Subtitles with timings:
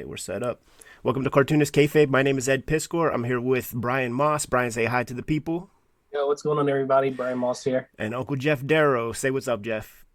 [0.00, 0.62] right, we're set up.
[1.02, 2.08] Welcome to Cartoonist Kayfabe.
[2.08, 3.12] My name is Ed Piskor.
[3.12, 4.46] I'm here with Brian Moss.
[4.46, 5.68] Brian, say hi to the people.
[6.10, 7.10] Yo, what's going on, everybody?
[7.10, 7.90] Brian Moss here.
[7.98, 9.12] And Uncle Jeff Darrow.
[9.12, 10.06] Say what's up, Jeff.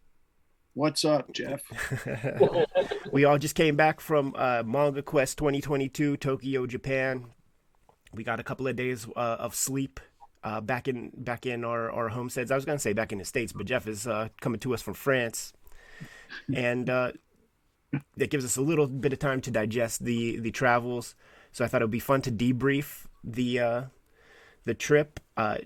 [0.73, 1.61] What's up, Jeff?
[3.11, 7.27] we all just came back from uh, Manga Quest 2022, Tokyo, Japan.
[8.11, 9.99] We got a couple of days uh, of sleep
[10.43, 12.49] uh, back in back in our, our homesteads.
[12.49, 14.81] I was gonna say back in the states, but Jeff is uh, coming to us
[14.81, 15.53] from France,
[16.53, 17.11] and uh,
[18.17, 21.15] that gives us a little bit of time to digest the the travels.
[21.51, 23.81] So I thought it would be fun to debrief the uh,
[24.65, 25.19] the trip.
[25.37, 25.59] Uh,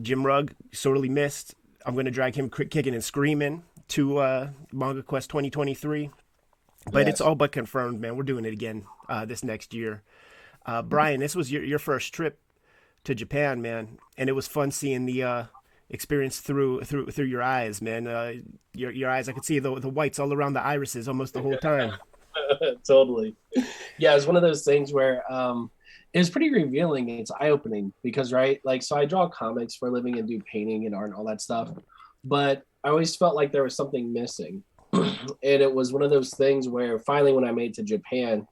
[0.00, 1.54] Jim Rugg sorely missed.
[1.86, 6.10] I'm going to drag him kicking and screaming to uh, Manga Quest 2023,
[6.90, 7.08] but yes.
[7.08, 8.16] it's all but confirmed, man.
[8.16, 10.02] We're doing it again uh, this next year.
[10.64, 12.40] Uh, Brian, this was your your first trip
[13.04, 15.44] to Japan, man, and it was fun seeing the uh,
[15.90, 18.06] experience through through through your eyes, man.
[18.06, 18.34] Uh,
[18.74, 21.42] your your eyes, I could see the the whites all around the irises almost the
[21.42, 21.92] whole time.
[22.86, 23.36] totally.
[23.98, 25.70] Yeah, it's one of those things where um,
[26.12, 27.08] it was pretty revealing.
[27.08, 30.40] It's eye opening because right, like, so I draw comics for a living and do
[30.40, 31.70] painting and art and all that stuff,
[32.24, 36.30] but I always felt like there was something missing, and it was one of those
[36.34, 38.46] things where finally, when I made to Japan,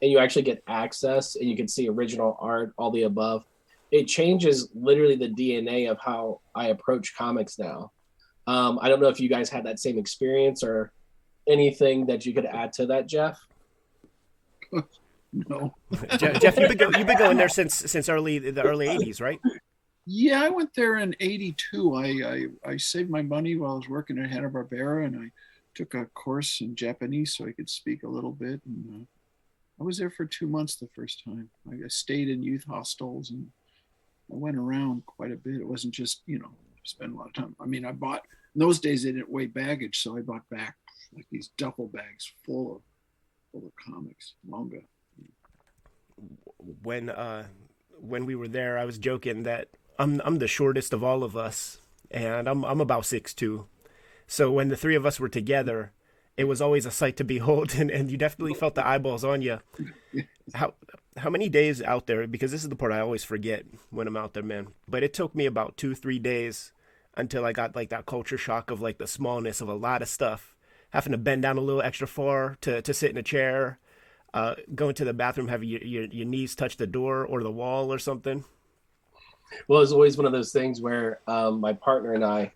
[0.00, 3.44] and you actually get access and you can see original art, all the above
[3.90, 7.92] it changes literally the DNA of how I approach comics now.
[8.46, 10.92] Um, I don't know if you guys had that same experience or
[11.46, 13.38] anything that you could add to that, Jeff.
[15.32, 15.74] no,
[16.16, 19.20] Jeff, Jeff you've, been go, you've been going there since since early the early '80s,
[19.20, 19.38] right?
[20.06, 21.94] Yeah, I went there in '82.
[21.94, 25.30] I, I I saved my money while I was working at Hanna Barbera, and I
[25.74, 28.60] took a course in Japanese so I could speak a little bit.
[28.66, 29.04] And uh,
[29.80, 31.50] I was there for two months the first time.
[31.70, 33.48] I stayed in youth hostels and
[34.30, 35.60] I went around quite a bit.
[35.60, 36.50] It wasn't just, you know,
[36.84, 37.56] spend a lot of time.
[37.60, 38.22] I mean, I bought
[38.54, 40.76] in those days they didn't weigh baggage, so I bought back
[41.14, 42.82] like these duffel bags full of
[43.52, 44.80] full of comics, manga.
[46.82, 47.46] When uh
[48.00, 51.36] when we were there, I was joking that I'm I'm the shortest of all of
[51.36, 51.78] us,
[52.10, 53.66] and I'm I'm about six two.
[54.26, 55.92] So when the three of us were together,
[56.36, 59.42] it was always a sight to behold, and, and you definitely felt the eyeballs on
[59.42, 59.60] you.
[60.54, 60.74] How
[61.18, 62.26] how many days out there?
[62.26, 64.68] Because this is the part I always forget when I'm out there, man.
[64.88, 66.72] But it took me about two three days
[67.16, 70.08] until I got like that culture shock of like the smallness of a lot of
[70.08, 70.54] stuff,
[70.90, 73.78] having to bend down a little extra far to to sit in a chair,
[74.34, 77.50] uh, going to the bathroom, having your, your your knees touch the door or the
[77.50, 78.44] wall or something.
[79.66, 82.52] Well, it's always one of those things where um, my partner and I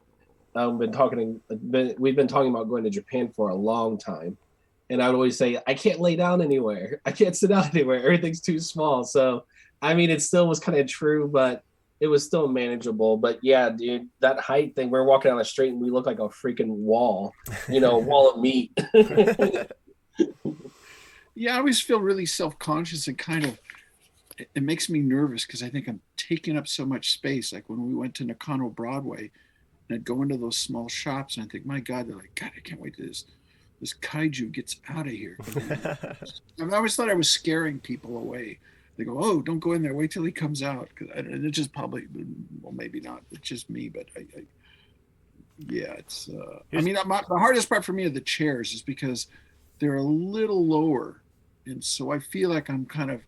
[0.54, 1.40] um, been talking.
[1.70, 4.36] Been, we've been talking about going to Japan for a long time,
[4.92, 7.00] and I would always say I can't lay down anywhere.
[7.06, 7.98] I can't sit down anywhere.
[7.98, 9.04] Everything's too small.
[9.04, 9.46] So,
[9.80, 11.64] I mean, it still was kind of true, but
[11.98, 13.16] it was still manageable.
[13.16, 14.90] But yeah, dude, that height thing.
[14.90, 17.32] We're walking down the street and we look like a freaking wall.
[17.68, 18.70] You know, wall of meat.
[21.34, 23.58] yeah, I always feel really self conscious and kind of.
[24.54, 27.52] It makes me nervous because I think I'm taking up so much space.
[27.52, 29.30] Like when we went to Nakano Broadway,
[29.88, 32.50] and I'd go into those small shops and I think, my God, they're like, God,
[32.56, 33.26] I can't wait to this
[33.82, 35.36] this kaiju gets out of here.
[35.56, 38.60] I, mean, I always thought I was scaring people away.
[38.96, 39.92] They go, oh, don't go in there.
[39.92, 40.88] Wait till he comes out.
[41.16, 42.04] And it's just probably,
[42.62, 43.22] well, maybe not.
[43.32, 44.42] It's just me, but I, I
[45.58, 46.28] yeah, it's.
[46.28, 49.26] Uh, I mean, my, the hardest part for me are the chairs, is because
[49.80, 51.20] they're a little lower,
[51.66, 53.20] and so I feel like I'm kind of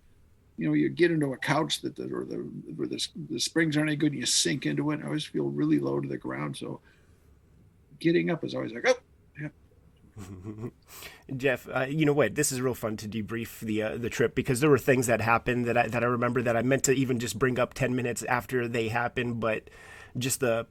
[0.56, 2.36] you know, you get into a couch that the, or the
[2.76, 5.00] where the, the springs aren't any good, and you sink into it.
[5.02, 6.80] I always feel really low to the ground, so
[7.98, 8.94] getting up is always like, oh.
[11.36, 12.34] Jeff, uh, you know what?
[12.34, 15.20] This is real fun to debrief the uh, the trip because there were things that
[15.20, 17.96] happened that I, that I remember that I meant to even just bring up ten
[17.96, 19.68] minutes after they happened, but
[20.16, 20.66] just the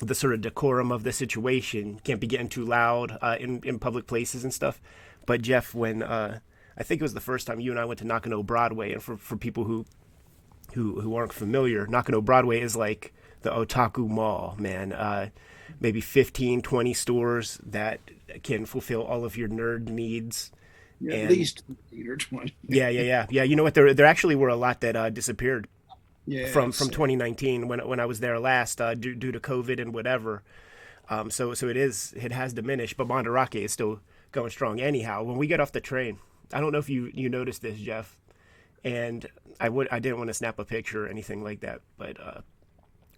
[0.00, 3.78] the sort of decorum of the situation can't be getting too loud uh, in in
[3.78, 4.80] public places and stuff.
[5.24, 6.40] But Jeff, when uh,
[6.78, 8.92] I think it was the first time you and I went to Nakano Broadway.
[8.92, 9.84] And for, for people who
[10.74, 14.92] who who aren't familiar, Nakano Broadway is like the otaku mall, man.
[14.92, 15.30] Uh,
[15.80, 18.00] maybe 15, 20 stores that
[18.42, 20.50] can fulfill all of your nerd needs.
[21.00, 22.56] Yeah, and, at least 15 or 20.
[22.68, 23.26] yeah, yeah, yeah.
[23.30, 23.74] Yeah, you know what?
[23.74, 25.68] There, there actually were a lot that uh, disappeared
[26.52, 29.94] from, from 2019 when, when I was there last uh, due, due to COVID and
[29.94, 30.42] whatever.
[31.08, 34.00] Um, so, so it is, it has diminished, but Mandarake is still
[34.32, 34.80] going strong.
[34.80, 36.18] Anyhow, when we get off the train,
[36.52, 38.18] I don't know if you you noticed this, Jeff,
[38.84, 39.26] and
[39.60, 42.40] I would I didn't want to snap a picture or anything like that, but uh,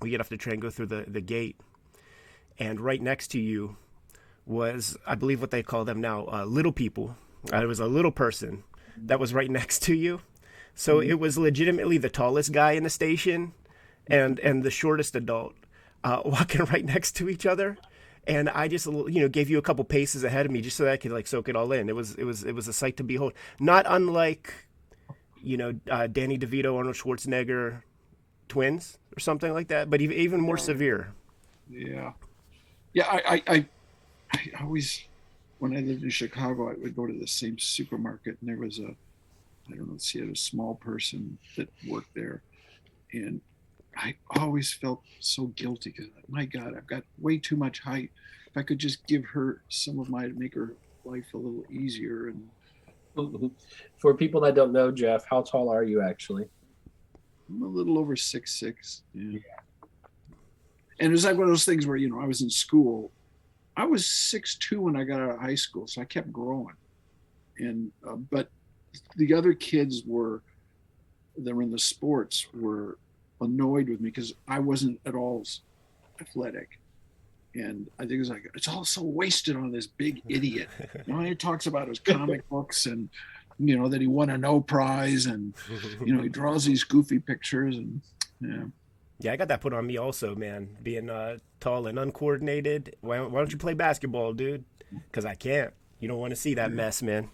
[0.00, 1.56] we get off the train, go through the the gate,
[2.58, 3.76] and right next to you
[4.46, 7.16] was I believe what they call them now uh, little people.
[7.52, 8.64] Uh, it was a little person
[8.96, 10.20] that was right next to you,
[10.74, 11.10] so mm-hmm.
[11.10, 13.52] it was legitimately the tallest guy in the station,
[14.06, 15.54] and and the shortest adult
[16.04, 17.78] uh, walking right next to each other
[18.26, 20.84] and I just you know gave you a couple paces ahead of me just so
[20.84, 21.88] that I could like soak it all in.
[21.88, 23.32] It was it was it was a sight to behold.
[23.58, 24.52] Not unlike
[25.42, 27.82] you know uh, Danny DeVito, Arnold Schwarzenegger,
[28.48, 31.12] twins or something like that, but even even more severe.
[31.68, 32.12] Yeah,
[32.92, 33.06] yeah.
[33.06, 33.66] I I, I,
[34.32, 35.04] I always
[35.58, 38.78] when I lived in Chicago, I would go to the same supermarket, and there was
[38.78, 38.94] a
[39.68, 42.42] I don't know, see, a small person that worked there,
[43.12, 43.40] and
[43.96, 48.10] I always felt so guilty because my God, I've got way too much height.
[48.48, 50.74] If I could just give her some of my make her
[51.04, 52.48] life a little easier and
[53.16, 53.48] mm-hmm.
[53.98, 56.46] for people that don't know jeff how tall are you actually?
[57.48, 59.38] I'm a little over six six yeah.
[61.00, 63.10] And it was like one of those things where you know i was in school
[63.76, 66.74] i was six two when i got out of high school so i kept growing
[67.58, 68.48] and uh, but
[69.16, 70.42] the other kids were
[71.38, 72.98] that were in the sports were
[73.40, 75.44] annoyed with me because I wasn't at all
[76.20, 76.78] athletic.
[77.54, 80.68] And I think it's like it's all so wasted on this big idiot.
[81.06, 83.08] You know, he talks about his comic books and
[83.58, 85.54] you know that he won a no prize and
[86.04, 88.00] you know he draws these goofy pictures and
[88.40, 88.64] yeah.
[89.20, 90.76] Yeah, I got that put on me also, man.
[90.82, 92.96] Being uh, tall and uncoordinated.
[93.00, 94.64] Why, why don't you play basketball, dude?
[94.90, 95.72] Because I can't.
[96.00, 97.28] You don't want to see that mess, man.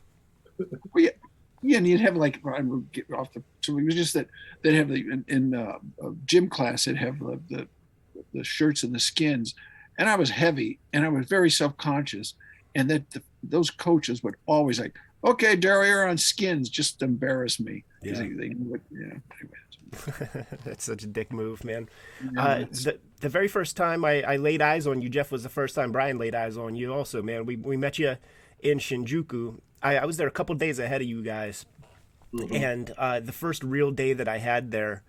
[0.58, 1.10] Well, yeah,
[1.62, 3.42] yeah, and you'd have like I would get off the.
[3.62, 4.28] So it was just that
[4.62, 5.78] they'd have the in, in uh,
[6.24, 7.68] gym class they'd have the, the
[8.34, 9.54] the shirts and the skins,
[9.98, 12.34] and I was heavy and I was very self conscious,
[12.74, 17.60] and that the, those coaches would always like, okay, Darrow, you're on skins, just embarrass
[17.60, 17.84] me.
[18.02, 18.14] Yeah.
[18.14, 18.52] They, they
[18.90, 19.18] yeah.
[20.64, 21.88] That's such a dick move, man.
[22.36, 25.48] Uh, the the very first time I, I laid eyes on you, Jeff, was the
[25.48, 26.92] first time Brian laid eyes on you.
[26.92, 28.16] Also, man, we we met you
[28.60, 31.66] in Shinjuku, I, I was there a couple days ahead of you guys,
[32.32, 32.54] mm-hmm.
[32.54, 35.02] and uh, the first real day that I had there,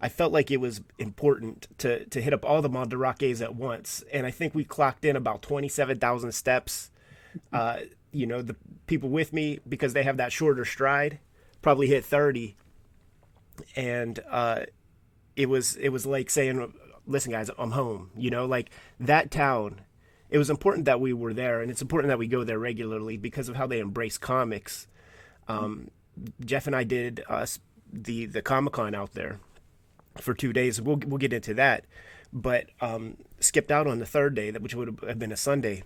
[0.00, 4.04] I felt like it was important to to hit up all the Mandarakes at once,
[4.12, 6.90] and I think we clocked in about twenty seven thousand steps.
[7.52, 7.80] Uh,
[8.12, 8.56] you know, the
[8.86, 11.20] people with me because they have that shorter stride
[11.62, 12.56] probably hit thirty,
[13.76, 14.64] and uh,
[15.36, 16.72] it was it was like saying,
[17.06, 19.80] "Listen, guys, I'm home." You know, like that town
[20.30, 23.16] it was important that we were there, and it's important that we go there regularly
[23.16, 24.86] because of how they embrace comics.
[25.48, 25.90] Um,
[26.44, 27.46] Jeff and I did uh,
[27.92, 29.40] the the Comic Con out there
[30.18, 30.80] for two days.
[30.80, 31.84] We'll we'll get into that,
[32.32, 35.82] but um, skipped out on the third day, which would have been a Sunday,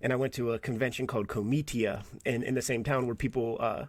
[0.00, 3.56] and I went to a convention called Comitia in in the same town where people
[3.58, 3.86] uh,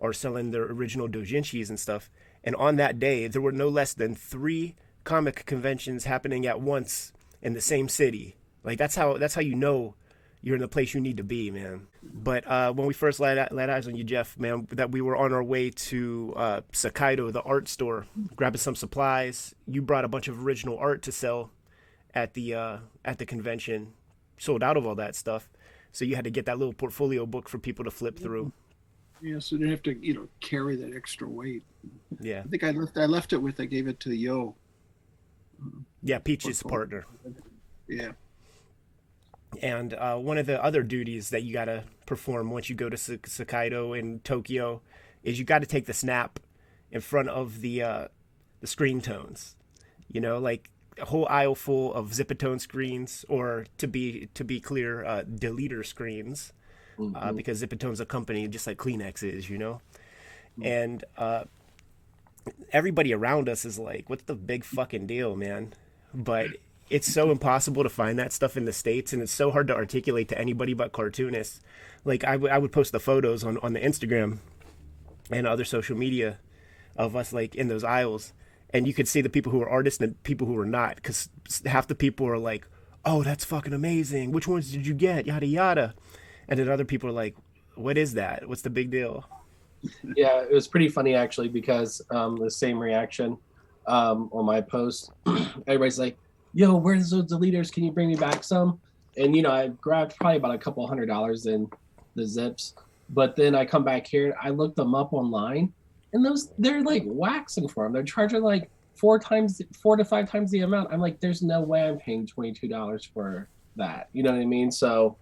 [0.00, 2.10] are selling their original doujinshis and stuff.
[2.42, 7.12] And on that day, there were no less than three comic conventions happening at once
[7.42, 9.94] in the same city like that's how that's how you know
[10.42, 11.86] you're in the place you need to be, man.
[12.02, 15.14] But uh, when we first laid, laid eyes on you, Jeff, man, that we were
[15.14, 18.06] on our way to uh, Sekaido, the art store,
[18.36, 19.54] grabbing some supplies.
[19.66, 21.50] You brought a bunch of original art to sell
[22.14, 23.92] at the uh, at the convention.
[24.38, 25.50] Sold out of all that stuff,
[25.92, 28.52] so you had to get that little portfolio book for people to flip through.
[29.22, 31.62] Yeah, so they have to you know carry that extra weight.
[32.20, 34.54] Yeah, I think I left I left it with I gave it to Yo.
[36.02, 37.04] Yeah, Peach's partner.
[37.86, 38.12] Yeah.
[39.62, 42.88] And uh, one of the other duties that you got to perform once you go
[42.88, 44.80] to Sekaido in Tokyo
[45.22, 46.38] is you got to take the snap
[46.90, 48.08] in front of the uh,
[48.60, 49.56] the screen tones.
[50.10, 54.60] You know, like a whole aisle full of Zipatone screens, or to be to be
[54.60, 56.52] clear, uh, deleter screens,
[56.98, 57.16] mm-hmm.
[57.16, 59.48] uh, because Zipatone's a company just like Kleenex is.
[59.48, 59.80] You know,
[60.58, 60.66] mm-hmm.
[60.66, 61.44] and uh,
[62.72, 65.74] everybody around us is like, "What's the big fucking deal, man?"
[66.12, 66.50] But
[66.90, 69.74] it's so impossible to find that stuff in the states and it's so hard to
[69.74, 71.60] articulate to anybody but cartoonists
[72.04, 74.38] like I, w- I would post the photos on, on the instagram
[75.30, 76.38] and other social media
[76.96, 78.32] of us like in those aisles
[78.70, 81.28] and you could see the people who are artists and people who are not because
[81.64, 82.66] half the people are like
[83.04, 85.94] oh that's fucking amazing which ones did you get yada yada
[86.50, 87.36] and then other people are like
[87.76, 89.24] what is that what's the big deal
[90.16, 93.36] yeah it was pretty funny actually because um, the same reaction
[93.86, 95.10] um, on my post
[95.66, 96.16] everybody's like
[96.52, 97.72] yo, where's those deleters?
[97.72, 98.80] Can you bring me back some?
[99.16, 101.68] And you know, I grabbed probably about a couple hundred dollars in
[102.14, 102.74] the zips.
[103.10, 105.72] But then I come back here, I looked them up online,
[106.12, 107.92] and those they're like waxing for them.
[107.92, 110.92] They're charging like four times, four to five times the amount.
[110.92, 114.08] I'm like, there's no way I'm paying twenty two dollars for that.
[114.12, 114.70] You know what I mean?
[114.70, 115.16] So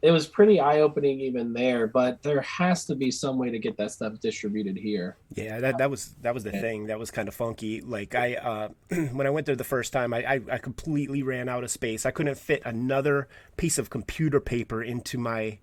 [0.00, 3.58] it was pretty eye opening even there, but there has to be some way to
[3.58, 5.16] get that stuff distributed here.
[5.34, 6.86] Yeah, that, that was that was the thing.
[6.86, 7.80] That was kind of funky.
[7.80, 8.68] Like I uh,
[9.12, 12.06] when I went there the first time, I, I, I completely ran out of space.
[12.06, 15.58] I couldn't fit another piece of computer paper into my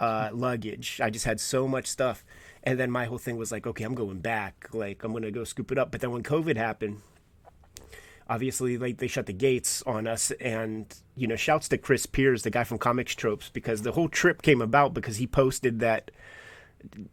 [0.00, 1.00] uh, luggage.
[1.02, 2.24] I just had so much stuff.
[2.62, 4.68] And then my whole thing was like, okay, I'm going back.
[4.72, 5.90] Like I'm gonna go scoop it up.
[5.90, 7.02] But then when COVID happened,
[8.28, 12.42] obviously like they shut the gates on us and you know shouts to chris piers
[12.42, 16.10] the guy from comics tropes because the whole trip came about because he posted that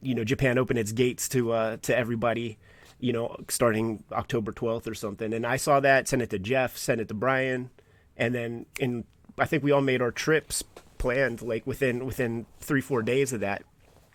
[0.01, 2.57] you know japan opened its gates to uh to everybody
[2.99, 6.77] you know starting october 12th or something and i saw that sent it to jeff
[6.77, 7.69] sent it to brian
[8.15, 9.03] and then in
[9.37, 10.63] i think we all made our trips
[10.97, 13.63] planned like within within three four days of that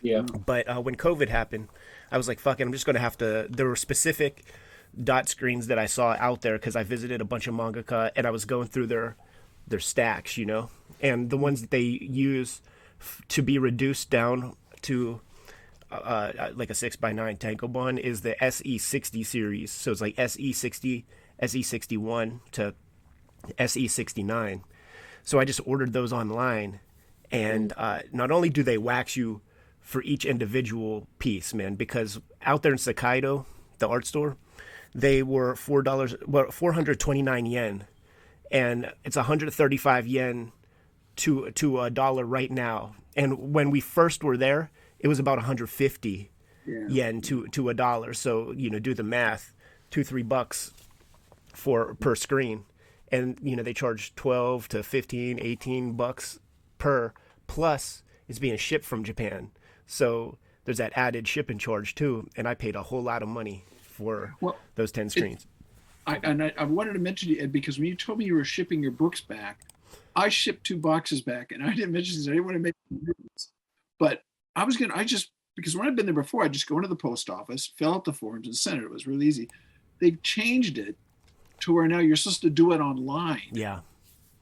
[0.01, 0.23] Yeah.
[0.23, 1.69] but uh, when COVID happened,
[2.13, 4.45] I was like, "Fuck it, I'm just gonna have to." There were specific
[5.03, 8.27] dot screens that I saw out there because I visited a bunch of mangaka and
[8.27, 9.17] I was going through their
[9.67, 12.63] their stacks, you know, and the ones that they use
[13.01, 15.21] f- to be reduced down to
[15.91, 19.73] uh, uh, like a six by nine tankobon is the SE60 series.
[19.73, 21.05] So it's like SE60,
[21.43, 22.75] SE61 to
[23.59, 24.63] SE69.
[25.23, 26.81] So I just ordered those online,
[27.31, 29.41] and uh, not only do they wax you
[29.81, 33.45] for each individual piece, man, because out there in Sekaido,
[33.79, 34.37] the art store,
[34.97, 37.85] they were four dollars, well, four hundred twenty nine yen,
[38.51, 40.53] and it's hundred thirty five yen
[41.17, 42.95] to to a dollar right now.
[43.15, 46.31] And when we first were there, it was about 150
[46.67, 46.87] Yeah.
[46.89, 48.15] yen to to a dollar.
[48.15, 49.55] So you know, do the math,
[49.91, 50.73] two three bucks
[51.55, 52.65] for per screen,
[53.13, 56.39] and you know they charge 12 to 15, 18 bucks
[56.79, 57.13] per.
[57.47, 59.51] Plus, it's being shipped from Japan,
[59.87, 62.29] so there's that added shipping charge too.
[62.37, 63.65] And I paid a whole lot of money
[63.97, 65.47] for Well, those 10 screens.
[66.07, 68.27] I, and I, I wanted to mention to you Ed, because when you told me
[68.27, 69.61] you were shipping your books back,
[70.15, 72.29] I shipped two boxes back, and I didn't mention this.
[72.29, 73.51] I didn't want to make, this,
[73.99, 74.23] but
[74.55, 74.95] I was gonna.
[74.95, 77.73] I just because when I've been there before, I just go into the post office,
[77.77, 78.85] fill out the forms, and send it.
[78.85, 79.49] It was really easy.
[80.01, 80.97] They've changed it
[81.61, 83.81] to where now you're supposed to do it online, yeah,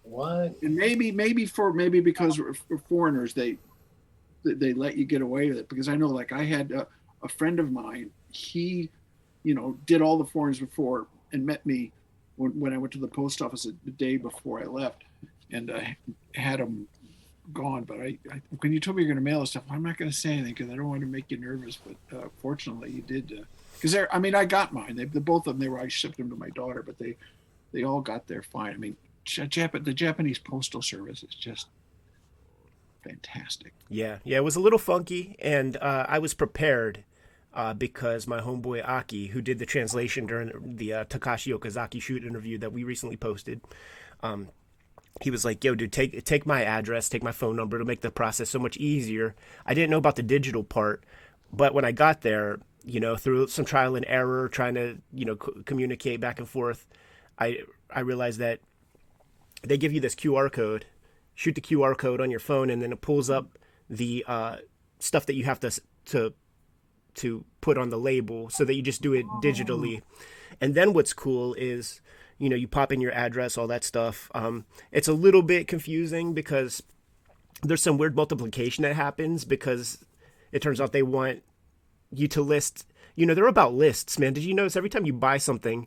[0.03, 0.57] What?
[0.63, 3.57] and maybe maybe for maybe because we're- for foreigners they
[4.45, 5.69] they- they let you get away with it.
[5.69, 6.87] Because I know, like I had a,
[7.23, 8.91] a friend of mine, he,
[9.45, 11.93] you know, did all the forms before and met me
[12.37, 15.05] when, when I went to the post office the day before I left,
[15.53, 15.97] and I
[16.35, 16.89] had them
[17.53, 17.85] gone.
[17.85, 19.99] But I, I when you told me you're going to mail us stuff, I'm not
[19.99, 21.79] going to say anything because I don't want to make you nervous.
[21.79, 23.47] But uh, fortunately, you did.
[23.75, 24.97] Because they're, I mean, I got mine.
[24.97, 25.79] They, the both of them, they were.
[25.79, 27.17] I shipped them to my daughter, but they,
[27.73, 28.73] they all got there fine.
[28.73, 28.97] I mean,
[29.27, 31.67] Jap- the Japanese postal service is just
[33.03, 33.73] fantastic.
[33.89, 37.05] Yeah, yeah, it was a little funky, and uh, I was prepared
[37.55, 42.25] uh, because my homeboy Aki, who did the translation during the uh, Takashi Okazaki shoot
[42.25, 43.61] interview that we recently posted,
[44.23, 44.49] um,
[45.21, 48.01] he was like, "Yo, dude, take take my address, take my phone number to make
[48.01, 49.35] the process so much easier."
[49.65, 51.05] I didn't know about the digital part,
[51.53, 55.25] but when I got there, you know, through some trial and error, trying to you
[55.25, 56.89] know c- communicate back and forth,
[57.39, 58.61] I I realized that
[59.63, 60.87] they give you this QR code
[61.35, 63.59] shoot the QR code on your phone, and then it pulls up
[63.91, 64.57] the uh,
[64.99, 66.33] stuff that you have to to
[67.17, 70.03] to put on the label, so that you just do it digitally.
[70.61, 72.01] And then what's cool is,
[72.39, 74.31] you know, you pop in your address, all that stuff.
[74.35, 76.83] Um, it's a little bit confusing because
[77.63, 80.05] there's some weird multiplication that happens because
[80.53, 81.43] it turns out they want
[82.13, 82.87] you to list.
[83.17, 84.33] You know, they're about lists, man.
[84.33, 85.87] Did you notice every time you buy something,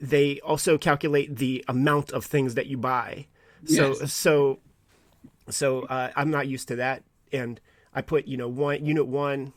[0.00, 3.26] they also calculate the amount of things that you buy.
[3.64, 4.12] So Yes.
[4.12, 4.60] so
[5.50, 7.60] so uh, I'm not used to that, and
[7.94, 9.52] I put you know one unit one,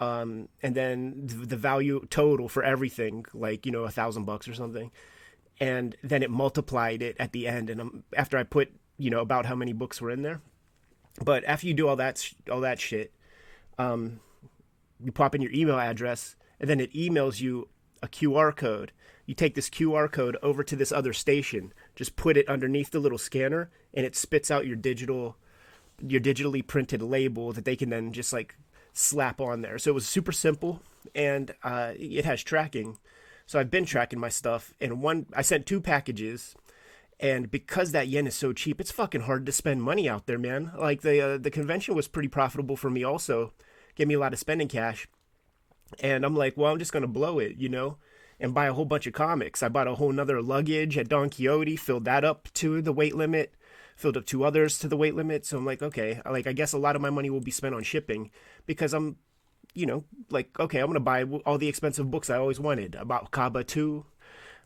[0.00, 4.54] um, and then the value total for everything, like you know a thousand bucks or
[4.54, 4.90] something,
[5.60, 9.20] and then it multiplied it at the end, and um, after I put you know
[9.20, 10.40] about how many books were in there,
[11.22, 13.12] but after you do all that sh- all that shit,
[13.78, 14.20] um,
[15.04, 17.68] you pop in your email address, and then it emails you
[18.02, 18.92] a QR code.
[19.26, 22.98] You take this QR code over to this other station, just put it underneath the
[22.98, 25.36] little scanner, and it spits out your digital,
[26.04, 28.56] your digitally printed label that they can then just like
[28.92, 29.78] slap on there.
[29.78, 30.80] So it was super simple,
[31.14, 32.98] and uh, it has tracking.
[33.46, 36.54] So I've been tracking my stuff, and one I sent two packages,
[37.18, 40.38] and because that yen is so cheap, it's fucking hard to spend money out there,
[40.38, 40.72] man.
[40.78, 43.52] Like the uh, the convention was pretty profitable for me, also,
[43.96, 45.08] gave me a lot of spending cash,
[45.98, 47.96] and I'm like, well, I'm just gonna blow it, you know,
[48.38, 49.62] and buy a whole bunch of comics.
[49.64, 53.16] I bought a whole nother luggage at Don Quijote, filled that up to the weight
[53.16, 53.52] limit,
[53.96, 55.44] filled up two others to the weight limit.
[55.44, 57.74] So I'm like, okay, like I guess a lot of my money will be spent
[57.74, 58.30] on shipping
[58.70, 59.16] because I'm,
[59.74, 62.94] you know, like okay, I'm gonna buy all the expensive books I always wanted.
[62.94, 64.06] I bought Kaba two.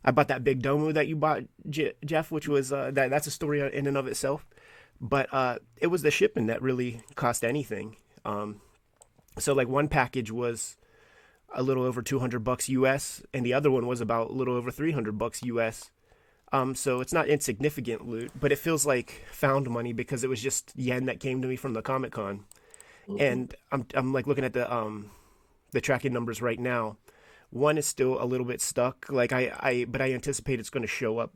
[0.05, 3.27] I bought that big Domu that you bought, J- Jeff, which was uh, that that's
[3.27, 4.45] a story in and of itself.
[5.01, 7.97] But uh, it was the shipping that really cost anything.
[8.27, 8.61] Um,
[9.39, 10.77] so like one package was
[11.55, 14.71] a little over 200 bucks US and the other one was about a little over
[14.71, 15.91] 300 bucks US.
[16.53, 20.43] Um, so it's not insignificant loot, but it feels like found money because it was
[20.43, 22.45] just yen that came to me from the Comic Con.
[23.19, 25.11] And I'm I'm like looking at the um
[25.73, 26.97] the tracking numbers right now
[27.51, 29.07] One is still a little bit stuck.
[29.09, 31.33] Like I, I but I anticipate it's going to show up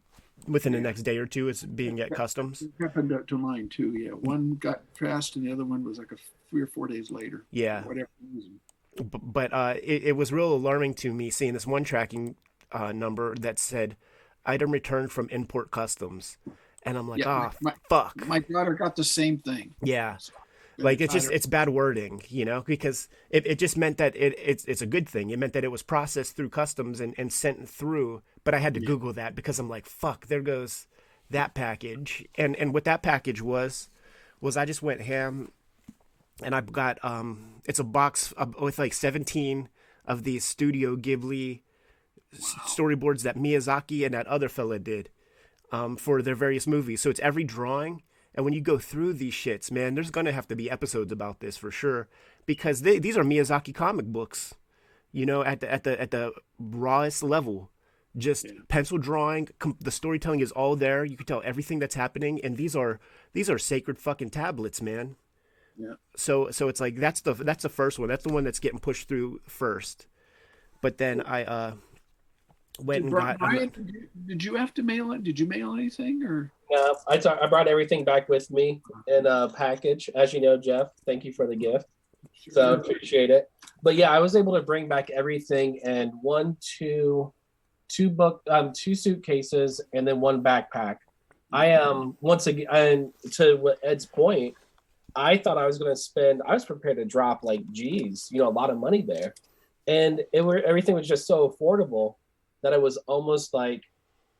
[0.46, 1.48] within the next day or two.
[1.48, 2.62] It's being at customs.
[2.62, 3.92] It happened to- to mine too.
[3.96, 6.16] Yeah, one got fast, and the other one was like a
[6.50, 7.44] three or four days later.
[7.50, 7.84] Yeah.
[7.84, 8.60] whatever reason.
[9.00, 12.34] But uh, it, it was real alarming to me seeing this one tracking
[12.72, 13.96] uh, number that said
[14.46, 16.38] item returned from import customs,
[16.84, 19.74] and I'm like, Yeah, ah, my- fuck, My daughter got the same thing.
[19.82, 20.16] yeah.
[20.78, 24.34] Like it's just it's bad wording, you know, because it, it just meant that it
[24.38, 25.30] it's it's a good thing.
[25.30, 28.22] It meant that it was processed through customs and, and sent through.
[28.44, 30.86] But I had to Google that because I'm like, fuck, there goes
[31.30, 32.24] that package.
[32.36, 33.88] And and what that package was
[34.40, 35.50] was I just went ham
[36.42, 39.68] and I got um it's a box with like 17
[40.06, 41.62] of these Studio Ghibli
[42.32, 45.10] s- storyboards that Miyazaki and that other fella did
[45.72, 47.00] um, for their various movies.
[47.00, 48.02] So it's every drawing.
[48.38, 51.40] And when you go through these shits, man, there's gonna have to be episodes about
[51.40, 52.06] this for sure,
[52.46, 54.54] because they, these are Miyazaki comic books,
[55.10, 57.72] you know, at the at the at the rawest level.
[58.16, 61.04] Just pencil drawing, com- the storytelling is all there.
[61.04, 63.00] You can tell everything that's happening, and these are
[63.32, 65.16] these are sacred fucking tablets, man.
[65.76, 65.94] Yeah.
[66.14, 68.08] So so it's like that's the that's the first one.
[68.08, 70.06] That's the one that's getting pushed through first.
[70.80, 71.72] But then I uh
[72.78, 75.24] went Did, and got Brian, did you- did you have to mail it?
[75.24, 76.52] Did you mail anything or?
[76.70, 80.10] Yeah, I I brought everything back with me in a package.
[80.14, 81.86] As you know, Jeff, thank you for the gift.
[82.50, 83.50] So I appreciate it.
[83.82, 87.32] But yeah, I was able to bring back everything and one, two,
[87.88, 90.96] two book, um, two suitcases, and then one backpack.
[91.50, 94.54] I am um, once again, and to what Ed's point,
[95.16, 96.42] I thought I was going to spend.
[96.46, 99.34] I was prepared to drop like, geez, you know, a lot of money there,
[99.86, 102.16] and it were everything was just so affordable
[102.62, 103.82] that it was almost like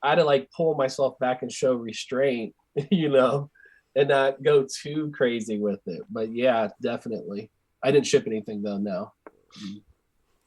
[0.01, 2.55] I had to like pull myself back and show restraint,
[2.91, 3.49] you know,
[3.95, 6.01] and not go too crazy with it.
[6.09, 7.51] But yeah, definitely.
[7.83, 8.77] I didn't ship anything though.
[8.77, 9.11] No.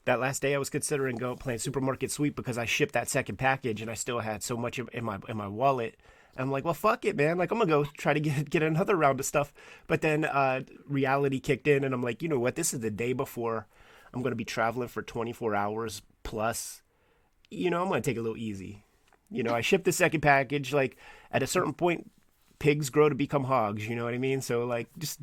[0.05, 3.37] that last day I was considering going playing supermarket sweep because I shipped that second
[3.37, 5.95] package and I still had so much in in my in my wallet.
[6.35, 7.37] I'm like, well, fuck it, man.
[7.37, 9.53] Like, I'm gonna go try to get get another round of stuff.
[9.87, 12.55] But then uh, reality kicked in, and I'm like, you know what?
[12.55, 13.67] This is the day before
[14.13, 16.82] I'm gonna be traveling for 24 hours plus.
[17.53, 18.83] You know, I'm gonna take it a little easy.
[19.29, 20.73] You know, I shipped the second package.
[20.73, 20.97] Like,
[21.31, 22.09] at a certain point,
[22.59, 23.87] pigs grow to become hogs.
[23.87, 24.41] You know what I mean?
[24.41, 25.19] So, like, just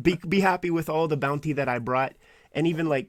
[0.00, 2.14] be be happy with all the bounty that I brought,
[2.52, 3.08] and even like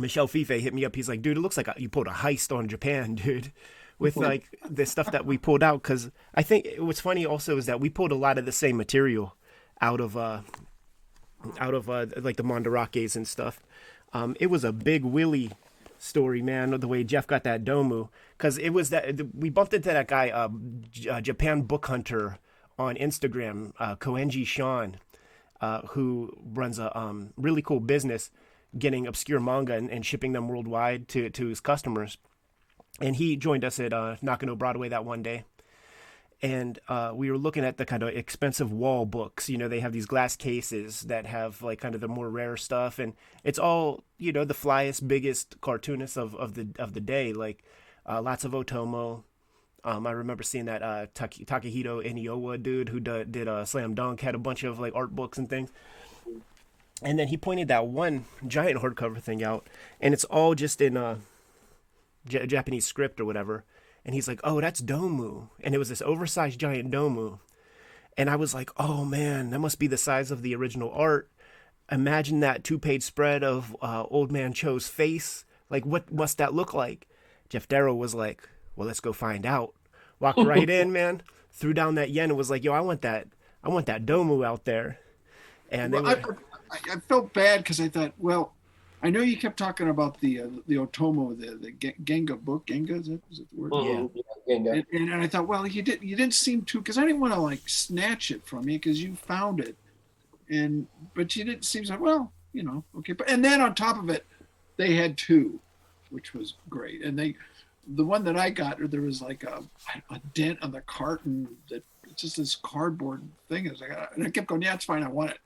[0.00, 0.94] Michel Fiffe hit me up.
[0.94, 3.52] He's like, dude, it looks like you pulled a heist on Japan, dude,
[3.98, 5.82] with like the stuff that we pulled out.
[5.82, 8.76] Because I think what's funny also is that we pulled a lot of the same
[8.76, 9.36] material
[9.80, 10.42] out of uh,
[11.58, 13.60] out of uh, like the Mandarakes and stuff.
[14.12, 15.52] Um, it was a big Willie
[15.98, 16.70] story, man.
[16.70, 20.30] The way Jeff got that Domu, because it was that we bumped into that guy,
[20.30, 20.48] uh,
[20.90, 22.38] J- uh, Japan Book Hunter,
[22.78, 24.96] on Instagram, uh, Koenji Sean,
[25.60, 28.30] uh, who runs a um, really cool business
[28.78, 32.18] getting obscure manga and, and shipping them worldwide to to his customers.
[33.00, 35.44] And he joined us at uh, Nakano Broadway that one day
[36.40, 39.48] and uh, we were looking at the kind of expensive wall books.
[39.48, 42.56] You know, they have these glass cases that have like kind of the more rare
[42.56, 47.00] stuff, and it's all you know the flyest, biggest cartoonists of, of the of the
[47.00, 47.32] day.
[47.32, 47.64] Like
[48.06, 49.24] uh, lots of Otomo.
[49.84, 53.94] Um, I remember seeing that uh, Taki- Takehiko Inoue dude who did, did uh, Slam
[53.94, 55.70] Dunk had a bunch of like art books and things.
[57.00, 59.68] And then he pointed that one giant hardcover thing out,
[60.00, 61.18] and it's all just in uh,
[62.26, 63.64] J- Japanese script or whatever.
[64.08, 67.40] And he's like, "Oh, that's Domu," and it was this oversized giant Domu.
[68.16, 71.30] And I was like, "Oh man, that must be the size of the original art."
[71.92, 75.44] Imagine that two-page spread of uh, Old Man Cho's face.
[75.68, 77.06] Like, what must that look like?
[77.50, 79.74] Jeff Darrow was like, "Well, let's go find out."
[80.20, 81.20] Walked right in, man.
[81.52, 83.28] Threw down that yen and was like, "Yo, I want that.
[83.62, 85.00] I want that Domu out there."
[85.70, 86.38] And they Well, were,
[86.72, 88.54] I, I, I felt bad because I thought, well,
[89.02, 92.66] I know you kept talking about the uh, the Otomo, the the Genga book.
[92.66, 93.72] Genga is that, is that the word?
[93.72, 94.10] Mhm.
[94.46, 94.54] Yeah.
[94.56, 97.20] And, and, and I thought, well, you didn't you didn't seem to because I didn't
[97.20, 99.76] want to like snatch it from you because you found it,
[100.50, 103.12] and but you didn't seem like well, you know, okay.
[103.12, 104.26] But and then on top of it,
[104.76, 105.60] they had two,
[106.10, 107.04] which was great.
[107.04, 107.36] And they,
[107.94, 109.62] the one that I got, there was like a,
[110.10, 113.66] a dent on the carton that it's just this cardboard thing.
[113.66, 115.38] Is was like, and I kept going, yeah, it's fine, I want it.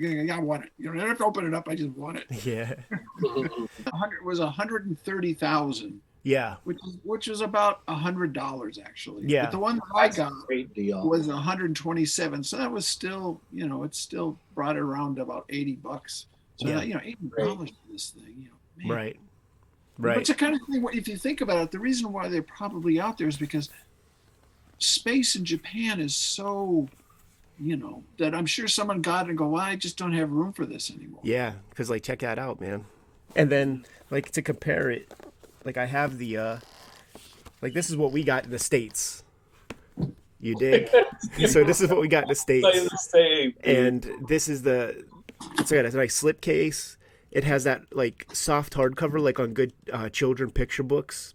[0.00, 0.70] Yeah, I want it.
[0.78, 1.68] You I don't have to open it up.
[1.68, 2.26] I just want it.
[2.44, 2.74] yeah,
[3.22, 8.32] it was a hundred and thirty thousand, yeah, which is which was about a hundred
[8.32, 9.24] dollars actually.
[9.26, 9.44] Yeah.
[9.44, 11.08] But the one that I That's a got great deal.
[11.08, 15.46] was 127 so that was still you know it still brought it around to about
[15.48, 16.26] 80 bucks
[16.56, 16.74] so Yeah.
[16.76, 18.96] that, you know 80 dollars for this thing you know man.
[18.96, 19.16] right,
[19.98, 20.18] but right.
[20.18, 23.00] it's the kind of thing if you think about it the reason why they're probably
[23.00, 23.68] out there is because
[24.78, 26.88] space in japan is so
[27.60, 30.30] you know that i'm sure someone got it and go well i just don't have
[30.30, 32.84] room for this anymore Yeah, because like check that out, man.
[33.36, 35.12] And then like to compare it,
[35.64, 36.56] like I have the uh
[37.62, 39.22] like this is what we got in the states.
[40.40, 40.88] You dig?
[41.46, 42.66] so this is what we got in the states.
[42.66, 43.54] The same.
[43.62, 45.04] and this is the
[45.58, 46.96] it's got a nice slipcase.
[47.30, 51.34] It has that like soft hardcover like on good uh, children picture books,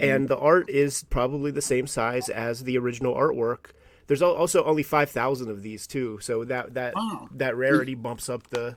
[0.00, 3.72] and the art is probably the same size as the original artwork.
[4.10, 7.28] There's also only five thousand of these too, so that that Wow.
[7.36, 8.76] that rarity bumps up the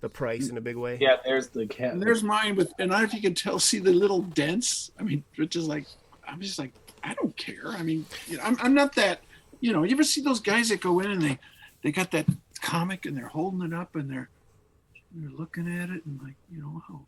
[0.00, 0.96] the price in a big way.
[0.98, 1.92] Yeah, there's the cat.
[1.92, 4.22] And there's mine with, and I don't know if you can tell, see the little
[4.22, 4.90] dents.
[4.98, 5.84] I mean, which is like,
[6.26, 6.72] I'm just like,
[7.04, 7.66] I don't care.
[7.66, 9.20] I mean, you know, I'm, I'm not that,
[9.60, 11.38] you know, you ever see those guys that go in and they,
[11.82, 12.24] they got that
[12.62, 14.30] comic and they're holding it up and they're,
[15.14, 17.02] they're looking at it and like, you know, oh,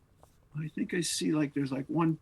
[0.62, 2.18] I think I see like there's like one,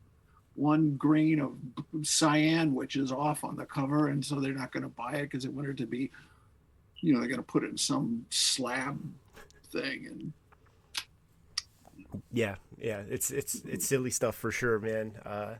[0.61, 1.57] one grain of
[2.03, 5.23] cyan which is off on the cover, and so they're not going to buy it
[5.23, 6.11] because they want it to be,
[7.01, 9.01] you know, they're going to put it in some slab
[9.73, 10.33] thing and
[12.33, 15.12] Yeah, yeah, it's it's it's silly stuff for sure, man.
[15.25, 15.55] Uh,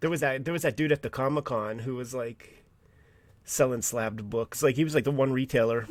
[0.00, 2.64] there was that there was that dude at the Comic Con who was like
[3.44, 4.62] selling slabbed books.
[4.62, 5.82] Like he was like the one retailer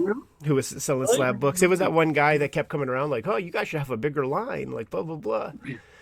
[0.45, 1.61] who was selling slab books.
[1.63, 3.89] It was that one guy that kept coming around like, "Oh, you guys should have
[3.91, 5.53] a bigger line." Like blah blah blah.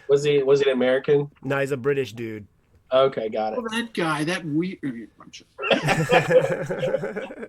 [0.09, 1.31] Was he was he an American?
[1.43, 2.45] No, he's a British dude.
[2.91, 3.59] Okay, got it.
[3.59, 5.09] Oh, that guy, that weird.
[5.19, 5.47] I'm sure.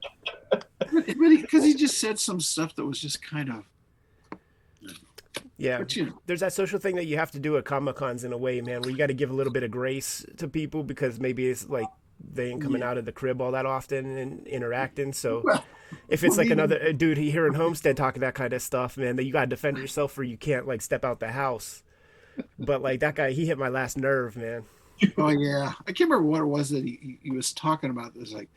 [1.28, 3.64] because he just said some stuff that was just kind of,
[5.58, 7.96] yeah, but you know, there's that social thing that you have to do at Comic
[7.96, 10.24] Cons in a way, man, where you got to give a little bit of grace
[10.38, 11.86] to people because maybe it's like
[12.32, 12.90] they ain't coming Yeah.
[12.90, 15.12] out of the crib all that often and interacting.
[15.12, 15.64] So well,
[16.08, 18.62] if it's well, like even- another uh, dude here in Homestead talking that kind of
[18.62, 21.82] stuff, man, that you gotta defend yourself or you can't like step out the house.
[22.58, 24.64] But like that guy, he hit my last nerve, man.
[25.18, 28.14] oh yeah, I can't remember what it was that he, he, was talking about.
[28.14, 28.48] This like,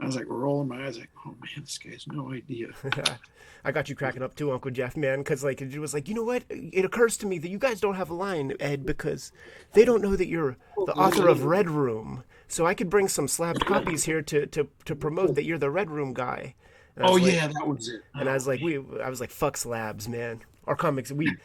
[0.00, 2.68] I was like rolling my eyes, like, oh man, this guy has no idea.
[3.64, 6.14] I got you cracking up too, Uncle Jeff, man, because like it was like, you
[6.14, 6.44] know what?
[6.48, 9.32] It occurs to me that you guys don't have a line, Ed, because
[9.72, 12.24] they don't know that you're oh, the author of Red Room.
[12.48, 15.70] So I could bring some slabbed copies here to to to promote that you're the
[15.70, 16.54] Red Room guy.
[16.98, 18.02] Oh like- yeah, that was it.
[18.14, 20.40] And I was oh, like, we, I was like, fuck slabs, man.
[20.66, 21.36] Our comics, we,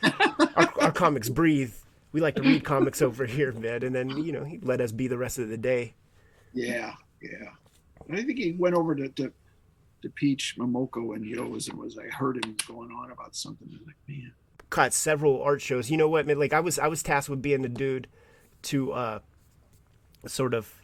[0.56, 1.74] our, our comics breathe.
[2.12, 3.84] We like to read comics over here, man.
[3.84, 5.94] And then you know he let us be the rest of the day.
[6.54, 7.50] Yeah, yeah.
[8.08, 9.32] And I think he went over to, to
[10.02, 13.68] to Peach Momoko and Yo's and was I heard him going on about something.
[13.72, 14.34] I was like, man,
[14.70, 15.92] Caught several art shows.
[15.92, 16.40] You know what, man?
[16.40, 18.08] Like I was, I was tasked with being the dude
[18.64, 19.20] to uh,
[20.26, 20.82] sort of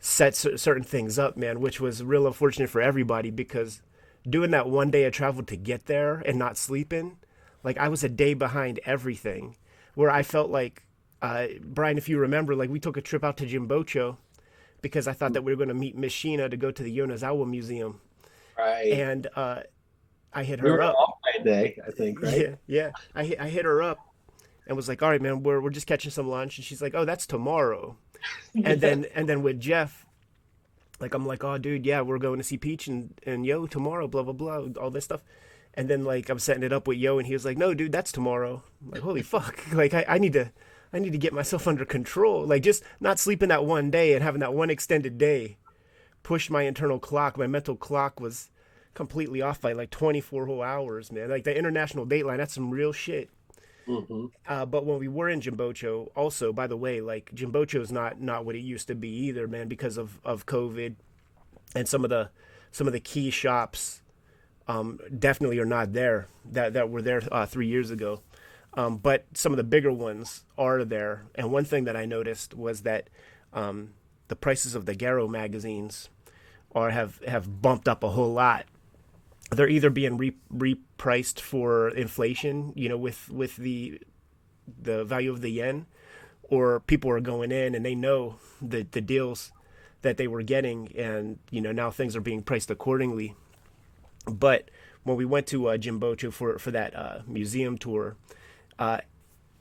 [0.00, 3.82] set cer- certain things up, man, which was real unfortunate for everybody because
[4.28, 7.16] doing that one day of travel to get there and not sleeping,
[7.64, 9.56] like I was a day behind everything.
[9.94, 10.82] Where I felt like,
[11.22, 14.16] uh, Brian, if you remember, like we took a trip out to Jimbocho
[14.82, 16.96] because I thought that we were going to meet Miss Sheena to go to the
[16.98, 18.00] Yonezawa Museum,
[18.58, 18.92] Right.
[18.92, 19.60] and uh,
[20.32, 20.94] I hit we her were up.
[20.96, 22.40] off that day, I think, right?
[22.40, 22.90] Yeah, yeah.
[23.14, 23.98] I hit, I hit her up
[24.66, 26.94] and was like, "All right, man, we're we're just catching some lunch." And she's like,
[26.94, 27.96] "Oh, that's tomorrow."
[28.64, 30.06] And then and then with Jeff,
[30.98, 34.08] like I'm like, "Oh, dude, yeah, we're going to see Peach and and Yo tomorrow."
[34.08, 35.22] Blah blah blah, all this stuff.
[35.76, 37.92] And then like I'm setting it up with Yo, and he was like, "No, dude,
[37.92, 39.58] that's tomorrow." I'm like, holy fuck!
[39.72, 40.52] Like I, I need to.
[40.92, 42.46] I need to get myself under control.
[42.46, 45.56] Like just not sleeping that one day and having that one extended day
[46.22, 47.36] pushed my internal clock.
[47.36, 48.50] My mental clock was
[48.94, 51.28] completely off by like 24 whole hours, man.
[51.28, 53.28] Like the international dateline, that's some real shit.
[53.86, 58.20] hmm Uh, but when we were in Jimbocho, also by the way, like Jimbocho's not
[58.20, 60.94] not what it used to be either, man, because of of COVID,
[61.74, 62.30] and some of the
[62.70, 64.00] some of the key shops
[64.68, 68.22] um, definitely are not there that that were there uh, three years ago.
[68.76, 72.54] Um, but some of the bigger ones are there, and one thing that I noticed
[72.54, 73.08] was that
[73.52, 73.94] um,
[74.28, 76.08] the prices of the Garo magazines
[76.74, 78.66] are have have bumped up a whole lot
[79.50, 84.00] they're either being re- repriced for inflation, you know, with with the
[84.80, 85.86] the value of the yen,
[86.42, 89.52] or people are going in and they know the the deals
[90.02, 93.34] that they were getting, and you know now things are being priced accordingly.
[94.26, 94.70] But
[95.02, 98.16] when we went to uh, Jimbocho for for that uh, museum tour,
[98.78, 98.98] uh,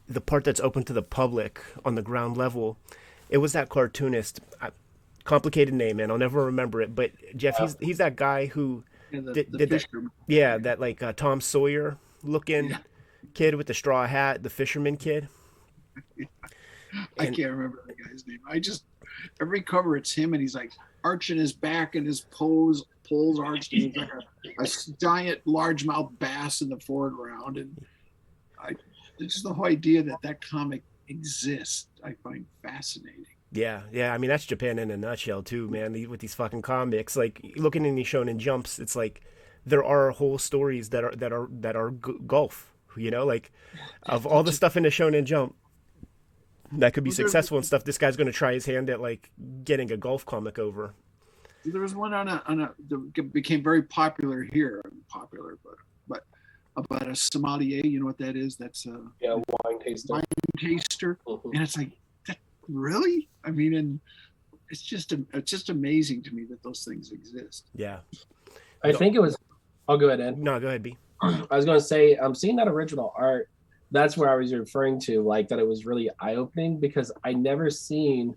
[0.07, 2.77] the part that's open to the public on the ground level,
[3.29, 4.39] it was that cartoonist.
[4.61, 4.69] I,
[5.25, 6.11] complicated name, man.
[6.11, 6.93] I'll never remember it.
[6.95, 9.87] But Jeff, he's he's that guy who and the, Did- the did that-
[10.27, 12.77] yeah, that like uh, Tom Sawyer looking Yeah.
[13.33, 15.27] kid with the straw hat, the fisherman kid.
[17.19, 18.39] I And- can't remember the guy's name.
[18.47, 18.85] I just
[19.41, 20.71] every cover it's him and he's like
[21.03, 24.09] arching his back and his pose and he's like
[24.59, 24.67] a, a
[24.99, 27.85] giant largemouth bass in the foreground and
[28.59, 28.73] I
[29.19, 33.25] just the whole idea that that comic exists I find fascinating.
[33.51, 34.13] Yeah, yeah.
[34.13, 35.93] I mean, that's Japan in a nutshell, too, man.
[36.09, 39.21] With these fucking comics, like looking in these shonen jumps, it's like
[39.65, 42.73] there are whole stories that are that are that are g- golf.
[42.97, 43.51] You know, like
[44.03, 45.55] of all the stuff in the shonen jump,
[46.71, 47.83] that could be Well, successful and stuff.
[47.83, 49.31] This guy's going to try his hand at like
[49.63, 50.93] getting a golf comic over.
[51.65, 54.83] There was one on a on a that became very popular here.
[55.07, 55.75] Popular, but
[56.07, 56.23] but
[56.75, 57.81] about a sommelier.
[57.85, 58.55] You know what that is?
[58.57, 60.13] That's a Yeah, wine taster.
[60.13, 60.23] Wine-
[60.57, 61.53] taster, Mhm.
[61.53, 61.91] and it's like,
[62.27, 63.27] that, really?
[63.43, 63.99] I mean, and
[64.69, 67.69] it's just it's just amazing to me that those things exist.
[67.75, 67.99] Yeah.
[68.83, 69.37] I think it was.
[69.87, 70.37] I'll go ahead, Ed.
[70.39, 70.97] No, go ahead, B.
[71.21, 73.49] I was going to say, I'm seeing that original art.
[73.91, 77.33] That's where I was referring to, like that it was really eye opening because I
[77.33, 78.35] never seen,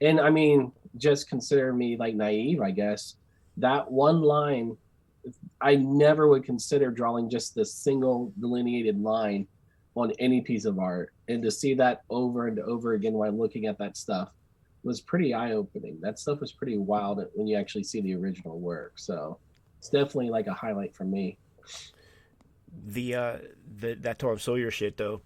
[0.00, 3.16] and I mean, just consider me like naive, I guess.
[3.56, 4.76] That one line,
[5.60, 9.46] I never would consider drawing just this single delineated line
[9.94, 13.66] on any piece of art, and to see that over and over again while looking
[13.66, 14.30] at that stuff
[14.84, 15.98] was pretty eye opening.
[16.00, 18.92] That stuff was pretty wild when you actually see the original work.
[18.96, 19.38] So
[19.78, 21.38] it's definitely like a highlight for me.
[22.86, 23.36] The uh
[23.78, 25.22] the that Tom Sawyer shit though.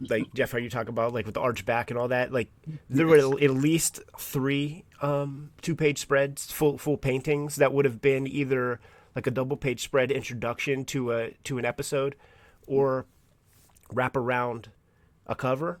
[0.00, 2.48] Like Jeff, how you talk about like with the arch back and all that, like
[2.90, 8.00] there were at least three um two page spreads, full full paintings that would have
[8.00, 8.80] been either
[9.14, 12.16] like a double page spread introduction to a to an episode
[12.66, 13.06] or
[13.92, 14.70] wrap around
[15.26, 15.80] a cover.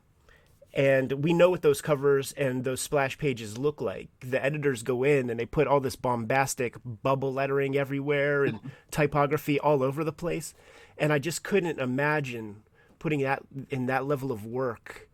[0.72, 4.08] And we know what those covers and those splash pages look like.
[4.20, 8.58] The editors go in and they put all this bombastic bubble lettering everywhere and
[8.90, 10.52] typography all over the place.
[10.98, 12.64] And I just couldn't imagine
[13.04, 15.08] putting that in that level of work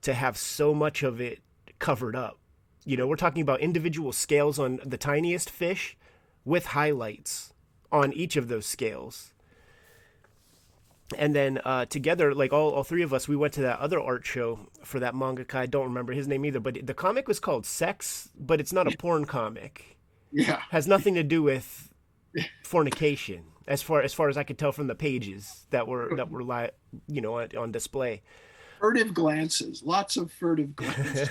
[0.00, 1.40] to have so much of it
[1.78, 2.38] covered up.
[2.84, 5.96] You know, we're talking about individual scales on the tiniest fish
[6.44, 7.52] with highlights
[7.90, 9.32] on each of those scales
[11.18, 14.00] and then uh, together, like all, all three of us, we went to that other
[14.00, 15.54] art show for that mangaka.
[15.54, 18.92] I don't remember his name either, but the comic was called Sex, but it's not
[18.92, 19.98] a porn comic.
[20.30, 21.90] Yeah, Has nothing to do with
[22.64, 26.30] fornication, as far as far as I could tell from the pages that were that
[26.30, 26.70] were li-
[27.08, 28.22] you know on, on display.
[28.80, 31.28] furtive glances, lots of furtive glances.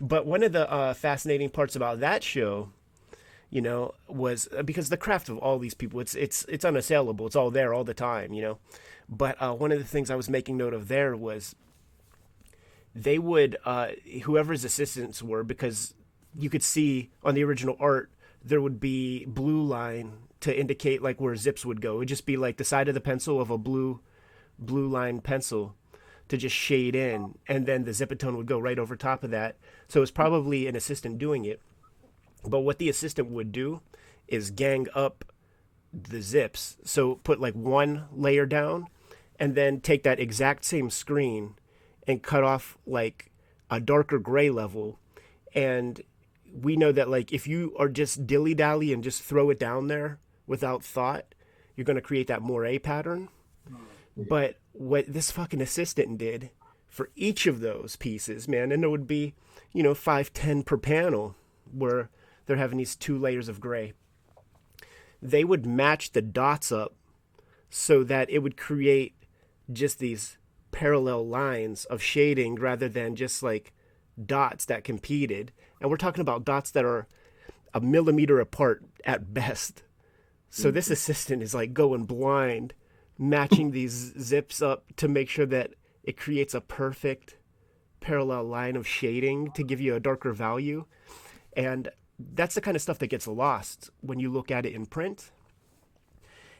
[0.00, 2.70] but one of the uh, fascinating parts about that show,
[3.50, 7.26] you know, was uh, because the craft of all these people, it's it's it's unassailable.
[7.26, 8.58] It's all there all the time, you know.
[9.08, 11.54] But uh, one of the things I was making note of there was
[12.94, 13.88] they would uh,
[14.22, 15.94] whoever's assistants were because
[16.36, 18.10] you could see on the original art
[18.42, 20.12] there would be blue line
[20.44, 21.94] to indicate like where zips would go.
[21.94, 24.00] It would just be like the side of the pencil of a blue
[24.58, 25.74] blue line pencil
[26.28, 29.56] to just shade in, and then the zipatone would go right over top of that.
[29.88, 31.62] So it's probably an assistant doing it.
[32.46, 33.80] But what the assistant would do
[34.28, 35.24] is gang up
[35.94, 36.76] the zips.
[36.84, 38.88] So put like one layer down,
[39.40, 41.54] and then take that exact same screen
[42.06, 43.32] and cut off like
[43.70, 44.98] a darker gray level.
[45.54, 46.02] And
[46.52, 49.88] we know that like if you are just dilly dally and just throw it down
[49.88, 51.34] there without thought,
[51.76, 53.28] you're going to create that moire pattern.
[53.68, 54.22] Mm-hmm.
[54.28, 56.50] But what this fucking assistant did
[56.86, 59.34] for each of those pieces, man, and it would be,
[59.72, 61.34] you know, five ten per panel,
[61.72, 62.10] where
[62.46, 63.94] they're having these two layers of gray.
[65.22, 66.94] They would match the dots up
[67.70, 69.14] so that it would create
[69.72, 70.36] just these
[70.70, 73.72] parallel lines of shading rather than just like
[74.26, 75.52] dots that competed.
[75.80, 77.06] And we're talking about dots that are
[77.72, 79.83] a millimeter apart at best.
[80.56, 80.92] So this mm-hmm.
[80.92, 82.74] assistant is like going blind,
[83.18, 85.72] matching these zips up to make sure that
[86.04, 87.36] it creates a perfect
[87.98, 90.84] parallel line of shading to give you a darker value.
[91.56, 91.88] And
[92.20, 95.32] that's the kind of stuff that gets lost when you look at it in print.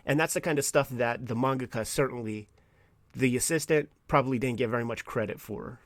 [0.05, 2.49] And that's the kind of stuff that the mangaka certainly,
[3.13, 5.79] the assistant probably didn't get very much credit for.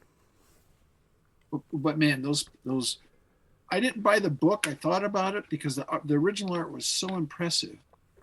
[1.53, 3.01] but, but man, those those,
[3.71, 4.66] I didn't buy the book.
[4.66, 7.77] I thought about it because the the original art was so impressive,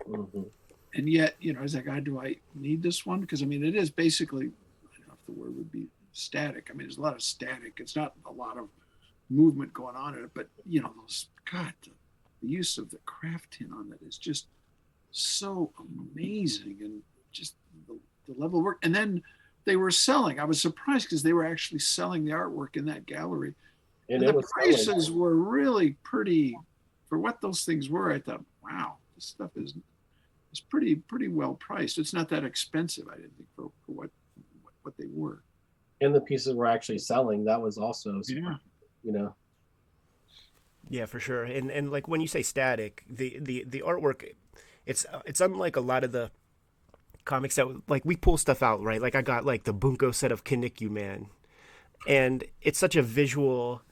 [0.08, 0.50] Mhm.
[0.94, 3.20] and yet you know, I was like, God, do I need this one?
[3.20, 6.68] Because I mean, it is basically, I don't know if the word would be static.
[6.70, 7.74] I mean, there's a lot of static.
[7.78, 8.68] It's not a lot of
[9.28, 11.90] movement going on in it, but you know, those God, the,
[12.42, 14.46] the use of the craft tin on that is just
[15.10, 15.72] so
[16.14, 17.54] amazing, and just
[17.88, 18.78] the, the level of work.
[18.82, 19.22] And then
[19.64, 20.38] they were selling.
[20.40, 23.54] I was surprised because they were actually selling the artwork in that gallery.
[24.08, 24.72] And And the was selling.
[24.72, 26.56] prices were really pretty
[27.08, 28.12] for what those things were.
[28.12, 29.74] I thought, wow, this stuff is
[30.56, 31.98] is pretty pretty well priced.
[31.98, 34.10] It's not that expensive, I didn't think, for, for what,
[34.62, 35.42] what what they were.
[36.00, 37.44] and the pieces were actually selling.
[37.44, 38.56] That was also, Yeah.
[39.02, 39.34] you know,
[40.88, 41.44] Yeah, for sure.
[41.44, 44.24] And and like when you say static, the the the artwork,
[44.86, 46.30] it's it's unlike a lot of the
[47.24, 49.02] comics that like we pull stuff out right.
[49.02, 51.26] Like I got like the Bunko set of Kinnikuman,
[52.06, 53.82] and it's such a visual,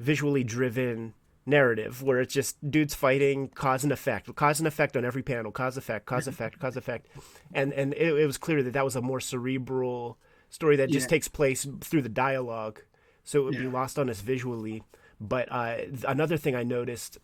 [0.00, 1.14] visually driven
[1.46, 5.52] narrative where it's just dudes fighting, cause and effect, cause and effect on every panel,
[5.52, 7.06] cause effect, cause effect, cause effect,
[7.54, 10.18] and and it, it was clear that that was a more cerebral
[10.50, 11.10] story that just Yeah.
[11.10, 12.80] takes place through the dialogue
[13.24, 14.82] so it would be lost on us visually.
[15.20, 17.18] But uh, th- another thing I noticed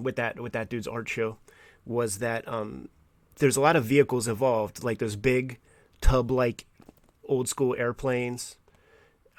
[0.00, 1.38] with that with that dude's art show
[1.84, 2.88] was that um,
[3.38, 5.58] there's a lot of vehicles involved, like those big
[6.00, 6.66] tub like
[7.24, 8.56] old school airplanes,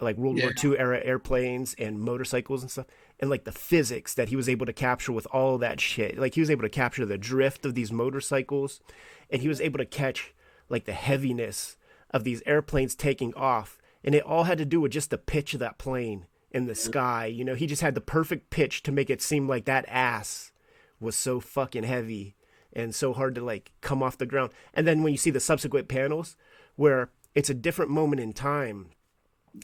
[0.01, 2.87] like World War II era airplanes and motorcycles and stuff.
[3.21, 6.17] And like the physics that he was able to capture with all that shit.
[6.17, 8.81] Like he was able to capture the drift of these motorcycles
[9.29, 10.33] and he was able to catch
[10.69, 11.77] like the heaviness
[12.09, 13.77] of these airplanes taking off.
[14.03, 16.75] And it all had to do with just the pitch of that plane in the
[16.75, 17.27] sky.
[17.27, 20.51] You know, he just had the perfect pitch to make it seem like that ass
[20.99, 22.35] was so fucking heavy
[22.73, 24.51] and so hard to like come off the ground.
[24.73, 26.35] And then when you see the subsequent panels
[26.75, 28.89] where it's a different moment in time,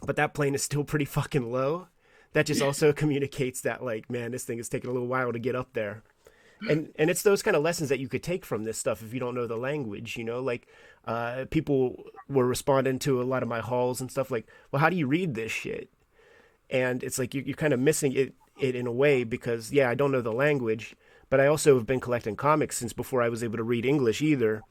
[0.06, 1.88] but that plane is still pretty fucking low,
[2.34, 5.40] that just also communicates that like, man, this thing is taking a little while to
[5.40, 6.04] get up there.
[6.70, 9.14] And and it's those kind of lessons that you could take from this stuff if
[9.14, 10.68] you don't know the language, you know, like
[11.06, 14.90] uh, people were responding to a lot of my hauls and stuff like, well, how
[14.90, 15.90] do you read this shit?
[16.70, 19.90] And it's like you, you're kind of missing it, it in a way because, yeah,
[19.90, 20.96] I don't know the language,
[21.30, 24.22] but I also have been collecting comics since before I was able to read English
[24.22, 24.64] either.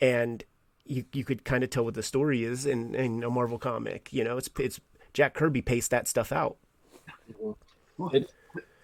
[0.00, 0.44] And
[0.84, 4.12] you, you could kind of tell what the story is in, in a Marvel comic.
[4.12, 4.80] You know, it's, it's
[5.12, 6.56] Jack Kirby paced that stuff out.
[8.12, 8.30] It,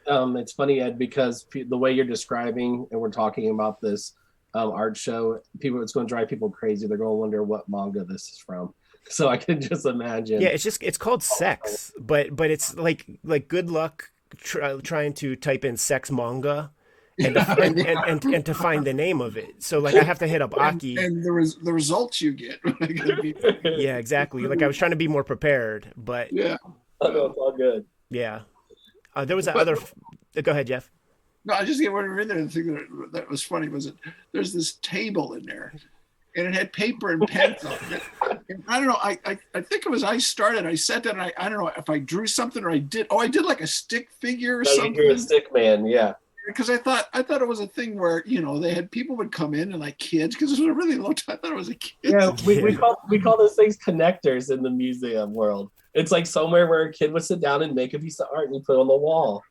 [0.07, 4.15] um, it's funny, Ed, because pe- the way you're describing and we're talking about this
[4.55, 6.87] um, art show, people it's going to drive people crazy.
[6.87, 8.75] They're going to wonder what manga this is from.
[9.09, 10.41] So I can just imagine.
[10.41, 15.13] Yeah, it's just it's called sex, but but it's like like good luck try, trying
[15.15, 16.71] to type in sex manga
[17.19, 19.61] and to, and, and, and, and to find the name of it.
[19.63, 20.97] So like I have to hit up Aki.
[20.97, 22.61] and the, res- the results you get.
[22.65, 24.47] are gonna be- Yeah, exactly.
[24.47, 26.57] Like I was trying to be more prepared, but yeah.
[27.05, 27.85] Oh, no, it's all good.
[28.12, 28.40] Yeah.
[29.14, 29.77] Uh, there was that But- other.
[29.77, 29.94] f-
[30.42, 30.90] Go ahead, Jeff.
[31.44, 32.42] No, I just get when we were in there.
[32.42, 33.94] The thing that, that was funny was that
[34.33, 35.75] there's this table in there,
[36.37, 38.03] and it had paper and pens on it.
[38.48, 38.96] And I don't know.
[39.03, 40.64] I, I I think it was I started.
[40.66, 41.14] I sat down.
[41.14, 43.07] And I I don't know if I drew something or I did.
[43.11, 44.94] Oh, I did like a stick figure or No, something.
[44.94, 45.85] you're a stick man.
[45.85, 46.14] Yeah.
[46.46, 49.16] Because I thought I thought it was a thing where you know they had people
[49.16, 51.35] would come in and like kids because it was a really low time.
[51.35, 51.96] I thought it was a kid.
[52.12, 55.70] Yeah, we, we call we call those things connectors in the museum world.
[55.95, 58.47] It's like somewhere where a kid would sit down and make a piece of art
[58.47, 59.43] and you put it on the wall.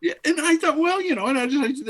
[0.00, 1.84] Yeah, and I thought, well, you know, and I just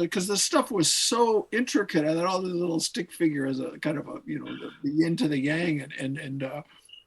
[0.00, 2.04] because the stuff was so intricate.
[2.04, 4.70] I thought all this little stick figure as a kind of a you know the,
[4.82, 6.62] the yin to the yang, and and and uh,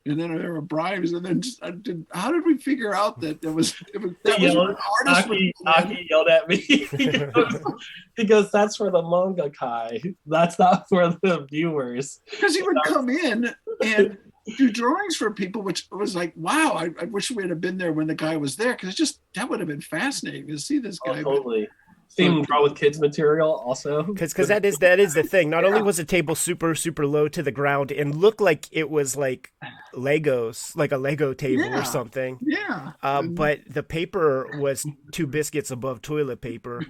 [0.06, 3.20] and then there were bribes, and then just, I did, how did we figure out
[3.22, 5.54] that there was, it was that was an artist Aki?
[5.66, 6.58] Aki yelled at me.
[6.58, 7.62] he, goes,
[8.16, 10.00] he goes, "That's for the manga kai.
[10.26, 13.54] That's not for the viewers." because he would come in
[13.84, 14.18] and
[14.58, 17.94] do drawings for people, which was like, wow, I, I wish we had been there
[17.94, 21.00] when the guy was there because just that would have been fascinating to see this
[21.00, 21.12] guy.
[21.12, 21.22] Oh, guy.
[21.24, 21.68] totally.
[22.08, 24.04] See him draw with kids material also.
[24.14, 25.50] Because because that is that is the thing.
[25.50, 28.90] Not only was the table super super low to the ground and looked like it
[28.90, 29.52] was like
[29.94, 31.82] Legos, like a Lego table Yeah.
[31.82, 32.38] or something.
[32.42, 36.86] yeah, Uh, And- but the paper was two biscuits above toilet paper.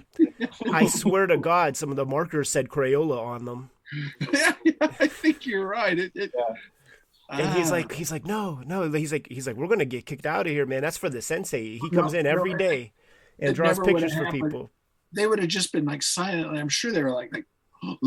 [0.70, 3.70] I swear to God, some of the markers said Crayola on them.
[4.32, 5.98] yeah, yeah, I think you're right.
[5.98, 6.54] It, it, Yeah.
[7.28, 7.74] And he's Ah.
[7.74, 8.90] like, he's like, no, no.
[8.92, 10.82] He's like, he's like, we're gonna get kicked out of here, man.
[10.82, 11.78] That's for the sensei.
[11.78, 12.92] He comes No, in every no, day
[13.38, 14.42] and draws pictures for happened.
[14.44, 14.70] people.
[15.12, 16.56] they would have just been like silent.
[16.56, 17.46] I'm sure they were like, like,
[17.82, 17.98] oh,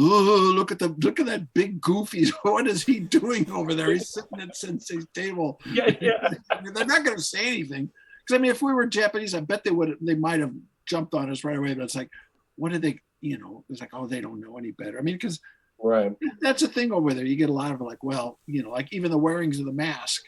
[0.55, 2.29] look at the look at that big goofy.
[2.43, 3.91] What is he doing over there?
[3.91, 5.60] He's sitting at Sensei's table.
[5.71, 6.29] Yeah, yeah.
[6.73, 7.89] They're not going to say anything.
[8.25, 9.97] Because I mean, if we were Japanese, I bet they would.
[10.01, 10.53] They might have
[10.86, 11.73] jumped on us right away.
[11.73, 12.10] But it's like,
[12.55, 12.99] what did they?
[13.21, 14.97] You know, it's like, oh, they don't know any better.
[14.97, 15.39] I mean, because
[15.82, 16.15] Right.
[16.42, 17.26] that's a thing over there.
[17.26, 19.72] You get a lot of like, well, you know, like even the wearings of the
[19.72, 20.26] mask.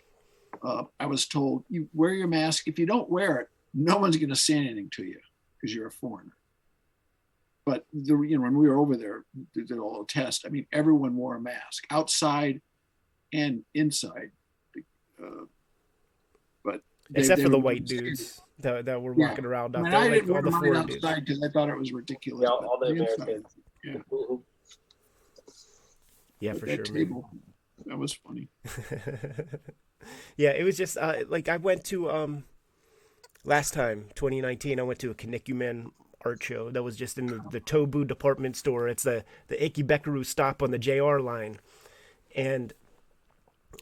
[0.64, 2.68] Uh, I was told you wear your mask.
[2.68, 5.20] If you don't wear it, no one's going to say anything to you
[5.60, 6.32] because you're a foreigner.
[7.66, 9.24] But the you know when we were over there,
[9.56, 10.46] they did a little test.
[10.46, 12.62] I mean, everyone wore a mask outside
[13.34, 14.32] and inside.
[15.22, 15.46] Uh,
[16.64, 19.30] but they- Except they for the white saying- dudes that, that were Yeah.
[19.30, 21.44] walking around I out mean, there, I like didn't all wear the mine outside because
[21.44, 22.44] I thought it was ridiculous.
[22.44, 23.46] Yeah, all, but the Americans.
[23.84, 23.94] Yeah.
[24.12, 24.42] Mhm.
[26.42, 26.84] Yeah, for sure.
[26.84, 27.30] table,
[27.86, 28.50] that was funny.
[30.36, 32.44] yeah, it was just uh, like I went to um
[33.46, 34.80] last time 2019.
[34.80, 35.92] I went to a Kinnikuman
[36.26, 38.88] art show that was just in the, the Tobu department store.
[38.88, 41.60] It's the the Ikebukuro stop on the JR line,
[42.36, 42.74] and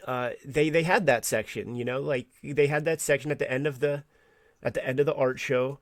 [0.05, 1.75] uh, they they had that section.
[1.75, 4.03] You know, like they had that section at the end of the
[4.61, 5.79] at the end of the art show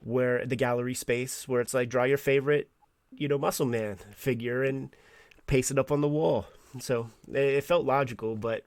[0.00, 2.68] where the gallery space where it's like draw your favorite
[3.10, 4.94] you know muscle man figure and
[5.46, 6.46] paste it up on the wall.
[6.80, 8.64] So it, felt logical, but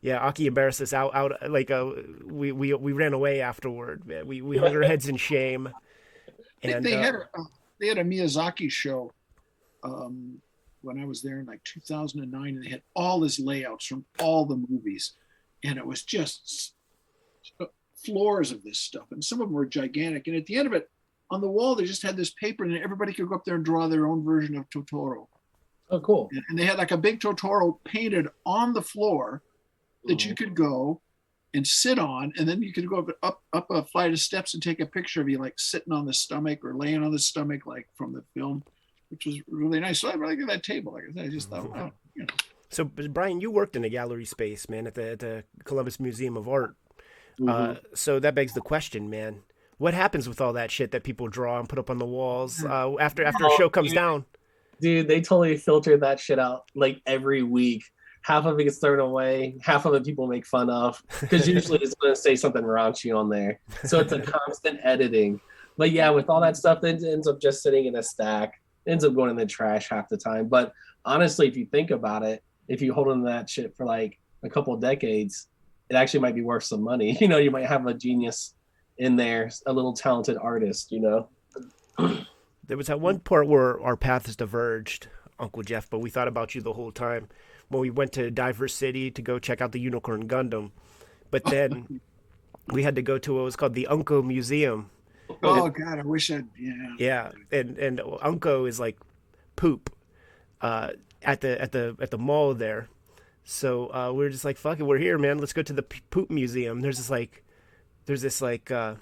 [0.00, 1.90] yeah, Aki embarrassed us out out like uh,
[2.24, 4.02] we we we ran away afterward.
[4.26, 5.70] We we hung our heads in shame.
[6.62, 7.44] They, And they uh, had a, uh,
[7.78, 9.12] they had a Miyazaki show
[9.82, 10.40] um,
[10.82, 14.46] when I was there in like 2009, and they had all his layouts from all
[14.46, 15.12] the movies,
[15.64, 16.74] and it was just
[18.04, 20.26] floors of this stuff, and some of them were gigantic.
[20.26, 20.88] And at the end of it,
[21.30, 23.64] on the wall, they just had this paper, and everybody could go up there and
[23.64, 25.26] draw their own version of Totoro.
[25.90, 26.28] Oh, cool.
[26.32, 29.42] And, and they had like a big Totoro painted on the floor
[30.04, 31.00] that you could go
[31.52, 34.54] and sit on, and then you could go up up up a flight of steps
[34.54, 37.18] and take a picture of you like sitting on the stomach or laying on the
[37.18, 38.62] stomach, like from the film,
[39.08, 40.00] which was really nice.
[40.00, 40.92] So I really like that table.
[40.92, 42.34] Like I said, I just thought, wow, you know.
[42.68, 46.36] So, Brian, you worked in a gallery space, man, at the at the Columbus Museum
[46.36, 46.76] of Art.
[47.40, 47.48] Mm-hmm.
[47.48, 49.40] Uh, so that begs the question, man.
[49.78, 52.62] What happens with all that shit that people draw and put up on the walls
[52.64, 53.96] uh, after after a Oh, show comes dude.
[53.96, 54.24] down?
[54.80, 57.84] Dude, they totally filter that shit out like every week.
[58.22, 61.78] Half of it gets thrown away, half of it people make fun of because usually
[61.78, 63.60] it's going to say something raunchy on there.
[63.84, 65.40] So it's a constant editing.
[65.78, 69.04] But yeah, with all that stuff, it ends up just sitting in a stack, ends
[69.04, 70.48] up going in the trash half the time.
[70.48, 70.72] But
[71.04, 74.18] honestly, if you think about it, if you hold on to that shit for like
[74.42, 75.48] a couple of decades,
[75.88, 77.16] it actually might be worth some money.
[77.20, 78.54] You know, you might have a genius
[78.98, 81.28] in there, a little talented artist, you know?
[82.70, 85.08] There was that one part where our paths diverged,
[85.40, 87.26] Uncle Jeff, but we thought about you the whole time
[87.68, 90.70] when we went to Diver City to go check out the Unicorn Gundam.
[91.32, 92.00] But then
[92.68, 94.88] we had to go to what was called the Unco Museum.
[95.42, 96.94] Oh God, I wish I'd yeah.
[96.96, 98.96] Yeah, and and Unco is like
[99.56, 99.92] poop
[100.60, 100.90] uh,
[101.22, 102.86] at the at the at the mall there.
[103.42, 105.38] So uh, we are just like, fuck it, we're here, man.
[105.38, 106.82] Let's go to the poop museum.
[106.82, 107.42] There's this like,
[108.06, 108.94] there's this like uh,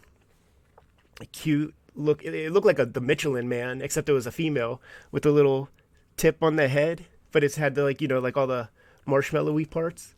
[1.32, 2.24] cute look.
[2.24, 4.80] It, looked like a the Michelin man, except it was a female
[5.11, 5.68] with a little
[6.16, 8.70] tip on the head, but it's had the like you know like all the
[9.07, 10.14] marshmallowy parts,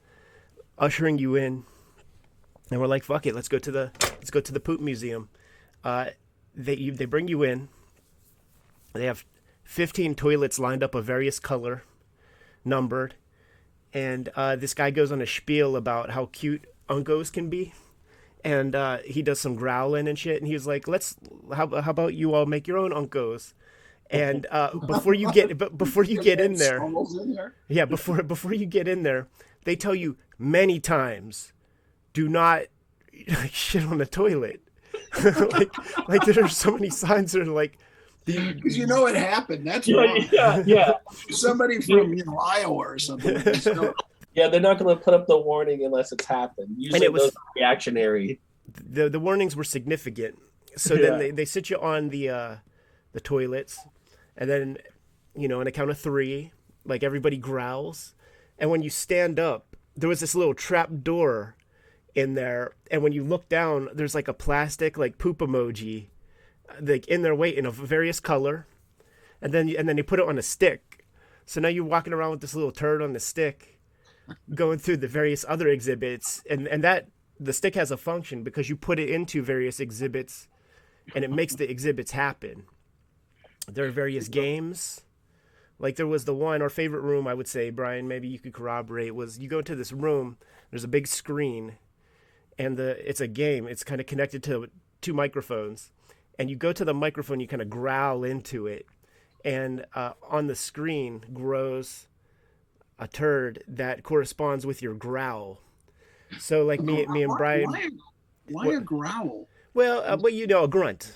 [0.79, 1.65] ushering you in.
[2.71, 5.29] And we're like, fuck it, let's go to the let's go to the poop museum.
[5.83, 6.11] Uh,
[6.55, 7.69] they you, they bring you in.
[8.93, 9.25] They have
[9.65, 11.85] 15 toilets lined up of various color,
[12.65, 13.15] numbered,
[13.95, 17.73] and uh, this guy goes on a spiel about how cute uncos can be,
[18.45, 21.17] and uh, he does some growling and shit, and he's like, "Let's
[21.55, 23.55] how, how about you all make your own uncos?"
[24.11, 27.55] And uh, before you get but before you get in there, in there.
[27.69, 29.29] yeah, before before you get in there,
[29.65, 31.53] they tell you many times,
[32.13, 32.63] do not
[33.29, 34.61] like shit on the toilet.
[35.25, 35.71] like
[36.09, 37.79] like there are so many signs that are like
[38.25, 39.67] Because you know it happened.
[39.67, 40.29] That's Yeah, wrong.
[40.33, 40.93] yeah, yeah.
[41.31, 43.37] Somebody from you know Iowa or something.
[44.35, 46.75] Yeah, they're not going to put up the warning unless it's happened.
[46.79, 48.41] Usually it was- those reactionary.
[48.73, 50.39] the the warnings were significant.
[50.77, 51.03] So Yeah.
[51.03, 52.57] then they, they sit you on the uh
[53.13, 53.79] the toilets
[54.37, 54.79] and then
[55.35, 56.53] you know, on a count of three,
[56.85, 58.15] like everybody growls.
[58.59, 61.57] And when you stand up, there was this little trap door
[62.15, 66.09] in there, and when you look down, there's like a plastic like poop emoji
[66.81, 68.67] like in their weight in a various color.
[69.43, 71.05] And then and then they put it on a stick.
[71.47, 73.80] So now you're walking around with this little turd on the stick
[74.55, 77.09] going through the various other exhibits and and that
[77.39, 80.47] the stick has a function because you put it into various exhibits
[81.15, 82.65] and it makes the exhibits happen.
[83.67, 85.03] There are various games.
[85.79, 88.53] Like there was the one our favorite room i would say brian maybe you could
[88.53, 90.37] corroborate was you go into this room
[90.71, 91.79] there's a big screen
[92.59, 94.69] and the it's a game it's kind of connected to
[95.01, 95.91] two microphones
[96.39, 98.85] and you go to the microphone you kind of growl into it
[99.43, 102.09] and uh, on the screen grows
[103.01, 105.61] a turd that corresponds with your growl.
[106.39, 107.65] So like me, me and Brian.
[107.71, 107.89] Why,
[108.49, 109.49] why What- a growl?
[109.75, 111.13] Well, uh, well, you know, a grunt.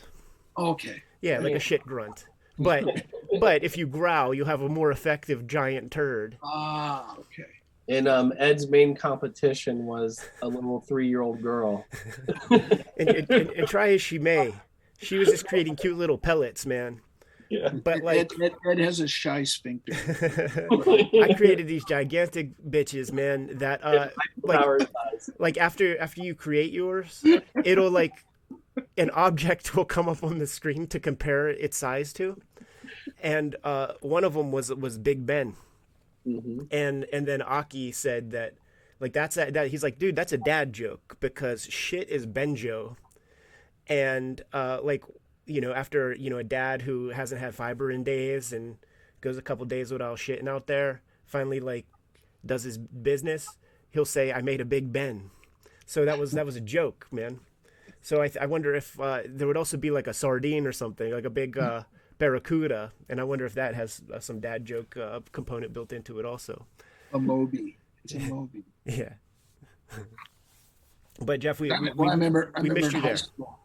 [0.57, 1.03] Okay.
[1.20, 1.57] Yeah, like Yeah.
[1.57, 2.26] a shit grunt.
[2.59, 3.05] But
[3.41, 6.39] but if you growl, you'll have a more effective giant turd.
[6.43, 7.45] Ah, okay.
[7.89, 11.85] And um, Ed's main competition was a little three-year-old girl.
[12.51, 14.55] And, and, and, and try as she may,
[14.99, 17.01] she was just creating cute little pellets, man.
[17.61, 17.69] Yeah.
[17.71, 19.93] But like, Ed, Ed, Ed has a shy sphincter.
[21.23, 23.59] I created these gigantic bitches, man.
[23.59, 24.09] That uh,
[24.43, 24.89] like
[25.39, 27.25] like after after you create yours,
[27.65, 28.13] it'll like
[28.97, 32.41] an object will come up on the screen to compare its size to,
[33.23, 35.55] and uh, one of them was was Big Ben,
[36.27, 36.67] Mhm.
[36.73, 38.55] and and then Aki said that
[39.01, 42.97] like that's a, that he's like dude that's a dad joke because shit is Benjo,
[43.87, 45.05] and uh, like
[45.47, 48.77] you know after you know a dad who hasn't had fiber in days and
[49.21, 51.87] goes a couple days without shitting out there finally like
[52.45, 53.49] does his business
[53.95, 55.31] he'll say I made a Big Ben,
[55.87, 57.41] so that was that was a joke man.
[58.03, 60.73] So I, th- I wonder if uh, there would also be like a sardine or
[60.73, 61.85] something, like a big uh,
[62.19, 66.19] barracuda, and I wonder if that has uh, some dad joke uh, component built into
[66.19, 66.67] it also.
[67.15, 67.79] A Moby.
[68.05, 68.65] It's a Moby.
[68.85, 69.15] Yeah.
[71.21, 73.17] but Jeff, we, I, we, well, I remember, I we missed you there.
[73.17, 73.59] school.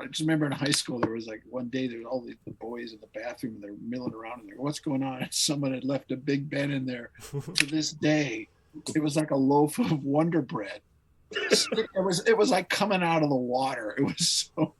[0.00, 2.36] I just remember in high school there was like one day there was all the,
[2.46, 5.22] the boys in the bathroom and they're milling around and they're what's going on?
[5.22, 7.10] And someone had left a Big Ben in there.
[7.30, 8.48] to this day,
[8.94, 10.80] it was like a loaf of Wonder Bread.
[11.32, 13.94] It was it was like coming out of the water.
[13.96, 14.74] It was so.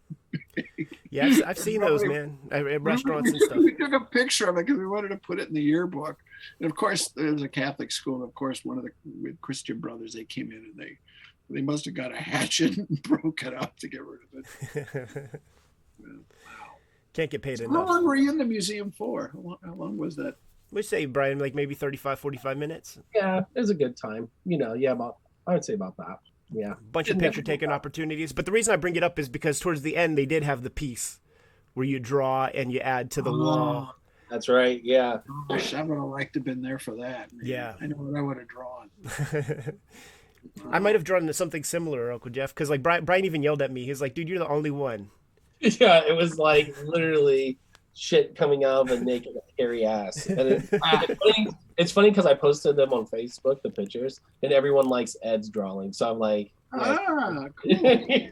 [1.11, 3.59] Yeah, I've, I've seen those, man, at at restaurants we, and stuff.
[3.59, 6.19] we took a picture of it because we wanted to put it in the yearbook.
[6.61, 8.17] And of course, there's a Catholic school.
[8.17, 8.91] And of course, one of the
[9.23, 10.99] with Christian brothers, they came in and they
[11.51, 15.41] they must have got a hatchet and broke it up to get rid of it.
[17.13, 17.89] Can't get paid How enough.
[17.89, 19.31] How long were you in the museum for?
[19.33, 20.37] How long, how long was that?
[20.73, 22.99] Would say, Brian, like maybe 35, 45 minutes.
[23.15, 24.29] Yeah, it was a good time.
[24.45, 26.21] You know, yeah, about I would say about that.
[26.53, 26.75] Yeah.
[26.93, 28.33] Bunch of picture taking opportunities.
[28.33, 30.63] But the reason I bring it up is because towards the end they did have
[30.63, 31.21] the piece
[31.75, 33.91] where you draw and you add to the wall.
[33.91, 33.95] Oh,
[34.31, 34.81] That's right.
[34.83, 35.19] Yeah.
[35.49, 37.33] Gosh, I would have liked to have been there for that.
[37.33, 37.47] man.
[37.47, 37.75] Yeah.
[37.81, 38.91] I know what I would have drawn.
[40.71, 43.71] I might have drawn something similar, Uncle Jeff, because like Brian, Brian even yelled at
[43.71, 43.85] me.
[43.85, 45.11] He's like, "Dude, you're the only one."
[45.63, 47.59] Yeah, it was like literally
[47.93, 50.25] shit coming out of a naked hairy ass.
[50.25, 50.69] And it,
[51.77, 52.09] it's funny.
[52.09, 55.93] Because I posted them on Facebook, the pictures, and everyone likes Ed's drawing.
[55.93, 56.99] So I'm like, yeah.
[57.09, 57.73] Ah, cool.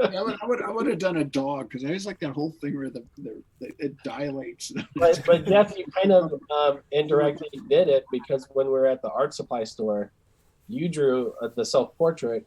[0.00, 2.20] Yeah, I would, I would, I would have done a dog because I always like
[2.20, 4.72] that whole thing where the, the, the it dilates.
[4.96, 9.02] but, but Jeff, you kind of um, indirectly did it because when we were at
[9.02, 10.10] the art supply store,
[10.70, 12.46] you drew uh, the self portrait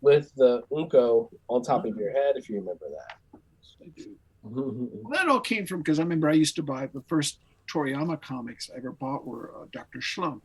[0.00, 3.40] with the unco on top of your head, if you remember that.
[3.82, 4.16] I do.
[4.42, 7.38] Well, that all came from because I remember I used to buy the first
[7.72, 10.00] Toriyama comics I ever bought were uh, Dr.
[10.00, 10.42] Schlump,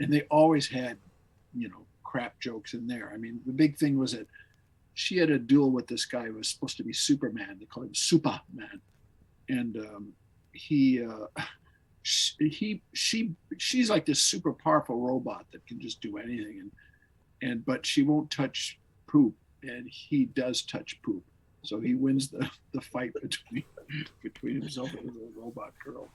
[0.00, 0.98] and they always had,
[1.54, 3.10] you know, crap jokes in there.
[3.12, 4.26] I mean, the big thing was that
[4.92, 7.56] she had a duel with this guy who was supposed to be Superman.
[7.58, 8.80] They called him Superman,
[9.48, 10.12] and um,
[10.52, 11.26] he, uh,
[12.08, 16.70] sh- he, she, she's like this super powerful robot that can just do anything, and
[17.42, 21.22] and but she won't touch poop, and he does touch poop.
[21.62, 23.64] So he wins the, the fight between
[24.22, 26.08] between himself and the robot girl.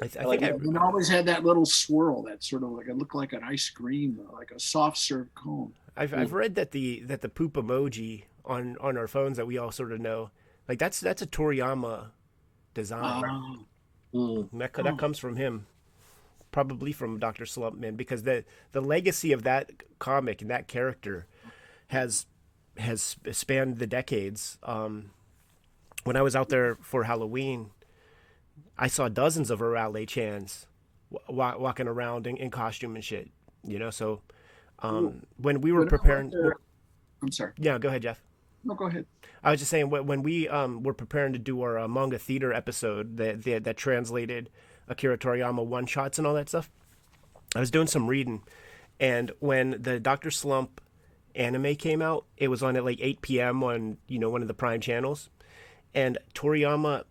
[0.00, 0.66] I, th- I I like think I, that.
[0.66, 3.68] And always had that little swirl that sort of like it looked like an ice
[3.68, 5.72] cream, like a soft serve cone.
[5.96, 9.58] I've I've read that the that the poop emoji on on our phones that we
[9.58, 10.30] all sort of know,
[10.68, 12.10] like that's that's a Toriyama
[12.72, 13.22] design.
[13.24, 13.58] Ah,
[14.14, 14.52] Mm.
[14.52, 15.66] And that co- that comes from him,
[16.52, 21.26] probably from Doctor Slumpman, because the the legacy of that comic and that character
[21.88, 22.26] has
[22.76, 24.58] has spanned the decades.
[24.62, 25.10] Um,
[26.04, 27.70] when I was out there for Halloween,
[28.78, 30.66] I saw dozens of Arale Chans
[31.10, 33.30] w- wa- walking around in, in costume and shit.
[33.66, 34.20] You know, so
[34.80, 36.56] um, when we were When preparing, there-
[37.22, 37.52] I'm sorry.
[37.56, 38.20] yeah, go ahead, Jeff.
[38.64, 39.06] No, go ahead.
[39.42, 42.52] I was just saying when we um, were preparing to do our uh, manga theater
[42.52, 44.48] episode that, that that translated
[44.88, 46.70] Akira Toriyama one shots and all that stuff.
[47.54, 48.42] I was doing some reading,
[48.98, 50.80] and when the Doctor Slump
[51.34, 53.62] anime came out, it was on at like 8 p.m.
[53.62, 55.28] on you know one of the prime channels,
[55.94, 57.04] and Toriyama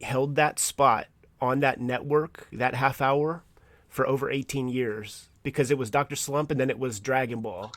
[0.00, 1.06] held that spot
[1.40, 3.44] on that network that half hour
[3.88, 7.72] for over 18 years because it was Doctor Slump and then it was Dragon Ball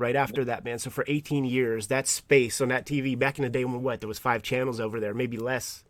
[0.00, 0.78] right after that, man.
[0.78, 4.00] So for 18 years, that space on that TV back in the day when what
[4.00, 5.84] there was five channels over there, maybe less.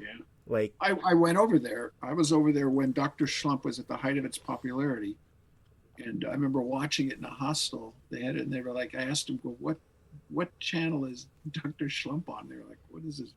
[0.00, 0.08] Yeah.
[0.46, 1.92] Like I, I went over there.
[2.02, 3.26] I was over there when Dr.
[3.26, 5.16] Schlump was at the height of its popularity.
[5.98, 7.94] And I remember watching it in a hostel.
[8.10, 9.76] They had it and they were like, I asked them, well, what
[10.28, 11.86] what channel is Dr.
[11.86, 12.48] Schlump on?
[12.48, 13.32] They were like, what is this?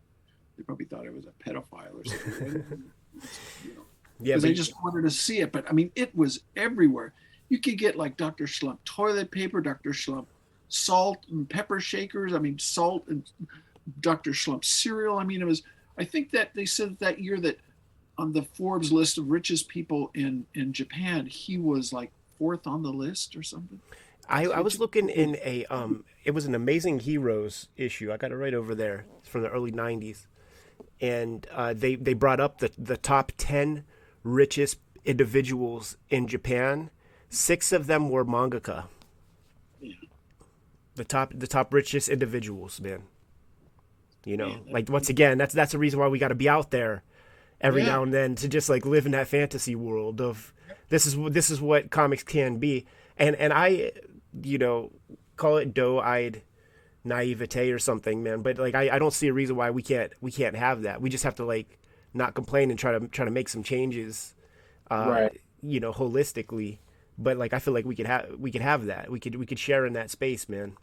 [0.58, 2.34] They probably thought it was a pedophile or something.
[2.34, 2.66] What is it?
[3.66, 3.82] you know,
[4.20, 5.52] yeah, because but they just wanted to see it.
[5.52, 7.14] But I mean, it was everywhere.
[7.50, 8.46] You could get like Dr.
[8.46, 9.92] Schlump toilet paper, Dr.
[9.92, 10.26] Schlump
[10.68, 12.34] salt and pepper shakers.
[12.34, 13.24] I mean, salt and
[14.00, 14.32] Dr.
[14.32, 15.18] Schlump cereal.
[15.18, 15.64] I mean, it was.
[15.98, 17.60] I think that they said that year that
[18.18, 22.84] on the Forbes list of richest people in in Japan, he was like fourth on
[22.84, 23.80] the list or something.
[24.28, 28.12] I, I was looking in a um it was an amazing heroes issue.
[28.12, 29.06] I got it right over there.
[29.20, 30.26] It's from the early 90s.
[31.00, 33.84] And uh, they they brought up the the top 10
[34.24, 36.90] richest individuals in Japan.
[37.36, 38.86] 6 of them were mangaka.
[40.96, 43.04] The top the top richest individuals, man.
[44.24, 46.48] You know, Man, like once again, that's that's the reason why we got to be
[46.48, 47.04] out there
[47.60, 47.90] every Yeah.
[47.90, 50.54] now and then to just like live in that fantasy world of
[50.90, 52.86] this is this is what comics can be.
[53.18, 53.92] And and I
[54.42, 54.92] you know,
[55.38, 56.42] call it doe-eyed
[57.06, 58.42] naivete or something, man.
[58.42, 61.02] But like, I, I don't see a reason why we can't we can't have that.
[61.02, 61.78] We just have to like
[62.14, 64.34] not complain and try to try to make some changes,
[64.90, 65.42] uh, Right.
[65.62, 66.78] you know, holistically.
[67.18, 69.10] But like, I feel like we could have we could have that.
[69.10, 70.78] We could we could share in that space, man.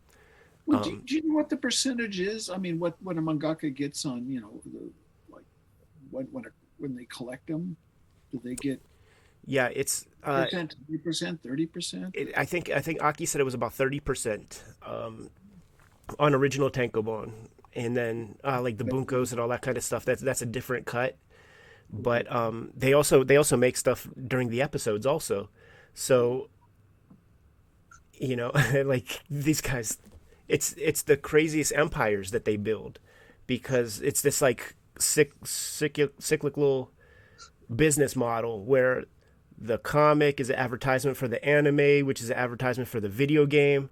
[0.67, 2.49] Well, do, Um, do you know what the percentage is?
[2.49, 4.91] I mean, what what a mangaka gets on you know, the,
[5.29, 5.45] like
[6.11, 7.77] when when a, when they collect them,
[8.33, 8.81] do they get
[9.45, 10.07] Yeah, it's.
[10.23, 12.15] Uh, percent, three percent, thirty percent?
[12.15, 15.31] it, I think I think Aki said it was about thirty percent um,
[16.19, 17.33] on original Tankobon,
[17.75, 20.05] and then uh, like the bunkos and all that kind of stuff.
[20.05, 21.17] That's that's a different cut.
[21.93, 25.51] But um, they also they also make stuff during the episodes also.
[25.95, 26.49] So
[28.23, 28.53] you know,
[28.85, 29.99] like these guys,
[30.49, 32.99] it's it's the craziest empires that they build
[33.47, 36.91] because it's this like cyc- cyc- cyclical
[37.75, 39.05] business model where
[39.59, 43.45] the comic is an advertisement for the anime, which is an advertisement for the video
[43.45, 43.91] game,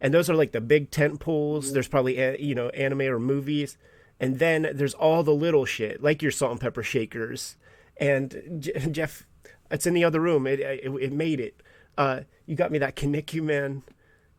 [0.00, 1.72] and those are like the big tent poles.
[1.72, 3.78] There's probably eh, you know anime or movies,
[4.18, 7.56] and then there's all the little shit like your salt and pepper shakers,
[7.96, 9.26] and Jeff,
[9.70, 10.46] it's in the other room.
[10.46, 11.62] It it, it made it.
[11.96, 13.82] Uh, you got me that Kinnikuman.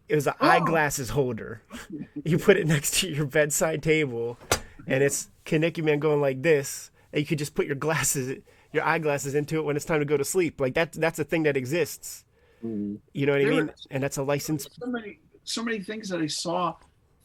[0.07, 0.47] It was an oh.
[0.47, 1.61] eyeglasses holder.
[2.23, 4.37] you put it next to your bedside table,
[4.87, 6.91] and it's Kinnikuman going like this.
[7.13, 8.41] And you could just put your glasses
[8.73, 10.59] your eyeglasses into it when it's time to go to sleep.
[10.59, 12.25] Like that's that's a thing that exists.
[12.63, 12.95] Mm-hmm.
[13.13, 13.71] You know what there I mean?
[13.89, 14.67] and that's a license.
[14.79, 16.75] So many so many things that I saw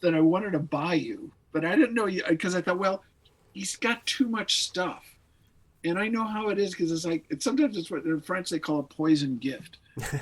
[0.01, 3.03] that I wanted to buy you, but I didn't know you because I thought, well,
[3.53, 5.03] he's got too much stuff,
[5.83, 8.49] and I know how it is because it's like it's sometimes it's what in French
[8.49, 9.77] they call a poison gift.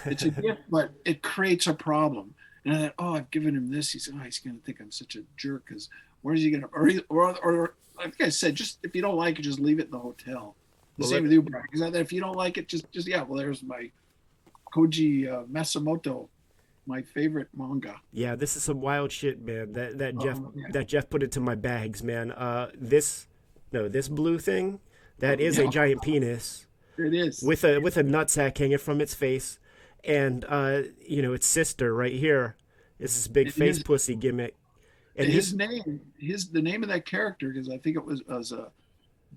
[0.05, 2.33] It's a gift, but it creates a problem.
[2.65, 3.91] And I thought, oh, I've given him this.
[3.91, 5.89] He's oh, he's gonna think I'm such a jerk because
[6.21, 9.39] where's he gonna or, or or I think I said just if you don't like
[9.39, 10.55] it, just leave it in the hotel.
[10.97, 11.65] The well, same with you, Brian.
[11.71, 13.21] Because if you don't like it, just just yeah.
[13.21, 13.91] Well, there's my
[14.73, 16.27] Koji uh, Matsumoto,
[16.85, 17.99] my favorite manga.
[18.11, 19.73] Yeah, this is some wild shit, man.
[19.73, 20.67] That that Jeff oh, yeah.
[20.71, 22.31] that Jeff put into my bags, man.
[22.31, 23.27] Uh, this
[23.71, 24.79] no, this blue thing,
[25.19, 26.65] that is a giant penis.
[26.97, 29.59] It is with a with a nutsack hanging from its face,
[30.03, 32.55] and uh, you know its sister right here
[32.99, 34.55] is this big face pussy gimmick.
[35.17, 38.23] And his, his, name, his the name of that character, because I think it was
[38.27, 38.71] was a.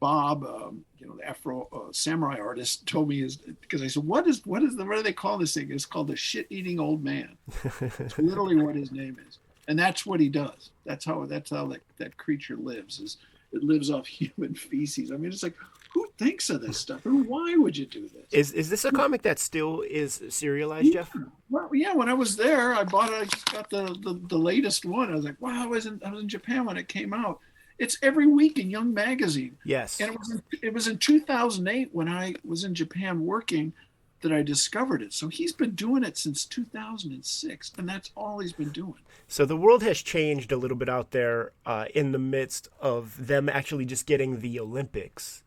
[0.00, 4.04] Bob, um, you know, the Afro uh, samurai artist, told me is because I said,
[4.04, 6.78] "What is what is the what do they call this thing?" It's called the shit-eating
[6.78, 7.36] old man.
[7.70, 10.70] it's literally what his name is, and that's what he does.
[10.84, 13.00] That's how that's how that, that creature lives.
[13.00, 13.16] Is
[13.53, 15.11] it lives off human feces?
[15.11, 15.57] I mean, it's like
[15.94, 18.26] who thinks of this stuff, and why would you do this?
[18.30, 20.92] Is is this a comic that still is serialized, yeah.
[20.92, 21.16] Jeff?
[21.51, 21.94] Well, yeah.
[21.94, 23.11] When I was there, I bought.
[23.11, 23.22] it.
[23.22, 25.11] I just got the, the the latest one.
[25.11, 27.40] I was like, wow, I was in I was in Japan when it came out
[27.78, 29.57] it's every week in Young Magazine.
[29.64, 30.01] Yes.
[30.01, 33.72] And it was in, it was in 2008 when I was in Japan working
[34.20, 35.12] that I discovered it.
[35.12, 39.00] So he's been doing it since 2006, and that's all he's been doing.
[39.26, 43.26] So the world has changed a little bit out there uh, in the midst of
[43.26, 45.42] them actually just getting the Olympics,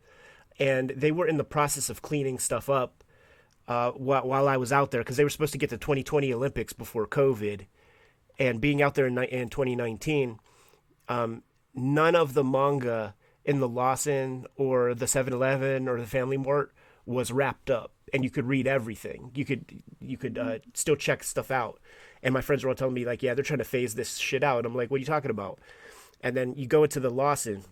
[0.58, 3.04] and they were in the process of cleaning stuff up
[3.68, 6.32] uh, while, while I was out there because they were supposed to get the 2020
[6.32, 7.66] Olympics before COVID,
[8.38, 10.38] and being out there in, in 2019.
[11.08, 11.42] Um,
[11.74, 13.14] none of the manga
[13.44, 16.72] in the Lawson or the 7-Eleven or the Family Mart
[17.04, 19.30] was wrapped up and you could read everything.
[19.34, 21.80] You could you could uh, still check stuff out.
[22.22, 24.44] And my friends were all telling me like, yeah, they're trying to phase this shit
[24.44, 24.58] out.
[24.58, 25.58] And I'm like, what are you talking about?
[26.20, 27.64] And then you go into the Lawson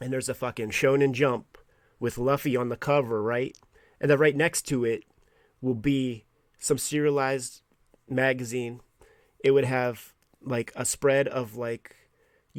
[0.00, 1.58] and there's a fucking Shonen Jump
[2.00, 3.56] with Luffy on the cover, right?
[4.00, 5.04] And then right next to it
[5.60, 6.24] will be
[6.58, 7.60] some serialized
[8.08, 8.80] magazine.
[9.44, 11.96] It would have like a spread of like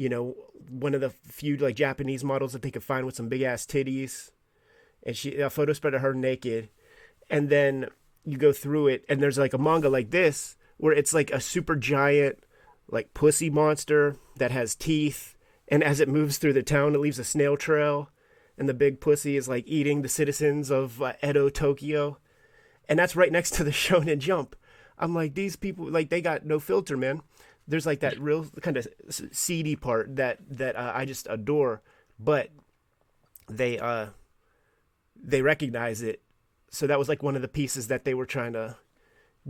[0.00, 0.34] you know,
[0.70, 3.66] one of the few like Japanese models that they could find with some big ass
[3.66, 4.30] titties,
[5.04, 6.70] and she a photo spread of her naked,
[7.30, 7.88] and then
[8.24, 11.40] you go through it, and there's like a manga like this where it's like a
[11.40, 12.38] super giant
[12.90, 15.36] like pussy monster that has teeth,
[15.68, 18.10] and as it moves through the town, it leaves a snail trail,
[18.58, 22.18] and the big pussy is like eating the citizens of uh, Edo, Tokyo,
[22.88, 24.56] and that's right next to the Shonen Jump.
[24.98, 27.22] I'm like, these people, like, they got no filter, man
[27.70, 28.88] there's like that real kind of
[29.30, 31.82] seedy part that that uh, I just adore,
[32.18, 32.50] but
[33.48, 34.06] they uh
[35.16, 36.20] they recognize it.
[36.70, 38.76] So that was like one of the pieces that they were trying to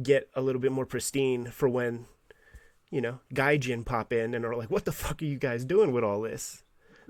[0.02, 2.06] get a little bit more pristine for when
[2.90, 5.92] you know gaijin pop in and are like, "What the fuck are you guys doing
[5.92, 6.64] with all this?"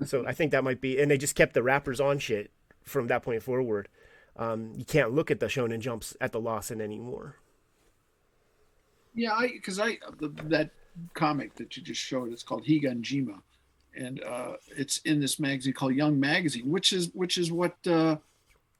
[0.05, 2.51] so I think that might be, and they just kept the rappers on shit
[2.83, 3.87] from that point forward.
[4.35, 7.37] Um, you can't look at the Shonen Jumps at the Lawson anymore.
[9.13, 10.71] Yeah, I because I the, that
[11.13, 12.31] comic that you just showed.
[12.31, 13.41] It's called Higanjima,
[13.95, 18.17] and uh, it's in this magazine called Young Magazine, which is which is what uh,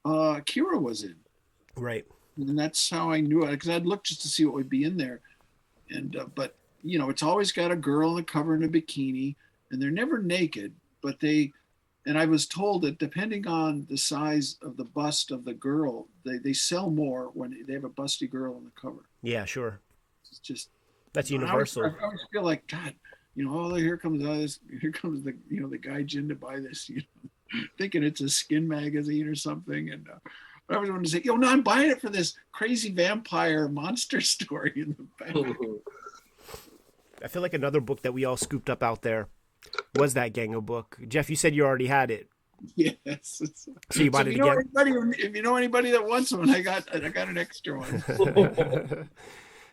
[0.04, 1.16] uh, Kira was in.
[1.76, 2.06] Right.
[2.36, 4.84] And that's how I knew it because I'd look just to see what would be
[4.84, 5.20] in there,
[5.90, 8.68] and uh, but you know it's always got a girl on the cover in a
[8.68, 9.36] bikini,
[9.70, 11.52] and they're never naked, but they.
[12.04, 16.08] And I was told that depending on the size of the bust of the girl,
[16.24, 19.04] they, they sell more when they have a busty girl on the cover.
[19.22, 19.78] Yeah, sure.
[20.28, 20.70] It's just
[21.12, 21.82] that's universal.
[21.82, 22.94] I always, I always, feel like God,
[23.34, 26.34] you know, oh, here comes this, here comes the, you know, the guy gaijin to
[26.34, 30.18] buy this, you know, thinking it's a skin magazine or something, and uh,
[30.68, 34.20] I always want to say, yo, no, I'm buying it for this crazy vampire monster
[34.22, 35.56] story in the back.
[37.22, 39.28] I feel like another book that we all scooped up out there
[39.94, 40.98] was that Genga book.
[41.06, 42.28] Jeff, you said you already had it.
[42.76, 43.42] Yes.
[43.90, 44.70] So you bought so it again.
[44.78, 49.08] Anybody, if you know anybody that wants one, I got I got an extra one.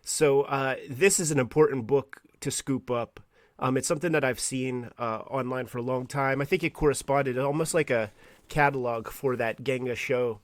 [0.10, 3.20] So uh, this is an important book to scoop up.
[3.60, 6.42] Um, it's something that I've seen uh, online for a long time.
[6.42, 8.12] I think it corresponded almost like a
[8.48, 10.40] catalog for that Genga show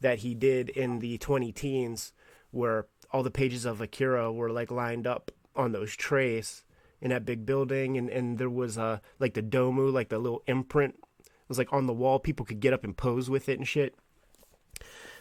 [0.00, 2.12] that he did in the 20 teens,
[2.50, 6.64] where all the pages of Akira were like lined up on those trays
[7.00, 10.42] in that big building, and, and there was uh like the domu, like the little
[10.46, 10.94] imprint
[11.46, 12.18] it was like on the wall.
[12.18, 13.94] People could get up and pose with it and shit.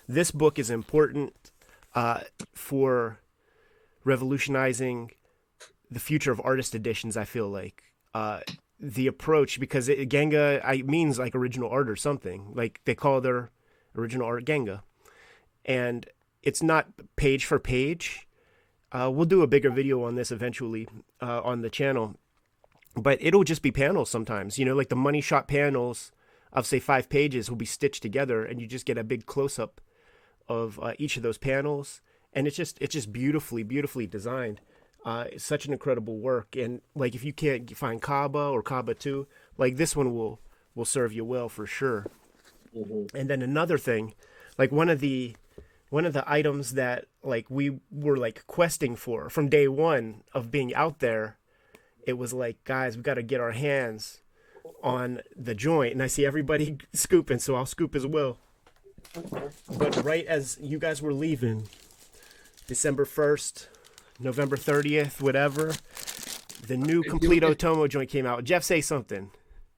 [0.07, 1.51] This book is important
[1.93, 2.21] uh,
[2.55, 3.19] for
[4.03, 5.11] revolutionizing
[5.91, 7.15] the future of artist editions.
[7.15, 7.83] I feel like
[8.15, 8.39] uh,
[8.79, 12.53] the approach because it, Genga I means like original art or something.
[12.55, 13.51] Like they call their
[13.97, 14.83] original art Genga,
[15.65, 16.07] and
[16.43, 18.27] it's not page for page.
[18.91, 20.87] Uh, we'll do a bigger video on this eventually
[21.21, 22.15] uh, on the channel,
[22.95, 24.57] but it'll just be panels sometimes.
[24.57, 26.11] You know, like the money shot panels
[26.53, 29.59] of say five pages will be stitched together, and you just get a big close
[29.59, 29.81] up
[30.47, 32.01] of uh, each of those panels,
[32.33, 34.61] and it's just it's just beautifully beautifully designed.
[35.03, 38.93] Uh, it's such an incredible work, and like if you can't find Kaba or Kaba
[38.93, 39.27] two,
[39.57, 40.39] like this one will
[40.73, 42.07] will serve you well for sure.
[42.75, 43.15] Mm-hmm.
[43.15, 44.13] And then another thing,
[44.57, 45.35] like one of the
[45.89, 50.51] one of the items that like we were like questing for from day one of
[50.51, 51.37] being out there,
[52.05, 54.21] it was like guys, we got to get our hands
[54.83, 58.37] on the joint, and I see everybody scooping, so I'll scoop as well.
[59.77, 61.69] But right as you guys were leaving,
[62.67, 63.69] December first,
[64.19, 65.73] November 30th, whatever.
[66.67, 68.43] The new complete Otomo joint came out.
[68.43, 69.29] Jeff, say something.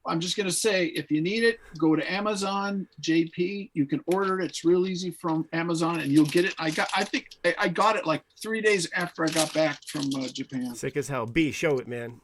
[0.08, 3.72] I'm just gonna say, if you need it, go to Amazon JP.
[3.74, 4.46] You can order it.
[4.46, 6.56] It's real easy from Amazon, and you'll get it.
[6.58, 10.10] I got, I think, I got it like three days after I got back from
[10.16, 10.76] uh, Japan.
[10.76, 11.26] Sick as hell.
[11.26, 12.22] B, show it, man.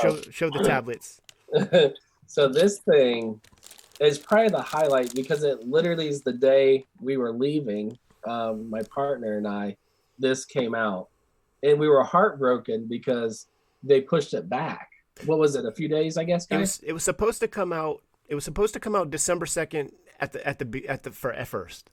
[0.00, 1.20] Show, show the tablets.
[2.26, 3.40] so this thing
[4.00, 7.96] is probably the highlight because it literally is the day we were leaving.
[8.26, 9.76] Um, my partner and I,
[10.18, 11.08] this came out,
[11.62, 13.46] and we were heartbroken because
[13.82, 14.88] they pushed it back.
[15.26, 15.64] What was it?
[15.64, 16.46] A few days, I guess.
[16.50, 16.80] It was.
[16.80, 18.02] It was supposed to come out.
[18.28, 21.32] It was supposed to come out December second at the at the at the for
[21.32, 21.90] at first,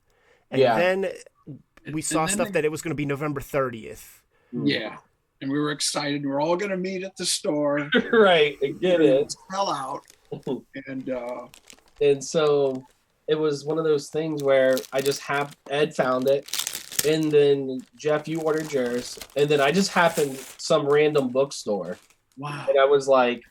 [0.50, 0.78] and yeah.
[0.78, 1.12] then
[1.92, 4.22] we saw then stuff they, that it was going to be November thirtieth.
[4.52, 4.98] Yeah,
[5.42, 6.26] and we were excited.
[6.26, 7.90] We're all going to meet at the store.
[8.12, 9.36] right, get it.
[9.52, 10.02] Fell out,
[10.88, 11.48] and uh,
[12.02, 12.84] and so
[13.28, 16.46] it was one of those things where I just have Ed found it
[17.08, 21.98] and then Jeff, you ordered yours, and then I just happened some random bookstore.
[22.42, 22.66] Wow.
[22.68, 23.44] And I was like,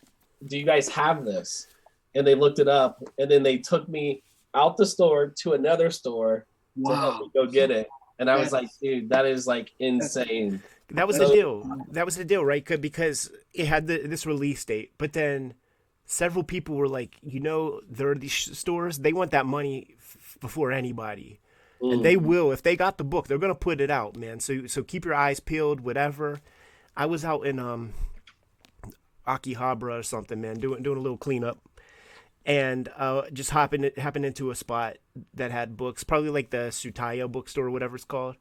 [0.44, 1.68] "Do you guys have this?"
[2.14, 4.22] And they looked it up, and then they took me
[4.52, 6.90] out the store to another store wow.
[6.90, 7.88] to help me go get it.
[8.18, 10.60] And I was like, "Dude, that is like insane."
[10.90, 11.84] That was the deal.
[11.92, 12.64] That was the deal, right?
[12.64, 15.54] Because it had the, this release date, but then
[16.04, 18.98] several people were like, you know, there are these stores.
[18.98, 21.38] They want that money f- before anybody
[21.80, 21.92] mm.
[21.92, 22.22] and they mm.
[22.22, 25.04] will if they got the book they're gonna put it out man so so keep
[25.04, 26.40] your eyes peeled whatever
[26.96, 27.92] i was out in um
[29.38, 31.58] akihabara or something man doing doing a little cleanup.
[32.46, 34.96] And uh, just hopping happened into a spot
[35.34, 38.36] that had books probably like the Tsutaya bookstore or whatever it's called.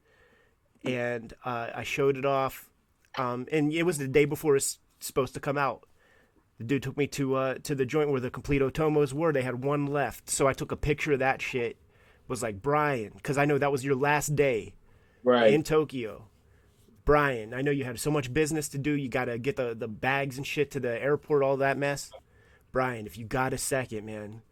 [0.86, 2.70] And uh, i showed it off
[3.18, 5.86] um, and it was the day before it's supposed to come out.
[6.58, 9.32] The dude took me to uh, to the joint where the complete Otomos were.
[9.32, 10.30] They had one left.
[10.30, 11.78] So i took a picture of that shit.
[12.28, 14.76] Was like Brian, because I know that was your last day
[15.24, 15.52] right.
[15.52, 16.28] in Tokyo.
[17.10, 18.91] Brian, I know you had so much business to do.
[18.91, 22.12] You got to get the, the bags and shit to the airport, all that mess.
[22.72, 24.43] Brian, if you got a second, man,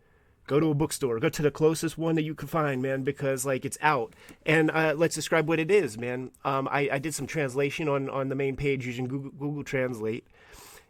[0.48, 1.20] go to a bookstore.
[1.20, 4.16] Go to the closest one that you can find, man, because like it's out.
[4.44, 6.32] And uh, let's describe what it is, man.
[6.44, 10.26] Um, I, I did some translation on, on the main page using Google, Google Translate.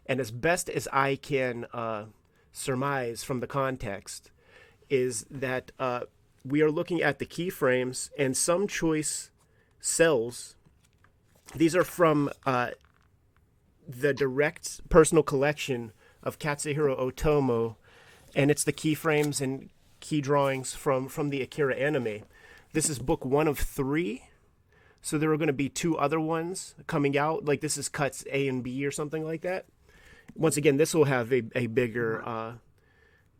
[0.06, 2.04] And as best as I can uh,
[2.50, 4.30] surmise from the context,
[4.88, 6.00] is that uh,
[6.46, 9.30] we are looking at the keyframes and some choice
[9.80, 10.54] cells.
[11.54, 12.70] These are from uh,
[13.86, 15.92] the direct personal collection
[16.22, 17.76] of Katsuhiro Otomo,
[18.34, 19.70] and it's the keyframes and
[20.00, 22.22] key drawings from, from the Akira anime.
[22.72, 24.24] This is book one of three.
[25.00, 27.44] So there are going to be two other ones coming out.
[27.44, 29.66] Like this is cuts A and B or something like that.
[30.34, 32.52] Once again, this will have a, a bigger uh,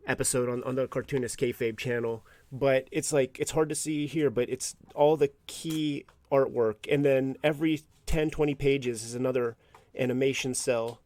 [0.07, 4.29] episode on, on the Cartoonist Kayfabe channel but it's like it's hard to see here
[4.29, 9.55] but it's all the key artwork and then every 10 20 pages is another
[9.95, 10.99] animation cell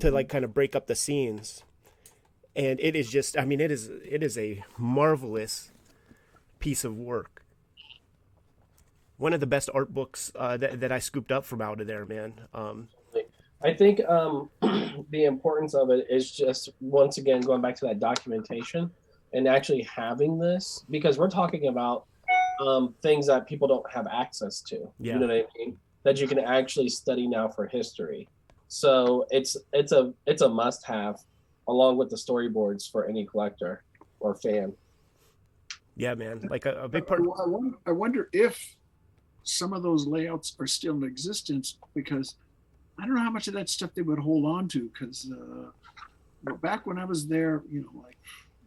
[0.00, 1.64] to like kind of break up the scenes
[2.54, 5.72] and it is just i mean it is it is a marvelous
[6.58, 7.42] piece of work
[9.16, 11.86] one of the best art books uh, that, that i scooped up from out of
[11.86, 12.86] there man um,
[13.62, 14.50] i think um,
[15.10, 18.90] the importance of it is just once again going back to that documentation
[19.32, 22.04] and actually having this because we're talking about
[22.60, 24.90] um, things that people don't have access to.
[24.98, 25.14] Yeah.
[25.14, 25.78] You know what I mean?
[26.06, 28.28] That you can actually study now for history.
[28.68, 31.18] So it's it's a it's a must have
[31.66, 33.82] along with the storyboards for any collector
[34.20, 34.72] or fan.
[35.96, 36.46] Yeah, man.
[36.48, 37.20] Like a, a big part.
[37.20, 38.76] I wonder, I wonder if
[39.42, 42.36] some of those layouts are still in existence because
[43.00, 45.70] I don't know how much of that stuff they would hold on to because uh,
[46.44, 48.18] well, back when I was there, you know, like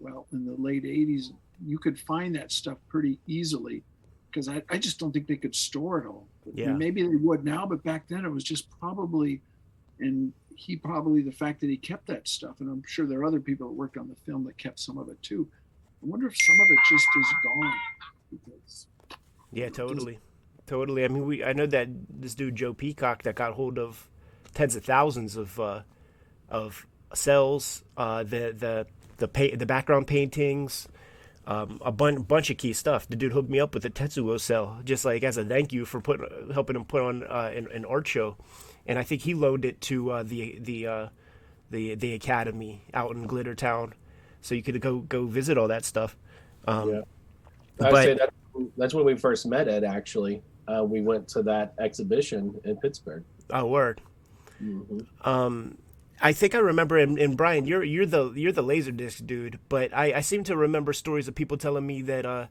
[0.01, 1.31] well in the late '80s,
[1.65, 3.81] you could find that stuff pretty easily
[4.29, 6.27] because I, I just don't think they could store it all.
[6.54, 6.74] Yeah.
[6.74, 9.41] Maybe they would now, but back then it was just probably,
[10.00, 13.26] and he probably the fact that he kept that stuff, and I'm sure there are
[13.26, 15.47] other people that worked on the film that kept some of it too.
[16.02, 17.74] I wonder if some of it just is gone.
[18.32, 18.88] Because
[19.52, 20.20] Yeah, totally,
[20.68, 21.04] totally.
[21.04, 24.10] I mean, we I know that this dude Joe Peacock that got hold of
[24.54, 25.82] tens of thousands of uh,
[26.50, 28.88] of cells, uh, the the
[29.18, 30.88] the pa- the background paintings,
[31.47, 33.07] um, a bun- bunch of key stuff.
[33.07, 35.85] The dude hooked me up with a Tetsuo cell, just like as a thank you
[35.85, 38.37] for putting helping him put on uh, an, an art show,
[38.85, 41.07] and I think he loaned it to uh, the the uh,
[41.71, 43.93] the the academy out in Glitter Town,
[44.41, 46.15] so you could go go visit all that stuff.
[46.67, 47.01] Um, Yeah.
[47.81, 48.29] I'd But- say that,
[48.77, 49.83] that's when we first met Ed.
[49.85, 53.23] Actually, uh, we went to that exhibition in Pittsburgh.
[53.51, 54.01] Oh, word.
[54.61, 55.05] Mhm.
[55.25, 55.77] Um,
[56.22, 59.93] I think I remember, and, and Brian, you're you're the you're the laserdisc dude, but
[59.93, 62.47] I, I seem to remember stories of people telling me that uh,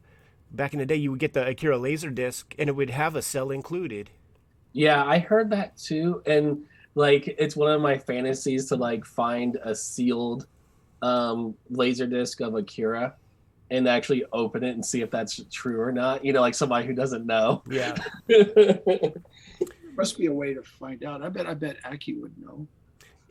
[0.51, 3.23] back in the day you would get the Akira laserdisc and it would have a
[3.23, 4.11] cell included.
[4.73, 6.65] Yeah, I heard that too, and
[6.95, 10.47] like it's one of my fantasies to like find a sealed
[11.03, 13.15] um laser disc of Akira
[13.71, 16.25] and actually open it and see if that's true or not.
[16.25, 17.63] You know, like somebody who doesn't know.
[17.69, 17.97] Yeah,
[18.27, 18.81] there
[19.97, 21.23] must be a way to find out.
[21.23, 22.67] I bet I bet Aki would know.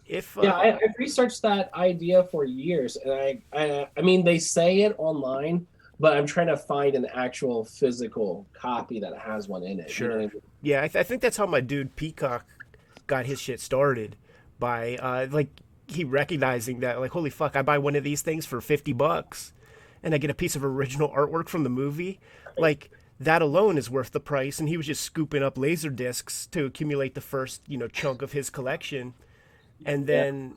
[0.08, 4.24] If uh, yeah, I, I've researched that idea for years, and I, I, I mean,
[4.24, 5.68] they say it online,
[6.00, 9.88] but I'm trying to find an actual physical copy that has one in it.
[9.88, 10.10] you Sure.
[10.10, 10.32] know I mean?
[10.62, 12.46] yeah, I, th- I think that's how my dude Peacock
[13.08, 14.16] got his shit started
[14.60, 15.50] by uh, like
[15.88, 19.54] he recognizing that like holy fuck, I buy one of these things for fifty bucks,
[20.04, 22.20] and I get a piece of original artwork from the movie,
[22.58, 22.92] like.
[23.20, 26.66] That alone is worth the price, and he was just scooping up laser discs to
[26.66, 29.16] accumulate the first, you know, chunk of his collection.
[29.86, 30.56] And then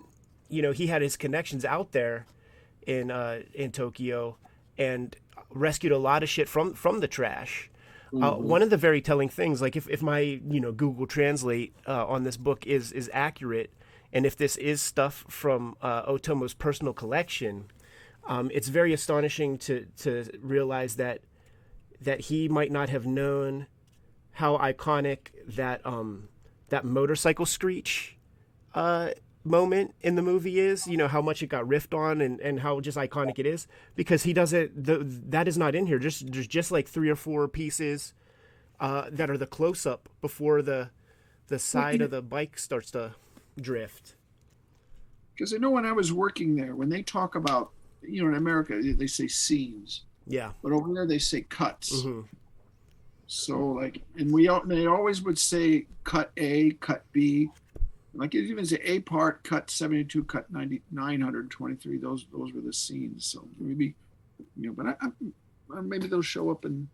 [0.49, 2.27] you know he had his connections out there
[2.87, 4.37] in uh, in Tokyo
[4.79, 5.17] and
[5.51, 7.71] rescued a lot of shit from from the trash.
[8.13, 11.73] Uh, one of the very telling things, like if, if my you know Google Translate
[11.87, 13.73] uh, on this book is is accurate,
[14.13, 17.71] and if this is stuff from uh, Otomo's personal collection,
[18.27, 21.21] um, it's very astonishing to to realize that
[22.01, 23.69] that he might not have known
[24.33, 26.29] how iconic that um
[26.71, 28.17] that motorcycle screech
[28.75, 29.11] uh
[29.43, 32.61] moment in the movie is you know how much it got riffed on and and
[32.61, 33.67] how just iconic it is
[33.97, 35.99] because he doesn't the, that is not in here.
[35.99, 38.13] Just there's just like three or four pieces
[38.81, 40.91] uh that are the close up before the
[41.49, 43.15] the side of the bike starts to
[43.61, 44.15] drift.
[45.35, 47.71] Because I know when I was working there, when they talk about,
[48.03, 50.53] you know, in America, they say scenes, yeah.
[50.63, 52.03] But over there they say cuts.
[52.03, 52.21] hmm
[53.27, 57.49] So like, and we they always would say cut A, cut B,
[58.21, 61.97] like it even say A part, cut seventy two, cut 90, 923.
[61.97, 63.25] Those those were the scenes.
[63.25, 63.95] So maybe,
[64.59, 65.09] you know, but I, I
[65.71, 66.87] or maybe they'll show up in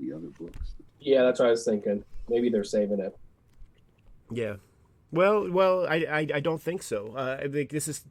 [0.00, 0.72] the other books.
[1.00, 2.02] Yeah, that's what I was thinking.
[2.30, 3.14] Maybe they're saving it.
[4.30, 4.54] Yeah.
[5.12, 7.14] Well, well, I, I, I don't think so.
[7.14, 8.04] Uh, I think this is,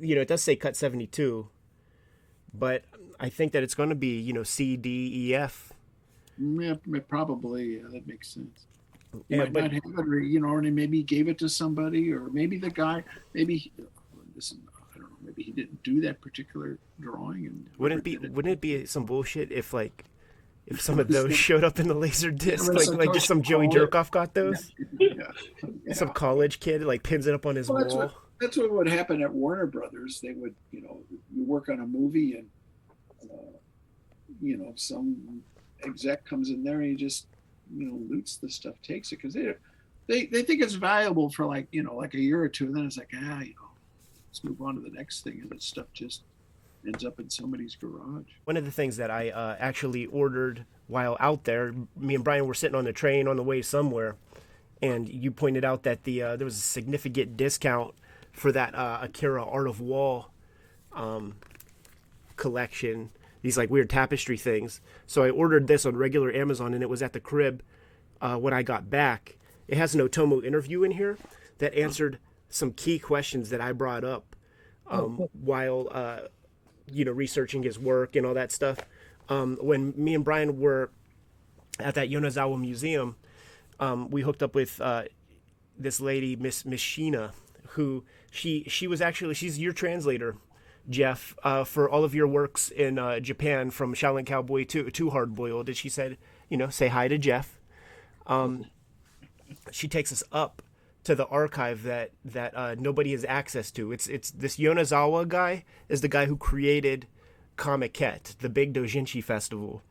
[0.00, 1.50] you know, it does say cut seventy two,
[2.54, 2.84] but
[3.20, 5.74] I think that it's going to be, you know, C, D, E, F.
[6.38, 6.74] Yeah,
[7.06, 8.67] probably yeah, that makes sense.
[9.12, 11.38] He Yeah, might but- not have it, or you know, or maybe he gave it
[11.38, 13.04] to somebody, or maybe the guy,
[13.34, 13.72] maybe
[14.34, 14.54] this,
[14.94, 18.34] I don't know, maybe he didn't do that particular drawing, and Wouldn't it be did
[18.36, 20.04] wouldn't it be some bullshit if like
[20.66, 23.68] if some of those showed up in the laser disc, like like just some Joey
[23.68, 25.30] Jerkoff got those, Yeah.
[25.86, 25.94] Yeah.
[25.94, 28.02] some college kid like pins it up on his Well, that's wall.
[28.04, 30.20] what that's what would happen at Warner Brothers.
[30.20, 31.00] They would, you know,
[31.34, 32.46] you work on a movie and,
[33.24, 33.34] uh,
[34.40, 35.42] you know, some
[35.84, 37.26] exec comes in there and he just,
[37.74, 39.54] you know, loots the stuff, takes it because they,
[40.06, 42.76] they they think it's valuable for like you know like a year or two, and
[42.76, 43.68] then it's like ah, you know,
[44.28, 46.22] let's move on to the next thing, and that stuff just
[46.86, 48.26] ends up in somebody's garage.
[48.44, 52.46] One of the things that I uh, actually ordered while out there, me and Brian
[52.46, 54.16] were sitting on the train on the way somewhere,
[54.80, 57.94] and you pointed out that the uh, there was a significant discount
[58.32, 60.30] for that uh, Akira Art of Wall
[60.92, 61.34] um,
[62.36, 63.10] collection.
[63.42, 64.80] These like weird tapestry things.
[65.06, 67.62] So I ordered this on regular Amazon, and it was at the crib
[68.20, 69.36] uh, when I got back.
[69.66, 71.18] It has an Otomo interview in here
[71.58, 72.18] that answered
[72.48, 74.34] some key questions that I brought up
[74.86, 76.20] um, while uh,
[76.90, 78.78] you know researching his work and all that stuff.
[79.28, 80.90] Um, when me and Brian were
[81.78, 83.16] at that Yonezawa Museum,
[83.78, 85.04] um, we hooked up with uh,
[85.78, 87.32] this lady, Miss Sheena,
[87.70, 90.36] who she she was actually she's your translator,
[90.88, 95.10] Jeff, uh, for all of your works in uh, Japan from Shaolin Cowboy to to
[95.10, 95.68] Hard Boiled.
[95.68, 96.18] And she said,
[96.48, 97.60] you know, say hi to Jeff.
[98.26, 98.66] Um,
[99.70, 100.62] she takes us up
[101.04, 103.92] to the archive that that uh, nobody has access to.
[103.92, 107.06] It's it's this Yonezawa guy is the guy who created
[107.56, 109.82] Comiket, the big Dojinshi festival,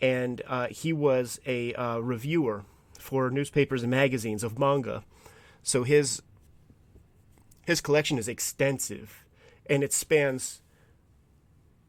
[0.00, 2.64] and uh, he was a uh, reviewer
[2.98, 5.04] for newspapers and magazines of manga.
[5.62, 6.22] So his
[7.66, 9.19] his collection is extensive,
[9.70, 10.60] and it spans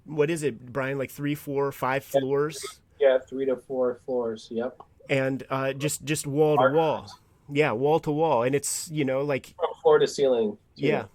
[0.05, 0.97] what is it, Brian?
[0.97, 2.63] Like three, four, five floors.
[2.99, 4.47] Yeah, three to four floors.
[4.51, 4.77] Yep.
[5.09, 7.07] And uh, just just wall to wall.
[7.51, 10.57] Yeah, wall to wall, and it's you know like from floor to ceiling.
[10.77, 10.87] Too.
[10.87, 11.05] Yeah.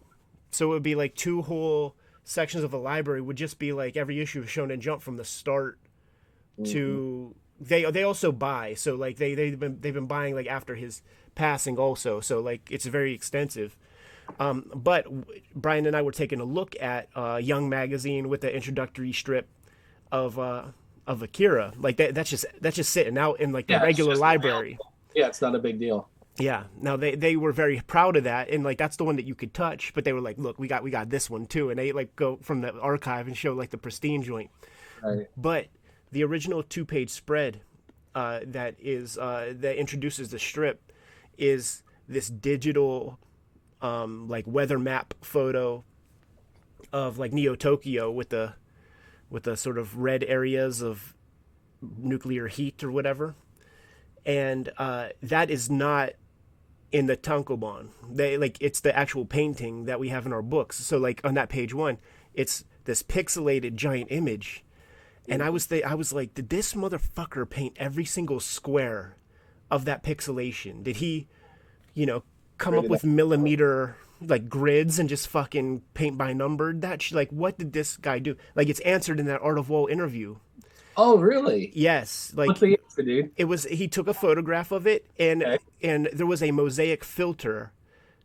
[0.51, 3.97] So it would be like two whole sections of a library would just be like
[3.97, 5.79] every issue of Shonen Jump from the start
[6.59, 6.73] mm-hmm.
[6.73, 10.75] to they they also buy so like they they've been they've been buying like after
[10.75, 11.03] his
[11.37, 13.77] passing also so like it's very extensive
[14.41, 15.07] um, but
[15.55, 19.49] brian and i were taking a look at uh, young magazine with the introductory strip
[20.12, 20.64] of uh,
[21.07, 21.72] of akira.
[21.79, 24.79] Like that that's just that's just sitting out in like the yeah, regular library.
[25.14, 26.09] Yeah it's not a big deal.
[26.39, 26.64] Yeah.
[26.81, 29.35] Now they they were very proud of that and like that's the one that you
[29.35, 31.79] could touch but they were like look we got we got this one too and
[31.79, 34.51] they like go from the archive and show like the pristine joint.
[35.03, 35.29] Right.
[35.37, 35.68] But
[36.12, 37.61] the original two-page spread
[38.14, 40.93] uh, that is uh, that introduces the strip
[41.37, 43.18] is this digital
[43.83, 45.85] um, like weather map photo
[46.93, 48.55] of like Neo Tokyo with the
[49.29, 51.14] with the sort of red areas of
[51.83, 53.35] nuclear heat or whatever,
[54.24, 56.11] and uh, that is not
[56.93, 57.89] in the tankobon.
[58.09, 60.77] They like it's the actual painting that we have in our books.
[60.79, 61.99] So like on that page one,
[62.35, 64.64] it's this pixelated giant image
[65.29, 69.16] and I was th- I was like, did this motherfucker paint every single square
[69.70, 70.85] of that pixelation?
[70.85, 71.29] Did he,
[71.95, 72.22] you know,
[72.59, 76.73] come up with millimeter like grids and just fucking paint by number.
[76.73, 77.03] that?
[77.03, 78.37] Sh- like, what did this guy do?
[78.55, 80.37] Like, it's answered in that Art of Wall interview.
[80.97, 81.73] Oh, really?
[81.75, 82.33] Yes.
[82.35, 83.31] Like, What's the answer, dude?
[83.37, 85.59] It was he took a photograph of it, and okay.
[85.83, 87.73] and there was a mosaic filter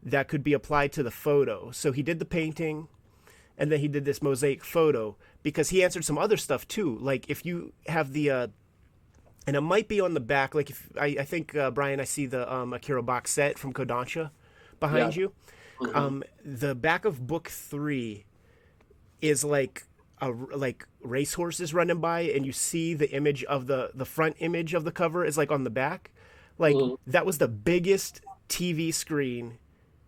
[0.03, 1.71] that could be applied to the photo.
[1.71, 2.87] So he did the painting,
[3.57, 6.97] and then he did this mosaic photo because he answered some other stuff too.
[6.99, 8.47] Like if you have the, uh,
[9.47, 10.55] and it might be on the back.
[10.55, 13.73] Like if I, I think uh, Brian, I see the um, Akira box set from
[13.73, 14.31] Kodansha
[14.79, 15.21] behind yeah.
[15.21, 15.33] you.
[15.81, 15.97] Mm-hmm.
[15.97, 18.25] Um, the back of book three
[19.21, 19.83] is like
[20.19, 24.73] a like racehorses running by, and you see the image of the the front image
[24.73, 26.11] of the cover is like on the back.
[26.57, 26.95] Like mm-hmm.
[27.11, 29.57] that was the biggest TV screen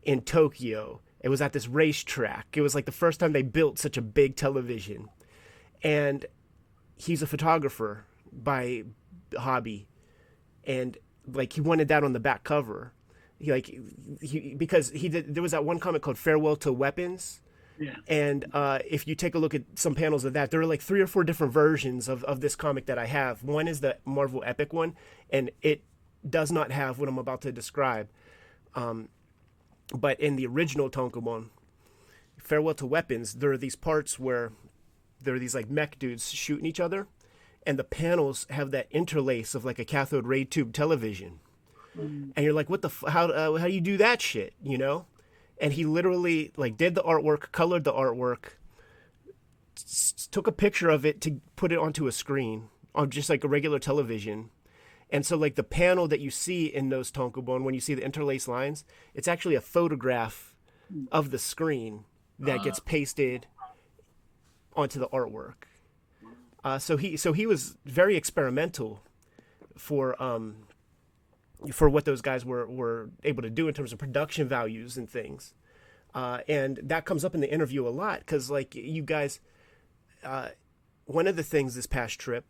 [0.04, 1.02] in Tokyo.
[1.22, 2.58] It was at this racetrack.
[2.58, 5.08] It was like the first time they built such a big television
[5.84, 6.26] and
[6.96, 8.84] he's a photographer by
[9.40, 9.88] hobby
[10.64, 10.98] and
[11.32, 12.94] like he wanted that on the back cover
[13.40, 13.74] he like
[14.22, 17.42] he because he did there was that one comic called farewell to weapons
[17.80, 17.96] yeah.
[18.08, 20.82] And uh, if you take a look at some panels of that, there are like
[20.82, 23.44] three or four different versions of, of this comic that I have.
[23.44, 24.96] One is the Marvel Epic one,
[25.30, 25.84] and it
[26.28, 28.10] does not have what I'm about to describe.
[28.76, 29.10] Um,
[29.94, 31.50] but in the original Tankobon,
[32.38, 34.52] Farewell to Weapons, there are these parts where
[35.22, 37.08] there are these like mech dudes shooting each other,
[37.66, 41.40] and the panels have that interlace of like a cathode ray tube television,
[41.98, 42.32] mm.
[42.36, 44.78] and you're like, what the f- how uh, how do you do that shit, you
[44.78, 45.06] know?
[45.60, 48.58] And he literally like did the artwork, colored the artwork,
[49.78, 53.44] s- took a picture of it to put it onto a screen on just like
[53.44, 54.50] a regular television.
[55.10, 58.04] And so, like the panel that you see in those Tankobon, when you see the
[58.04, 58.84] interlaced lines,
[59.14, 60.56] it's actually a photograph
[60.92, 61.08] mm.
[61.12, 62.06] of the screen
[62.40, 62.64] that uh.
[62.64, 63.48] gets pasted
[64.76, 65.66] onto the artwork.
[66.64, 69.02] Uh, so he so he was very experimental
[69.78, 70.68] for um,
[71.72, 75.10] for what those guys were were able to do in terms of production values and
[75.10, 75.54] things.
[76.14, 79.40] Uh, and that comes up in the interview a lot because like you guys
[80.24, 80.50] uh,
[81.06, 82.46] one of the things this past trip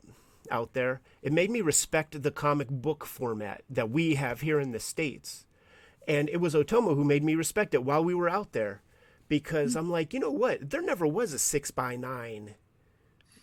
[0.51, 4.71] out there it made me respect the comic book format that we have here in
[4.73, 5.45] the states
[6.05, 8.81] and it was otomo who made me respect it while we were out there
[9.27, 10.69] because I'm like, you know what?
[10.69, 12.55] There never was a six by nine,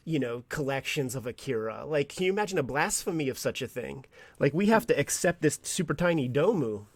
[0.05, 1.85] you know, collections of Akira.
[1.85, 4.05] Like, can you imagine a blasphemy of such a thing?
[4.39, 6.87] Like, we have to accept this super tiny Domu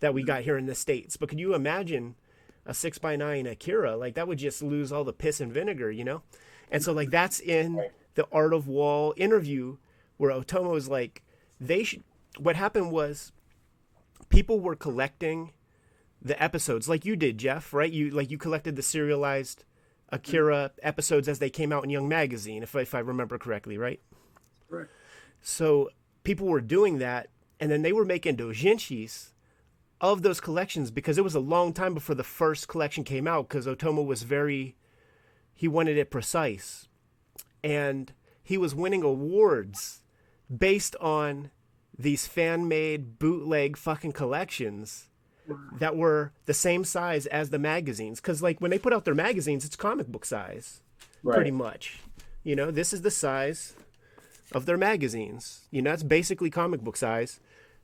[0.00, 1.16] that we got here in the States.
[1.16, 2.14] But could you imagine
[2.64, 3.96] a six by nine Akira?
[3.96, 6.22] Like, that would just lose all the piss and vinegar, you know?
[6.70, 7.82] And so, like, that's in
[8.14, 9.76] the Art of Wall interview
[10.16, 11.22] where Otomo is like,
[11.60, 12.02] they should.
[12.38, 13.32] What happened was
[14.28, 15.52] people were collecting
[16.20, 17.90] the episodes like you did, Jeff, right?
[17.90, 19.64] You like you collected the serialized
[20.10, 24.00] Akira episodes as they came out in Young Magazine, if if I remember correctly, right?
[24.68, 24.86] Right.
[25.40, 25.90] So
[26.22, 27.28] people were doing that,
[27.60, 29.32] and then they were making dojinshis
[30.00, 33.48] of those collections because it was a long time before the first collection came out
[33.48, 34.76] because Otomo was very
[35.54, 36.86] he wanted it precise
[37.64, 40.02] and he was winning awards
[40.54, 41.50] based on
[41.98, 45.08] these fan-made bootleg fucking collections
[45.78, 49.14] that were the same size as the magazines cuz like when they put out their
[49.14, 50.80] magazines it's comic book size
[51.22, 51.36] Right.
[51.36, 52.00] pretty much
[52.44, 53.74] you know this is the size
[54.52, 57.40] of their magazines you know that's basically comic book size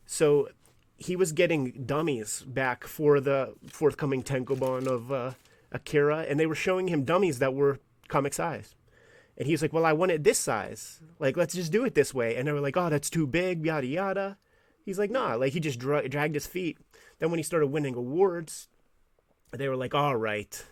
[0.06, 0.48] so
[0.96, 5.32] he was getting dummies back for the forthcoming Tankobon of uh,
[5.72, 8.76] Akira, and they were showing him dummies that were comic size.
[9.36, 11.00] And he was like, "Well, I want it this size.
[11.18, 13.64] Like, let's just do it this way." And they were like, "Oh, that's too big."
[13.66, 14.38] Yada yada.
[14.84, 16.78] He's like, "Nah." Like he just dra- dragged his feet.
[17.22, 18.66] Then when he started winning awards,
[19.52, 20.66] they were like, "All right."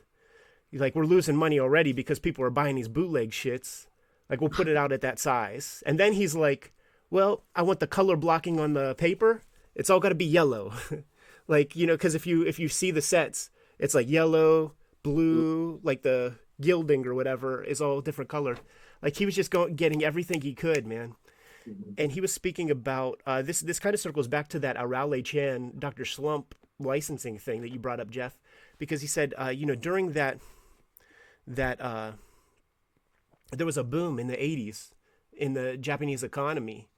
[0.69, 3.87] He's like, "We're losing money already because people are buying these bootleg shits.
[4.29, 6.73] Like, we'll put it out at that size." And then he's like,
[7.09, 9.43] "Well, I want the color blocking on the paper."
[9.75, 10.73] it's all got to be yellow
[11.49, 15.81] like you know because if you if you see the sets it's like yellow blue
[15.83, 18.57] like the gilding or whatever is all different color
[19.03, 21.15] like he was just going getting everything he could man
[21.99, 25.25] and he was speaking about uh, this this kind of circles back to that Arale
[25.25, 26.05] Chan Dr.
[26.05, 28.39] Slump licensing thing that you brought up Jeff
[28.79, 30.39] because he said uh, you know during that
[31.47, 32.13] that uh,
[33.53, 34.93] there was a boom in the 80s
[35.33, 36.89] in the Japanese economy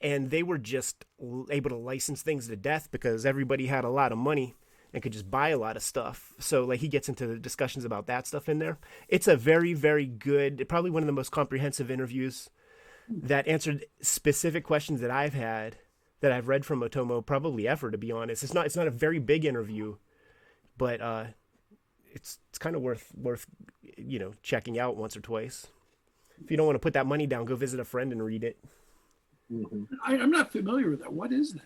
[0.00, 1.04] and they were just
[1.50, 4.56] able to license things to death because everybody had a lot of money
[4.92, 6.34] and could just buy a lot of stuff.
[6.38, 8.78] So like he gets into the discussions about that stuff in there.
[9.08, 12.50] It's a very very good, probably one of the most comprehensive interviews
[13.22, 15.76] that answered specific questions that I've had
[16.20, 18.42] that I've read from Otomo probably ever to be honest.
[18.42, 19.96] It's not it's not a very big interview,
[20.78, 21.24] but uh
[22.12, 23.46] it's it's kind of worth worth
[23.96, 25.66] you know checking out once or twice.
[26.42, 28.44] If you don't want to put that money down, go visit a friend and read
[28.44, 28.58] it.
[29.52, 29.86] Mhm.
[30.04, 31.12] I, I'm not familiar with that.
[31.12, 31.62] What is that?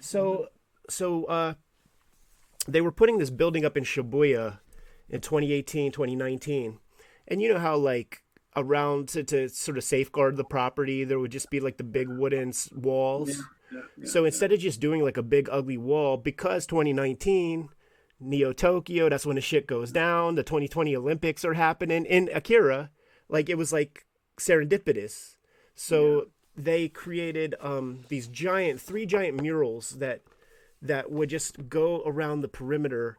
[0.00, 0.48] So,
[0.90, 1.54] so uh,
[2.66, 4.58] they were putting this building up in Shibuya
[5.08, 6.78] in 2018, 2019,
[7.28, 8.22] and you know how like
[8.60, 12.08] around to, to sort of safeguard the property, there would just be like the big
[12.08, 13.42] wooden walls.
[13.72, 14.06] Yeah, yeah.
[14.06, 17.68] So instead of just doing like a big ugly wall, because 2019,
[18.20, 20.34] Neo Tokyo, that's when the shit goes down.
[20.34, 22.90] The 2020 Olympics are happening in Akira.
[23.28, 24.06] Like it was like
[24.38, 25.36] serendipitous.
[25.74, 30.22] So they created um, these giant, three giant murals that
[30.80, 33.18] that would just go around the perimeter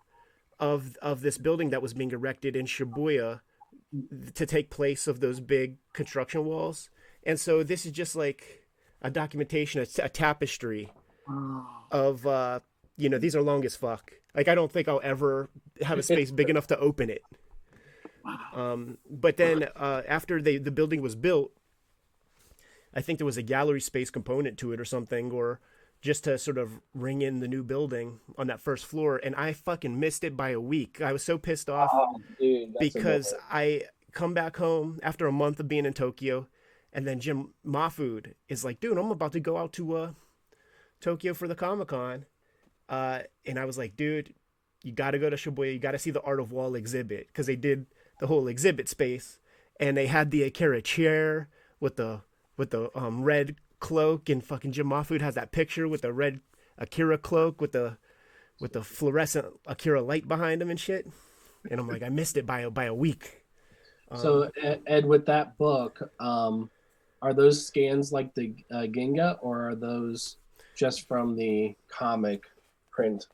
[0.59, 3.41] of of this building that was being erected in Shibuya
[4.35, 6.89] to take place of those big construction walls.
[7.23, 8.67] And so this is just like
[9.01, 10.91] a documentation, a, a tapestry
[11.91, 12.59] of uh
[12.97, 14.13] you know these are long as fuck.
[14.35, 15.49] Like i don't think i'll ever
[15.81, 17.23] have a space big enough to open it.
[18.53, 21.51] Um but then uh after they the building was built
[22.93, 25.59] i think there was a gallery space component to it or something or
[26.01, 29.51] just to sort of ring in the new building on that first floor and i
[29.53, 33.33] fucking missed it by a week i was so pissed off Oh, dude, because.
[33.51, 36.47] I come back home after a month of being in Tokyo,
[36.91, 40.11] and then Jim Mahfood is like, "Dude, I'm about to go out to uh,
[40.99, 42.25] Tokyo for the Comic Con,"
[42.89, 44.33] uh, and I was like, "Dude,
[44.83, 45.73] you got to go to Shibuya.
[45.73, 47.85] You got to see the Art of Wall exhibit because they did
[48.19, 49.37] the whole exhibit space,
[49.79, 52.21] and they had the Akira chair with the
[52.57, 56.41] with the um, red cloak, and fucking Jim Mahfood has that picture with the red
[56.77, 57.97] Akira cloak with the
[58.59, 61.07] with the fluorescent Akira light behind him and shit."
[61.69, 63.45] and I'm like, I missed it by a, by a week.
[64.11, 64.51] Um, So
[64.87, 66.69] Ed, with that book, um,
[67.21, 70.37] are those scans like the uh, Genga, or are those
[70.75, 72.43] just from the comic
[72.91, 73.27] print?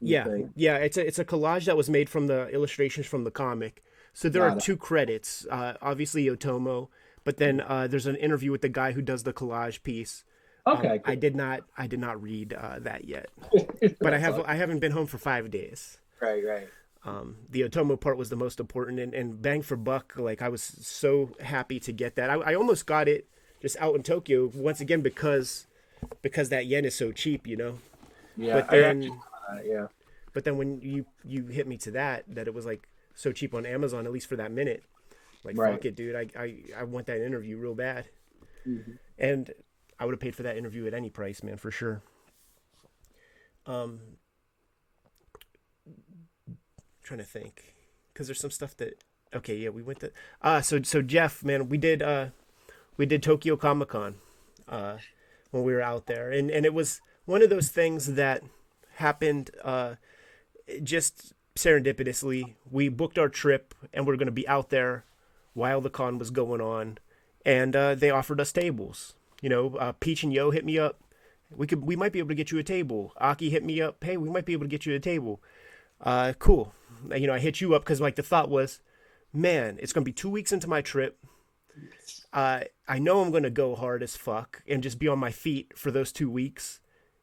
[0.00, 0.50] yeah, think?
[0.54, 3.82] yeah, it's a it's a collage that was made from the illustrations from the comic.
[4.12, 4.62] So there Got are it.
[4.62, 6.88] two credits, uh, obviously Otomo,
[7.24, 10.24] but then uh, there's an interview with the guy who does the collage piece.
[10.66, 13.26] Um, Okay, I did not I did not read uh, that yet,
[14.00, 15.98] but I have I haven't been home for five days.
[16.20, 16.68] right, right.
[17.04, 20.48] um, the Otomo part was the most important, and, and bang for buck, like I
[20.48, 22.30] was so happy to get that.
[22.30, 23.26] I, I almost got it
[23.60, 25.66] just out in Tokyo once again because
[26.22, 27.78] because that yen is so cheap, you know.
[28.36, 29.18] Yeah, but I then actually-
[29.50, 29.86] uh, yeah.
[30.32, 33.52] but then when you you hit me to that that it was like so cheap
[33.52, 34.82] on Amazon at least for that minute,
[35.44, 35.72] like Right.
[35.74, 36.16] fuck it, dude.
[36.16, 38.06] I, I I want that interview real bad,
[38.66, 38.98] Mhm.
[39.18, 39.52] and
[39.98, 42.02] I would have paid for that interview at any price, man, for sure.
[43.66, 44.00] Um,
[47.02, 47.74] trying to think,
[48.12, 49.02] because there's some stuff that
[49.34, 50.12] okay, yeah, we went to
[50.42, 52.28] ah, so so Jeff, man, we did uh,
[52.96, 54.16] we did Tokyo Comic Con,
[54.68, 54.98] uh,
[55.50, 58.42] when we were out there, and and it was one of those things that
[58.96, 59.94] happened uh,
[60.82, 62.54] just serendipitously.
[62.70, 65.04] We booked our trip, and we are going to be out there
[65.54, 66.98] while the con was going on,
[67.44, 69.14] and uh, they offered us tables.
[69.40, 71.00] You know, uh, Peach and Yo hit me up.
[71.50, 73.12] we could we might be able to get you a table.
[73.18, 74.02] Aki hit me up.
[74.02, 75.40] Hey, we might be able to get you a table.
[76.00, 76.72] Uh, cool.
[77.14, 78.80] You know, I hit you up because like the thought was,
[79.32, 81.18] man, it's gonna be two weeks into my trip.
[82.32, 85.72] Uh, I know I'm gonna go hard as fuck and just be on my feet
[85.76, 86.80] for those two weeks.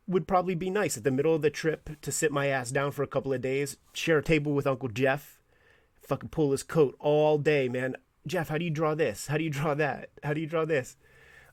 [0.08, 2.92] Would probably be nice at the middle of the trip to sit my ass down
[2.92, 5.40] for a couple of days, share a table with Uncle Jeff,
[6.06, 7.96] fucking pull his coat all day, man.
[8.28, 9.28] Jeff, how do you draw this?
[9.28, 10.10] How do you draw that?
[10.24, 10.96] How do you draw this?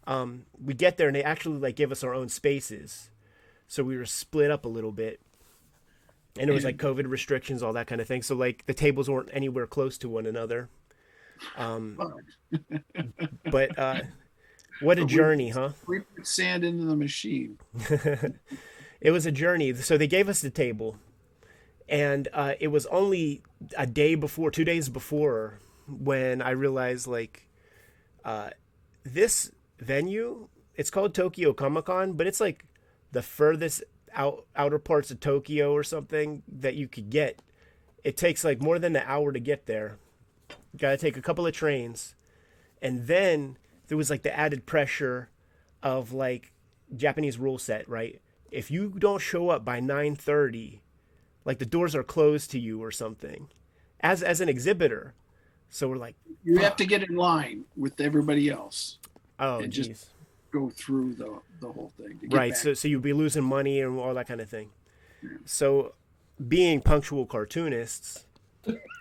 [0.07, 3.11] Um, we get there and they actually like give us our own spaces,
[3.66, 5.20] so we were split up a little bit,
[6.39, 8.23] and it was like COVID restrictions, all that kind of thing.
[8.23, 10.70] So like the tables weren't anywhere close to one another.
[11.57, 11.99] Um,
[13.51, 14.01] but uh,
[14.81, 15.70] what a journey, huh?
[15.86, 17.59] We put sand into the machine.
[19.01, 19.74] it was a journey.
[19.74, 20.97] So they gave us the table,
[21.89, 23.43] and uh, it was only
[23.77, 27.48] a day before, two days before, when I realized like
[28.24, 28.51] uh,
[29.05, 30.48] this venue.
[30.74, 32.65] It's called Tokyo Comic Con, but it's like
[33.10, 33.82] the furthest
[34.15, 37.40] out outer parts of Tokyo or something that you could get.
[38.05, 39.98] It takes like more than an hour to get there.
[40.48, 42.15] You gotta take a couple of trains,
[42.81, 43.56] and then
[43.89, 45.31] there was like the added pressure
[45.82, 46.52] of like
[46.94, 48.20] Japanese rule set, right?
[48.51, 50.81] If you don't show up by nine thirty,
[51.44, 53.48] like the doors are closed to you or something,
[54.01, 55.15] as as an exhibitor.
[55.70, 58.99] So we're like, You have to get in line with everybody else.
[59.39, 59.86] oh, And jeez.
[59.89, 60.11] just
[60.51, 62.19] Go through the the whole thing.
[62.20, 62.59] to get right back.
[62.59, 64.70] so so you'd be losing money and all that kind of thing
[65.45, 65.93] so
[66.47, 68.24] being punctual cartoonists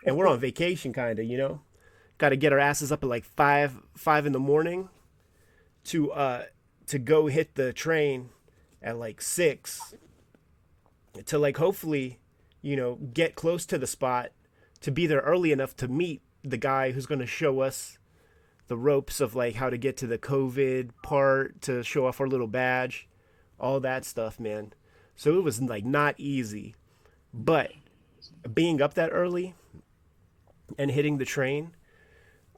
[0.06, 1.62] and we're on vacation kind of you know
[2.18, 4.90] got to get our asses up at like five five in the morning
[5.86, 6.44] to uh
[6.88, 8.30] to go hit the train
[8.82, 9.94] at like six
[11.26, 12.20] to like hopefully
[12.62, 14.32] you know get close to the spot
[14.82, 17.98] to be there early enough to meet the guy who's going to show us
[18.68, 22.28] the ropes of like how to get to the COVID part to show off our
[22.28, 23.08] little badge,
[23.60, 24.74] all that stuff, man.
[25.16, 26.76] So it was like not easy,
[27.34, 27.72] but
[28.54, 29.56] being up that early
[30.78, 31.76] and hitting the train,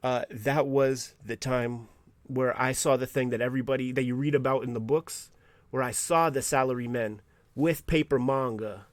[0.04, 1.88] uh, that was the time
[2.26, 5.32] where I saw the thing that everybody that you read about in the books,
[5.72, 7.22] where I saw the salary men
[7.56, 8.86] with paper manga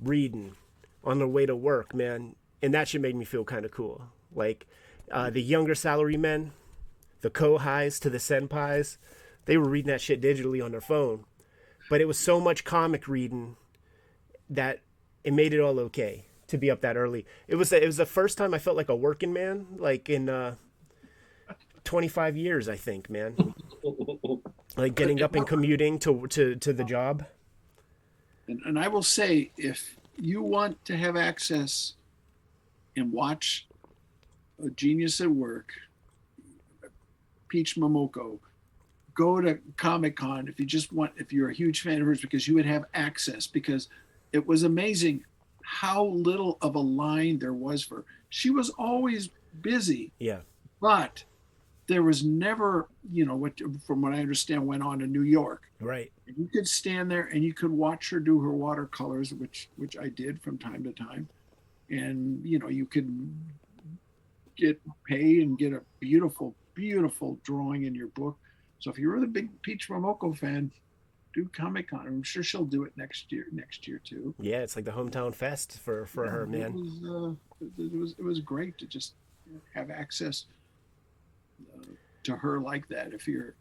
[0.00, 0.56] reading
[1.04, 4.02] on their way to work, man, and that shit made me feel kind of cool.
[4.34, 4.66] Like
[5.10, 6.52] uh, the younger salary men,
[7.20, 8.96] the kohais to the senpais,
[9.46, 11.24] they were reading that shit digitally on their phone,
[11.88, 13.56] but it was so much comic reading
[14.50, 14.80] that
[15.24, 17.26] it made it all okay to be up that early.
[17.46, 20.28] It was it was the first time I felt like a working man, like in
[20.28, 20.56] uh,
[21.84, 23.54] 25 years, I think, man.
[24.76, 27.24] Like getting up and commuting to to to the job.
[28.46, 31.94] And, and I will say, if you want to have access
[32.96, 33.67] and watch
[34.64, 35.70] a genius at work,
[37.48, 38.38] Peach Momoko,
[39.14, 42.20] go to Comic Con if you just want, if you're a huge fan of hers,
[42.20, 43.46] because you would have access.
[43.46, 43.88] Because
[44.32, 45.24] it was amazing
[45.62, 48.04] how little of a line there was for.
[48.30, 49.30] She was always
[49.62, 50.40] busy, Yeah.
[50.80, 51.24] but
[51.86, 53.54] there was never, you know, what
[53.86, 56.12] from what I understand went on in New York Right.
[56.26, 60.08] you could stand there and you could watch her do her watercolors which which i
[60.08, 61.28] did from time to time
[61.88, 63.08] and you know you could
[64.58, 68.36] get pay and get a beautiful beautiful drawing in your book
[68.78, 70.70] so if you're a big peach momoko fan
[71.34, 74.76] do comic con i'm sure she'll do it next year next year too Yeah, it's
[74.76, 76.72] like the hometown fest for for her, it man.
[76.74, 79.14] was, uh, it was it was great to just
[79.74, 80.46] have access
[81.74, 81.82] uh,
[82.24, 83.54] to her like that if you're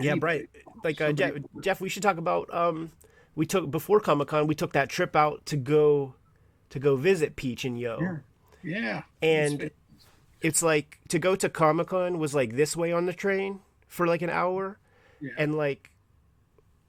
[0.00, 0.48] Yeah, right.
[0.84, 2.52] Like uh, Jeff, Jeff, we should talk about.
[2.54, 2.92] Um,
[3.34, 6.14] we took before Comic Con, we took that trip out to go,
[6.70, 8.16] to go visit Peach and Yo, Yeah.
[8.62, 9.70] Yeah and
[10.40, 14.06] It's- like to go to Comic Con was like this way on the train for
[14.06, 14.78] like an hour,
[15.20, 15.30] Yeah.
[15.38, 15.90] and like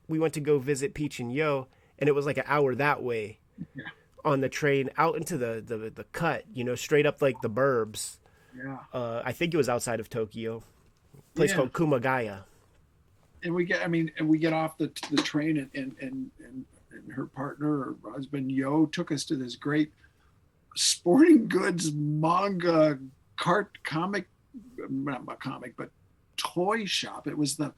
[0.07, 1.67] we went to go visit Peach and Yo,
[1.97, 3.39] and it was like an hour that way
[3.75, 3.85] Yeah.
[4.25, 7.49] on the train out into the the the cut, you know, straight up like the
[7.49, 8.17] burbs.
[8.55, 10.61] yeah Uh, I think it was outside of Tokyo,
[11.35, 11.55] place Yeah.
[11.57, 12.43] called Kumagaya.
[13.41, 16.29] and we get i mean and we get off the the train and and and,
[16.43, 19.93] and, and her partner or husband yo took us to this great
[20.79, 22.97] sporting goods manga
[23.35, 24.27] cart comic
[24.89, 25.89] not a comic but
[26.37, 27.73] toy shop it was the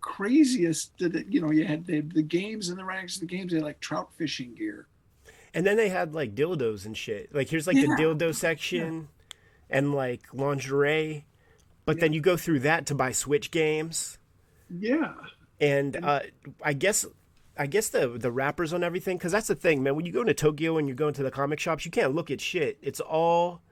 [0.00, 3.26] craziest that it- you know you had the, the games and the ranks of the
[3.26, 4.86] games they had like trout fishing gear
[5.52, 7.34] And then they had like dildos and shit.
[7.34, 7.86] Like here's like Yeah.
[7.96, 9.08] the dildo section
[9.68, 11.24] and like lingerie.
[11.86, 14.18] But then you go through that to buy Switch games.
[14.70, 15.14] yeah
[15.60, 16.20] And uh,
[16.62, 17.04] I guess
[17.58, 19.96] I guess the the wrappers on everything because that's the thing, man.
[19.96, 22.30] When you go into Tokyo and you go into the comic shops, you can't look
[22.30, 22.78] at shit.
[22.82, 23.62] It's all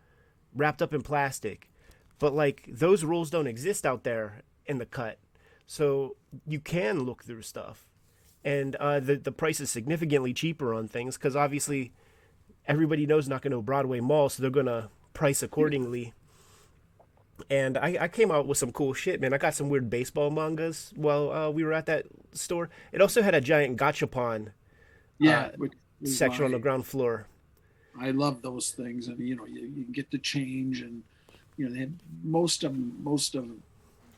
[0.55, 1.71] wrapped up in plastic.
[2.19, 5.19] But like those rules don't exist out there in the cut.
[5.67, 7.87] so you can look through stuff,
[8.45, 11.93] and uh, the the price is significantly cheaper on things because obviously
[12.67, 16.15] everybody knows not going to Broadway Mall, so they're gonna price accordingly.
[17.51, 19.35] And I, I came out with some cool shit, man.
[19.35, 22.71] I got some weird baseball mangas while uh, we were at that store.
[22.93, 24.53] It also had a giant gachapon
[25.19, 25.67] Yeah, Uh,
[26.07, 27.27] section on the ground floor.
[27.99, 31.03] I love those things, I and you know, you, you get the change, and
[31.57, 33.49] you know, they had most of most of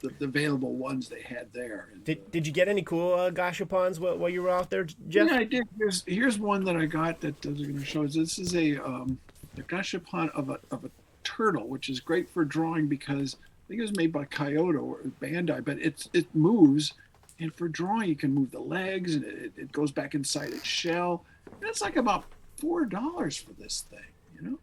[0.01, 1.89] the, the available ones they had there.
[1.93, 4.71] And, uh, Did, did you get any cool uh, gachapons while, while you were out
[4.71, 5.29] there, Jeff?
[5.29, 5.65] Yeah, I did.
[5.77, 8.07] Here's here's one that I got that I was going to show.
[8.07, 9.19] This is a um,
[9.57, 10.91] a gashapon of a of a
[11.29, 15.01] turtle, which is great for drawing because I think it was made by Kaiyodo or
[15.21, 16.95] Bandai, but it's it moves,
[17.39, 20.67] and for drawing you can move the legs and it, it goes back inside its
[20.67, 21.25] shell.
[21.61, 22.25] That's like about
[22.57, 23.99] four dollars for this thing,
[24.35, 24.59] you know.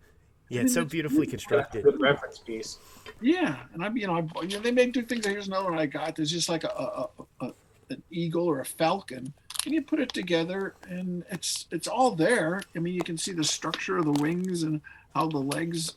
[0.50, 1.32] Yeah, it's so it's beautifully good.
[1.32, 1.84] constructed.
[1.84, 2.80] Good reference piece.
[3.22, 5.26] Yeah, and I'm you know, I, you know they make two things.
[5.26, 6.16] Here's another one I got.
[6.16, 7.54] There's just like a, a, a, a
[7.92, 9.32] an eagle or a falcon,
[9.66, 12.62] and you put it together, and it's it's all there.
[12.76, 14.82] I mean, you can see the structure of the wings and
[15.16, 15.94] how the legs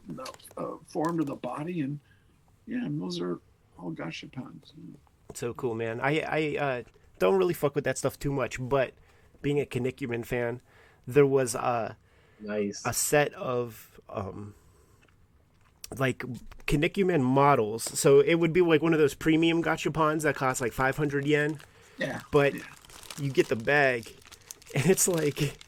[0.56, 1.98] uh, form to the body, and
[2.66, 3.40] yeah, and those are
[3.78, 4.72] all gashapons.
[5.34, 6.00] So cool, man.
[6.00, 6.82] I I uh,
[7.18, 8.92] don't really fuck with that stuff too much, but
[9.42, 10.60] being a Kinnikuman fan,
[11.06, 11.94] there was uh,
[12.40, 12.80] Nice.
[12.86, 14.54] a set of um,
[15.98, 16.24] like
[16.66, 17.82] Kinnikuman models.
[17.98, 21.58] So it would be like one of those premium gachapons that cost like 500 yen,
[21.98, 22.54] Yeah, but
[23.20, 24.14] you get the bag,
[24.76, 25.58] and it's like,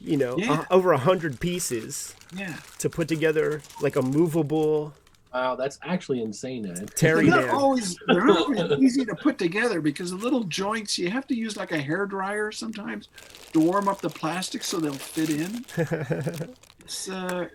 [0.00, 0.52] you know, Yeah.
[0.52, 2.56] uh, over a hundred pieces yeah.
[2.78, 4.92] to put together like a movable
[5.34, 6.92] Wow, that's actually insane, Ed.
[6.94, 7.54] Terry They're not man.
[7.56, 11.34] always they're not always easy to put together because the little joints you have to
[11.34, 13.08] use like a hair dryer sometimes
[13.52, 15.64] to warm up the plastic so they'll fit in.
[16.84, 17.48] it's uh,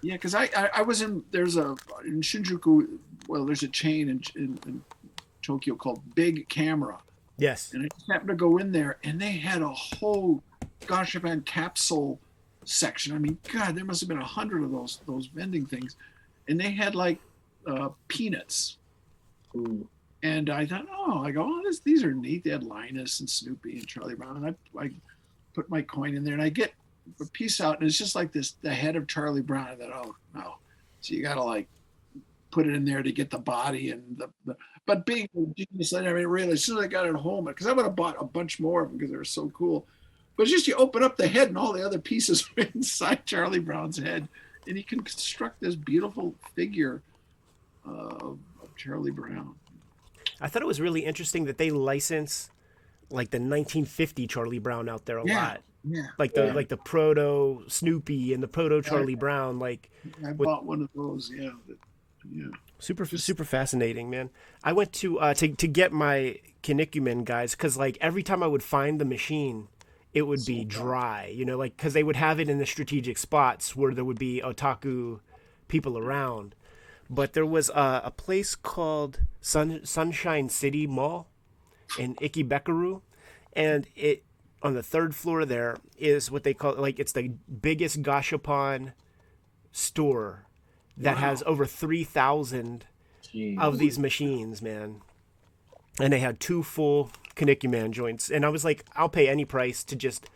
[0.00, 1.76] yeah, because I, I I was in there's a
[2.06, 2.98] in Shinjuku
[3.28, 4.82] well there's a chain in, in, in
[5.42, 6.98] Tokyo called Bic Camera
[7.36, 7.74] yes.
[7.74, 10.42] and I just happened to go in there and they had a whole
[10.86, 12.18] gosh, Gashapon capsule
[12.68, 13.14] section.
[13.14, 15.96] I mean, God, there must have been a hundred of those those vending things,
[16.48, 17.18] and they had like
[17.66, 18.78] uh, peanuts.
[19.56, 19.88] Ooh.
[20.22, 22.44] And I thought, oh, I go, oh, this, these are neat.
[22.44, 24.90] They had Linus and Snoopy and Charlie Brown, and I, I
[25.52, 26.72] put my coin in there, and I get
[27.20, 29.68] a piece out, and it's just like this, the head of Charlie Brown.
[29.68, 30.54] I thought, oh no,
[31.00, 31.68] so you got to like
[32.50, 35.92] put it in there to get the body and the, the but being a genius,
[35.92, 38.16] I never really, as soon as I got it home, because I would have bought
[38.20, 39.86] a bunch more of them because they were so cool.
[40.36, 43.24] But it's just you open up the head and all the other pieces are inside
[43.26, 44.26] Charlie Brown's head,
[44.66, 47.02] and you can construct this beautiful figure
[47.86, 49.54] uh, of of Charlie Brown.
[50.40, 52.50] I thought it was really interesting that they license
[53.10, 55.44] like the 1950 Charlie Brown out there a Yeah.
[55.44, 55.60] lot.
[55.86, 56.52] Yeah, Like the Yeah.
[56.54, 59.90] like the proto Snoopy and the proto Charlie Brown, like
[60.26, 61.30] I With- bought one of those.
[61.32, 61.76] Yeah, that,
[62.32, 62.46] yeah.
[62.78, 64.30] super super fascinating, man.
[64.64, 68.46] I went to uh to to get my Kinnikuman guys because like every time I
[68.46, 69.68] would find the machine,
[70.14, 73.18] it would be dry, you know, like because they would have it in the strategic
[73.18, 75.18] spots where there would be otaku
[75.66, 76.54] people around.
[77.10, 81.26] But there was a, a place called Sun, Sunshine City Mall
[81.98, 83.02] in Ikebukuro,
[83.52, 84.22] and it
[84.62, 87.28] on the third floor there is what they call like it's the
[87.60, 88.92] biggest gashapon
[89.72, 90.46] store
[90.96, 92.86] that has over three thousand
[93.58, 95.02] of these machines, man.
[96.00, 99.84] And they had two full Kinnikuman joints, and I was like, I'll pay any price
[99.84, 100.28] to just.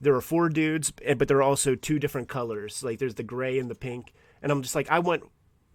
[0.00, 2.84] There are four dudes, but there are also two different colors.
[2.84, 4.12] Like there's the gray and the pink,
[4.42, 5.24] and I'm just like, I want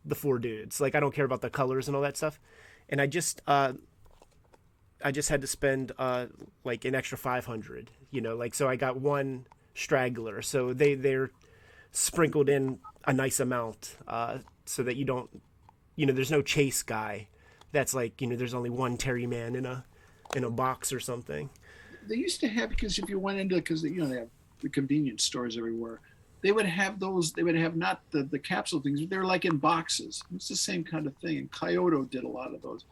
[0.06, 0.80] the four dudes.
[0.80, 2.40] Like I don't care about the colors and all that stuff.
[2.88, 3.74] And I just, uh,
[5.04, 6.28] I just had to spend uh
[6.64, 7.92] like an extra five hundred.
[8.12, 9.46] You know, like so I got one
[9.76, 10.42] straggler.
[10.42, 11.32] So they they're
[11.92, 15.30] sprinkled in a nice amount, uh, so that you don't
[15.96, 17.28] you know, there's no chase guy.
[17.72, 19.86] That's like, you know, there's only one Terry man in a
[20.36, 21.50] in a box or something.
[22.08, 24.30] They used to have because if you went into because you know they have
[24.62, 26.00] the convenience stores everywhere,
[26.42, 27.32] they would have those.
[27.32, 29.00] They would have not the the capsule things.
[29.00, 30.24] but They're like in boxes.
[30.36, 31.38] It's the same kind of thing.
[31.38, 32.86] And Kaiyodo did a lot of those,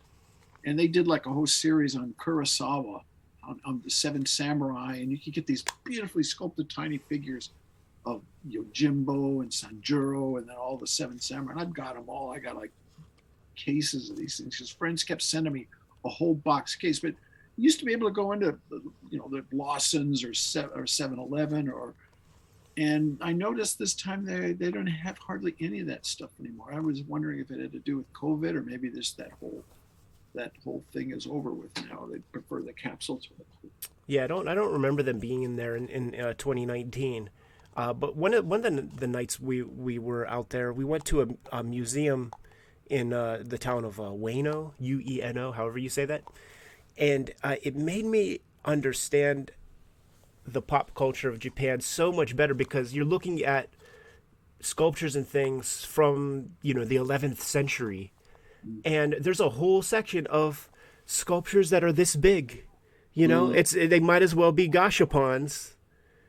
[0.65, 3.01] and they did like a whole series on Kurosawa,
[3.43, 7.49] on, on the Seven Samurai, and you could get these beautifully sculpted tiny figures
[8.05, 11.51] of you know, Jimbo and Sanjuro, and then all the Seven Samurai.
[11.53, 12.31] And I've got them all.
[12.31, 12.71] I got like
[13.55, 15.67] cases of these things because friends kept sending me
[16.05, 16.99] a whole box case.
[16.99, 17.15] But
[17.57, 18.57] used to be able to go into
[19.09, 20.33] you know the Lawson's or
[20.75, 21.93] or Seven Eleven or
[22.77, 26.73] and I noticed this time they they don't have hardly any of that stuff anymore.
[26.73, 29.63] I was wondering if it had to do with COVID or maybe this that whole
[30.33, 32.07] that whole thing is over with now.
[32.11, 33.27] They prefer the capsules.
[34.07, 37.29] Yeah, I don't I don't remember them being in there in, in uh, 2019.
[37.75, 40.83] Uh, but one of one of the, the nights we we were out there, we
[40.83, 42.31] went to a, a museum
[42.89, 46.23] in uh, the town of uh, Ueno, U E N O, however you say that,
[47.01, 49.51] and uh, it made me understand
[50.47, 53.67] the pop culture of Japan so much better because you're looking at
[54.59, 58.13] sculptures and things from you know the 11th century,
[58.85, 60.69] and there's a whole section of
[61.05, 62.65] sculptures that are this big.
[63.13, 63.55] You know, Mm.
[63.57, 65.75] it's they might as well be gashapons.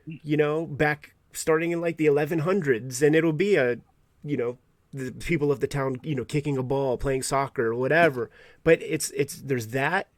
[0.05, 3.79] You know, back starting in like the 1100s, and it'll be a,
[4.25, 4.59] you know,
[4.93, 8.31] the people of the town, you know, kicking a ball, playing soccer, or whatever.
[8.65, 10.09] But it's it's there's that,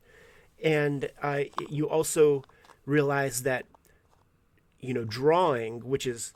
[0.65, 2.43] and uh, you also
[2.87, 3.67] realize that,
[4.81, 6.33] you know, drawing, which is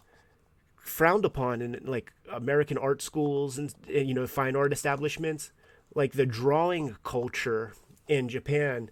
[0.77, 5.51] frowned upon in like American art schools and you know fine art establishments,
[5.95, 7.73] like the drawing culture
[8.07, 8.91] in Japan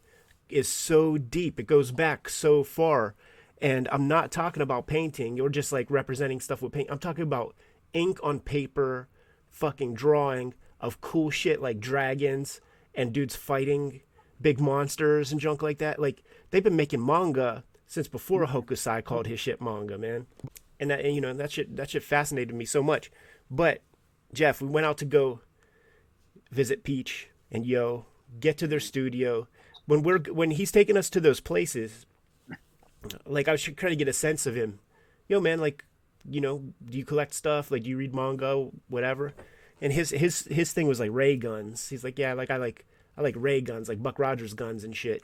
[0.49, 1.61] is so deep.
[1.61, 3.15] It goes back so far.
[3.61, 6.91] And I'm not talking about painting or just like representing stuff with paint.
[6.91, 7.55] I'm talking about
[7.93, 9.09] ink on paper,
[9.51, 12.61] fucking drawing of cool shit like dragons
[12.95, 14.03] and dudes fighting
[14.41, 15.99] big monsters and junk like that.
[15.99, 20.27] Like they've been making manga since before Hokusai called his shit manga, man.
[20.79, 23.11] And that and, you know that shit that shit fascinated me so much.
[23.51, 23.83] But
[24.33, 25.41] Jeff, we went out to go
[26.51, 28.07] visit Peach and Yo,
[28.41, 29.49] get to their studio.
[29.87, 32.07] When we're when he's taking us to those places,
[33.25, 34.81] like I was trying to get a sense of him.
[35.29, 35.85] Yo, man, like,
[36.29, 37.71] you know, do you collect stuff?
[37.71, 39.33] Like, do you read manga, whatever?
[39.81, 41.89] And his his his thing was like ray guns.
[41.89, 42.87] He's like, yeah, like I like
[43.17, 45.23] I like ray guns, like Buck Rogers guns and shit.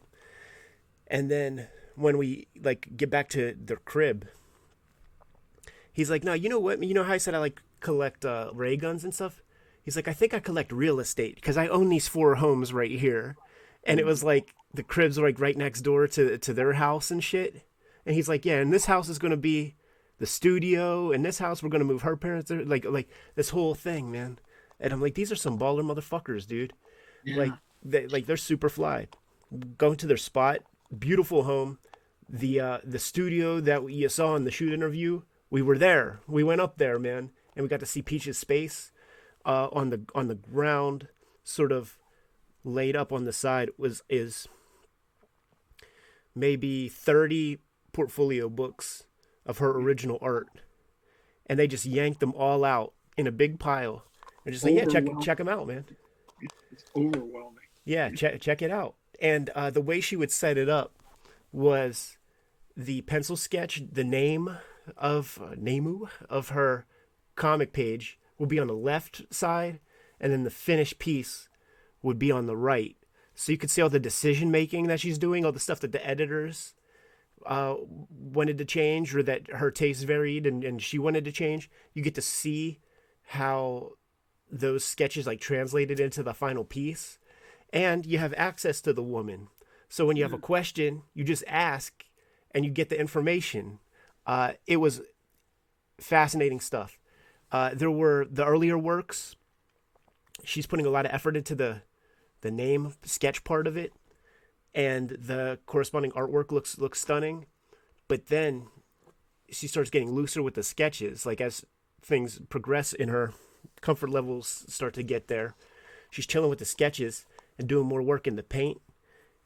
[1.06, 4.26] And then when we like get back to their crib,
[5.92, 6.82] he's like, no, you know what?
[6.82, 9.42] You know how I said I like collect uh, ray guns and stuff.
[9.82, 12.90] He's like, I think I collect real estate because I own these four homes right
[12.90, 13.36] here,
[13.84, 17.10] and it was like the cribs were like right next door to to their house
[17.10, 17.62] and shit.
[18.06, 19.74] And he's like, yeah, and this house is gonna be
[20.18, 23.74] the studio, and this house we're gonna move her parents there, like like this whole
[23.74, 24.38] thing, man.
[24.78, 26.72] And I'm like, these are some baller motherfuckers, dude.
[27.24, 27.36] Yeah.
[27.36, 27.52] Like
[27.84, 29.08] they like they're super fly.
[29.76, 30.60] Going to their spot,
[30.96, 31.78] beautiful home.
[32.28, 36.20] The uh the studio that you saw in the shoot interview, we were there.
[36.26, 38.92] We went up there, man, and we got to see Peach's space
[39.44, 41.08] uh on the on the ground,
[41.44, 41.98] sort of
[42.64, 44.46] laid up on the side was is
[46.34, 47.58] maybe 30
[47.92, 49.04] portfolio books
[49.44, 50.48] of her original art
[51.46, 54.04] and they just yanked them all out in a big pile
[54.46, 55.84] and just like yeah check check them out man
[56.70, 57.61] it's overwhelming.
[57.84, 58.94] Yeah check check it out.
[59.20, 60.94] And uh, the way she would set it up
[61.52, 62.16] was
[62.76, 64.56] the pencil sketch the name
[64.96, 66.86] of uh, nemu of her
[67.36, 69.78] comic page would be on the left side
[70.20, 71.48] and then the finished piece
[72.02, 72.96] would be on the right.
[73.34, 75.92] So you could see all the decision making that she's doing all the stuff that
[75.92, 76.74] the editors
[77.46, 77.74] uh,
[78.10, 81.70] wanted to change or that her tastes varied and, and she wanted to change.
[81.94, 82.80] You get to see
[83.28, 83.92] how
[84.50, 87.18] those sketches like translated into the final piece
[87.72, 89.48] and you have access to the woman.
[89.88, 92.04] So when you have a question you just ask
[92.54, 93.78] and you get the information.
[94.26, 95.00] Uh, it was
[95.98, 96.98] fascinating stuff.
[97.50, 99.36] Uh, there were the earlier works.
[100.44, 101.82] She's putting a lot of effort into the
[102.40, 103.92] the name sketch part of it.
[104.74, 107.46] And the corresponding artwork looks looks stunning.
[108.08, 108.66] But then
[109.50, 111.64] she starts getting looser with the sketches like as
[112.02, 113.32] things progress in her
[113.80, 115.54] comfort levels start to get there.
[116.10, 117.24] She's chilling with the sketches
[117.58, 118.80] and doing more work in the paint.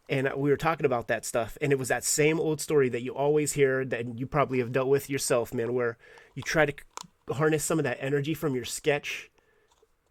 [0.08, 3.02] And we were talking about that stuff and it was that same old story that
[3.02, 5.98] you always hear that you probably have dealt with yourself man where
[6.34, 6.74] you try to
[7.34, 9.30] harness some of that energy from your sketch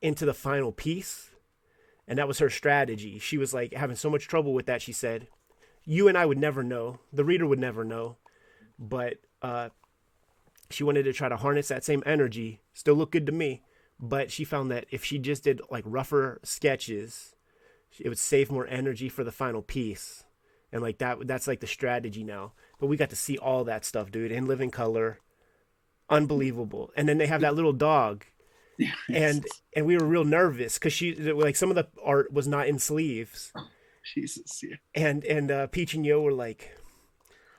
[0.01, 1.29] into the final piece.
[2.07, 3.19] And that was her strategy.
[3.19, 5.27] She was like having so much trouble with that she said
[5.85, 6.99] you and i would never know.
[7.13, 8.17] The reader would never know.
[8.77, 9.69] But uh,
[10.69, 12.61] she wanted to try to harness that same energy.
[12.73, 13.61] Still look good to me.
[13.99, 17.34] But she found that if she just did like rougher sketches
[17.99, 20.23] it would save more energy for the final piece
[20.71, 23.85] and like that that's like the strategy now but we got to see all that
[23.85, 25.19] stuff dude in living color
[26.09, 28.25] unbelievable and then they have that little dog
[29.09, 29.45] and
[29.75, 32.77] and we were real nervous because she like some of the art was not in
[32.77, 33.53] sleeves
[34.13, 34.75] Jesus, yeah.
[34.93, 36.77] and and uh, Peach and Yo were like,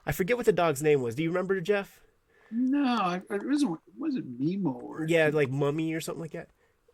[0.06, 1.14] I forget what the dog's name was.
[1.14, 2.00] Do you remember Jeff?
[2.52, 3.80] No, it it wasn't.
[3.86, 6.48] It wasn't Mimo or Yeah, like Mummy or something like that.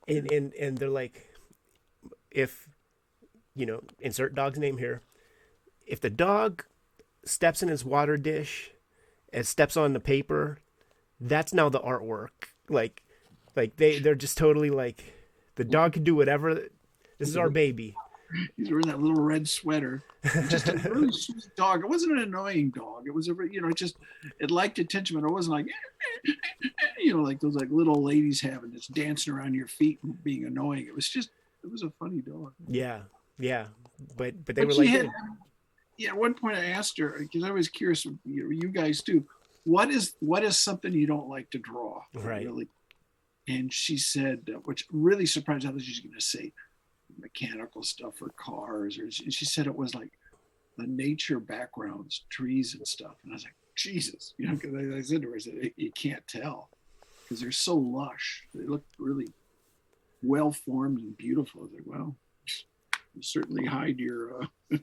[0.08, 1.26] And and and they're like,
[2.30, 2.68] if
[3.54, 5.02] you know, insert dog's name here.
[5.86, 6.64] If the dog
[7.24, 8.70] steps in his water dish
[9.32, 10.58] and steps on the paper,
[11.20, 12.48] that's now the artwork.
[12.68, 13.02] Like,
[13.54, 15.14] like they they're just totally like,
[15.56, 16.54] the dog can do whatever.
[17.18, 17.94] This is our baby.
[18.56, 20.02] He's wearing that little red sweater.
[20.48, 21.84] Just a really sweet dog.
[21.84, 23.06] It wasn't an annoying dog.
[23.06, 23.96] It was a, you know, it just
[24.40, 25.66] it liked attention, but it wasn't like,
[26.98, 30.22] you know, like those like little ladies have and just dancing around your feet and
[30.24, 30.86] being annoying.
[30.86, 31.30] It was just
[31.62, 32.54] it was a funny dog.
[32.66, 33.02] Yeah,
[33.42, 33.66] yeah,
[34.16, 35.10] but but they But were like, had-
[35.98, 38.04] "Yeah." At one point I asked her because I was curious.
[38.24, 39.24] You, you guys too.
[39.64, 42.02] What is what is something you don't like to draw?
[42.14, 42.44] Right.
[42.46, 42.68] Really.
[43.48, 45.70] And she said, which really surprised me.
[45.70, 46.52] I thought she was going to say
[47.18, 50.10] mechanical stuff or cars, or she, she said it was like
[50.78, 53.16] the nature backgrounds, trees and stuff.
[53.22, 55.72] And I was like, Jesus, you know, because I, I said to her, I said,
[55.76, 56.68] you can't tell
[57.24, 58.44] because they're so lush.
[58.54, 59.32] They look really
[60.22, 61.62] well formed and beautiful.
[61.62, 62.16] I was like, well,
[63.20, 64.42] certainly hide your.
[64.72, 64.78] Uh,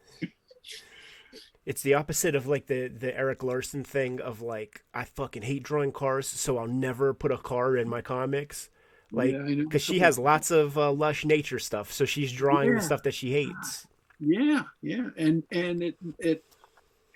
[1.65, 5.61] It's the opposite of like the the Erik Larsen thing of like I fucking hate
[5.61, 8.69] drawing cars, so I'll never put a car in my comics.
[9.11, 12.81] Like, Yeah, because she has lots of uh, lush nature stuff, so she's drawing the
[12.81, 13.85] stuff that she hates.
[14.19, 16.43] Yeah, yeah, and and it it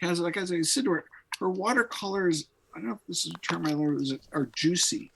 [0.02, 1.06] has like as I said to her,
[1.40, 2.48] her watercolors.
[2.76, 4.02] I don't know if this is a term I learned.
[4.02, 5.12] Is it are juicy?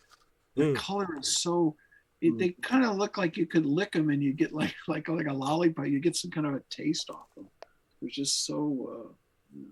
[0.56, 0.76] The Mm.
[0.76, 1.76] color is so.
[2.23, 2.39] Mm.
[2.39, 5.27] They kind of look like you could lick them and you get like like like
[5.27, 5.88] a lollipop.
[5.88, 7.48] You get some kind of a taste off them.
[8.02, 9.07] They're just so.
[9.07, 9.14] Uh,
[9.56, 9.65] yeah.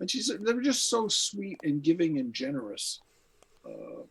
[0.00, 3.00] and she said they were just so sweet and giving and generous.
[3.64, 4.02] Uh,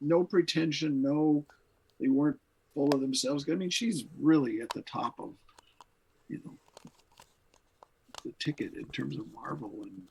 [0.00, 1.00] no pretension.
[1.02, 1.44] No,
[2.00, 2.38] they weren't
[2.74, 3.46] full of themselves.
[3.50, 5.32] I mean, she's really at the top of,
[6.28, 6.90] you know,
[8.24, 10.02] the ticket in terms of Marvel and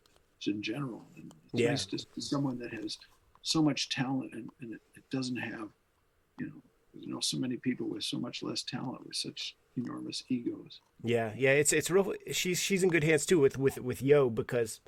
[0.48, 1.06] in general.
[1.15, 1.69] And it's Yeah.
[1.69, 2.98] nice to see someone that has
[3.41, 5.69] so much talent and, and it, it doesn't have,
[6.40, 6.61] you know,
[6.99, 10.80] you know, so many people with so much less talent with such enormous egos.
[11.03, 12.13] Yeah, yeah, it's it's real.
[12.31, 14.80] She's she's in good hands too with with with Yo because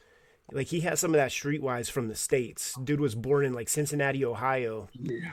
[0.51, 2.75] like he has some of that streetwise from the states.
[2.84, 5.31] Dude was born in like Cincinnati, Ohio, Yeah.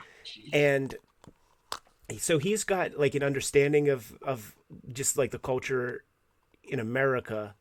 [0.51, 0.95] and
[2.17, 4.55] so he's got like an understanding of of
[4.91, 6.03] just like the culture
[6.63, 7.55] in America.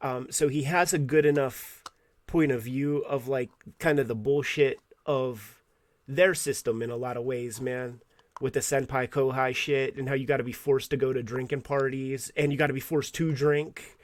[0.00, 1.82] Um, so he has a good enough
[2.26, 5.62] point of view of like kind of the bullshit of
[6.06, 8.00] their system in a lot of ways, man.
[8.40, 11.22] With the senpai kohai shit and how you got to be forced to go to
[11.22, 13.96] drinking parties and you got to be forced to drink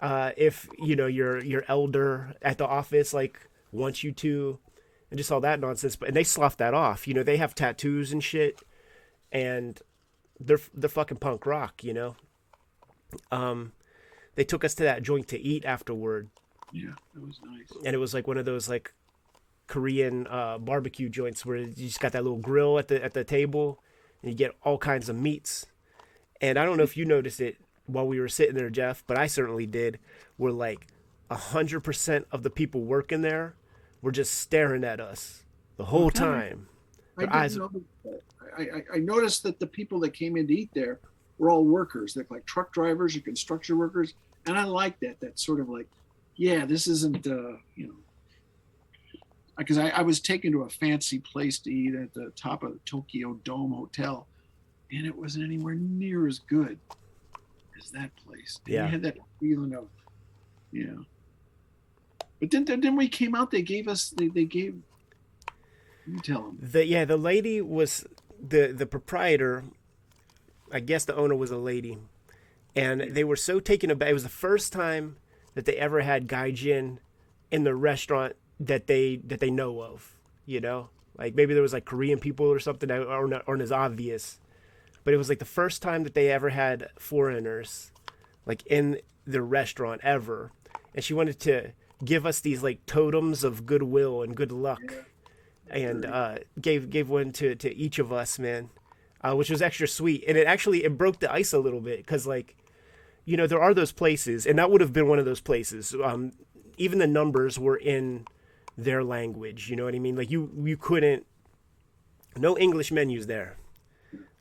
[0.00, 4.58] uh, if you know your your elder at the office like wants you to
[5.10, 5.94] and just all that nonsense.
[5.96, 7.06] But and they slough that off.
[7.06, 8.60] You know they have tattoos and shit,
[9.30, 9.80] and
[10.40, 11.84] they're they're fucking punk rock.
[11.84, 12.16] You know.
[13.30, 13.72] Um,
[14.34, 16.28] they took us to that joint to eat afterward,
[16.72, 16.90] Yeah.
[17.14, 17.72] That was nice.
[17.84, 18.92] and it was like one of those like
[19.66, 23.24] Korean uh, barbecue joints where you just got that little grill at the at the
[23.24, 23.82] table,
[24.22, 25.66] and you get all kinds of meats.
[26.40, 27.56] And I don't know if you noticed it
[27.86, 29.98] while we were sitting there, Jeff, but I certainly did.
[30.36, 30.86] Where like
[31.30, 33.54] a hundred percent of the people working there
[34.02, 35.44] were just staring at us
[35.76, 36.18] the whole Okay.
[36.18, 36.68] time.
[37.18, 38.12] I Their didn't eyes-.
[38.56, 41.00] I, I, I noticed that the people that came in to eat there
[41.38, 42.14] were all workers.
[42.14, 44.14] They're like truck drivers or construction workers,
[44.46, 45.20] and I like that.
[45.20, 45.88] That sort of like,
[46.36, 47.94] yeah, this isn't, uh, you know,
[49.56, 52.72] because I, I was taken to a fancy place to eat at the top of
[52.72, 54.26] the Tokyo Dome Hotel,
[54.92, 56.78] and it wasn't anywhere near as good
[57.78, 58.60] as that place.
[58.66, 58.84] And Yeah.
[58.86, 59.88] you had that feeling of,
[60.72, 61.04] you know.
[62.40, 63.50] But then, then, then we came out.
[63.50, 64.10] They gave us.
[64.10, 64.76] They, they gave.
[66.06, 66.58] You tell them.
[66.60, 68.04] The yeah, the lady was
[68.38, 69.64] the the proprietor.
[70.70, 71.96] I guess the owner was a lady,
[72.74, 74.10] and they were so taken aback.
[74.10, 75.16] It was the first time
[75.54, 76.98] that they ever had gaijin
[77.50, 80.14] in the restaurant that they that they know of.
[80.44, 83.72] You know, like maybe there was like Korean people or something that aren't, aren't as
[83.72, 84.38] obvious,
[85.04, 87.90] but it was like the first time that they ever had foreigners,
[88.44, 90.52] like in the restaurant ever.
[90.94, 91.72] And she wanted to
[92.04, 94.80] give us these like totems of goodwill and good luck
[95.68, 98.70] and uh, gave gave one to, to each of us, man,
[99.22, 100.24] uh, which was extra sweet.
[100.28, 102.56] And it actually it broke the ice a little bit because like,
[103.24, 105.94] you know, there are those places, and that would have been one of those places.
[106.02, 106.32] Um,
[106.76, 108.26] even the numbers were in
[108.76, 109.70] their language.
[109.70, 110.16] You know what I mean?
[110.16, 111.26] Like you you couldn't
[112.36, 113.56] no English menus there.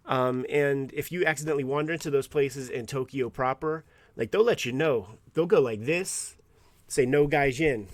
[0.06, 3.84] Um, and if you accidentally wander into those places in Tokyo proper,
[4.16, 5.18] like they'll let you know.
[5.34, 6.36] They'll go like this,
[6.88, 7.88] say no gaijin.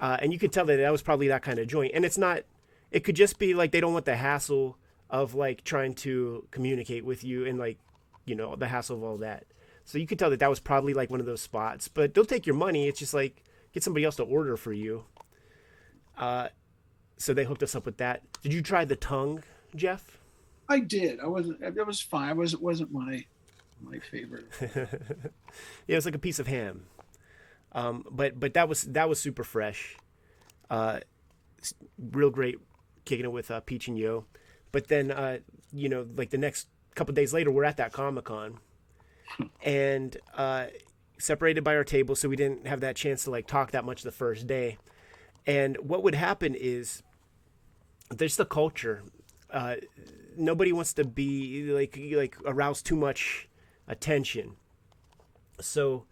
[0.00, 1.92] Uh, and you could tell that that was probably that kind of joint.
[1.94, 2.44] And it's not,
[2.90, 4.78] it could just be like they don't want the hassle
[5.10, 7.78] of like trying to communicate with you and like,
[8.24, 9.44] you know, the hassle of all that.
[9.84, 11.88] So you could tell that that was probably like one of those spots.
[11.88, 12.86] But they'll take your money.
[12.86, 13.42] It's just like
[13.72, 15.04] get somebody else to order for you.
[16.18, 16.48] Uh,
[17.16, 18.22] so they hooked us up with that.
[18.42, 19.42] Did you try the tongue,
[19.74, 20.18] Jeff?
[20.68, 21.20] I did.
[21.20, 21.62] I wasn't.
[21.62, 22.28] It was fine.
[22.28, 22.54] I was.
[22.54, 23.24] It wasn't my
[23.80, 24.46] my favorite.
[24.60, 24.86] yeah,
[25.86, 26.84] it was like a piece of ham.
[27.72, 29.96] Um, but but that was that was super fresh.
[30.70, 31.00] Uh,
[31.98, 32.58] real great
[33.04, 34.26] kicking it with uh, Peach and Yo.
[34.72, 35.38] But then uh,
[35.72, 38.58] you know, like the next couple days later, we're at that Comic Con,
[39.62, 40.66] and uh,
[41.18, 44.02] separated by our table, so we didn't have that chance to like talk that much
[44.02, 44.76] the first day.
[45.46, 47.02] And what would happen is
[48.10, 49.02] there's the culture.
[49.50, 49.76] Uh,
[50.36, 53.48] nobody wants to be like like arouse too much
[53.86, 54.56] attention.
[55.60, 56.04] So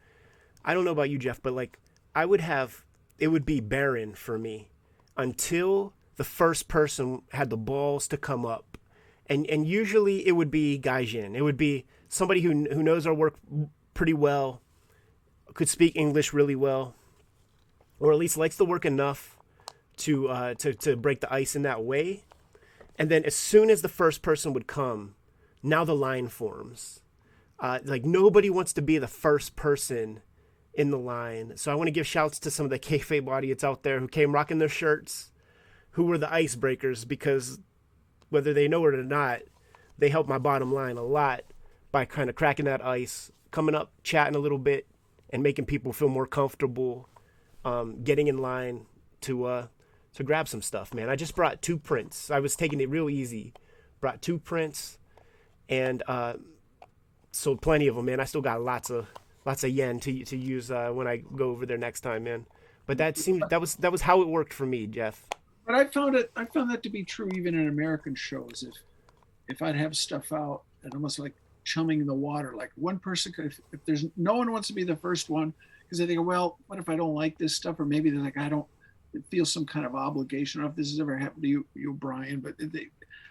[0.65, 1.79] I don't know about you, Jeff, but like
[2.15, 2.85] I would have
[3.19, 4.69] it would be barren for me
[5.17, 8.79] until the first person had the balls to come up.
[9.27, 11.35] And and usually it would be Gaijin.
[11.35, 13.37] It would be somebody who who knows our work
[13.95, 14.61] pretty well,
[15.55, 16.95] could speak English really well,
[17.99, 19.37] or at least likes the work enough
[19.99, 22.25] to uh, to to break the ice in that way.
[22.99, 25.15] And then as soon as the first person would come,
[25.63, 27.01] now the line forms.
[27.59, 30.21] Uh, like nobody wants to be the first person
[30.75, 31.57] in the line.
[31.57, 34.09] So I want to give shouts to some of the kayfabe audience out there who
[34.09, 35.31] came rocking their shirts,
[35.93, 37.59] who were the icebreakers because
[38.29, 39.41] whether they know it or not,
[39.99, 41.43] they helped my bottom line a lot
[41.91, 44.87] by kind of cracking that ice, coming up, chatting a little bit,
[45.31, 47.09] and making people feel more comfortable,
[47.67, 48.87] um, getting in line
[49.23, 49.67] to uh,
[50.15, 50.95] to grab some stuff.
[50.95, 52.31] Man, I just brought two prints.
[52.31, 53.53] I was taking it real easy.
[54.01, 54.99] Brought two prints,
[55.69, 56.35] and uh,
[57.33, 58.07] sold plenty of them.
[58.07, 59.09] Man, I still got lots of
[59.45, 62.47] lots of yen to to use uh, when I go over there next time, man.
[62.87, 65.17] But that seemed that was that was how it worked for me, Geof.
[65.67, 68.65] But I found it I found that to be true even in American shows.
[68.67, 68.77] If
[69.49, 71.35] if I'd have stuff out and almost like
[71.65, 74.85] chumming the water, like one person could if, if there's no one wants to be
[74.85, 75.53] the first one
[75.87, 78.39] because they think, well, what if I don't like this stuff, or maybe they're like,
[78.39, 78.67] I don't
[79.31, 80.61] feel some kind of obligation.
[80.61, 82.89] I don't know if this has ever happened to you, you Brian, but they,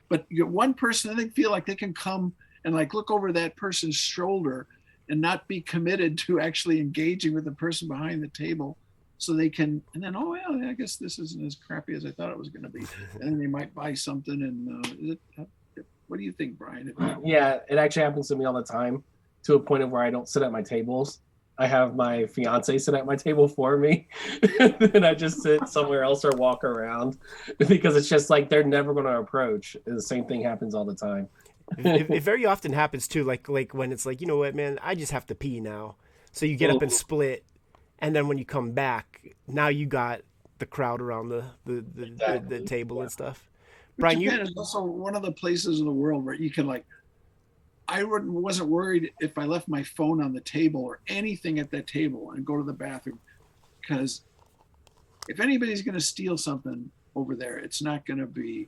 [0.10, 2.34] but you one person they feel like they can come
[2.64, 4.68] and like look over that person's shoulder
[5.10, 8.78] and not be committed to actually engaging with the person behind the table
[9.18, 12.12] so they can and then oh yeah i guess this isn't as crappy as i
[12.12, 12.86] thought it was going to be.
[13.22, 16.94] And then they might buy something and uh, it, uh, what do you think brian?
[17.24, 19.04] Yeah it actually happens to me all the time
[19.44, 21.20] to a point of where i don't sit at my tables
[21.58, 24.08] i have my fiance sit at my table for me
[24.60, 27.18] and i just sit somewhere else or walk around
[27.68, 29.78] because it's just like they're never going to approach.
[29.86, 31.30] The same thing happens all the time.
[31.78, 34.80] It, it, very often happens too like like when it's like you know what man?
[34.84, 35.96] I just have to pee now.
[36.32, 36.98] So you get up and mm-hmm.
[36.98, 37.46] split
[38.00, 40.22] and then when you come back now you got
[40.60, 42.40] the crowd around the the, the, exactly.
[42.50, 43.04] the, the table yeah.
[43.04, 43.50] and stuff
[43.98, 46.68] brian Japan you is also one of the places in the world where you can
[46.68, 46.86] like
[47.88, 51.88] i wasn't worried if i left my phone on the table or anything at that
[51.88, 53.20] table and go to the bathroom
[53.82, 54.22] because
[55.28, 58.68] if anybody's going to steal something over there it's not going to be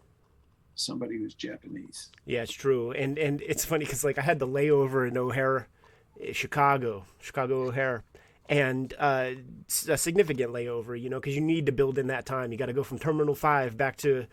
[0.77, 2.10] somebody who's Japanese.
[2.26, 5.68] Yeah, it's true, and and it's funny because like I had the layover in O'Hare,
[6.22, 8.03] eh, Chicago, Chicago O'Hare,
[8.48, 9.31] and uh,
[9.89, 12.52] a significant layover, you know, because you need to build in that time.
[12.52, 14.27] You got to go from Terminal Five back to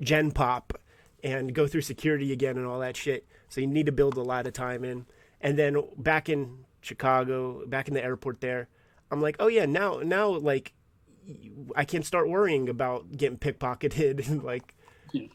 [0.00, 0.78] Gen Pop
[1.22, 3.26] and go through security again and all that shit.
[3.50, 5.04] So you need to build a lot of time in,
[5.40, 8.68] and then back in Chicago, back in the airport there,
[9.10, 10.72] I'm like, oh yeah, now now like
[11.76, 14.74] I can start worrying about getting pickpocketed and like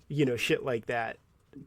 [0.07, 1.17] you know, shit like that.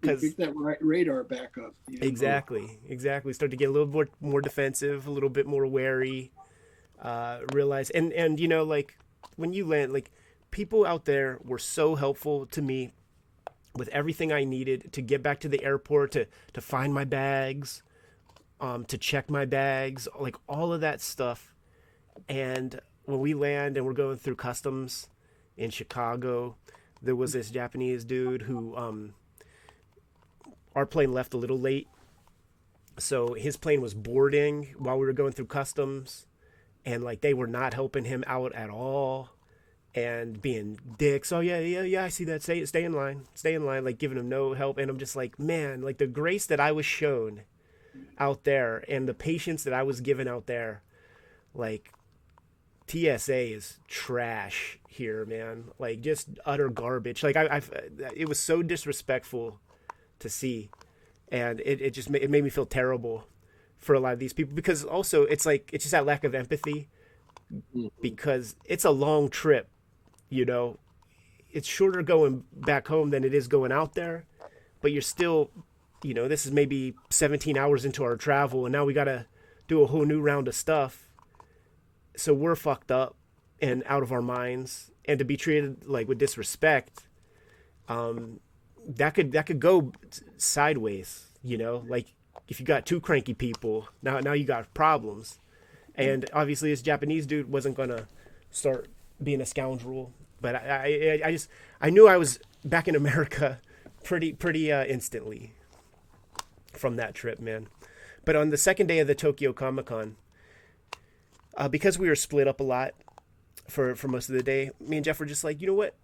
[0.00, 1.74] Because that radar back up.
[1.88, 2.06] You know?
[2.06, 3.32] Exactly, exactly.
[3.32, 6.32] Start to get a little more more defensive, a little bit more wary.
[7.00, 8.98] Uh, realize and and you know like
[9.36, 10.10] when you land, like
[10.50, 12.92] people out there were so helpful to me
[13.78, 17.82] with everything I needed to get back to the airport to to find my bags,
[18.60, 21.54] um, to check my bags, like all of that stuff.
[22.28, 25.08] And when we land and we're going through customs
[25.56, 26.56] in Chicago,
[27.00, 29.14] there was this Japanese dude who um,
[30.74, 31.88] our plane left a little late,
[32.98, 36.26] so his plane was boarding while we were going through customs,
[36.84, 39.30] and like they were not helping him out at all,
[39.94, 41.32] and being dicks.
[41.32, 42.04] Oh yeah, yeah, yeah.
[42.04, 42.42] I see that.
[42.42, 43.26] Stay, stay in line.
[43.34, 43.84] Stay in line.
[43.84, 46.72] Like giving them no help, and I'm just like, man, like the grace that I
[46.72, 47.42] was shown
[48.18, 50.82] out there, and the patience that I was given out there,
[51.54, 51.92] like
[52.88, 55.64] TSA is trash here, man.
[55.78, 57.22] Like just utter garbage.
[57.22, 57.70] Like I, I've,
[58.14, 59.60] it was so disrespectful
[60.18, 60.70] to see,
[61.28, 63.24] and it, it just it made me feel terrible
[63.78, 66.34] for a lot of these people because also it's like it's just that lack of
[66.34, 66.88] empathy
[67.52, 67.86] mm-hmm.
[68.00, 69.68] because it's a long trip,
[70.28, 70.78] you know.
[71.50, 74.24] It's shorter going back home than it is going out there,
[74.82, 75.50] but you're still,
[76.02, 79.26] you know, this is maybe 17 hours into our travel, and now we gotta
[79.66, 81.08] do a whole new round of stuff.
[82.16, 83.16] So we're fucked up
[83.60, 84.90] and out of our minds.
[85.04, 87.06] And to be treated like with disrespect
[87.88, 88.40] um
[88.86, 89.92] that could that could go
[90.36, 91.84] sideways you know?
[91.88, 92.14] Like
[92.48, 95.38] if you got two cranky people now now you got problems.
[95.94, 98.08] And obviously this japanese dude wasn't gonna
[98.50, 98.88] start
[99.22, 101.48] being a scoundrel but i i, I just
[101.80, 103.60] i knew i was back in america
[104.04, 105.52] pretty pretty uh, instantly
[106.72, 107.68] from that trip man
[108.24, 110.16] but on the second day of the tokyo comic con
[111.56, 112.94] uh, because we were split up a lot
[113.68, 115.94] for for most of the day, me and Geof were just like, you know what,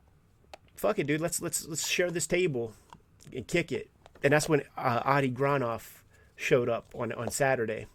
[0.76, 1.20] fuck it, dude.
[1.20, 2.74] Let's let's let's share this table.
[3.34, 3.90] and kick it.
[4.22, 6.02] And that's when uh, Adi Granov
[6.36, 7.86] showed up on on Saturday.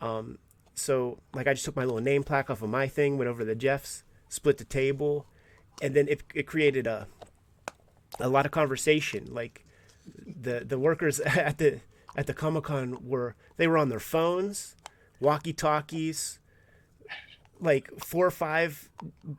[0.00, 0.38] Um,
[0.74, 3.44] so like I just took my little name plaque off of my thing, went over
[3.44, 5.26] to Geof's, split the table,
[5.82, 7.06] and then it it created a
[8.20, 9.32] a lot of conversation.
[9.32, 9.64] Like
[10.26, 11.80] the the workers at the
[12.16, 14.76] at the Comic Con were they were on their phones,
[15.20, 16.38] walkie talkies.
[17.60, 18.88] Like four or five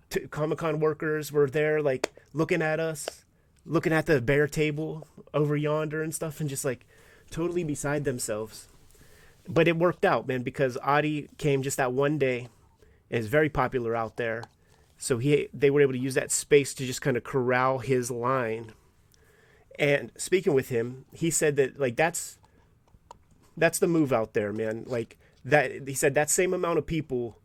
[0.09, 3.23] t- Comic Con workers were there, like looking at us,
[3.65, 6.85] looking at the bear table over yonder and stuff, and just like
[7.31, 8.67] totally beside themselves.
[9.47, 12.49] But it worked out, man, because Adi came just that one day
[13.09, 14.43] is very popular out there.
[14.99, 18.11] So he they were able to use that space to just kind of corral his
[18.11, 18.73] line.
[19.79, 22.37] And speaking with him, he said that like that's
[23.57, 24.83] that's the move out there, man.
[24.85, 27.39] Like that he said that same amount of people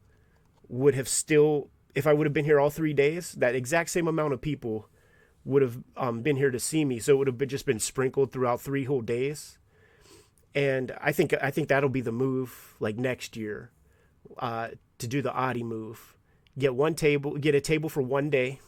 [0.69, 4.09] would have still if I would have been here all 3 days, that exact same
[4.09, 4.89] amount of people
[5.45, 6.99] would have um, been here to see me.
[6.99, 9.59] So it would have been, just been sprinkled throughout three whole days
[10.55, 13.73] and I think I think that'll be the move like next year
[14.39, 14.69] uh,
[14.99, 16.14] to do the Adi move.
[16.59, 18.61] Get one table, get a table for one day,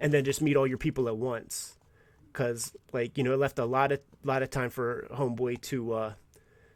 [0.00, 1.76] and then just meet all your people at once.
[2.32, 5.92] Cause like you know, it left a lot of lot of time for homeboy to
[5.92, 6.12] uh,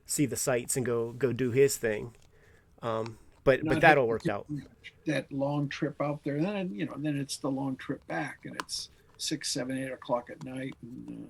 [0.04, 2.14] see the sights and go go do his thing.
[2.82, 4.46] Um, but Not but that all worked out.
[5.06, 8.54] That long trip out there, then you know, then it's the long trip back, and
[8.56, 10.74] it's six, seven, eight o'clock at night.
[10.82, 11.28] And, uh,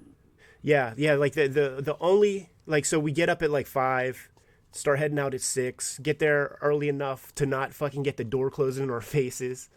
[0.62, 1.14] yeah, yeah.
[1.14, 4.30] Like the the the only like so we get up at like five,
[4.76, 8.50] start heading out at six, get there early enough to not fucking get the door
[8.50, 9.68] closed in our faces.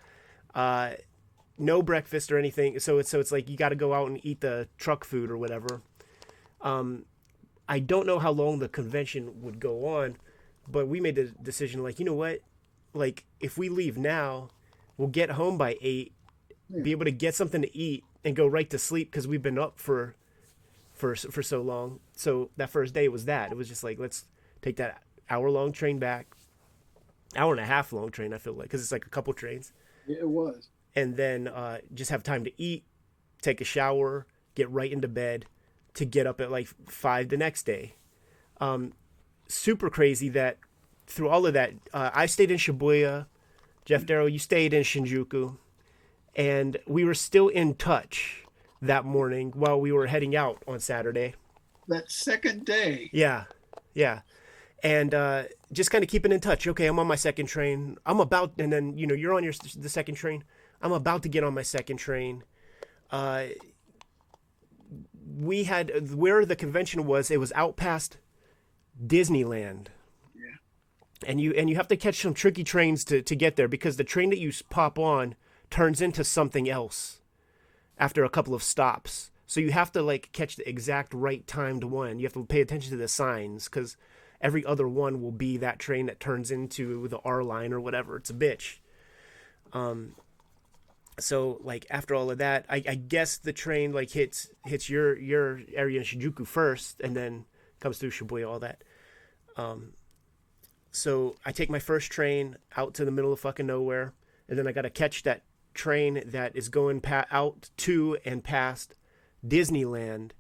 [0.54, 0.92] Uh,
[1.58, 2.80] no breakfast or anything.
[2.80, 5.30] So it's so it's like you got to go out and eat the truck food
[5.30, 5.82] or whatever.
[6.62, 7.06] Um,
[7.68, 10.18] I don't know how long the convention would go on,
[10.68, 12.40] but we made the decision like you know what,
[12.94, 14.50] like if we leave now,
[14.98, 16.14] we'll get home by eight,
[16.82, 19.60] be able to get something to eat and go right to sleep because we've been
[19.60, 20.16] up for
[20.94, 22.00] for for so long.
[22.16, 23.52] So that first day was that.
[23.52, 24.26] It was just like let's
[24.62, 26.28] take that hour long train back,
[27.36, 28.34] hour and a half long train.
[28.34, 29.72] I feel like because it's like a couple trains.
[30.08, 30.70] Yeah, it was.
[30.96, 32.84] And then uh, just have time to eat,
[33.42, 34.26] take a shower,
[34.56, 35.46] get right into bed,
[35.94, 37.96] to get up at like five the next day.
[38.60, 38.94] Um,
[39.48, 40.58] super crazy that
[41.08, 43.28] through all of that, uh, I stayed in Shibuya.
[43.86, 45.58] Geof Darrow, you stayed in Shinjuku,
[46.36, 48.46] and we were still in touch
[48.82, 51.34] that morning while we were heading out on Saturday.
[51.88, 53.10] That second day.
[53.12, 53.46] Yeah,
[53.96, 54.22] yeah,
[54.84, 56.68] and uh, just kind of keeping in touch.
[56.68, 57.98] Okay, I'm on my second train.
[58.06, 60.44] I'm about, and then you know you're on your the second train.
[60.82, 62.44] I'm about to get on my second train.
[63.12, 63.48] Uh,
[65.38, 67.30] we had where the convention was.
[67.30, 68.18] It was out past
[69.06, 69.88] Disneyland.
[70.36, 71.28] Yeah.
[71.28, 73.98] And you and you have to catch some tricky trains to, to get there because
[73.98, 75.36] the train that you pop on
[75.70, 77.22] turns into something else
[77.98, 79.32] after a couple of stops.
[79.46, 82.20] So you have to like catch the exact right timed one.
[82.20, 83.98] You have to pay attention to the signs because
[84.42, 88.18] every other one will be that train that turns into the R line or whatever.
[88.18, 88.80] It's a bitch.
[89.74, 90.16] Um.
[91.20, 95.18] So like after all of that, I, I guess the train like hits hits your
[95.18, 97.46] your area in Shinjuku first, and then
[97.80, 98.84] comes through Shibuya, all that.
[99.58, 99.94] Um.
[100.92, 104.14] So I take my first train out to the middle of fucking nowhere,
[104.48, 105.44] and then I got to catch that
[105.74, 108.96] train that is going pa- out to and past
[109.46, 110.32] Disneyland,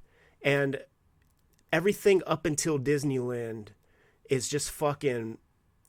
[0.42, 0.82] and
[1.72, 3.68] everything up until Disneyland
[4.30, 5.38] is just fucking.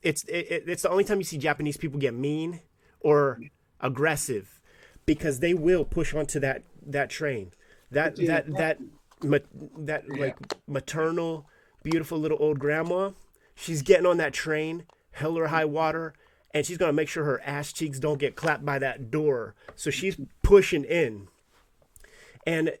[0.01, 2.61] It's it, it's the only time you see Japanese people get mean
[2.99, 3.39] or
[3.79, 4.59] aggressive
[5.05, 7.51] because they will push onto that that train.
[7.91, 8.79] That that that
[9.21, 9.45] that,
[9.77, 10.37] that like
[10.67, 11.47] maternal,
[11.83, 13.11] beautiful little old grandma.
[13.55, 16.13] She's getting on that train, hell or high water,
[16.53, 19.55] and she's gonna make sure her ass cheeks don't get clapped by that door.
[19.75, 21.27] So she's pushing in,
[22.45, 22.73] and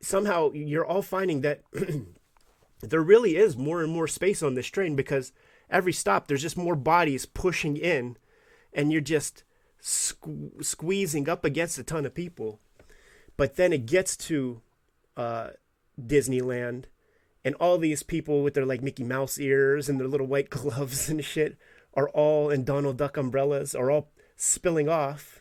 [0.00, 1.62] somehow you're all finding that
[2.90, 5.32] there really is more and more space on this train because
[5.70, 8.16] every stop there's just more bodies pushing in,
[8.72, 9.42] and you're just
[9.82, 12.60] sque- squeezing up against a ton of people.
[13.36, 14.62] But then it gets to
[15.16, 15.50] uh,
[16.00, 16.84] Disneyland,
[17.44, 21.08] and all these people with their like Mickey Mouse ears and their little white gloves
[21.08, 21.56] and shit
[21.94, 25.40] are all in Donald Duck umbrellas, are all spilling off.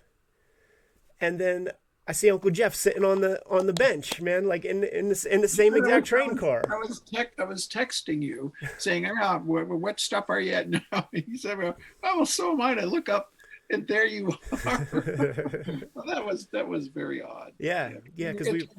[1.20, 1.70] And then
[2.08, 5.28] I see Uncle Geof sitting on the on the bench, man, like in in the,
[5.32, 6.64] in the same exact train car.
[6.70, 10.70] I was tech, I was texting you saying, "Ah, what, what stop are you at
[10.70, 11.74] now?" He said, "Oh,
[12.04, 13.32] well, so am I." I look up,
[13.72, 14.88] and there you are.
[15.94, 17.54] well, that was that was very odd.
[17.58, 18.70] Yeah, yeah, because we.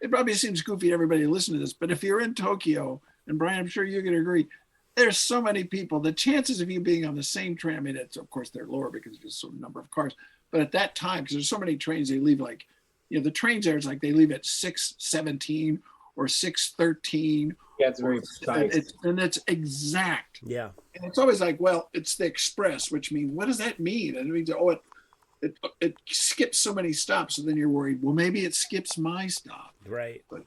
[0.00, 3.36] It probably seems goofy to everybody listening to this, but if you're in Tokyo, and
[3.36, 4.46] Brian, I'm sure you can agree,
[4.94, 5.98] there's so many people.
[5.98, 8.66] The chances of you being on the same train, I mean, it's of course they're
[8.66, 10.14] lower because there's a number of cars.
[10.50, 12.64] But at that time, because there's so many trains, they leave like
[13.08, 13.76] you know the trains there.
[13.76, 15.82] It's like they leave at six seventeen
[16.16, 17.54] or six thirteen.
[17.78, 18.74] Yeah, it's very and precise.
[18.74, 20.40] it's, and it's exact.
[20.42, 20.70] Yeah.
[20.96, 24.16] And it's always like, well, it's the express, which means what does that mean?
[24.16, 24.82] And it means oh, it
[25.40, 28.02] it, it skips so many stops, so then you're worried.
[28.02, 29.74] Well, maybe it skips my stop.
[29.86, 30.24] Right.
[30.28, 30.44] But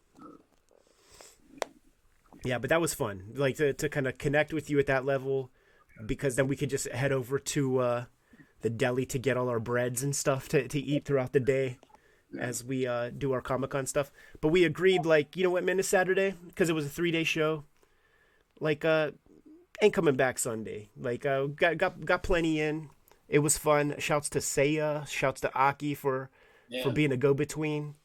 [2.44, 3.24] Yeah, but that was fun.
[3.36, 5.52] Like to, to kind of connect with you at that level
[6.06, 8.06] because then we could just head over to uh,
[8.62, 11.78] the deli to get all our breads and stuff to, to eat throughout the day
[12.40, 14.12] as we uh, do our Comic Con stuff.
[14.40, 17.12] But we agreed, like, you know what, man, it's Saturday because it was a three
[17.12, 17.64] day show.
[18.60, 19.12] Like, uh,
[19.82, 20.90] ain't coming back Sunday.
[20.98, 22.90] Like, uh, got got got plenty in.
[23.28, 23.96] It was fun.
[23.98, 25.08] Shouts to Seiya.
[25.08, 26.30] Shouts to Aki for
[26.70, 27.96] yeah, for being a go between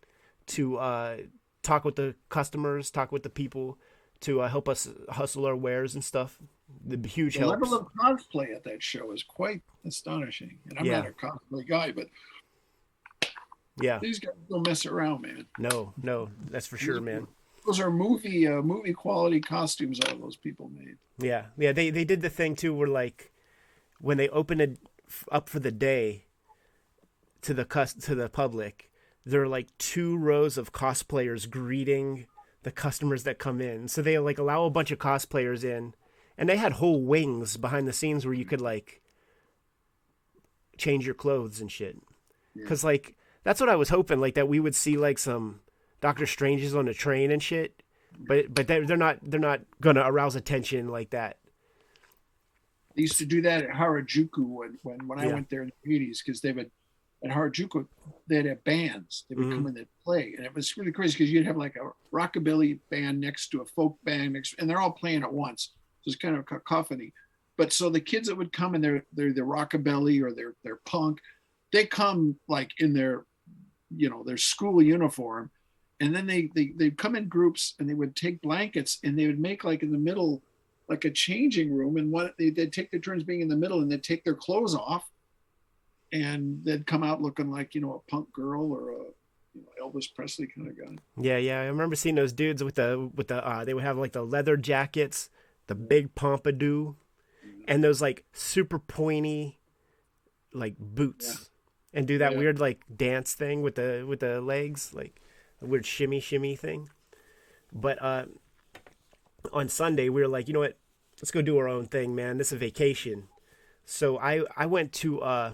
[0.46, 1.16] to uh,
[1.62, 3.78] talk with the customers, talk with the people,
[4.20, 6.38] to uh, help us hustle our wares and stuff.
[6.86, 7.60] The huge the help.
[7.60, 10.58] level of cosplay at that show is quite astonishing.
[10.68, 10.98] And I'm Yeah.
[11.02, 12.08] not a cosplay guy, but
[13.80, 15.46] Yeah, these guys don't mess around, man.
[15.58, 17.26] no, no, that's for sure, man.
[17.66, 20.96] Those are movie uh, movie quality costumes all those people made.
[21.18, 21.72] Yeah, yeah.
[21.72, 23.32] They they did the thing too, where like
[24.00, 24.78] when they open it
[25.30, 26.26] up for the day
[27.42, 28.90] to the cus- to the public,
[29.24, 32.26] there are like two rows of cosplayers greeting
[32.62, 33.88] the customers that come in.
[33.88, 35.94] So they like allow a bunch of cosplayers in,
[36.38, 39.00] and they had whole wings behind the scenes where you could like
[40.76, 41.96] change your clothes and shit.
[42.54, 42.66] Yeah.
[42.66, 43.14] Cause like
[43.44, 45.60] that's what I was hoping, like that we would see like some
[46.00, 47.82] Doctor Stranges on a train and shit.
[48.18, 51.36] But but they're, they're not they're not gonna arouse attention like that.
[52.94, 55.94] They used to do that at Harajuku when when, when I went there in the
[55.94, 56.70] eighties because they would
[57.22, 57.86] at Harajuku
[58.26, 59.24] they'd have bands.
[59.28, 59.54] They would Mhm.
[59.54, 62.78] come in and play, and it was really crazy because you'd have like a rockabilly
[62.90, 65.72] band next to a folk band next, and they're all playing at once.
[66.06, 67.12] It's kind of cacophony.
[67.56, 70.80] But so the kids that would come and they're they're the rockabilly or they're they're
[70.84, 71.18] punk,
[71.72, 73.24] they come like in their
[73.94, 75.50] you know their school uniform,
[76.00, 79.26] and then they they they'd come in groups and they would take blankets and they
[79.26, 80.42] would make like in the middle
[80.88, 83.80] like a changing room and what they, they'd take their turns being in the middle
[83.80, 85.10] and they'd take their clothes off
[86.12, 89.06] and they'd come out looking like you know a punk girl or a
[89.82, 90.96] Elvis Presley kind of guy.
[91.16, 91.60] Yeah, yeah.
[91.60, 94.22] I remember seeing those dudes with the with the uh, they would have like the
[94.22, 95.30] leather jackets,
[95.66, 96.94] the big pompadour,
[97.68, 99.58] and those like super pointy
[100.52, 101.50] like boots,
[101.92, 102.38] and do that Yeah.
[102.38, 105.20] weird like dance thing with the with the legs, like
[105.60, 106.88] a weird shimmy shimmy thing.
[107.72, 108.26] But uh,
[109.52, 110.76] on Sunday we were like, you know what?
[111.20, 112.36] Let's go do our own thing, man.
[112.38, 113.28] This is a vacation.
[113.84, 115.52] So I I went to uh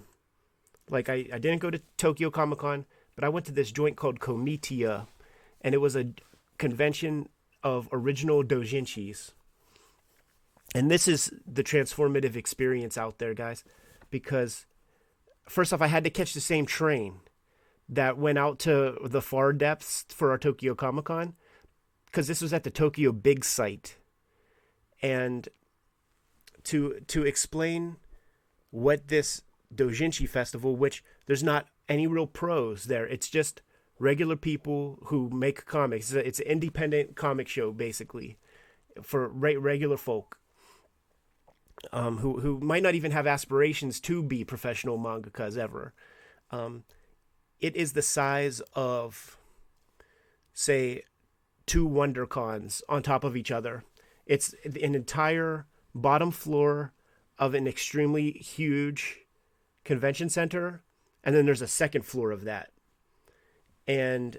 [0.91, 2.85] like I, I didn't go to Tokyo Comic Con,
[3.15, 5.07] but I went to this joint called Comitia,
[5.61, 6.11] and it was a
[6.59, 7.29] convention
[7.63, 9.33] of original doujinshis.
[10.75, 13.65] And this is the transformative experience out there, guys,
[14.11, 14.67] because
[15.49, 17.21] first off, I had to catch the same train
[17.89, 21.35] that went out to the far depths for our Tokyo Comic Con,
[22.07, 23.99] because this was at the Tokyo Big Site,
[25.03, 25.49] and
[26.65, 27.97] to to explain
[28.71, 29.43] what this
[29.75, 33.07] Dojinshi festival, which there's not any real pros there.
[33.07, 33.61] It's just
[33.99, 36.13] regular people who make comics.
[36.13, 38.39] It's, an independent comic show basically
[39.03, 40.39] for re- regular folk
[41.93, 45.93] um, who who might not even have aspirations to be professional mangakas ever.
[46.51, 46.85] Um,
[47.61, 49.39] it is the size of,
[50.53, 51.03] say,
[51.67, 53.85] two WonderCons on top of each other.
[54.27, 56.93] It's an entire bottom floor
[57.39, 59.21] of an extremely huge
[59.85, 60.83] convention center
[61.25, 62.71] and then there's a second floor of that
[63.87, 64.39] and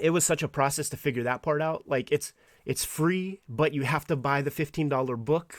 [0.00, 2.32] it was such a process to figure that part out like it's
[2.64, 5.56] it's free but you have to buy the $15 book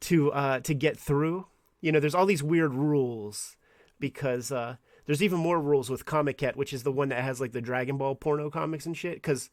[0.00, 1.46] to uh to get through.
[1.80, 3.56] You know there's all these weird rules
[3.98, 7.52] because uh there's even more rules with Comiket which is the one that has like
[7.52, 9.50] the dragon ball porno comics and shit because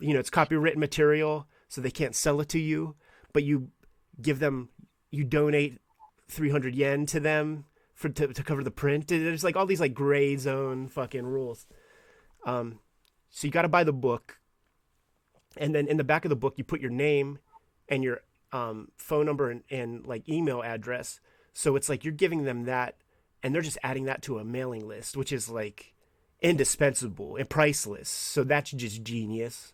[0.00, 2.94] you know it's copywritten material so they can't sell it to you
[3.32, 3.70] but you
[4.20, 4.68] give them
[5.10, 5.78] you donate
[6.28, 7.64] 300 yen to them
[7.94, 9.08] for to, to cover the print.
[9.08, 11.66] There's like all these like gray zone fucking rules.
[12.44, 12.78] Um
[13.30, 14.38] so you got to buy the book
[15.56, 17.38] and then in the back of the book you put your name
[17.88, 18.22] and your
[18.52, 21.20] um, phone number and, and like email address.
[21.52, 22.96] So it's like you're giving them that
[23.42, 25.94] and they're just adding that to a mailing list which is like
[26.40, 28.08] indispensable and priceless.
[28.08, 29.72] So that's just genius.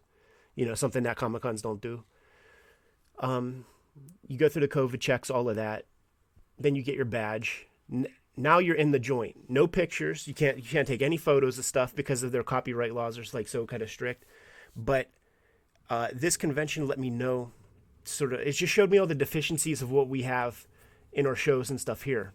[0.55, 2.05] You know something that comic cons don't do.
[3.19, 3.67] Um
[4.27, 5.87] you go through the covid checks all of that.
[6.59, 7.67] Then you get your badge.
[7.93, 9.49] N- now you're in the joint.
[9.49, 10.27] No pictures.
[10.27, 13.25] You can't you can't take any photos of stuff because of their copyright laws are
[13.33, 14.25] like so kind of strict.
[14.75, 15.11] But
[15.91, 17.53] uh, this convention let me know
[18.09, 20.67] sort of it just showed me all the deficiencies of what we have
[21.13, 22.33] in our shows and stuff here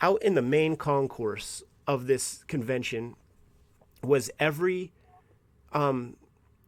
[0.00, 3.14] out in the main concourse of this convention
[4.02, 4.92] was every
[5.72, 6.16] um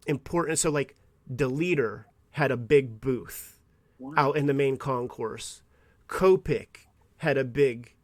[0.06, 0.94] important so like
[1.32, 3.52] Deleter had a big booth
[3.98, 4.12] Wow.
[4.16, 5.62] out in the main concourse.
[6.06, 6.86] Copic
[7.18, 7.94] had a big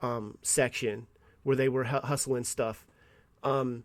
[0.00, 1.06] um, section
[1.44, 2.84] where they were hu- hustling stuff.
[3.44, 3.84] Um,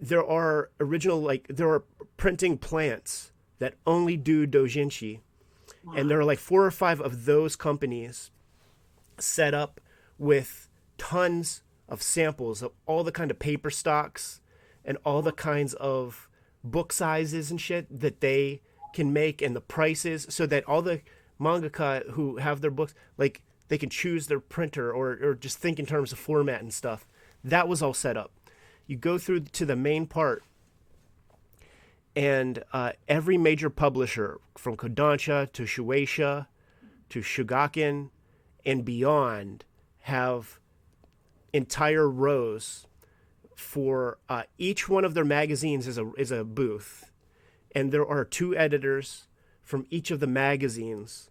[0.00, 1.84] there are original like there are
[2.16, 3.30] printing plants
[3.62, 5.20] that only do dojinshi,
[5.94, 8.32] and there are like four or five of those companies
[9.18, 9.80] set up
[10.18, 10.68] with
[10.98, 14.40] tons of samples of all the kind of paper stocks
[14.84, 16.28] and all the kinds of
[16.64, 18.60] book sizes and shit that they
[18.94, 21.00] can make and the prices so that all the
[21.40, 25.78] mangaka who have their books like they can choose their printer or, or just think
[25.78, 27.06] in terms of format and stuff.
[27.44, 28.32] That was all set up.
[28.88, 30.42] You go through to the main part
[32.14, 36.46] and uh, every major publisher from kodansha to shueisha
[37.08, 38.08] to Shogakukan
[38.64, 39.64] and beyond
[40.00, 40.58] have
[41.52, 42.86] entire rows
[43.54, 47.10] for uh, each one of their magazines is a is a booth,
[47.72, 49.28] and there are two editors
[49.62, 51.30] from each of the magazines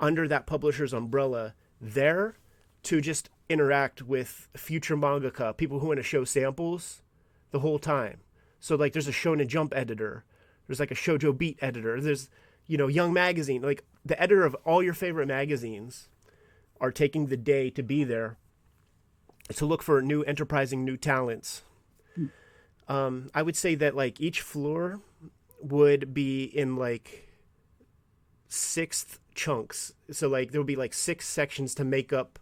[0.00, 2.36] under that publisher's umbrella there
[2.82, 7.02] to just interact with future mangaka, people who want to show samples
[7.50, 8.18] the whole time.
[8.62, 10.24] So like, there's a Shonen Jump editor,
[10.68, 12.30] there's like a Shojo Beat editor, there's
[12.68, 16.08] you know Young Magazine, like the editor of all your favorite magazines
[16.80, 18.36] are taking the day to be there
[19.52, 21.62] to look for new enterprising new talents.
[22.86, 25.00] Um, I would say that like each floor
[25.60, 27.28] would be in like
[28.48, 29.92] sixth chunks.
[30.12, 32.38] So like there would be like six sections to make up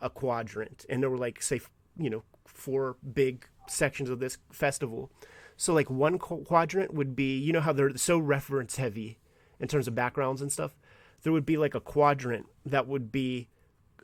[0.00, 1.60] a quadrant, and there were like say
[1.96, 5.10] you know four big sections of this festival.
[5.56, 9.18] So like one qu- quadrant would be you know how they're so reference heavy
[9.60, 10.76] in terms of backgrounds and stuff.
[11.22, 13.48] There would be like a quadrant that would be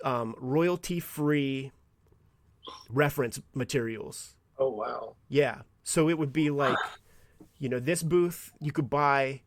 [0.04, 1.72] um, royalty free
[2.88, 4.36] reference materials.
[4.58, 5.16] Oh wow.
[5.28, 5.62] Yeah.
[5.82, 6.76] So it would be like,
[7.58, 9.42] you know, this booth you could buy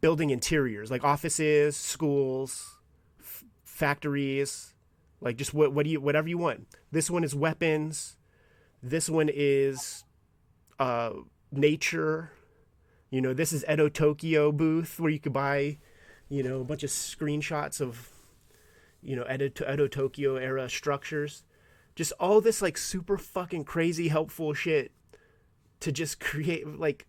[0.00, 2.78] building interiors like offices, schools,
[3.20, 4.74] f- factories,
[5.20, 6.66] like just what what do you whatever you want.
[6.90, 8.15] This one is weapons.
[8.82, 10.04] This one is
[10.78, 11.10] uh
[11.52, 12.32] nature.
[13.10, 15.78] You know, this is Edo Tokyo booth where you could buy,
[16.28, 18.10] you know, a bunch of screenshots of
[19.02, 21.44] you know, Edo, Edo Tokyo era structures.
[21.94, 24.92] Just all this like super fucking crazy helpful shit
[25.80, 27.06] to just create like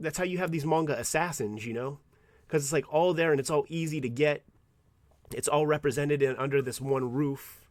[0.00, 1.98] that's how you have these manga assassins you know?
[2.46, 4.44] Because it's like all there and it's all easy to get.
[5.32, 7.62] It's all represented in under this one roof.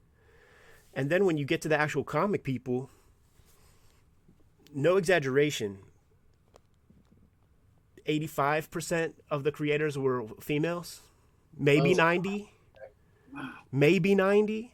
[0.93, 2.89] And then when you get to the actual comic people
[4.73, 5.79] no exaggeration
[8.07, 11.01] 85% of the creators were females
[11.57, 11.97] maybe Oh.
[11.97, 12.51] 90
[13.71, 14.73] maybe 90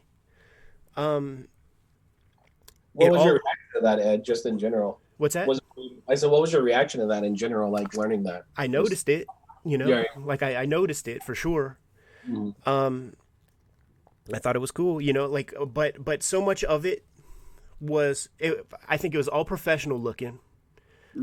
[0.96, 1.48] um
[2.92, 4.24] What was all- your reaction to that, Ed?
[4.24, 5.60] Just in general, what's that was
[6.08, 7.70] I said, what was your reaction to that in general?
[7.70, 8.46] Like learning that.
[8.56, 9.26] I noticed it,
[9.64, 10.04] you know, Yeah.
[10.16, 11.78] like I, I noticed it for sure.
[12.26, 12.54] Mhm.
[12.66, 13.14] Um,
[14.32, 17.04] I thought it was cool, you know, like, but, but so much of it
[17.80, 20.38] was, it, I think it was all professional looking.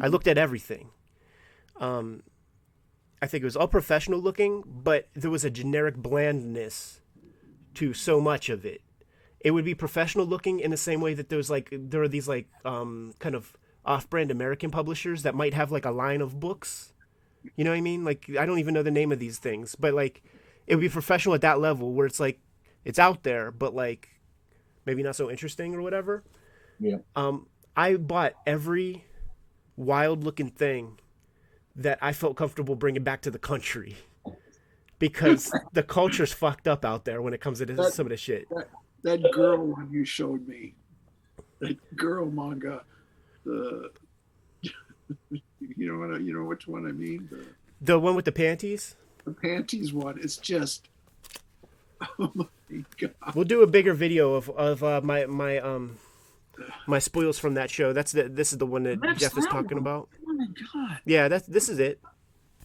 [0.01, 0.89] I looked at everything.
[1.79, 2.23] Um,
[3.21, 7.01] I think it was all professional looking, but there was a generic blandness
[7.75, 8.81] to so much of it.
[9.39, 12.27] It would be professional looking in the same way that there's like there are these
[12.27, 13.53] like um, kind of
[13.85, 16.93] off-brand American publishers that might have like a line of books.
[17.55, 18.03] You know what I mean?
[18.03, 20.23] Like I don't even know the name of these things, but like
[20.65, 22.39] it would be professional at that level where it's like
[22.83, 24.09] it's out there, but like
[24.85, 26.23] maybe not so interesting or whatever.
[26.79, 26.97] Yeah.
[27.15, 29.05] Um, I bought every
[29.77, 30.99] wild-looking thing
[31.75, 33.97] that I felt comfortable bringing back to the country
[34.99, 38.09] because the culture's fucked up out there when it comes to this, That- some of
[38.11, 38.47] this shit.
[39.03, 40.73] that girl one you showed me,
[41.59, 42.83] that girl manga,
[43.43, 43.91] the
[45.29, 45.41] you
[45.91, 47.45] know what I, you know which one I mean, the,
[47.81, 48.95] The one with the panties.
[49.25, 50.17] the panties one.
[50.19, 50.87] It's just
[52.19, 52.45] oh my
[52.97, 53.13] god.
[53.35, 55.97] We'll do a bigger video of of uh, my my um
[56.87, 57.93] my spoils from that show.
[57.93, 59.79] That's the this is the one that That's Geof is talking one.
[59.79, 60.09] about.
[60.27, 60.99] Oh my god.
[61.05, 61.99] Yeah, that's this is it.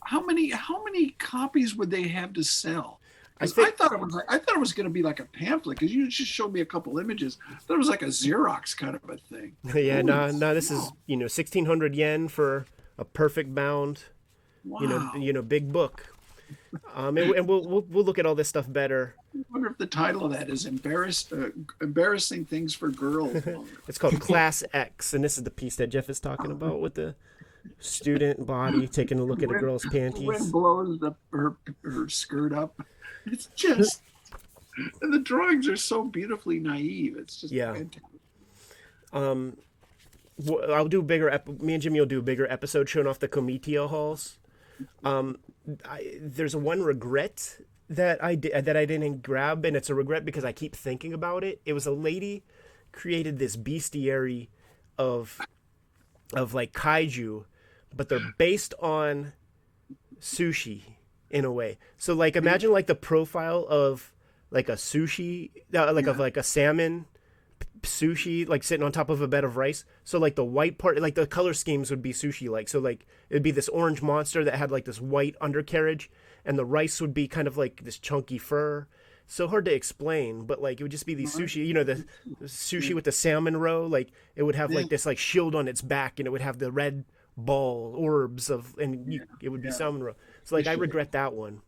[0.05, 3.01] How many how many copies would they have to sell?
[3.41, 5.25] I I, thought it was like I thought it was going to be like a
[5.25, 7.39] pamphlet because you just showed me a couple images.
[7.69, 9.57] That was like a Xerox kind of a thing.
[9.75, 12.67] yeah, no, no, this is you know sixteen hundred yen for
[12.99, 14.05] a perfect bound,
[14.65, 14.81] Wow.
[14.81, 16.10] you know, you know, big book.
[16.95, 19.15] Um, and, and we'll, we'll we'll look at all this stuff better.
[19.35, 21.49] I wonder if the title of that is embarrassed, uh,
[21.81, 23.43] embarrassing things for girls.
[23.89, 26.95] It's called Class X, and this is the piece that Geof is talking about with
[26.95, 27.17] the
[27.81, 30.51] student body taking a look at a girl's The wind panties.
[30.53, 32.81] blows the, her her skirt up.
[33.27, 34.03] It's just,
[35.03, 37.17] and the drawings are so beautifully naive.
[37.19, 37.73] It's just Yeah.
[37.75, 38.03] fantastic.
[39.13, 39.57] Um,
[40.71, 41.29] I'll do a bigger.
[41.29, 44.39] Ep- me and Jimmy will do a bigger episode showing off the Comitia halls.
[45.05, 45.39] Um,
[45.85, 47.59] I, there's one regret
[47.89, 51.13] that I did that I didn't grab, and it's a regret because I keep thinking
[51.13, 51.61] about it.
[51.65, 52.45] It was a lady
[52.93, 54.49] created this bestiary
[54.99, 55.41] of
[56.33, 57.45] of like kaiju,
[57.95, 59.33] but they're based on
[60.21, 60.83] sushi
[61.31, 61.79] in a way.
[61.99, 64.13] So like imagine like the profile of
[64.51, 67.07] like a sushi, uh, like of like a salmon
[67.83, 69.85] sushi, like sitting on top of a bed of rice.
[70.05, 72.69] So like the white part, like the color schemes would be sushi like.
[72.69, 76.11] So like it'd be this orange monster that had like this white undercarriage,
[76.45, 78.87] and the rice would be kind of like this chunky fur.
[79.27, 81.45] So hard to explain, but like it would just be these uh-huh.
[81.45, 82.05] sushi, you know, the,
[82.43, 83.87] sushi with the salmon roe.
[83.87, 86.59] Like it would have like this like shield on its back, and it would have
[86.59, 87.05] the red
[87.37, 90.17] ball orbs of, and you, it would be salmon roe.
[90.45, 91.63] So like I regret that one.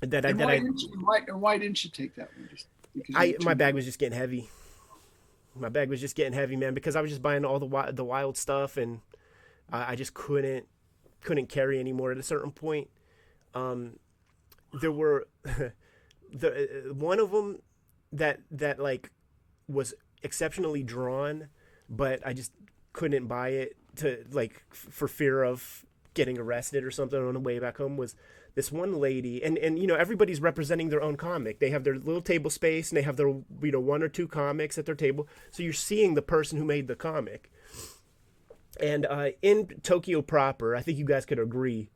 [0.00, 2.48] That I And that why, I didn't you, why, why didn't you take that one?
[2.50, 4.48] Just because I my bag was just getting heavy.
[5.58, 7.96] My bag was just getting heavy, man, because I was just buying all the wild,
[7.96, 9.00] the wild stuff, and
[9.72, 10.66] I, I just couldn't
[11.22, 12.88] couldn't carry anymore at a certain point.
[13.54, 13.98] Um,
[14.72, 15.26] there were
[16.32, 17.60] the uh, one of them
[18.12, 19.10] that that like
[19.68, 21.48] was exceptionally drawn,
[21.88, 22.52] but I just
[22.92, 25.84] couldn't buy it to like f- for fear of
[26.14, 28.14] getting arrested or something on the way back home was
[28.56, 31.60] this one lady and and you know everybody's representing their own comic.
[31.60, 34.26] They have their little table space and they have their you know one or two
[34.26, 35.28] comics at their table.
[35.52, 37.52] So you're seeing the person who made the comic.
[38.80, 41.88] And uh, in tokyo proper i think you guys could agree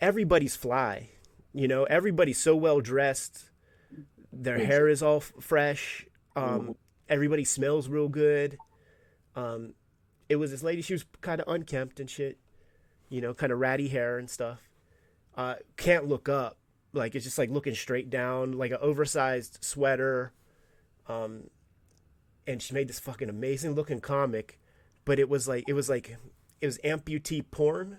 [0.00, 1.10] everybody's fly
[1.52, 1.84] you know?
[1.84, 3.50] Everybody's so well dressed.
[4.32, 6.06] Their hair is all f- fresh.
[6.34, 6.76] Um,
[7.08, 8.56] everybody smells real good.
[9.36, 9.74] Um,
[10.28, 12.38] it was this lady she was kind of unkempt and shit
[13.10, 14.60] you know kind of ratty hair and stuff
[15.36, 16.58] uh, can't look up.
[16.92, 20.32] Like it's just like looking straight down, like an oversized sweater.
[21.08, 21.44] Um,
[22.46, 24.58] and she made this fucking amazing looking comic,
[25.04, 26.16] but it was like it was like
[26.60, 27.98] it was amputee porn.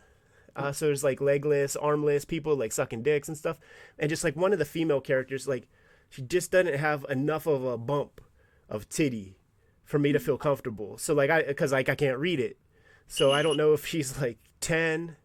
[0.56, 3.60] Uh, so there's like legless, armless people like sucking dicks and stuff,
[3.98, 5.68] and just like one of the female characters, like
[6.10, 8.22] she just doesn't have enough of a bump
[8.70, 9.40] of titty
[9.84, 11.00] for me to feel comfortable.
[11.00, 12.60] So like I, because like I can't read it,
[13.08, 15.16] so I don't know if she's like ten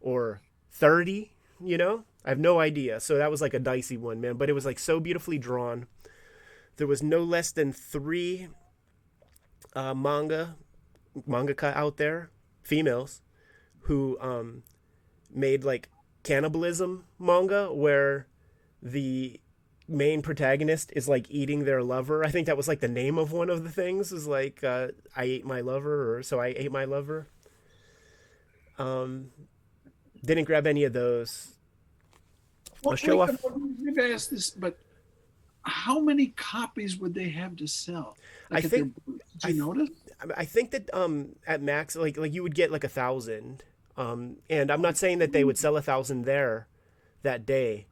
[0.00, 0.40] or
[0.72, 2.04] 30 you know?
[2.24, 2.98] I have no idea.
[3.00, 4.34] So that was like a dicey one man.
[4.34, 5.86] But it was like so beautifully drawn.
[6.76, 8.48] There was no less than three
[9.74, 10.56] uh, manga
[11.28, 12.30] mangaka out there
[12.62, 13.22] females
[13.82, 14.62] who um,
[15.32, 15.88] made like
[16.22, 18.26] cannibalism manga where
[18.82, 19.40] the
[19.88, 22.24] main protagonist is like eating their lover.
[22.24, 24.88] I think that was like the name of one of the things is like uh,
[25.14, 27.28] i ate my lover or so i ate my lover.
[28.78, 29.30] Um
[30.26, 31.54] didn't grab any of those
[32.82, 33.44] Well, I'll show off-
[33.98, 34.76] I asked this, but
[35.62, 38.16] how many copies would they have to sell?
[38.50, 39.88] I think- Did I you th- notice?
[40.20, 43.62] I- I think that um at max like like you would get like a thousand
[43.96, 46.66] um and I'm not saying that they would sell a thousand there
[47.22, 47.86] that day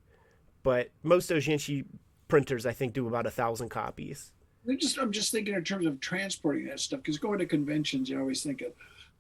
[0.62, 1.84] but most doujinshi
[2.28, 4.32] printers I think do about a thousand copies
[4.64, 8.08] They're just I'm just thinking in terms of transporting that stuff because going to conventions
[8.08, 8.72] you always think of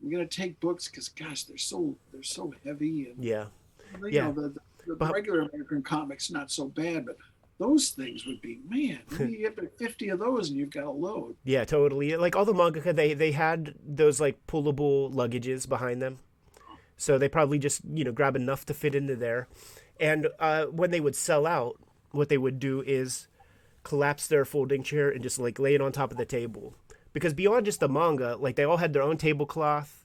[0.04, 3.46] I'm gonna take books because gosh they're so they're so heavy and yeah.
[4.02, 4.24] you Yeah.
[4.26, 7.16] know the, the, the But- regular American comics not so bad but
[7.58, 10.90] those things would be man you get like 50 of those and you've got a
[10.90, 11.36] load.
[11.44, 16.18] Yeah totally like all the mangaka they they had those like pullable luggages behind them.
[16.96, 19.48] So they probably just you know grab enough to fit into there.
[19.98, 23.26] And uh when they would sell out what they would do is
[23.84, 26.74] collapse their folding chair and just like lay it on top of the table
[27.14, 30.04] because beyond just the manga like they all had their own tablecloth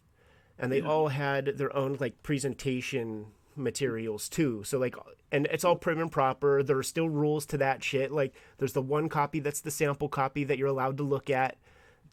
[0.58, 3.26] and they all had their own like presentation
[3.56, 4.64] materials too.
[4.64, 4.96] So like
[5.32, 6.64] and it's all prim and proper.
[6.64, 8.12] There are still rules to that shit.
[8.12, 11.58] Like there's the one copy that's the sample copy that you're allowed to look at.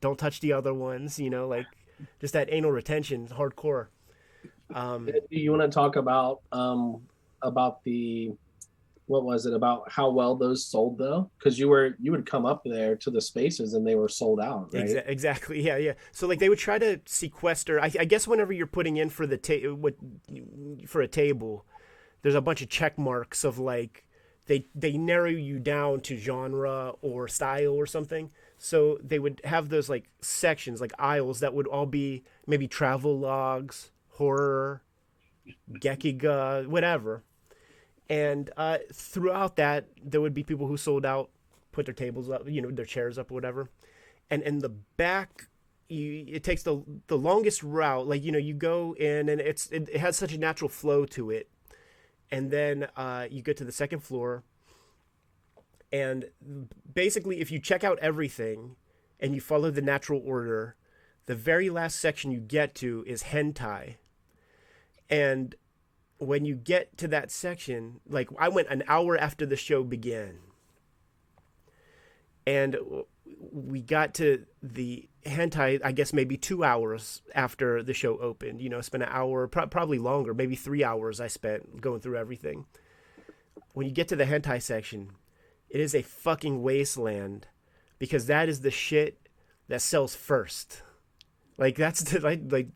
[0.00, 1.66] Don't touch the other ones you know like
[2.20, 3.88] just that anal retention hardcore.
[4.74, 7.02] Um Do you want to talk about um
[7.42, 8.32] about the
[9.06, 11.30] what was it about how well those sold though?
[11.38, 14.40] Because you were you would come up there to the spaces and they were sold
[14.40, 14.84] out, right?
[14.86, 15.62] Exa- exactly.
[15.62, 15.92] Yeah, yeah.
[16.12, 17.80] So like they would try to sequester.
[17.80, 19.94] I, I guess whenever you're putting in for the ta- what
[20.86, 21.64] for a table,
[22.22, 24.06] there's a bunch of check marks of like
[24.46, 28.30] they they narrow you down to genre or style or something.
[28.58, 33.18] So they would have those like sections, like aisles that would all be maybe travel
[33.18, 34.82] logs, horror,
[35.74, 37.22] gekiga, whatever.
[38.08, 41.30] And uh, throughout that, there would be people who sold out,
[41.72, 43.70] put their tables up, you know, their chairs up, or whatever.
[44.30, 45.48] And in the back
[45.88, 48.08] you it takes the the longest route.
[48.08, 51.04] Like you know you go in and it's it, it has such a natural flow
[51.06, 51.48] to it.
[52.30, 54.42] And then uh, you get to the second floor.
[55.92, 56.26] And
[56.92, 58.74] basically if you check out everything
[59.20, 60.76] and you follow the natural order
[61.26, 63.96] the very last section you get to is hentai.
[65.10, 65.54] And
[66.18, 70.38] when you get to that section, like I went an hour after the show began.
[72.46, 72.76] And
[73.52, 78.60] we got to the hentai, I guess maybe two hours after the show opened.
[78.60, 82.00] You know, I spent an hour, pro- probably longer, maybe three hours I spent going
[82.00, 82.66] through everything.
[83.74, 85.10] When you get to the hentai section,
[85.68, 87.48] it is a fucking wasteland
[87.98, 89.28] because that is the shit
[89.68, 90.82] that sells first.
[91.58, 92.68] Like that's the, like like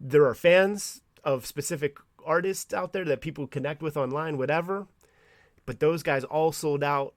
[0.00, 4.86] there are fans of specific artists out there that people connect with online, whatever.
[5.66, 7.14] But those guys all sold out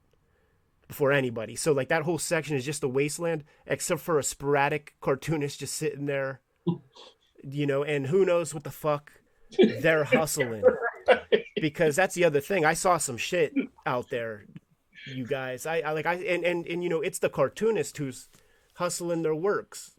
[0.88, 1.56] before anybody.
[1.56, 5.74] So like that whole section is just a wasteland, except for a sporadic cartoonist just
[5.74, 6.40] sitting there,
[7.42, 7.82] you know.
[7.82, 9.12] And who knows what the fuck
[9.58, 10.62] they're hustling
[11.60, 12.64] because that's the other thing.
[12.64, 13.54] I saw some shit
[13.84, 14.46] out there,
[15.06, 15.66] you guys.
[15.66, 18.28] I, I like I and, and and you know it's the cartoonist who's
[18.74, 19.92] hustling their works.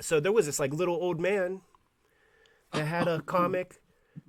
[0.00, 1.60] So there was this like little old man
[2.72, 3.80] that had a comic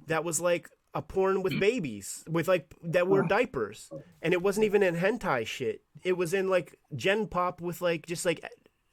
[0.07, 3.91] that was like a porn with babies with like that were diapers
[4.21, 5.81] and it wasn't even in hentai shit.
[6.03, 8.39] It was in like gen pop with like just like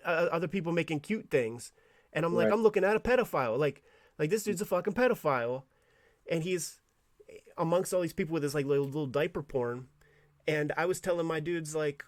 [0.04, 1.72] uh, other people making cute things.
[2.12, 2.52] And i'm like Right.
[2.52, 3.56] i'm looking at a pedophile.
[3.58, 3.82] Like
[4.18, 5.62] like this dude's a fucking pedophile
[6.30, 6.80] and he's
[7.56, 9.86] amongst all these people with his like little, little diaper porn.
[10.48, 12.04] And i was telling my dudes like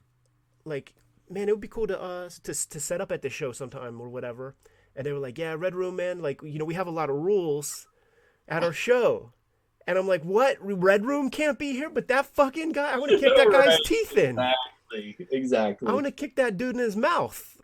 [0.65, 0.95] like
[1.31, 4.01] man it would be cool to uh to, to set up at the show sometime
[4.01, 4.57] or whatever.
[4.97, 7.11] And they were like yeah red room man like you know we have a lot
[7.11, 7.87] of rules
[8.49, 9.33] at our show.
[9.87, 10.57] And i'm like what?
[10.61, 11.91] Red room can't be here?
[11.91, 13.81] But that fucking guy i want to kick that guy's Right.
[13.85, 14.39] teeth in.
[14.93, 15.27] Exactly.
[15.31, 15.89] Exactly.
[15.89, 17.59] i want to kick that dude in his mouth.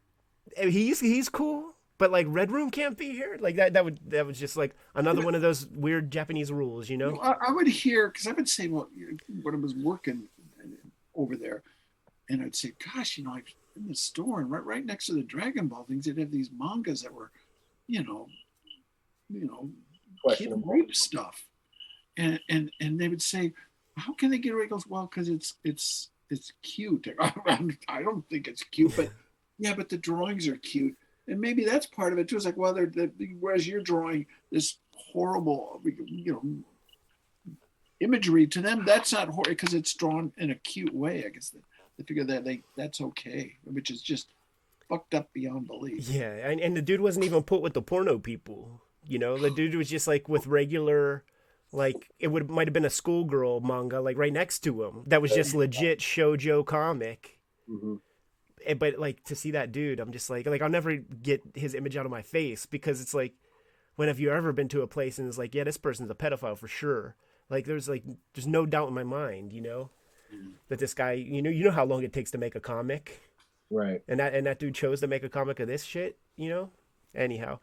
[0.57, 3.36] He's he's cool but like red room can't be here?
[3.39, 6.89] Like that that would that was just like another one of those weird japanese rules
[6.89, 7.16] you know?
[7.23, 8.89] I, I would hear because I would say, well,
[9.43, 10.23] when I was working
[11.15, 11.62] over there,
[12.31, 13.43] and I'd say, gosh, you know, I
[13.77, 16.51] in the store and right right next to the Dragon Ball things, they'd have these
[16.59, 17.31] mangas that were,
[17.86, 18.27] you know,
[19.28, 19.69] you know,
[20.34, 21.44] kid rape stuff,
[22.16, 23.52] and and and they would say,
[23.97, 24.66] how can they get away?
[24.66, 27.09] Goes well because it's it's it's cute.
[27.20, 29.10] I don't think it's cute, but
[29.59, 32.36] yeah, but the drawings are cute, and maybe that's part of it too.
[32.36, 37.55] It's like well, they're, they whereas you're drawing this horrible, you know,
[38.01, 41.24] imagery to them, that's not horrible because it's drawn in a cute way.
[41.24, 41.60] I guess they,
[41.98, 44.28] they figure that they that's okay, which is just
[44.88, 46.09] fucked up beyond belief.
[46.09, 48.82] Yeah, and, and the dude wasn't even put with the porno people.
[49.10, 51.24] You know, the dude was just like with regular,
[51.72, 55.02] like it would might have been a schoolgirl manga like right next to him.
[55.06, 57.38] That was just legit shojo comic.
[57.68, 58.00] Mhm.
[58.64, 61.74] Eh, But like to see that dude, I'm just like like I'll never get his
[61.74, 63.34] image out of my face because it's like,
[63.96, 66.14] when have you ever been to a place and it's like, yeah, this person's a
[66.14, 67.16] pedophile for sure.
[67.48, 68.04] Like there's like
[68.34, 69.90] there's no doubt in my mind, you know,
[70.68, 73.20] that this guy, you know, you know how long it takes to make a comic
[73.70, 74.02] Right.
[74.06, 76.70] and that and that dude chose to make a comic of this shit, you know.
[77.12, 77.58] Anyhow,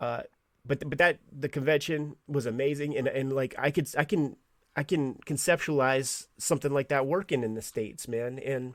[0.00, 0.22] uh,
[0.66, 4.36] but but that the convention was amazing, and and like I could I can
[4.76, 8.74] I can conceptualize something like that working in the states, man, and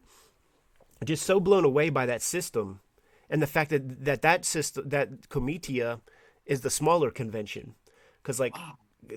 [1.03, 2.81] just so blown away by that system,
[3.29, 6.01] and the fact that that that system that Comitia
[6.45, 7.75] is the smaller convention,
[8.21, 8.55] because like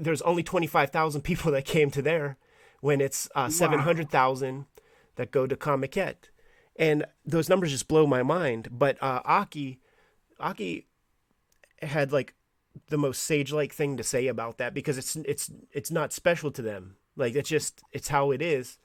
[0.00, 2.38] there's only twenty five thousand people that came to there,
[2.80, 4.66] when it's uh, seven hundred thousand
[5.16, 6.30] that go to Comiket.
[6.76, 8.68] And those numbers just blow my mind.
[8.72, 9.78] But uh, Aki,
[10.40, 10.86] Aki
[11.82, 12.34] had like
[12.88, 16.62] the most sage-like thing to say about that because it's it's it's not special to
[16.62, 16.96] them.
[17.16, 18.78] Like it's just it's how it is.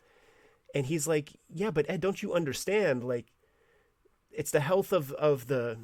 [0.76, 3.04] And he's like, yeah, but Ed, don't you understand?
[3.04, 3.28] Like,
[4.32, 5.78] it's the health of of the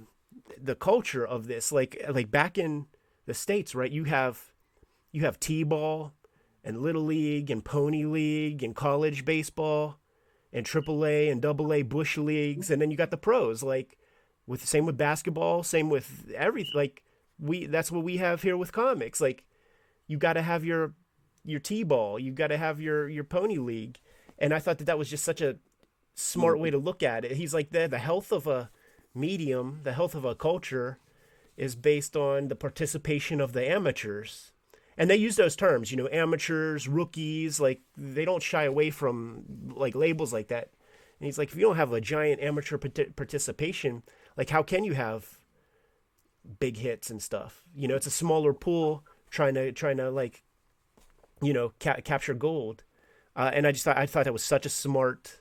[0.61, 1.71] the culture of this.
[1.71, 2.87] Like like back in
[3.25, 3.91] the states, right?
[3.91, 4.51] You have
[5.11, 6.13] you have t-ball
[6.63, 9.99] and little league and pony league and college baseball
[10.51, 13.63] and AAA and AA bush leagues, and then you got the pros.
[13.63, 13.97] Like
[14.45, 16.73] with same with basketball, same with everything.
[16.75, 17.03] Like
[17.43, 19.19] we that's what we have here with comics.
[19.19, 19.43] Like
[20.07, 20.93] you got to have your
[21.43, 23.99] your t-ball, you got to have your your pony league,
[24.39, 25.57] and I thought that that was just such a
[26.15, 27.33] smart way to look at it.
[27.33, 28.69] He's like the the health of a
[29.13, 30.97] medium, the health of a culture,
[31.57, 34.53] is based on the participation of the amateurs
[34.97, 39.43] and they use those terms you know amateurs rookies like they don't shy away from
[39.75, 40.69] like labels like that
[41.19, 44.03] and he's like if you don't have a giant amateur parti- participation
[44.37, 45.39] like how can you have
[46.59, 50.43] big hits and stuff you know it's a smaller pool trying to trying to like
[51.41, 52.83] you know ca- capture gold
[53.35, 55.39] uh, and i just thought i thought that was such a smart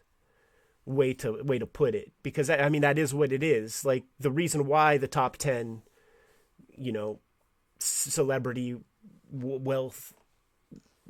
[0.85, 3.85] way to way to put it because I, I mean that is what it is
[3.85, 5.83] like the reason why the top 10
[6.77, 7.21] you know
[7.79, 8.77] celebrity
[9.33, 10.13] w- wealth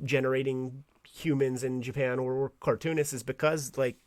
[0.03, 3.97] generating humans in Japan or, or cartoonists is because like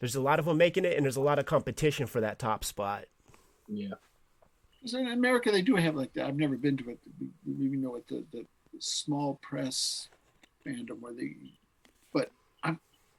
[0.00, 2.38] there's a lot of them making it and there's a lot of competition for that
[2.38, 3.04] top spot.
[3.68, 3.94] Yeah.
[4.82, 6.26] 'Cause in America, they do have like that.
[6.26, 6.98] I've never been to it.
[7.46, 8.44] We know what the, the
[8.80, 10.08] small press
[10.66, 11.36] fandom where they,
[12.12, 12.30] but
[12.64, 12.78] I've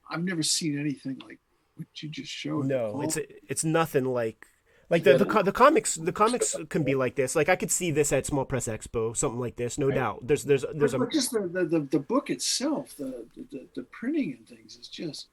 [0.09, 1.39] I've never seen anything like
[1.77, 2.65] what you just showed.
[2.65, 3.01] No, Paul.
[3.03, 3.17] it's
[3.47, 4.45] it's nothing like
[4.89, 7.33] like the, the co- the comics the comics can be like this.
[7.33, 9.95] Like I could see this at Small Press Expo, something like this, no Right.
[9.95, 10.27] doubt.
[10.27, 13.83] There's there's there's But- a just the, the, the, the book itself, the, the the
[13.83, 15.27] printing and things is just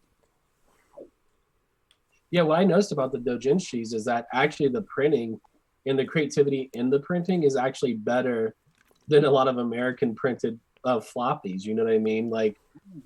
[2.31, 5.41] Yeah, what I noticed about the doujinshis is that actually the printing
[5.87, 8.55] and the creativity in the printing is actually better
[9.09, 11.65] than a lot of American printed uh, floppies.
[11.65, 12.31] You know what I mean?
[12.31, 12.57] Like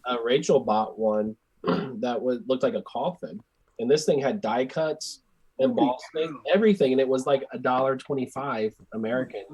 [0.05, 3.41] uh, Rachel bought one that was looked like a coffin,
[3.79, 5.23] and this thing had die cuts,
[5.59, 9.45] and embossing, everything, and it was like a dollar twenty-five American.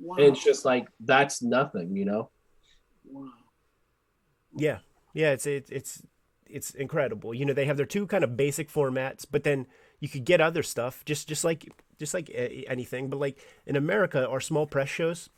[0.00, 0.16] wow.
[0.16, 2.30] And it's just like that's nothing, you know.
[3.10, 3.28] wow.
[4.56, 4.78] Yeah,
[5.12, 6.02] yeah, it's it, it's
[6.46, 7.34] it's incredible.
[7.34, 9.66] You know, they have their two kind of basic formats, but then
[10.00, 13.08] you could get other stuff, just just like just like anything.
[13.08, 15.30] But like in America, our small press shows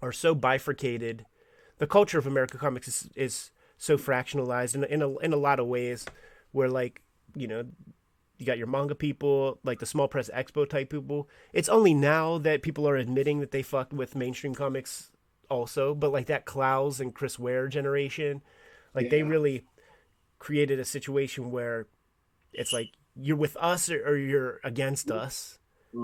[0.00, 1.26] are so bifurcated.
[1.78, 5.36] The culture of American comics is is so fractionalized in a- in a in a
[5.36, 6.06] lot of ways,
[6.52, 7.02] where like
[7.34, 7.64] you know.
[8.38, 11.28] You got your manga people, like the small press expo type people.
[11.52, 15.12] It's only now that people are admitting that they fucked with mainstream comics
[15.48, 18.42] also, but like that Clowes and Chris Ware generation,
[18.96, 19.64] like they really
[20.40, 21.86] created a situation where
[22.52, 25.58] it's like you're with us or, or you're against us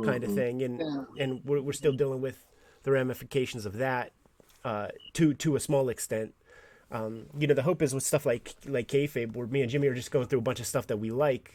[0.04, 1.04] kind of thing, and Yeah.
[1.18, 2.44] and we're we're still dealing with
[2.82, 4.12] the ramifications of that
[4.64, 6.34] uh, to to a small extent.
[6.90, 9.88] Um, you know, the hope is with stuff like like kayfabe, where me and Jimmy
[9.88, 11.54] are just going through a bunch of stuff that we like,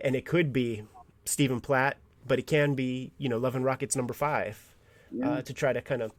[0.00, 0.82] and it could be
[1.24, 4.76] Stephen Platt, but it can be you know Love and Rockets number five,
[5.24, 6.12] uh, to try to kind of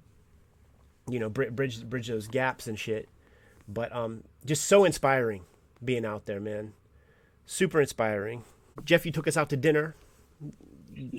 [1.10, 3.08] you know bridge bridge those gaps and shit.
[3.68, 5.44] But um, just so inspiring
[5.84, 6.74] being out there, man.
[7.46, 8.44] Super inspiring.
[8.86, 9.96] Jeff, you took us out to dinner,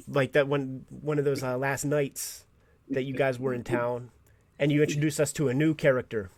[0.09, 2.47] like that one one of those uh, last nights
[2.89, 4.11] that you guys were in town,
[4.59, 6.31] and you introduced us to a new character,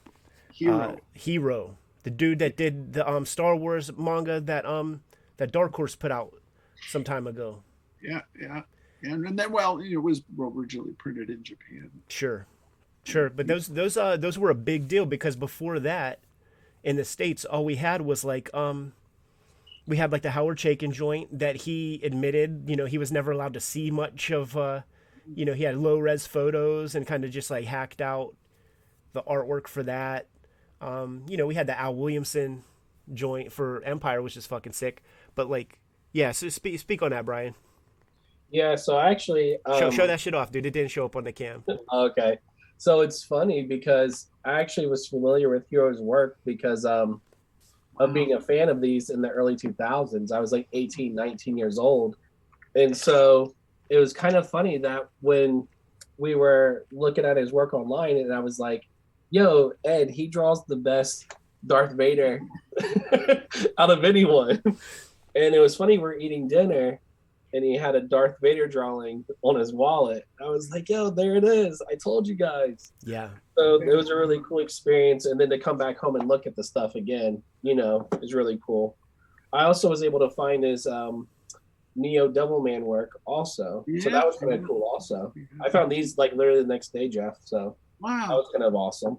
[0.52, 0.78] Hero.
[0.78, 5.02] uh, Hero, the dude that did the um Star Wars manga that um
[5.38, 6.34] that Dark Horse put out
[6.88, 7.62] some time ago.
[8.02, 8.62] yeah, yeah.
[9.02, 11.90] And, and then, well, it was originally printed in Japan.
[12.08, 12.46] Sure,
[13.04, 13.30] sure.
[13.30, 16.20] But those those uh those were a big deal because before that,
[16.82, 18.94] in the states, all we had was like um,
[19.86, 23.30] we had like the Howard Chaykin joint that he admitted, you know, he was never
[23.30, 24.56] allowed to see much of.
[24.56, 24.82] uh
[25.34, 28.34] You know, he had low res photos and kind of just like hacked out
[29.12, 30.26] the artwork for that.
[30.80, 32.62] Um, you know, we had the Al Williamson
[33.14, 35.02] joint for Empire, which is fucking sick.
[35.34, 35.78] But like,
[36.12, 36.32] yeah.
[36.32, 37.54] So speak speak on that, Brian.
[38.50, 40.66] Yeah, so actually, um, Show show that shit off, dude.
[40.66, 41.64] It didn't show up on the cam.
[41.92, 42.38] Okay.
[42.78, 47.22] So it's funny because I actually was familiar with Hero's work because um,
[47.98, 48.14] of mm-hmm.
[48.14, 50.32] being a fan of these in the early 2000s.
[50.32, 52.16] I was like 18, 19 years old.
[52.74, 53.54] And so
[53.88, 55.66] it was kind of funny that when
[56.18, 58.86] we were looking at his work online and I was like,
[59.30, 61.26] yo, Ed, he draws the best
[61.66, 62.40] Darth Vader
[63.78, 64.62] out of anyone.
[64.64, 67.00] And it was funny, we're eating dinner
[67.52, 70.24] and he had a Darth Vader drawing on his wallet.
[70.40, 71.82] I was like, yo, there it is.
[71.90, 72.92] I told you guys.
[73.02, 73.30] Yeah.
[73.56, 75.26] So it was a really cool experience.
[75.26, 78.34] And then to come back home and look at the stuff again, you know, is
[78.34, 78.96] really cool.
[79.52, 81.28] I also was able to find his um,
[81.94, 83.84] Neo Devilman work also.
[83.86, 84.02] Yeah.
[84.02, 85.32] So that was kind of cool also.
[85.64, 87.36] I found these like literally the next day, Jeff.
[87.40, 88.18] So wow.
[88.18, 89.18] that Wow, was kind of awesome.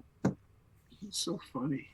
[1.06, 1.88] it's so funny.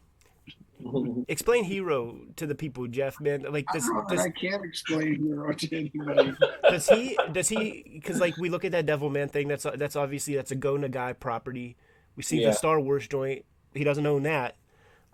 [1.28, 3.20] Explain Hero to the people, Jeff.
[3.20, 6.35] Man, like I, does don't know that does, I can't explain Hero to anybody.
[6.70, 9.48] does he does he because like we look at that Devil Man thing.
[9.48, 11.77] That's that's obviously that's a Go Nagai property.
[12.16, 12.48] We see Yeah.
[12.51, 13.44] the Star Wars joint.
[13.73, 14.56] He doesn't own that.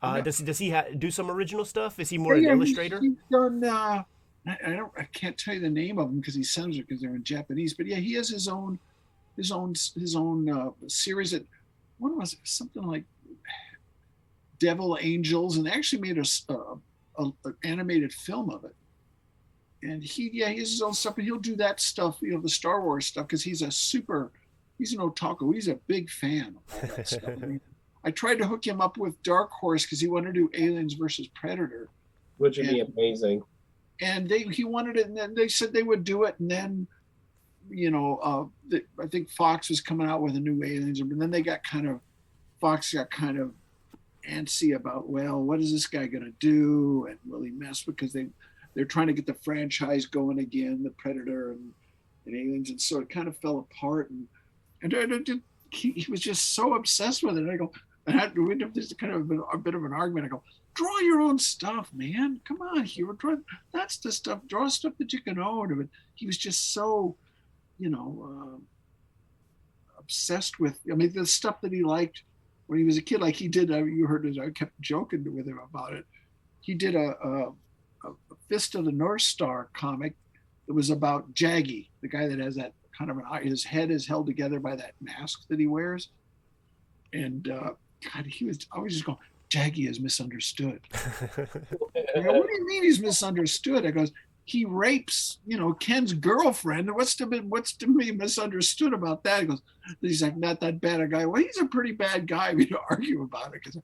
[0.02, 0.22] Uh, No.
[0.22, 2.00] Does does he ha- do some original stuff?
[2.00, 3.00] Is he more Yeah, an he's- illustrator?
[3.00, 3.62] He's done.
[3.64, 4.02] Uh,
[4.46, 4.92] I, I don't.
[4.98, 7.22] I can't tell you the name of them because he sends it because they're in
[7.24, 7.74] Japanese.
[7.74, 8.78] But yeah, he has his own,
[9.36, 11.30] his own, his own uh, series.
[11.32, 11.44] That
[11.98, 12.38] what was it?
[12.44, 13.04] Something like
[14.60, 16.24] Devil Angels, and they actually made a
[17.18, 17.34] an
[17.64, 18.74] animated film of it.
[19.82, 22.40] And he, yeah, he has his own stuff, and he'll do that stuff, you know,
[22.40, 24.30] the Star Wars stuff, because he's a super,
[24.78, 25.52] he's an otaku.
[25.52, 27.24] He's a big fan of all that stuff.
[27.42, 27.60] I mean,
[28.04, 30.94] I tried to hook him up with Dark Horse because he wanted to do Aliens
[30.94, 31.88] versus Predator
[32.38, 33.42] Which would be amazing.
[34.00, 36.86] and they he wanted it, and then they said they would do it, and then
[37.68, 41.20] you know, uh, the, I think Fox was coming out with a new Aliens, and
[41.20, 42.00] then they got kind of
[42.60, 43.52] Fox got kind of
[44.30, 48.26] antsy about, well, what is this guy gonna do, and will he mess because they
[48.74, 51.72] they're trying to get the franchise going again, the Predator and,
[52.26, 54.26] and Aliens, and so it kind of fell apart, and
[54.82, 55.42] and, and did-
[55.72, 57.42] he, he was just so obsessed with it.
[57.42, 57.72] And I go,
[58.06, 60.26] and I, we had this kind of a, a bit of an argument.
[60.26, 60.42] I go,
[60.74, 62.40] draw your own stuff, man.
[62.44, 63.12] Come on, hero.
[63.12, 63.36] Draw,
[63.72, 64.40] that's the stuff.
[64.46, 65.76] Draw stuff that you can own.
[65.76, 67.16] But he was just so,
[67.78, 70.78] you know, uh, obsessed with.
[70.90, 72.22] I mean, the stuff that he liked
[72.70, 73.20] when he was a kid.
[73.20, 73.72] Like he did.
[73.72, 74.38] Uh, you heard it.
[74.38, 76.04] I kept joking with him about it.
[76.60, 77.48] He did a, a,
[78.04, 78.12] a
[78.48, 80.14] Fist of the North Star comic.
[80.68, 83.40] It was about Jagi, the guy that has that kind of an eye.
[83.40, 86.10] His head is held together by that mask that he wears.
[87.12, 87.70] And uh,
[88.14, 89.18] God, he was always just going,
[89.48, 90.80] Jagi is misunderstood.
[91.34, 91.56] what
[92.14, 93.84] do you mean he's misunderstood?
[93.84, 94.12] I goes,
[94.50, 96.92] he rapes, you know, Ken's girlfriend.
[96.92, 99.42] What's to be what's to be misunderstood about that?
[99.42, 99.62] He goes,
[100.00, 101.24] he's like not that bad a guy.
[101.24, 102.52] Well, he's a pretty bad guy.
[102.54, 103.80] We don't argue about it, because,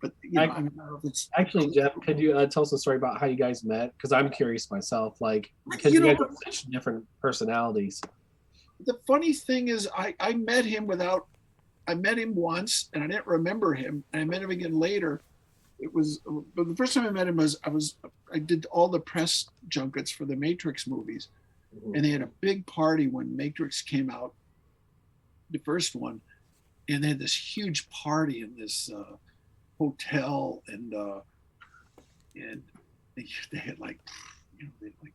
[0.00, 1.92] but you know, I, I, don't know if it's actually Jeff.
[2.00, 3.92] Could you uh, tell us a story about how you guys met?
[3.92, 8.00] Because I'm curious myself, like because you, you know, guys have such different personalities.
[8.86, 11.26] The funny thing is, I I met him without.
[11.88, 15.20] I met him once, and I didn't remember him, and I met him again later
[15.78, 16.20] it was
[16.54, 17.96] but the first time I met him was I was
[18.32, 21.28] I did all the press junkets for the Matrix movies,
[21.74, 21.94] mm-hmm.
[21.94, 24.34] and they had a big party when Matrix came out,
[25.50, 26.20] the first one,
[26.88, 29.16] and they had this huge party in this uh,
[29.78, 31.20] hotel, and uh,
[32.34, 32.62] and
[33.16, 33.98] they, they had like
[34.58, 35.12] you know they like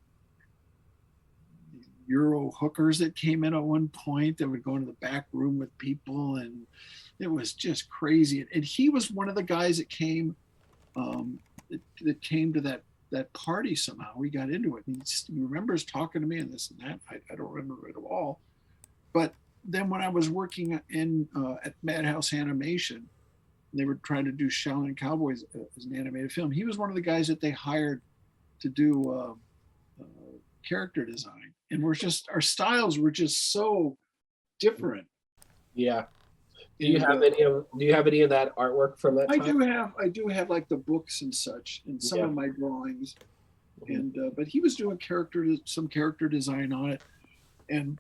[2.08, 5.58] Euro hookers that came in at one point that would go into the back room
[5.58, 6.68] with people and
[7.20, 8.46] it was just crazy.
[8.54, 10.36] And he was one of the guys that came
[10.96, 11.40] um,
[11.70, 14.12] that, that, came to that that party somehow.
[14.16, 14.84] We got into it.
[14.88, 17.00] And he, he remembers talking to me and this and that.
[17.10, 18.40] I, I, don't remember it at all.
[19.14, 19.34] But
[19.66, 23.08] then when I was working in uh, at Madhouse Animation,
[23.74, 26.52] they were trying to do Shaolin Cowboys uh, as an animated film.
[26.52, 28.02] He was one of the guys that they hired
[28.62, 29.34] to do uh,
[30.02, 30.06] uh
[30.68, 33.98] character design, and we're just our styles were just so
[34.60, 35.08] different.
[35.74, 36.06] Yeah,
[36.82, 39.30] do you have any of Do you have any of that artwork from that?
[39.30, 39.94] I do have.
[40.02, 42.26] I do have like the books and such, and some yeah.
[42.26, 43.16] of my drawings.
[43.82, 43.94] Mm-hmm.
[43.94, 47.02] And uh, but he was doing character, some character design on it,
[47.70, 48.00] and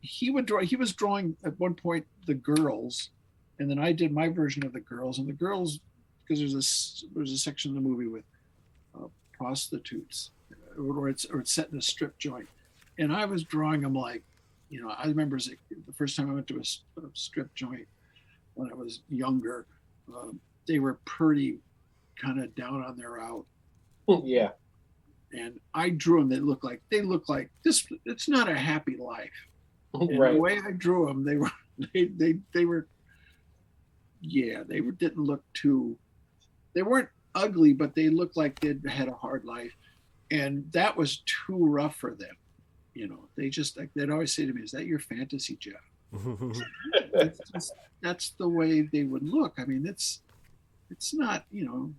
[0.00, 0.60] he would draw.
[0.60, 3.10] He was drawing at one point the girls,
[3.58, 5.18] and then I did my version of the girls.
[5.18, 5.80] And the girls,
[6.22, 8.24] because there's a there's a section in the movie with
[8.96, 10.30] uh, prostitutes,
[10.78, 12.48] or it's or it's set in a strip joint,
[12.98, 14.22] and I was drawing them like
[14.70, 17.86] you know, I remember the first time I went to a, a strip joint
[18.54, 19.66] when I was younger,
[20.08, 21.58] um, they were pretty
[22.20, 23.46] kind of down on their out.
[24.24, 24.50] Yeah.
[25.32, 26.28] And I drew them.
[26.28, 27.86] They look like they look like this.
[28.04, 29.30] It's not a happy life.
[29.94, 30.34] And right.
[30.34, 31.50] The way I drew them, they were
[31.94, 32.86] they they they were.
[34.20, 35.96] Yeah, they were, didn't look too.
[36.74, 39.72] They weren't ugly, but they looked like they'd had a hard life,
[40.32, 42.36] and that was too rough for them
[42.98, 45.74] you know they just like they'd always say to me is that your fantasy Jeff?
[47.52, 49.54] Just, that's the way they would look.
[49.58, 50.22] I mean it's
[50.90, 51.94] it's not you know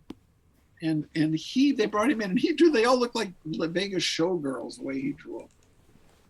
[0.82, 4.04] and and he they brought him in and he drew they all look like vegas
[4.04, 5.50] showgirls the way he drew them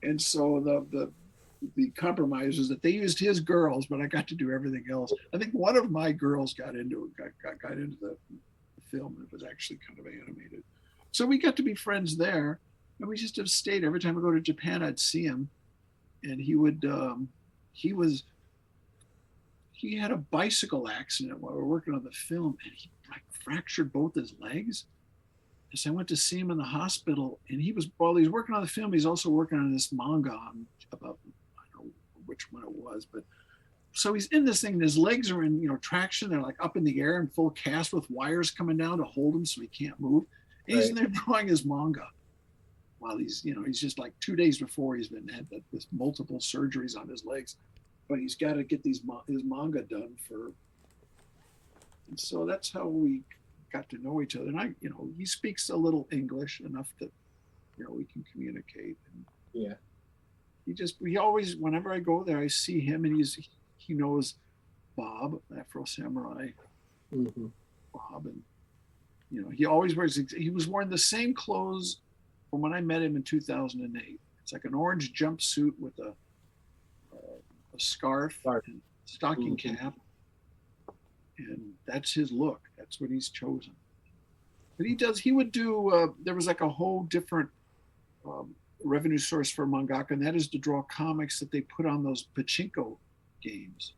[0.03, 1.11] and so the the
[1.75, 5.11] the compromise was that they used his girls but i got to do everything else.
[5.33, 8.17] I think one of my girls got into it got, got, got into the
[8.91, 10.63] film it was actually kind of animated.
[11.11, 12.59] So we got to be friends there
[12.99, 13.84] and we just have stayed.
[13.84, 15.49] Every time I go to Japan, I'd see him,
[16.23, 16.85] and he would.
[16.85, 17.30] Um,
[17.73, 18.23] he was.
[19.71, 23.23] He had a bicycle accident while we were working on the film, and he like
[23.43, 24.85] fractured both his legs.
[25.76, 28.55] So I went to see him in the hospital, and he was while he's working
[28.55, 30.38] on the film, he's also working on this manga
[30.91, 31.19] about
[31.57, 31.91] I don't know
[32.26, 33.23] which one it was, but
[33.93, 36.55] so he's in this thing and his legs are in you know traction they're like
[36.63, 39.61] up in the air in full cast with wires coming down to hold him so
[39.61, 40.26] he can't move
[40.67, 40.81] and right.
[40.81, 42.07] he's in there drawing his manga
[42.99, 46.39] while he's you know he's just like two days before he's been had this multiple
[46.39, 47.55] surgeries on his legs
[48.07, 50.51] but he's got to get these his manga done for
[52.09, 53.21] and so that's how we
[53.71, 54.47] got to know each other.
[54.47, 57.11] And i you know he speaks a little english enough that
[57.77, 59.73] you know we can communicate and yeah.
[60.65, 63.39] He just he always whenever i go there i see him and he's
[63.77, 64.35] he knows
[64.95, 66.49] bob afro samurai.
[67.11, 67.47] Mm-hmm.
[67.91, 68.41] bob and
[69.31, 72.01] you know he always wears he was wearing the same clothes
[72.49, 74.19] from when I met him in 2008.
[74.41, 76.13] It's like an orange jumpsuit with a,
[77.13, 77.38] uh,
[77.76, 79.76] a scarf, and stocking mm-hmm.
[79.76, 79.93] cap,
[81.38, 82.61] and that's his look.
[82.77, 83.73] That's what he's chosen.
[84.77, 85.19] But he does.
[85.19, 85.89] He would do.
[85.89, 87.49] Uh, there was like a whole different
[88.26, 92.03] um, revenue source for mangaka, and that is to draw comics that they put on
[92.03, 92.97] those pachinko
[93.41, 93.93] games.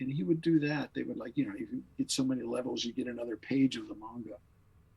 [0.00, 0.90] And he would do that.
[0.94, 3.76] They would like, you know, if you get so many levels, you get another page
[3.76, 4.36] of the manga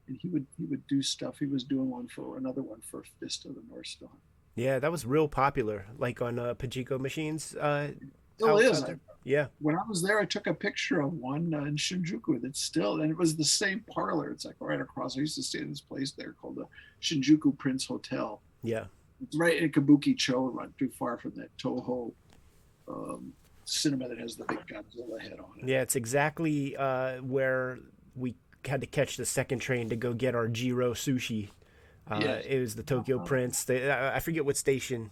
[0.10, 1.40] and he would he would do stuff.
[1.40, 4.10] He was doing one for another one for Fist of the North Star.
[4.56, 7.56] Yeah, that was real popular, like on uh, Pachinko machines.
[7.56, 7.92] Uh,
[8.36, 8.84] still is.
[9.24, 9.46] yeah.
[9.60, 13.02] When I was there, I took a picture of one uh, in Shinjuku that's still,
[13.02, 14.32] and it was the same parlor.
[14.32, 15.16] It's like right across.
[15.16, 16.66] I used to stay in this place there called the
[17.02, 18.42] Shinjuku Prince Hotel.
[18.64, 18.86] Yeah.
[19.22, 22.12] It's right in Kabuki Cho, not too far from that Toho
[22.88, 23.34] um,
[23.66, 25.68] cinema that has the big Godzilla head on it.
[25.68, 27.80] Yeah, it's exactly uh, where
[28.16, 31.50] we had to catch the second train to go get our Jiro sushi.
[32.10, 32.46] Uh, Yes.
[32.48, 33.26] It was the Tokyo Uh-huh.
[33.26, 33.64] Prince.
[33.64, 35.12] They, I I forget what station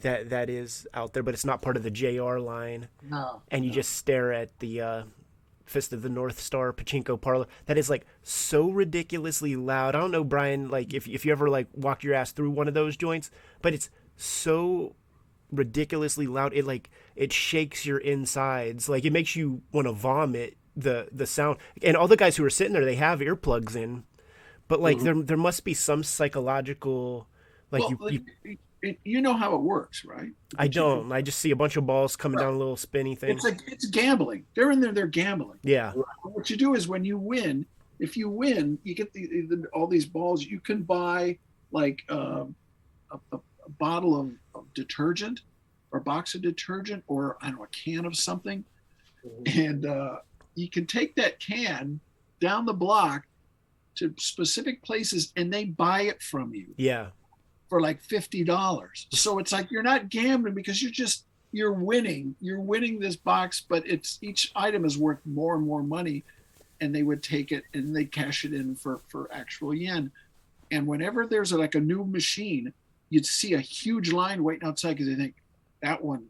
[0.00, 2.88] that that is out there, but it's not part of the JR line.
[3.08, 3.42] No.
[3.50, 5.02] And you just stare at the uh,
[5.64, 7.46] Fist of the North Star pachinko parlor.
[7.66, 9.94] That is like so ridiculously loud.
[9.94, 12.68] I don't know, Brian, like if if you ever like walked your ass through one
[12.68, 13.30] of those joints,
[13.62, 14.94] but it's so
[15.52, 16.52] ridiculously loud.
[16.52, 18.88] It like it shakes your insides.
[18.88, 21.58] Like it makes you want to vomit the the sound.
[21.82, 24.04] And all the guys who are sitting there, they have earplugs in,
[24.68, 27.28] but like there there must be some psychological
[27.70, 30.32] like well, you, you it- you know how it works, right?
[30.58, 31.10] I don't.
[31.10, 32.44] I just see a bunch of balls coming Right.
[32.44, 33.30] down a little spinny thing.
[33.30, 34.44] It's like it's gambling.
[34.54, 34.92] They're in there.
[34.92, 35.58] They're gambling.
[35.62, 35.92] yeah.
[36.22, 37.64] What you do is when you win,
[37.98, 40.44] if you win, you get the, the all these balls.
[40.44, 41.38] You can buy
[41.72, 42.54] like um,
[43.10, 45.40] a, a, a bottle of, of detergent
[45.90, 48.64] or a box of detergent or I don't know a can of something,
[49.46, 50.16] and uh,
[50.54, 52.00] you can take that can
[52.40, 53.24] down the block
[53.96, 57.08] to specific places and they buy it from you Yeah.
[57.68, 59.06] for like fifty dollars.
[59.12, 62.34] So it's like you're not gambling because you're just you're winning.
[62.40, 66.24] You're winning this box, but it's each item is worth more and more money,
[66.80, 70.10] and they would take it and they cash it in for for actual yen.
[70.72, 72.72] And whenever there's a, like a new machine,
[73.10, 75.34] you'd see a huge line waiting outside because they think
[75.82, 76.26] that one,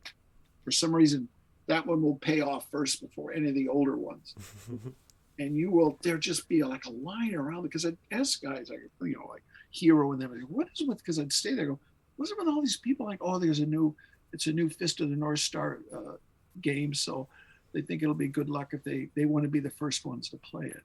[0.65, 1.29] for some reason,
[1.67, 4.35] that one will pay off first before any of the older ones
[5.39, 8.81] and you will there just be like a line around because I'd ask guys like
[9.03, 11.79] you know like hero and them like, what is with because I'd stay there go
[12.17, 13.95] what's it with all these people like oh there's a new
[14.33, 16.17] it's a new fist of the north star uh,
[16.61, 17.29] game so
[17.73, 20.29] they think it'll be good luck if they they want to be the first ones
[20.29, 20.83] to play it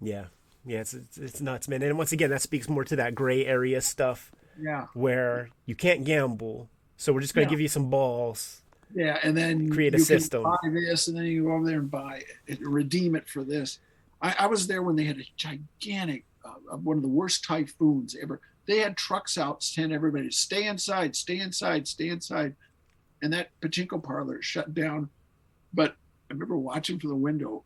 [0.00, 0.26] Yeah.
[0.64, 1.82] Yeah, it's, it's it's nuts, man.
[1.82, 4.30] And once again, that speaks more to that gray area stuff
[4.60, 6.68] yeah where you can't gamble.
[6.96, 7.54] So we're just going to Yeah.
[7.56, 8.61] give you some balls.
[8.94, 10.42] Yeah and then Create a you can system.
[10.42, 13.78] buy this and then you go over there and buy it redeem it for this
[14.20, 18.16] i, I was there when they had a gigantic uh, one of the worst typhoons
[18.20, 22.54] ever they had trucks out telling everybody stay inside stay inside stay inside
[23.22, 25.08] and that pachinko parlor shut down
[25.72, 25.90] but
[26.30, 27.62] i remember watching from the window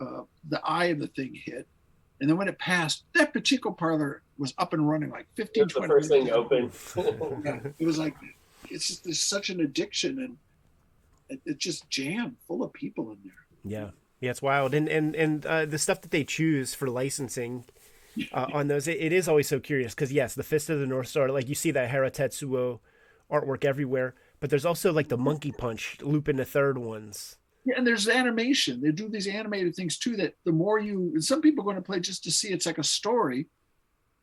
[0.00, 1.66] uh, the eye of the thing hit
[2.20, 5.74] and then when it passed that pachinko parlor was up and running like 15 It's
[5.74, 6.70] the 20 first thing open.
[7.44, 8.14] Yeah, it was like
[8.70, 10.36] it's just there's such an addiction and it,
[11.28, 13.90] it's just jam full of people in there Yeah.
[14.20, 14.74] Yeah, it's wild.
[14.74, 17.64] And and and uh, the stuff that they choose for licensing
[18.32, 20.86] uh, on those, it, it is always so curious because yes, the Fist of the
[20.86, 22.80] North Star, like you see that Hara Tetsuo
[23.30, 27.36] artwork everywhere, but there's also like the Monkey Punch Lupin the Third ones.
[27.64, 31.22] yeah, and there's animation they do these animated things too that the more you and
[31.22, 33.46] some people are going to play just to see it's like a story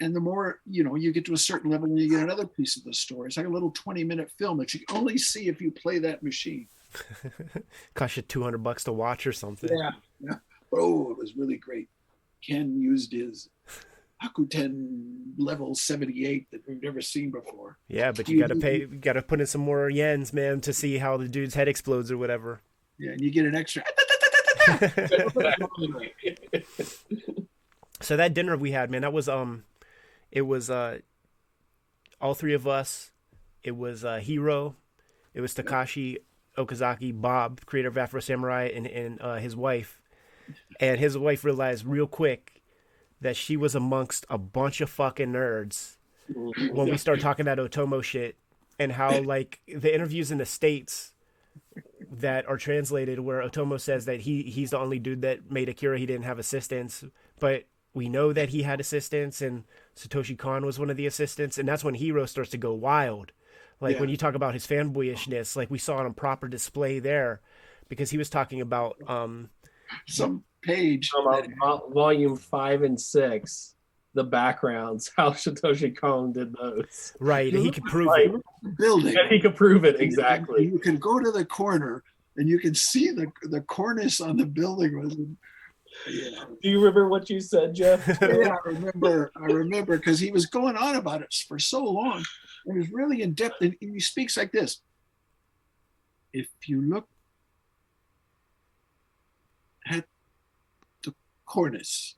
[0.02, 2.48] and the more you know you get to a certain level and you get another
[2.48, 5.48] piece of the story it's like a little 20 minute film that you only see
[5.48, 6.68] if you play that machine
[7.94, 9.70] Cost you two hundred bucks to watch or something.
[9.76, 10.36] yeah yeah
[10.74, 11.88] oh it was really great
[12.46, 13.50] ken used his
[14.24, 18.88] Hakuten level 78 that we've never seen before Yeah, but you You- gotta pay, you
[18.88, 22.18] gotta put in some more yens, man, to see how the dude's head explodes or
[22.18, 22.62] whatever.
[22.98, 23.84] yeah and you get an extra
[28.02, 29.64] so that dinner we had, man, that was um,
[30.32, 31.00] it was uh,
[32.22, 33.12] all three of us.
[33.64, 34.76] It was uh, Hiro,
[35.34, 36.18] it was Takashi
[36.58, 40.02] Okazaki, Bob, creator of Afro Samurai, and and uh, his wife.
[40.80, 42.62] And his wife realized real quick
[43.22, 48.04] that she was amongst a bunch of fucking nerds when we started talking that Otomo
[48.04, 48.36] shit
[48.80, 51.14] and how like the interviews in the states
[52.12, 55.98] that are translated where Otomo says that he he's the only dude that made Akira
[55.98, 57.04] he didn't have assistants
[57.40, 59.64] but we know that he had assistants and
[59.96, 63.32] Satoshi Kon was one of the assistants and that's when Hero starts to go wild
[63.82, 64.02] like Yeah.
[64.02, 67.42] when you talk about his fanboyishness like we saw it on proper display there
[67.90, 69.50] because he was talking about um
[70.08, 73.76] some page From uh, that- volume five and six,
[74.16, 77.14] the backgrounds, how Satoshi Kon did those.
[77.20, 78.32] right and he could prove Right.
[78.34, 79.16] it building.
[79.18, 80.66] And he could prove it And exactly.
[80.66, 82.04] You can go to the corner
[82.38, 85.16] and you can see the the cornice on the building was.
[86.10, 88.06] Yeah, Do you remember what you said, Jeff?
[88.22, 89.32] yeah, I remember.
[89.38, 92.22] I remember because he was going on about it for so long,
[92.66, 93.56] and he was really in depth.
[93.62, 94.82] And he speaks like this:
[96.34, 97.08] If you look
[99.88, 100.06] at
[101.04, 101.14] the
[101.46, 102.16] cornice,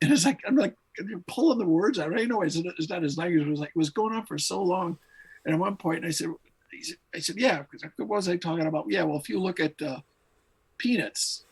[0.00, 2.18] and it's like I'm like you're pulling the words out.
[2.18, 2.58] I know it's,
[2.88, 3.46] not his language.
[3.46, 4.98] It was like it was going on for so long,
[5.44, 6.28] and at one point I said,
[6.82, 8.86] said I said, yeah, because what was I talking about?
[8.88, 10.00] Yeah, well, if you look at uh,
[10.78, 11.44] Peanuts,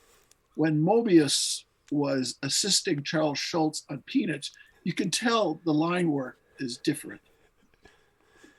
[0.55, 4.51] when Moebius was assisting Charles Schulz on Peanuts,
[4.85, 7.21] you can tell the line work is different.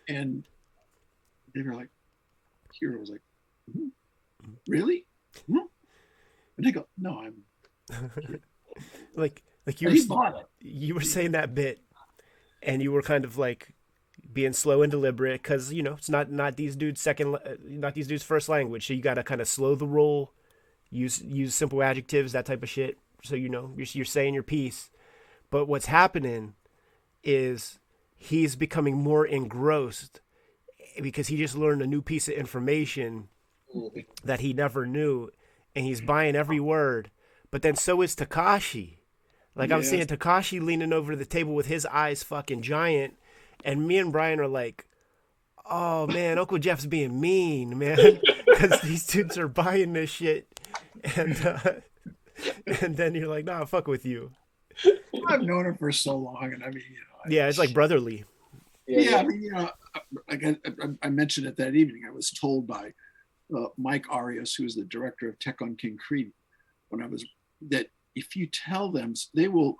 [0.09, 0.43] And
[1.55, 1.89] they were like,
[2.77, 3.21] Hero was like,
[3.73, 3.91] "Mhm.
[4.67, 5.05] really?
[5.49, 5.67] Mhm."
[6.57, 7.43] And they go, no, I'm.
[9.15, 11.79] like like you were you were saying that bit
[12.61, 13.73] and you were kind of like
[14.31, 17.95] being slow and deliberate because you know it's not not these dudes second uh, not
[17.95, 20.33] these dudes first language so you got to kind of slow the roll
[20.91, 24.43] use use simple adjectives that type of shit so you know you're, you're saying your
[24.43, 24.91] piece
[25.49, 26.53] but what's happening
[27.23, 27.79] is
[28.19, 30.19] he's becoming more engrossed
[31.01, 33.29] because he just learned a new piece of information
[34.23, 35.29] that he never knew
[35.75, 37.09] and he's buying every word.
[37.51, 38.97] But then so is takashi.
[39.55, 39.89] Like i'm Yes.
[39.89, 43.15] seeing takashi leaning over the table with his eyes fucking giant
[43.65, 44.85] and me and brian are like
[45.69, 50.47] oh man uncle jeff's being mean man because these dudes are buying this shit.
[51.15, 51.59] And uh,
[52.81, 54.31] and then you're like nah fuck with you.
[55.27, 58.23] I've known him for so long, and I mean, you know, yeah it's like brotherly
[58.87, 59.69] yeah, I mean, you know,
[60.27, 62.91] like I, I- I mentioned it that evening, I was told by
[63.55, 66.31] uh, Mike Arias, who is the director of Tekkonkinkreet,
[66.89, 67.23] when I was
[67.69, 67.85] that
[68.15, 69.77] if you tell them, they will.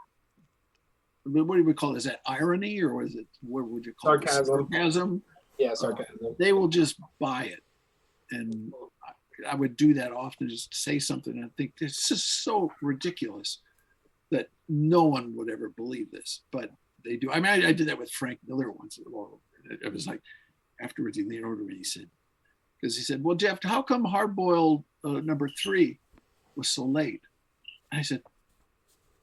[1.26, 1.98] What do we call it?
[1.98, 4.44] Is that irony or is it what would you call Sarcasm.
[4.44, 4.46] it?
[4.48, 5.22] Sarcasm.
[5.58, 6.36] Yeah, sarcasm.
[6.38, 7.64] They will just buy it,
[8.30, 8.72] and
[9.04, 12.72] I, I would do that often, just say something, and I think this is so
[12.84, 13.60] ridiculous
[14.30, 16.70] that no one would ever believe this, but
[17.04, 17.32] they do.
[17.32, 18.98] I mean, I, I did that with Frank Miller once.
[18.98, 20.22] It, it was like
[20.82, 21.78] afterwards he leaned over to me.
[21.78, 22.10] He said,
[22.80, 26.00] because he said, "Well, Jeff, how come Hard Boiled uh, number three
[26.56, 27.22] was so late?"
[27.92, 28.22] And I said,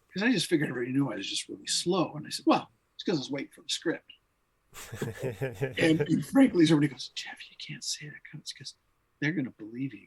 [0.08, 2.68] "Because I just figured everybody knew I was just really slow." And I said, "Well,
[2.94, 4.12] it's because I was waiting for the script."
[5.78, 8.74] And, and Frank leans over and he goes, "Jeff, you can't say that because
[9.20, 10.06] they're going to believe you."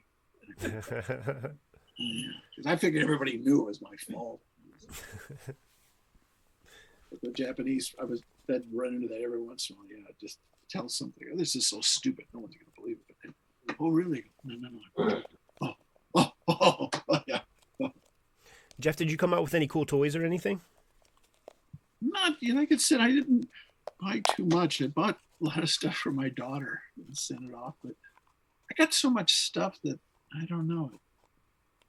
[1.99, 4.39] And I I figured everybody knew it was my fault.
[7.09, 9.87] But the Japanese, I was I'd run into that every once in a while.
[9.89, 10.39] Yeah, just
[10.69, 11.27] tell something.
[11.31, 12.25] Oh, this is so stupid.
[12.33, 13.05] No one's going to believe it.
[13.07, 14.23] But then, oh, really?
[14.43, 14.69] No, no,
[15.07, 15.23] no.
[15.61, 15.73] Oh,
[16.15, 17.39] oh, oh, oh, yeah.
[18.79, 20.61] jeff did you come out with any cool toys or anything
[22.01, 23.47] Not, you know, like I said, I didn't
[24.01, 24.81] buy too much.
[24.81, 27.75] I bought a lot of stuff for my daughter and sent it off.
[27.83, 27.93] But
[28.71, 29.99] I got so much stuff that
[30.33, 30.91] I don't know.
[30.93, 30.99] It.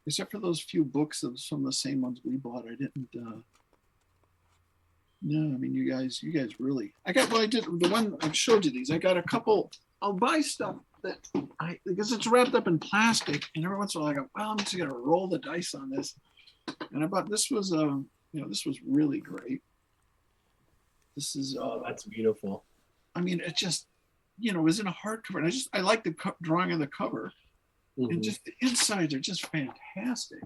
[0.07, 3.09] Except for those few books of some of the same ones we bought, I didn't.
[3.17, 3.41] Uh,
[5.23, 6.93] no, I mean, you guys, you guys really.
[7.07, 7.43] I got well.
[7.43, 8.91] I did the one I showed you these.
[8.91, 9.71] I got a couple.
[10.03, 11.19] I'll buy stuff that
[11.61, 14.27] I because it's wrapped up in plastic, and every once in a while I go,
[14.35, 16.15] well, I'm just gonna roll the dice on this.
[16.93, 19.61] And I bought this was um, you know, this was really great.
[21.17, 22.65] This is uh, Oh, that's beautiful.
[23.15, 23.89] I mean, it just,
[24.39, 26.73] you know, it was in a hardcover, and I just I like the co- drawing
[26.73, 27.33] on the cover,
[27.99, 28.23] and Mhm.
[28.23, 30.39] just the insides are just fantastic.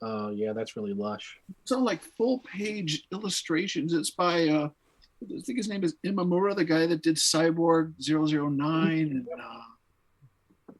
[0.00, 1.38] Oh, yeah, that's really lush.
[1.62, 3.92] It's all like full page illustrations.
[3.92, 4.68] It's by uh,
[5.22, 9.60] I think his name is Imamura, the guy that did Cyborg 009 and uh,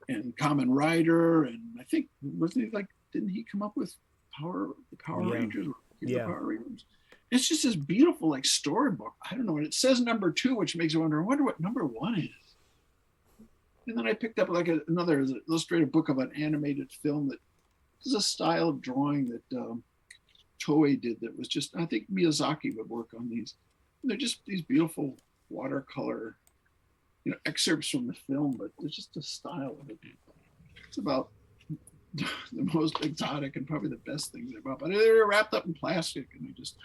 [0.09, 3.95] and Kamen Rider, and I think wasn't he like didn't he come up with
[4.39, 5.33] Power the Power Yeah.
[5.35, 5.67] Rangers?
[6.01, 6.25] Yeah.
[6.27, 6.85] Power Rangers.
[7.31, 9.13] It's just this beautiful like storybook.
[9.31, 9.57] I don't know.
[9.57, 11.21] And it says number two, which makes me wonder.
[11.21, 12.29] I wonder what number one is.
[13.87, 17.39] And then I picked up like a, another illustrated book of an animated film that
[18.07, 19.83] is a style of drawing that um,
[20.65, 23.55] Toei did that was just I think Miyazaki would work on these.
[24.05, 25.17] They're just these beautiful
[25.51, 26.37] watercolor,
[27.25, 29.99] you know, excerpts from the film, but it's just a style of it.
[30.87, 31.31] It's about
[32.15, 34.79] the most exotic and probably the best things about.
[34.79, 36.77] But they're wrapped up in plastic, and I just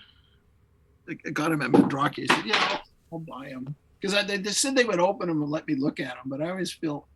[1.09, 2.29] I got them at Mandarake.
[2.29, 2.81] I said, "Yeah, I'll,
[3.13, 6.01] I'll buy them." Because they, they said they would open them and let me look
[6.01, 7.07] at them, but I always feel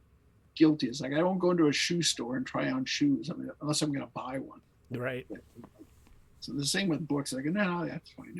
[0.58, 0.88] guilty.
[0.88, 3.50] It's like I don't go into a shoe store and try on shoes I mean,
[3.62, 4.62] unless I'm going to buy one.
[4.92, 5.28] right
[6.40, 7.34] So the same with books.
[7.34, 8.40] I go, no, that's fine.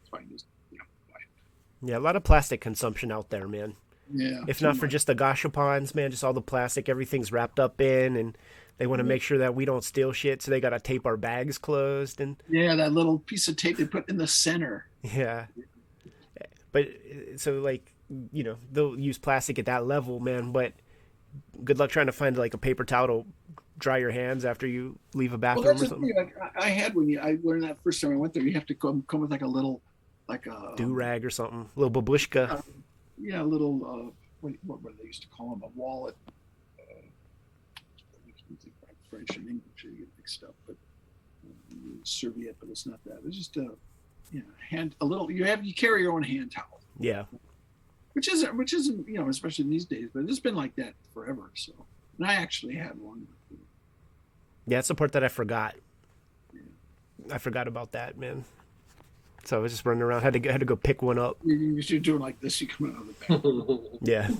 [0.00, 0.26] It's fine.
[0.30, 3.74] Just, you know, buy it." yeah a lot of plastic consumption out there man
[4.12, 4.40] Yeah.
[4.48, 8.16] if not for just the gashapons, man, just all the plastic, everything's wrapped up in,
[8.16, 8.36] and
[8.78, 9.08] they want to Mm-hmm.
[9.08, 12.36] make sure that we don't steal shit, so they gotta tape our bags closed, and
[12.48, 14.86] yeah, that little piece of tape they put in the center.
[15.02, 15.46] yeah.
[16.72, 17.92] But uh, so like
[18.32, 20.52] you know they'll use plastic at that level, man.
[20.52, 20.72] But
[21.64, 23.24] good luck trying to find like a paper towel to
[23.78, 26.12] dry your hands after you leave a Well, bathroom that's or something.
[26.14, 26.32] thing.
[26.40, 28.42] Like, I had when you, I learned that first time I went there.
[28.42, 29.80] You have to come come with like a little,
[30.28, 32.62] like a Do rag or something, a little babushka.
[33.18, 33.84] yeah, a little.
[33.84, 35.62] Uh, what, what were they used to call them?
[35.64, 36.16] A wallet.
[36.78, 39.64] Uh, I can't think of French and English.
[39.84, 40.76] You get mixed up, but
[41.46, 43.18] uh, serviette, but it's not that.
[43.26, 43.70] It's just a,
[44.32, 45.30] you know, hand a little.
[45.30, 47.24] You have you carry your own hand towel, Yeah,
[48.18, 50.94] which isn't which isn't you know especially in these days, but it's been like that
[51.14, 51.52] forever.
[51.54, 51.72] So,
[52.18, 53.28] and I actually had one.
[54.66, 55.76] yeah, that's the part that I forgot.
[57.30, 58.44] I forgot about that, man.
[59.44, 60.22] So I was just running around.
[60.22, 61.36] Had to go, had to go pick one up.
[61.44, 62.60] You- you- You're doing like this.
[62.60, 64.30] You come out of the back Yeah.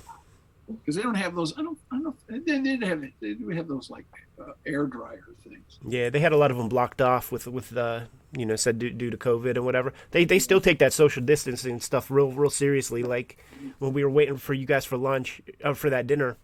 [0.69, 1.57] Because they don't have those.
[1.57, 1.77] I don't.
[1.91, 2.15] I don't.
[2.27, 3.01] They didn't have.
[3.19, 4.05] They do have those like
[4.39, 5.79] uh, air dryer things.
[5.87, 8.79] Yeah, they had a lot of them blocked off with with the you know said
[8.79, 9.93] due, due to COVID and whatever.
[10.11, 13.03] They they still take that social distancing stuff real real seriously.
[13.03, 13.37] Like
[13.79, 16.37] when we were waiting for you guys for lunch uh, for that dinner,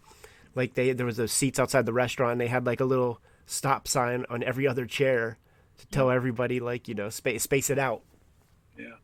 [0.56, 2.34] like they there was those seats outside the restaurant.
[2.34, 5.38] And they had like a little stop sign on every other chair
[5.78, 8.02] to tell everybody like you know space space it out.
[8.78, 8.96] Yeah.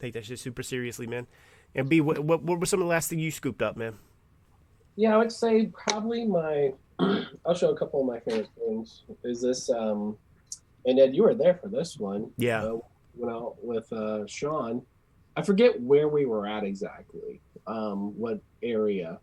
[0.00, 1.26] Take that shit super seriously, man.
[1.74, 3.94] And B, what what, what were some of the last things you scooped up, man?
[4.96, 6.72] Yeah, I would say probably my.
[7.44, 9.02] I'll show a couple of my favorite things.
[9.24, 10.16] Is this um,
[10.86, 12.30] and Ed, you were there for this one.
[12.36, 12.64] Yeah.
[12.64, 12.78] Uh,
[13.16, 14.82] went out with uh, Sean.
[15.36, 19.18] I forget where we were at exactly, um, what area,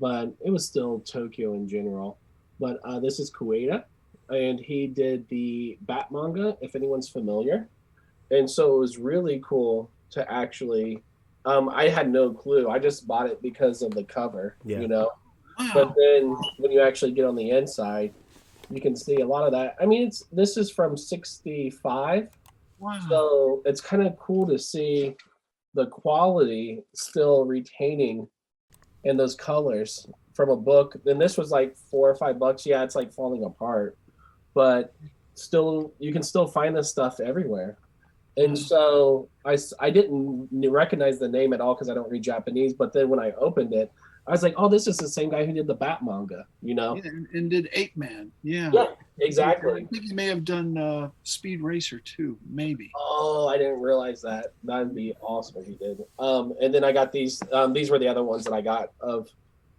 [0.00, 2.18] but it was still Tokyo in general.
[2.60, 3.84] But uh, this is Kuwata,
[4.30, 7.68] and he did the Bat manga, if anyone's familiar.
[8.30, 11.02] And so it was really cool to actually.
[11.44, 12.68] Um, I had no clue.
[12.68, 14.80] I just bought it because of the cover, Yeah.
[14.80, 15.10] you know.
[15.58, 15.70] Wow.
[15.74, 18.12] But then when you actually get on the inside,
[18.70, 19.76] you can see a lot of that.
[19.80, 22.28] I mean, it's this is from '65,
[22.78, 22.98] wow.
[23.08, 25.14] so it's kind of cool to see
[25.74, 28.26] the quality still retaining
[29.04, 30.96] in those colors from a book.
[31.06, 32.64] And this was like four or five bucks.
[32.64, 33.96] Yeah, it's like falling apart,
[34.54, 34.94] but
[35.34, 37.76] still, you can still find this stuff everywhere.
[38.36, 42.72] And so I, I didn't recognize the name at all because I don't read Japanese.
[42.74, 43.92] But then when I opened it,
[44.26, 46.74] I was like, oh, this is the same guy who did the Bat manga, you
[46.74, 46.96] know?
[46.96, 48.32] Yeah, and, and did Ape Man.
[48.42, 48.70] Yeah.
[48.72, 49.86] Yeah, I Exactly.
[49.92, 52.38] think he may have done uh, Speed Racer too.
[52.48, 52.90] Maybe.
[52.96, 54.54] Oh, I didn't realize that.
[54.64, 56.02] That'd be awesome if he did.
[56.18, 57.42] Um, and then I got these.
[57.52, 59.28] Um, these were the other ones that I got of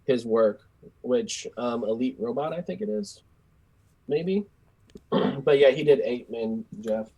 [0.06, 0.60] his work,
[1.02, 3.22] which um, Elite Robot, I think it is,
[4.06, 4.44] maybe.
[5.10, 7.08] but yeah, he did Ape Man, Jeff.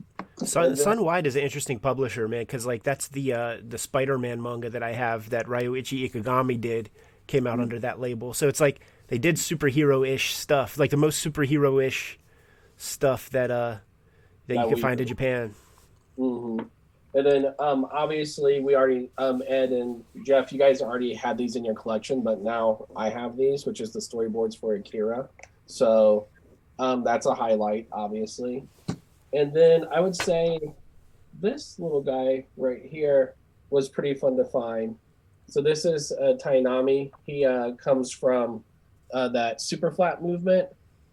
[0.45, 4.43] Sun Sun Wide is an interesting publisher, man, because like that's the uh, the Spider-Man
[4.43, 6.91] manga that I have that Ryoichi Ikegami did
[7.27, 8.33] came out under that label.
[8.35, 12.19] So it's like they did superhero-ish stuff, like the most superhero-ish
[12.77, 13.77] stuff that uh
[14.47, 15.11] that you That can we find in do.
[15.11, 15.55] Japan.
[16.17, 16.59] hmm
[17.15, 21.57] And then um, obviously we already um, Ed and Jeff, you guys already had these
[21.57, 25.29] in your collection, but now I have these, which is the storyboards for Akira.
[25.67, 26.29] So
[26.79, 28.67] um, that's a highlight, obviously.
[29.33, 30.59] And then I would say
[31.41, 33.35] this little guy right here
[33.71, 34.97] was pretty fun to find.
[35.49, 37.11] So this is uh, Tanaami.
[37.25, 38.65] He uh, comes from
[39.13, 40.69] uh, that super flat movement.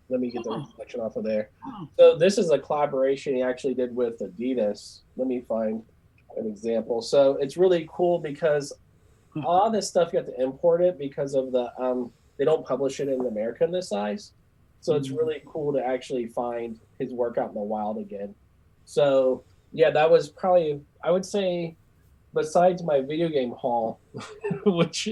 [0.10, 0.58] Let me get the Oh.
[0.60, 1.50] reflection off of there.
[1.66, 5.00] Oh, So this is a collaboration he actually did with Adidas.
[5.18, 5.84] Let me find
[6.38, 7.02] an example.
[7.02, 8.72] So it's really cool because
[9.46, 13.00] all this stuff you have to import it because of the um they don't publish
[13.02, 14.32] it in America in this size.
[14.86, 15.18] So it's Mhm.
[15.18, 18.36] really cool to actually find his work out in the wild again.
[18.86, 21.76] So yeah, that was probably I would say
[22.36, 24.00] besides my video game haul,
[24.66, 25.10] which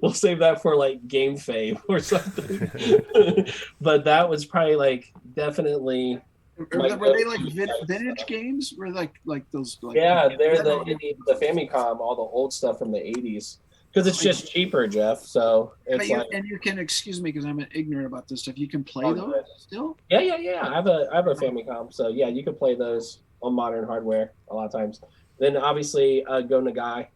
[0.00, 3.46] we'll save that for like game fave or something.
[3.80, 6.20] but that was probably like definitely
[6.58, 8.74] Were, My were they like vin- vintage games?
[8.76, 9.78] Were like like those?
[9.82, 11.12] Like, yeah, they're the Yeah.
[11.28, 13.58] the Famicom, all the old stuff from the '80s,
[13.92, 15.20] because it's just cheaper, Jeff.
[15.20, 18.56] So it's you, like, and you can excuse me because I'm ignorant about this stuff.
[18.56, 19.98] You can play Oh, those still.
[20.10, 20.68] yeah, yeah, yeah.
[20.68, 23.84] I have a I have a Famicom, so yeah, you can play those on modern
[23.86, 25.00] hardware a lot of times.
[25.38, 27.08] Then obviously uh, Go Nagai.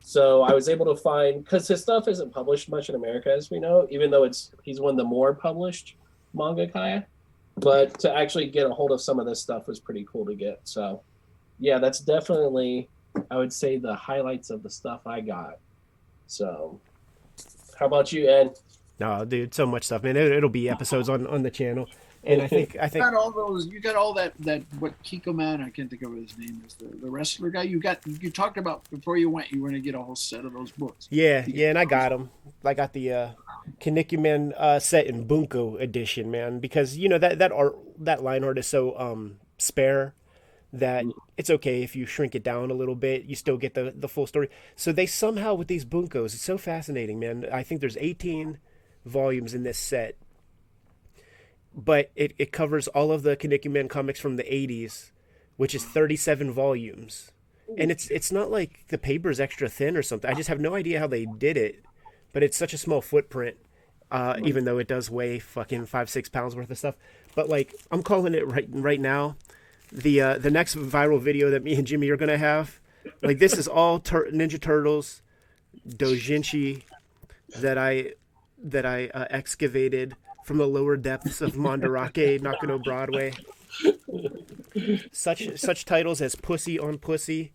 [0.00, 3.50] So I was able to find because his stuff isn't published much in America, as
[3.50, 5.96] we know, even though it's he's one of the more published
[6.32, 7.06] manga kaya.
[7.56, 10.34] But to actually get a hold of some of this stuff was pretty cool to
[10.34, 10.60] get.
[10.64, 11.02] So
[11.58, 12.88] yeah, that's definitely
[13.30, 15.58] I would say the highlights of the stuff I got.
[16.26, 16.80] So
[17.78, 18.58] how about you, Ed?
[19.00, 20.16] No, dude, so much stuff, man.
[20.16, 21.88] It, it'll be episodes on on the channel,
[22.22, 23.66] and I think I think You think got all those.
[23.66, 24.34] You got all that.
[24.40, 25.60] That what Kiko Man?
[25.60, 26.74] I can't think of what his name is.
[26.74, 27.62] The, the wrestler guy.
[27.62, 28.00] You got.
[28.06, 29.50] You talked about before you went.
[29.50, 31.08] You were going to get a whole set of those books.
[31.10, 32.30] Yeah, yeah, and I got them.
[32.64, 33.28] I got the uh,
[33.80, 38.44] Kinnikuman uh, set in Bunko edition, man, because you know that that art that line
[38.44, 40.14] art is so um spare
[40.78, 41.04] that
[41.36, 43.24] it's okay if you shrink it down a little bit.
[43.24, 44.48] You still get the the full story.
[44.76, 47.46] So they somehow with these Bunkos, it's so fascinating, man.
[47.52, 48.58] I think there's 18
[49.04, 50.16] volumes in this set,
[51.74, 55.10] but it it covers all of the Kinnikuman comics from the 80s,
[55.56, 57.30] which is 37 volumes
[57.76, 60.30] and it's it's not like the paper is extra thin or something.
[60.30, 61.84] I just have no idea how they did it,
[62.32, 63.56] but it's such a small footprint.
[64.10, 66.94] Uh, even though it does weigh fucking five six pounds worth of stuff,
[67.34, 69.36] but like I'm calling it right right now,
[69.92, 72.80] the uh, the next viral video that me and Jimmy are gonna have,
[73.22, 75.22] like this is all tur- Ninja Turtles,
[75.88, 76.82] Doujinshi,
[77.58, 78.12] that I
[78.62, 83.32] that I uh, excavated from the lower depths of Mandarake, Nakano Broadway.
[85.12, 87.52] such such titles as Pussy on Pussy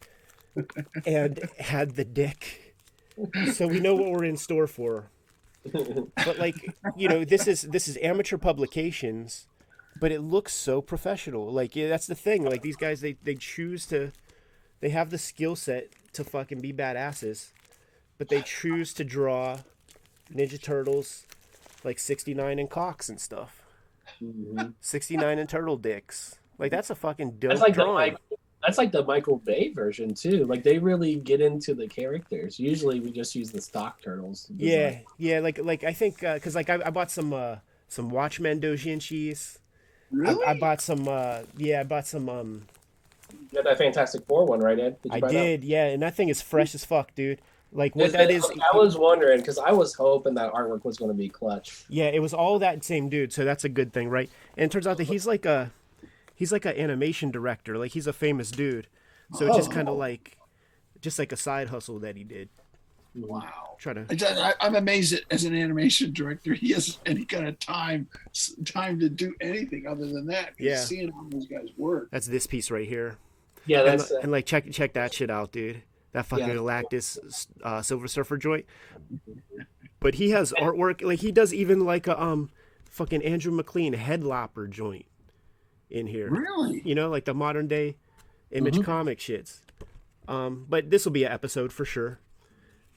[1.05, 2.75] and Had the Dick.
[3.53, 5.09] So we know what we're in store for.
[5.73, 6.55] But like,
[6.95, 9.45] you know, this is this is amateur publications,
[9.99, 11.51] but it looks so professional.
[11.51, 12.43] Like yeah, that's the thing.
[12.43, 14.11] Like these guys they they choose to
[14.79, 17.51] they have the skill set to fucking be badasses,
[18.17, 19.59] but they choose to draw
[20.33, 21.25] Ninja Turtles
[21.83, 23.63] like 69 and cocks and stuff.
[24.21, 24.73] Mhm.
[24.81, 26.35] 69 and turtle dicks.
[26.57, 28.13] Like that's a fucking dope That's like the drawing.
[28.13, 28.17] Mike,
[28.61, 30.45] that's like the Michael Bay version too.
[30.45, 32.59] Like they really get into the characters.
[32.59, 34.47] Usually we just use the stock turtles.
[34.57, 35.39] Yeah, yeah.
[35.39, 39.58] Like like I think because like I, I bought some uh some Watchmen doujinshis.
[40.11, 40.43] Really?
[40.45, 42.63] I, I bought some uh yeah I bought some um
[43.31, 45.01] You got that Fantastic Four one, right, Ed?
[45.03, 45.33] Did you I buy that?
[45.33, 47.41] did yeah and that thing is fresh as fuck, dude.
[47.71, 48.45] Like what Is that it- is.
[48.73, 51.83] I was wondering because I was hoping that artwork was going to be clutch.
[51.87, 54.27] Yeah, it was all that same dude, so that's a good thing, right?
[54.57, 55.71] And it turns out that he's like a
[56.33, 58.87] he's like an animation director, like he's a famous dude.
[59.35, 59.73] So it's just Oh.
[59.73, 60.37] kind of like
[61.01, 62.49] just like a side hustle that he did.
[63.15, 63.75] Wow.
[63.79, 67.47] Try to I, I- I'm amazed that as an animation director, he has any kind
[67.47, 68.07] of time
[68.65, 70.53] time to do anything other than that.
[70.59, 70.77] Yeah.
[70.77, 72.09] Seeing all those guys work.
[72.11, 73.17] That's this piece right here.
[73.65, 75.81] Yeah, And, that's and like check check that shit out, dude.
[76.11, 76.55] That fucking Yeah.
[76.55, 78.65] Galactus uh, Silver Surfer joint.
[79.99, 82.49] But he has artwork like he does even like a um
[82.89, 85.05] fucking Andrew MacLean headlopper joint
[85.89, 86.29] in here.
[86.29, 86.81] Really?
[86.85, 87.97] You know, like the modern day
[88.51, 88.83] image Mhm.
[88.85, 89.61] comic shits.
[90.27, 92.19] Um, but this will be an episode for sure.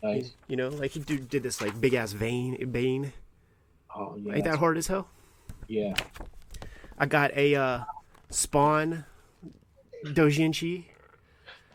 [0.02, 0.32] Nice.
[0.48, 3.12] You know, like he did this like big ass vein Bane.
[3.94, 5.08] Oh yeah, Ain't that hard as hell?
[5.68, 5.94] yeah.
[6.98, 7.80] I got a uh,
[8.30, 9.04] Spawn
[10.04, 10.84] Doujinshi.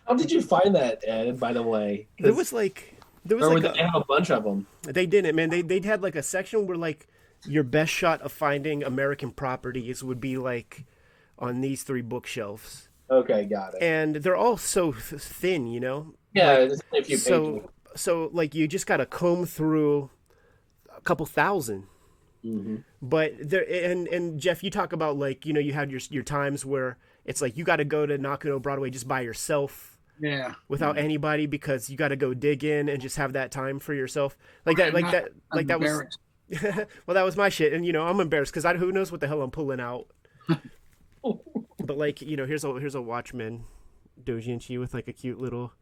[0.08, 1.40] How did you find that, Ed?
[1.40, 4.44] By the way, There was like there was like they a, have a bunch of
[4.44, 4.68] them.
[4.84, 5.50] They didn't, man.
[5.50, 7.08] They they had like a section where like
[7.46, 10.86] your best shot of finding American properties would be like
[11.40, 13.84] on these three bookshelves, Okay, got it.
[13.84, 16.14] and they're all so thin, you know.
[16.34, 17.24] Yeah, there's a few pages.
[17.26, 20.10] So so like you just gotta comb through
[20.96, 21.84] a couple thousand.
[22.46, 22.84] Mhm.
[23.02, 26.24] But there and and Jeff, you talk about like you know you had your your
[26.24, 30.54] times where it's like you got to go to Nakano Broadway just by yourself Yeah.
[30.70, 33.94] without anybody because you got to go dig in and just have that time for
[33.94, 36.04] yourself like that I'm like not- that I'm like that was
[37.06, 39.20] well, that was my shit, and you know I'm embarrassed because I who knows what
[39.20, 40.08] the hell I'm pulling out.
[41.84, 43.66] but like you know, here's a here's a Watchman
[44.24, 45.74] Doujinshi with like a cute little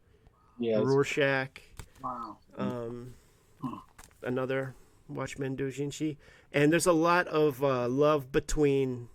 [0.58, 1.60] Yeah, it's- Rorschach,
[2.02, 2.36] Wow.
[2.58, 3.14] um,
[3.62, 3.78] Huh.
[4.22, 4.74] another
[5.08, 6.16] Watchman Doujinshi,
[6.52, 9.08] and there's a lot of uh, love between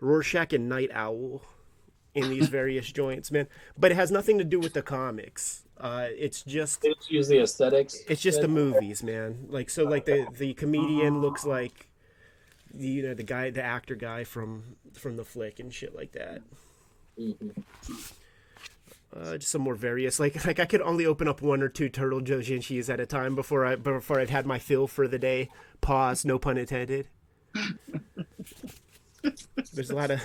[0.00, 1.42] Rorschach and Nite Owl
[2.14, 3.48] in these various joints, man.
[3.76, 5.64] But it has nothing to do with the comics.
[5.78, 8.00] Uh, it's just they just use the aesthetics.
[8.08, 9.46] it's just the movies, man.
[9.48, 11.88] Like so, like the the comedian looks like
[12.72, 16.12] the you know the guy, the actor guy from from the flick and shit like
[16.12, 16.42] that.
[17.18, 17.64] Mhm.
[19.14, 21.88] Uh, just some more various, like like I could only open up one or two
[21.88, 25.50] turtle doujinshis at a time before I before I've had my fill for the day.
[25.80, 27.06] Pause, no pun intended.
[29.72, 30.20] There's a lot of.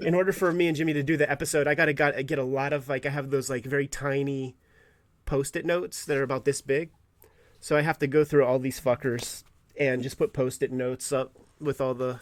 [0.00, 2.44] In order for me and Jimmy to do the episode, I gotta got get a
[2.44, 4.56] lot of like I have those like very tiny
[5.24, 6.90] post-it notes that are about this big.
[7.60, 9.44] So I have to go through all these fuckers
[9.78, 12.18] and just put post-it notes up with all the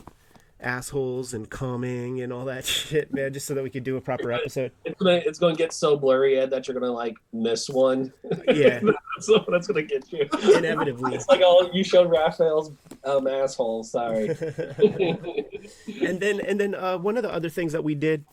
[0.60, 4.00] assholes and coming and all that shit, man, just so that we could do a
[4.00, 4.72] proper episode.
[4.84, 8.12] It's gonna it's gonna get so blurry, Ed, that you're gonna like miss one.
[8.48, 8.80] Yeah,
[9.16, 10.28] that's that's gonna get you.
[10.54, 11.14] inevitably.
[11.14, 12.72] It's like oh, you showed Raphael's
[13.04, 13.84] um asshole.
[13.84, 14.28] Sorry.
[16.02, 18.24] and then and then uh, one of the other things that we did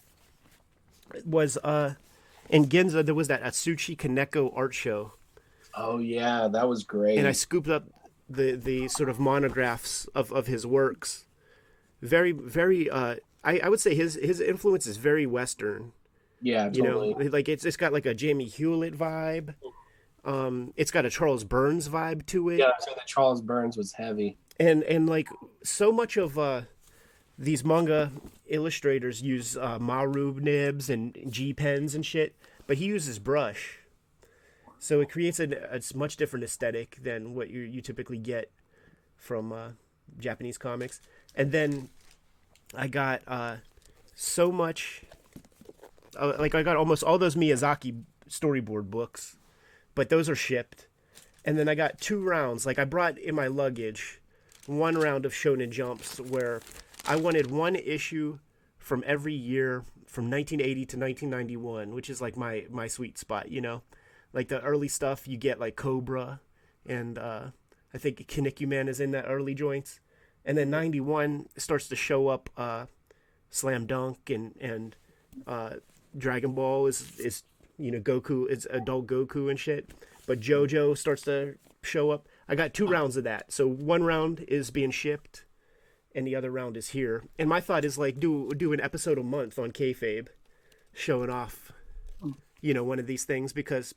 [1.25, 1.95] was uh,
[2.49, 5.13] in Ginza there was that Atsushi Kaneko art show,
[5.75, 7.17] oh yeah, that was great.
[7.17, 7.85] and I scooped up
[8.29, 11.25] the the sort of monographs of, of his works.
[12.03, 15.93] Very very uh, I, I would say his his influence is very Western.
[16.41, 17.09] yeah, totally.
[17.09, 19.55] You know, like it's it's got like a Jamie Hewlett vibe.
[20.25, 22.59] Um, it's got a Charles Burns vibe to it.
[22.59, 24.37] yeah, so that Charles Burns was heavy.
[24.59, 25.27] and and like
[25.63, 26.61] so much of uh
[27.37, 28.11] these manga
[28.47, 32.35] illustrators use uh, maru nibs and g pens and shit
[32.67, 33.79] but he uses brush
[34.77, 38.51] so it creates a, a much different aesthetic than what you you typically get
[39.15, 39.69] from uh,
[40.19, 41.01] japanese comics
[41.35, 41.89] and then
[42.75, 43.55] i got uh
[44.15, 45.03] so much
[46.19, 49.37] uh, like i got almost all those miyazaki storyboard books
[49.95, 50.87] but those are shipped
[51.45, 52.65] and then I got two rounds.
[52.65, 54.19] Like I brought in my luggage
[54.65, 56.61] one round of Shonen Jumps where
[57.05, 58.39] I wanted one issue
[58.77, 63.61] from every year from 1980 to 1991, which is like my my sweet spot, you
[63.61, 63.81] know.
[64.31, 66.39] Like the early stuff you get like Cobra
[66.85, 67.47] and uh
[67.93, 69.99] I think Kinnikuman is in that early joints.
[70.45, 72.85] And then 91 starts to show up uh
[73.53, 74.95] Slam Dunk and and
[75.45, 75.75] uh,
[76.17, 77.43] Dragon Ball is is
[77.77, 79.91] you know Goku is adult Goku and shit.
[80.25, 82.27] But JoJo starts to show up.
[82.47, 83.51] I got two rounds of that.
[83.51, 85.45] So one round is being shipped,
[86.15, 87.25] and the other round is here.
[87.37, 90.29] And my thought is like do do an episode a month on kayfabe,
[90.91, 91.71] showing off,
[92.59, 93.93] you know, one of these things because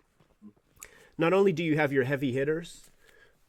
[1.17, 2.91] not only do you have your heavy hitters,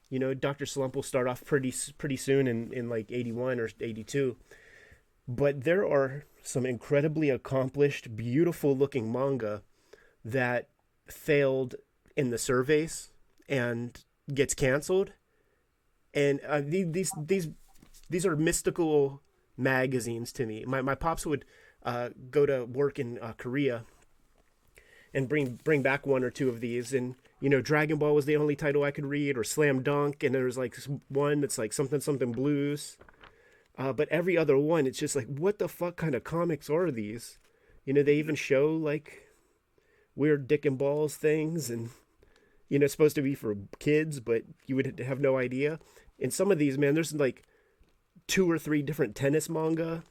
[0.10, 3.60] you know, Doctor Slump will start off pretty pretty soon in in like eighty one
[3.60, 4.38] or eighty two,
[5.28, 9.64] but there are some incredibly accomplished, beautiful looking manga
[10.24, 10.70] that
[11.08, 11.76] failed
[12.16, 13.12] in the surveys
[13.50, 14.04] and
[14.34, 15.12] gets canceled.
[16.14, 17.50] And uh, these these
[18.10, 19.22] these are mystical
[19.58, 20.64] magazines to me.
[20.66, 21.46] My my pops would
[21.84, 23.84] uh, go to work in uh, Korea
[25.14, 26.94] and bring bring back one or two of these.
[26.94, 30.24] And you know Dragon Ball was the only title I could read or Slam Dunk
[30.24, 30.76] and there's like
[31.10, 32.98] one that's like something something blues.
[33.78, 36.92] Uh, but every other one it's just like what the fuck kind of comics are
[36.92, 37.38] these?
[37.86, 39.28] You know they even show like
[40.16, 41.92] weird dick and balls things and
[42.70, 45.80] you know supposed to be for kids but you would have no idea.
[46.20, 47.44] And some of these man there's like
[48.28, 50.04] two or three different tennis manga.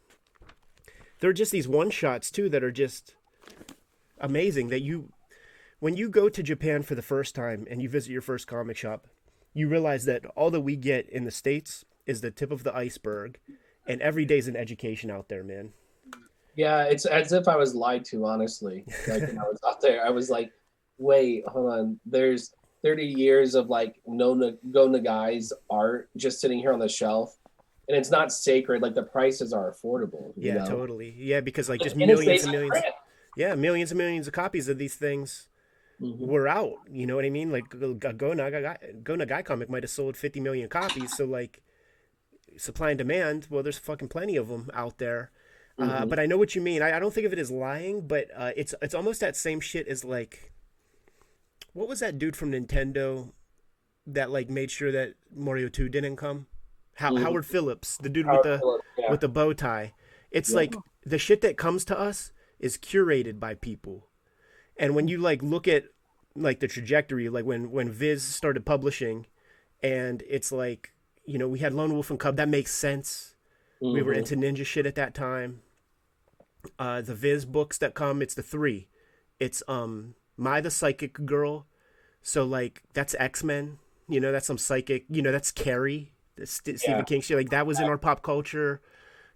[1.21, 3.15] There are just these one shots too that are just
[4.21, 5.13] amazing that you
[5.79, 8.77] when you go to Japan for the first time and you visit your first comic
[8.77, 9.07] shop,
[9.53, 12.75] you realize that all that we get in the states is the tip of the
[12.75, 13.39] iceberg,
[13.87, 15.73] and every day's an education out there, man.
[16.55, 18.85] Yeah, it's as if I was lied to, honestly.
[19.07, 20.51] Like when I was out there, I was like,
[20.99, 22.01] "Wait, hold on.
[22.07, 24.35] There's 30 years of like no
[24.71, 27.37] go Nagai's art just sitting here on the shelf."
[27.89, 28.83] And it's not sacred.
[28.83, 30.33] Like the prices are affordable.
[30.37, 30.67] Yeah, know?
[30.67, 31.15] totally.
[31.17, 32.77] Yeah, because like just millions and millions.
[33.37, 35.49] Yeah, millions and millions of copies of these things
[36.01, 36.27] mm-hmm.
[36.27, 36.75] were out.
[36.91, 37.53] You know what I mean?
[37.53, 41.17] Like Go Nagai, Go Nagai comic might have sold 50 million copies.
[41.17, 41.63] So like
[42.57, 45.31] supply and demand, well, there's fucking plenty of them out there.
[45.79, 46.03] Uh, mm-hmm.
[46.03, 46.81] Uh, but I know what you mean.
[46.81, 49.61] I, I, don't think of it as lying, but uh, it's it's almost that same
[49.61, 50.53] shit as like,
[51.75, 53.33] what was that dude from Nintendo
[54.07, 56.47] that like made sure that Mario Two didn't come?
[56.95, 57.25] How, mm-hmm.
[57.25, 59.11] Howard Phillips, the dude Howard with the Phillips, yeah.
[59.11, 59.93] with the bow tie.
[60.31, 60.57] It's yeah.
[60.57, 60.75] like
[61.05, 64.09] the shit that comes to us is curated by people.
[64.77, 65.85] And when you like look at
[66.35, 69.27] like the trajectory, like when when Viz started publishing,
[69.83, 70.93] and it's like
[71.25, 73.35] you know we had Lone Wolf and Cub, that makes sense.
[73.83, 73.95] Mm-hmm.
[73.95, 74.35] We were mm-hmm.
[74.35, 75.63] into ninja shit at that time.
[76.79, 78.89] Uh, the Viz books that come, it's the three.
[79.39, 81.67] It's um Mai the Psychic Girl,
[82.23, 83.79] so like that's X Men.
[84.09, 85.05] You know that's some psychic.
[85.09, 86.13] You know that's Carrie,
[86.45, 86.81] St- yeah.
[86.81, 87.37] Stephen King shit.
[87.37, 88.81] Like that was in our pop culture.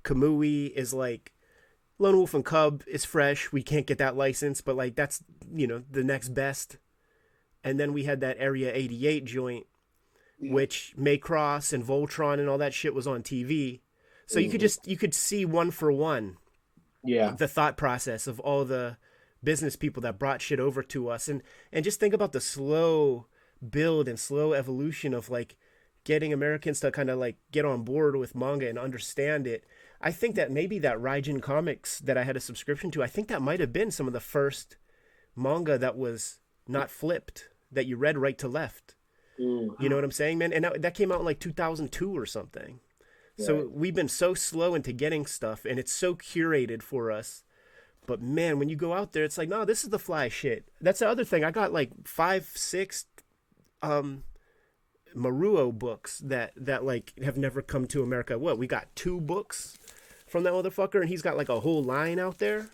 [0.05, 1.33] Kamui is like
[2.01, 3.53] Lone Wolf and Cub is fresh.
[3.53, 5.23] We can't get that license, but like that's
[5.53, 6.79] you know the next best.
[7.63, 9.67] And then we had that Area 88 joint,
[10.41, 10.55] yeah.
[10.55, 13.81] which Macross and Voltron and all that shit was on TV.
[14.27, 14.45] So mm-hmm.
[14.45, 14.65] you could mm-hmm.
[14.65, 16.39] just you could see one for one.
[17.05, 17.35] Yeah.
[17.37, 18.97] The thought process of all the
[19.45, 23.27] business people that brought shit over to us and and just think about the slow
[23.69, 25.57] build and slow evolution of like
[26.05, 29.65] getting Americans to kind of like get on board with manga and understand it
[30.01, 33.29] I think that maybe that Raijin Comics that I had a subscription to, I think
[33.29, 34.77] that might have been some of the first
[35.37, 38.95] manga that was not flipped, that you read right to left.
[39.39, 39.83] Mm-hmm.
[39.83, 40.53] You know what I'm saying, man?
[40.53, 42.81] And that, that came out in like 2002 or something.
[43.41, 47.43] So we've been so slow into getting stuff, and it's so curated for us.
[48.07, 50.69] But man, when you go out there, it's like, no, this is the fly shit.
[50.81, 51.45] That's the other thing.
[51.45, 53.07] I got like five, six,
[53.83, 54.25] um,
[55.15, 58.39] Maruo books that that like have never come to America.
[58.39, 59.79] What we got two books
[60.27, 62.69] from that motherfucker, and he's got like a whole line out there.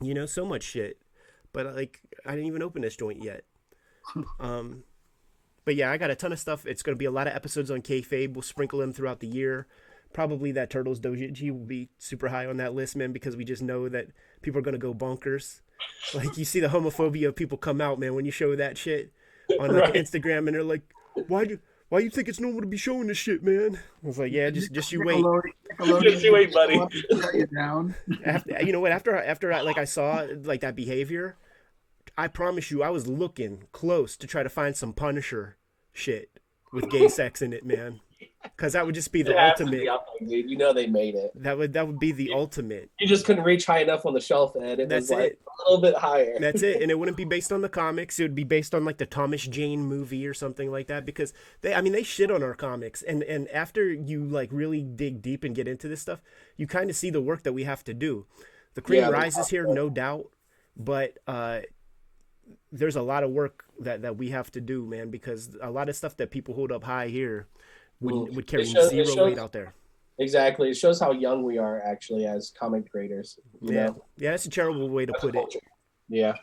[0.00, 0.98] You know, so much shit.
[1.52, 3.44] But like, I didn't even open this joint yet.
[4.40, 4.84] um,
[5.64, 6.64] but yeah, I got a ton of stuff.
[6.66, 8.32] It's gonna be a lot of episodes on kayfabe.
[8.34, 9.66] We'll sprinkle them throughout the year.
[10.12, 13.62] Probably that Turtles Doji will be super high on that list, man, because we just
[13.62, 14.08] know that
[14.42, 15.60] people are gonna go bonkers.
[16.14, 19.12] Like you see the homophobia of people come out, man, when you show that shit
[19.60, 19.94] on like, right.
[19.94, 20.82] Instagram, and they're like,
[21.28, 21.58] "Why do
[21.88, 23.78] why you think it's normal to be showing this shit, man?
[24.02, 25.24] I was like, yeah, just just you wait.
[26.02, 26.80] just you wait, buddy.
[27.34, 27.94] you down.
[28.24, 28.92] after, you know what?
[28.92, 31.36] After after I, like I saw like that behavior,
[32.16, 35.56] I promise you, I was looking close to try to find some Punisher
[35.92, 36.38] shit
[36.72, 38.00] with gay sex in it, man
[38.42, 39.86] because that would just be the ultimate.
[40.20, 40.50] Be dude.
[40.50, 41.30] You know they made it.
[41.34, 42.90] That would that would be the ultimate.
[42.98, 44.80] You just couldn't reach high enough on the shelf, Ed.
[44.80, 45.40] It That's was like it.
[45.46, 46.38] a little bit higher.
[46.38, 48.18] That's it, and it wouldn't be based on the comics.
[48.18, 51.04] It would be based on like the Thomas Jane movie or something like that.
[51.04, 54.82] Because they, I mean, they shit on our comics, and and after you like really
[54.82, 56.20] dig deep and get into this stuff,
[56.56, 58.26] you kind of see the work that we have to do.
[58.74, 60.30] The cream yeah, rises here, no doubt,
[60.76, 61.60] but uh,
[62.70, 65.10] there's a lot of work that that we have to do, man.
[65.10, 67.48] Because a lot of stuff that people hold up high here
[68.00, 69.74] would, well, would carry shows, zero shows, weight out there.
[70.18, 70.70] Exactly.
[70.70, 73.38] It shows how young we are actually as comic creators.
[73.60, 74.04] Yeah, know?
[74.16, 75.56] yeah, that's a terrible way to put it.
[76.08, 76.34] Yeah.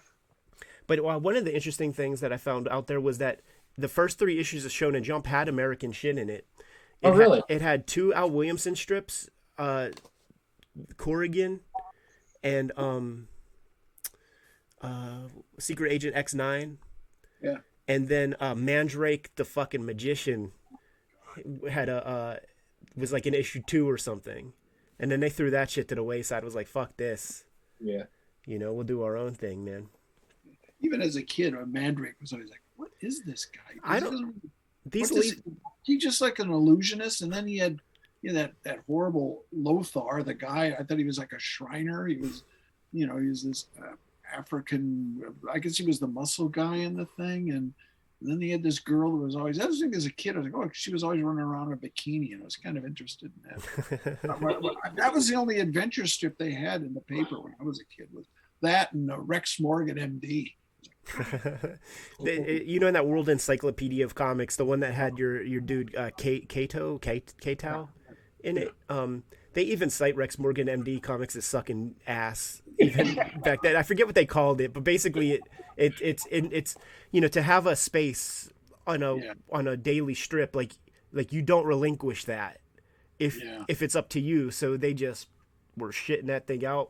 [0.87, 3.41] But uh, one of the interesting things that I found out there was that
[3.77, 6.45] the first three issues of Shonen Jump had American shit in it.
[7.01, 7.43] it Oh, had- really?
[7.49, 9.89] it had two Al Williamson strips, uh,
[10.97, 11.59] Corrigan,
[12.43, 13.27] and um,
[14.81, 15.27] uh,
[15.59, 16.77] Secret Agent X Nine.
[17.41, 17.57] Yeah.
[17.87, 20.51] And then uh, Mandrake, the fucking magician,
[21.69, 22.35] had a uh,
[22.95, 24.53] was like an issue two or something,
[24.99, 26.43] and then they threw that shit to the wayside.
[26.43, 27.43] Was like, fuck this,
[27.79, 28.03] Yeah.
[28.45, 29.87] you know, we'll do our own thing, man.
[30.81, 34.41] Even as a kid, a Mandrake was always like, "What is this guy?" I don't-
[34.85, 35.43] These what does lead,
[35.83, 37.79] he, he just like an illusionist, and then he had
[38.21, 40.75] you know, that that horrible Lothar, the guy.
[40.79, 42.07] I thought he was like a Shriner.
[42.07, 42.43] He was,
[42.93, 43.93] you know, he was this uh,
[44.35, 45.21] African.
[45.51, 47.73] I guess he was the muscle guy in the thing, and,
[48.21, 49.59] then he had this girl who was always.
[49.59, 51.67] I was thinking as a kid, I was like, oh, she was always running around
[51.67, 54.21] in a bikini, and I was kind of interested in that.
[54.95, 57.85] that was the only adventure strip they had in the paper when I was a
[57.85, 58.07] kid.
[58.11, 58.25] Was
[58.61, 60.53] that and Rex Morgan, MD.
[62.19, 65.61] The- you know, in that World Encyclopedia of Comics, the one that had your your
[65.61, 67.89] dude uh, K- Kato K- Kato
[68.43, 68.71] in it.
[68.89, 69.23] Um,
[69.53, 73.75] they even cite Rex Morgan MD comics as sucking ass even back then.
[73.75, 75.41] I forget what they called it, but basically it,
[75.77, 76.75] it it's it, it's
[77.11, 78.49] you know to have a space
[78.85, 79.33] on a Yeah.
[79.51, 80.73] on a daily strip like
[81.13, 82.59] like you don't relinquish that
[83.19, 83.63] if Yeah.
[83.67, 84.51] if it's up to you.
[84.51, 85.27] So they just
[85.77, 86.89] were shitting that thing out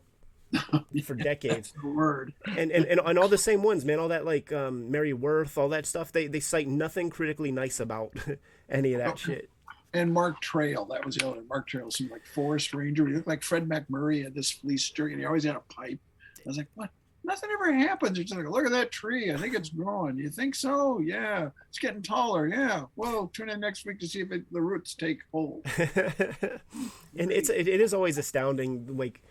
[1.03, 2.33] for decades The word.
[2.45, 3.99] and, and and and all the same ones, man.
[3.99, 6.11] All that like um, Mary Worth, all that stuff.
[6.11, 8.14] They they cite nothing critically nice about
[8.69, 9.49] any of that shit.
[9.93, 10.85] and Mark Trail.
[10.85, 11.41] That was the other.
[11.49, 13.06] Mark Trail seemed like forest ranger.
[13.07, 15.99] He looked like Fred MacMurray had this fleece jerky, and he always had a pipe.
[16.40, 16.91] I was like, what?
[17.27, 18.17] Nothing ever happens.
[18.17, 19.33] It's like, look at that tree.
[19.33, 20.17] I think it's growing.
[20.17, 20.99] You think so?
[20.99, 21.49] Yeah.
[21.67, 22.47] It's getting taller.
[22.47, 22.85] Yeah.
[22.95, 25.65] Well, tune in next week to see if it, the roots take hold.
[25.77, 29.22] and it's it, it is always astounding, like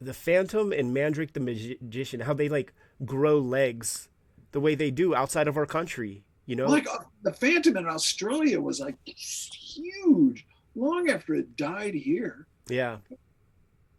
[0.00, 2.72] the Phantom and Mandrake the Magician, how they like
[3.04, 4.08] grow legs
[4.52, 6.22] the way they do outside of our country.
[6.46, 11.94] You know, Like uh, the Phantom in Australia was like huge long after it died
[11.94, 12.46] here.
[12.68, 12.98] yeah,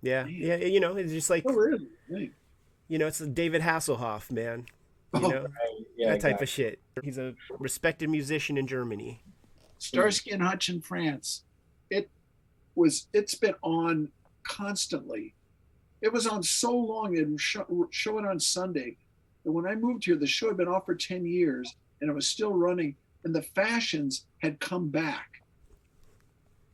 [0.01, 0.55] yeah, yeah.
[0.55, 2.31] You know, it's just like Oh, really?
[2.89, 2.93] Hey.
[2.93, 4.65] you know, it's David Hasselhoff, man.
[5.13, 5.85] You Oh, know, Right.
[5.97, 6.09] Yeah.
[6.11, 6.43] that type exactly.
[6.43, 6.79] of shit.
[7.03, 9.23] He's a respected musician in Germany.
[9.77, 11.43] Starsky and Hutch in France.
[11.89, 12.09] It
[12.75, 13.07] was.
[13.13, 14.11] It's been on
[14.43, 15.33] constantly.
[16.01, 17.15] It was on so long.
[17.17, 18.97] It would show, show it on Sunday.
[19.45, 22.13] And when I moved here, the show had been off for ten years, and it
[22.13, 22.95] was still running.
[23.23, 25.41] And the fashions had come back.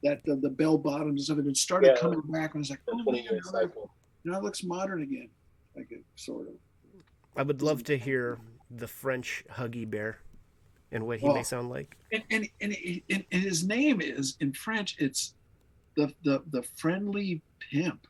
[0.04, 2.02] That the, the bell bottoms of it had started Yeah.
[2.02, 2.54] coming back.
[2.54, 3.92] And I was like, The oh 20 man, year now, that- cycle.
[4.24, 5.30] now it looks modern again.
[5.76, 6.54] Like it sort of.
[7.36, 8.40] I would love to hear
[8.72, 10.20] the French Huggy Bear
[10.92, 11.44] and what he may Oh.
[11.44, 11.98] sound like.
[12.12, 12.76] and and, and,
[13.10, 14.96] and and his name is in French.
[15.00, 15.34] It's
[15.96, 18.08] the the the friendly pimp,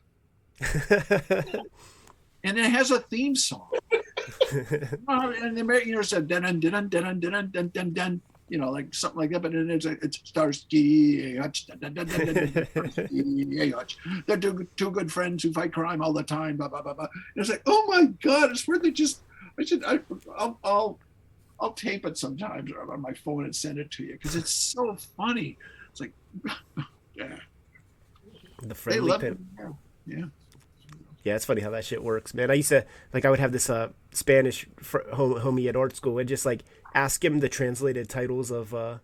[2.44, 3.70] and it has a theme song.
[5.08, 8.58] And the American, you know, said dun dun dun dun dun dun dun dun, you
[8.58, 9.42] know, like something like that.
[9.42, 11.66] But then it's like it's Starsky Hutch.
[14.26, 16.56] They're two, two good friends who fight crime all the time.
[16.56, 17.08] Blah blah blah blah.
[17.12, 18.94] And it's like, oh my god, it's worth it.
[18.94, 19.20] Just
[19.58, 20.00] I should I,
[20.36, 20.98] I'll, I'll
[21.58, 24.96] I'll tape it sometimes on my phone and send it to you because it's so
[25.16, 25.56] funny.
[25.90, 26.12] It's like,
[27.16, 27.36] yeah,
[28.62, 29.40] the friendly pimp.
[29.58, 29.66] it.
[30.06, 30.24] Yeah.
[31.24, 32.52] Yeah, it's funny how that shit works, man.
[32.52, 35.96] I used to like I would have this uh Spanish fr- hom- homie at art
[35.96, 36.62] school and just like
[36.96, 38.98] ask him the translated titles of uh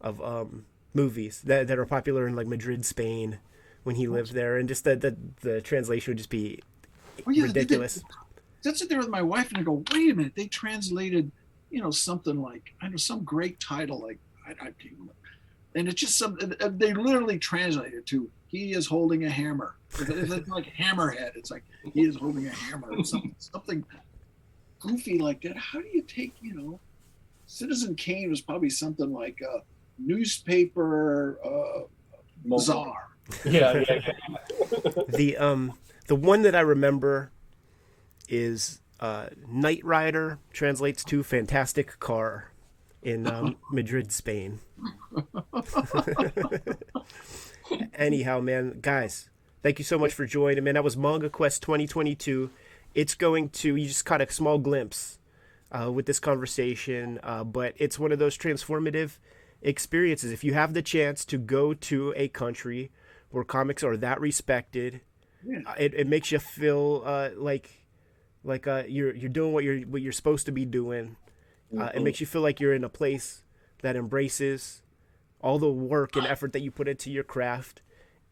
[0.00, 3.38] of um movies that that are popular in like Madrid, Spain
[3.84, 6.60] when he lived there and just that the, the translation would just be
[7.24, 8.02] Well, yeah, they ridiculous.
[8.66, 11.32] I sit there with my wife and I go, wait a minute, they translated,
[11.70, 15.14] you know, something like I know some great title like I, I can't remember.
[15.76, 16.36] and it's just some
[16.82, 19.76] they literally translated to he is holding a hammer.
[19.98, 21.36] It's it's like hammerhead.
[21.36, 21.62] It's like
[21.94, 22.88] he is holding a hammer.
[22.90, 23.84] Or something something
[24.80, 25.56] goofy like that.
[25.56, 26.80] How do you take you know?
[27.50, 29.62] Citizen Kane was probably something like a
[29.98, 32.92] newspaper uh, czar.
[33.44, 35.02] Yeah, yeah, yeah.
[35.08, 35.74] the um
[36.08, 37.30] the one that I remember
[38.28, 42.50] is uh Knight Rider translates to fantastic car
[43.02, 44.58] in um, Madrid, Spain.
[47.94, 49.30] Anyhow, man, guys,
[49.62, 50.74] thank you so much for joining, man.
[50.74, 52.50] That was Manga Quest 2022.
[52.94, 55.19] It's going to you just caught a small glimpse
[55.72, 59.18] uh, with this conversation, uh, but it's one of those transformative
[59.62, 60.32] experiences.
[60.32, 62.90] If you have the chance to go to a country
[63.30, 65.00] where comics are that respected,
[65.44, 65.60] Yeah.
[65.66, 67.84] uh, it, it makes you feel uh, like
[68.42, 71.16] like uh, you're you're doing what you're what you're supposed to be doing.
[71.78, 73.44] Uh, it makes you feel like you're in a place
[73.82, 74.82] that embraces
[75.40, 77.80] all the work and effort that you put into your craft.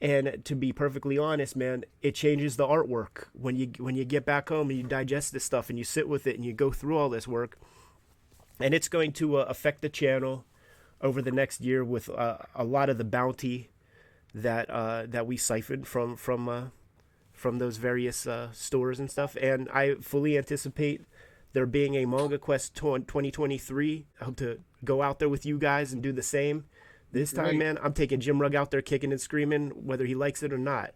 [0.01, 4.25] And to be perfectly honest, man, it changes the artwork when you when you get
[4.25, 6.71] back home and you digest this stuff and you sit with it and you go
[6.71, 7.59] through all this work,
[8.61, 10.45] and it's going to uh, affect the channel
[11.01, 13.71] over the next year with uh, a lot of the bounty
[14.35, 16.65] that uh, that we siphoned from from uh,
[17.33, 19.37] from those various uh, stores and stuff.
[19.41, 21.03] And I fully anticipate
[21.53, 24.07] there being a Manga Quest 2023.
[24.21, 26.67] I hope to go out there with you guys and do the same.
[27.11, 27.59] This time, Great.
[27.59, 30.59] man, I'm taking Jim Rugg out there kicking and screaming, whether he likes it or
[30.59, 30.93] not.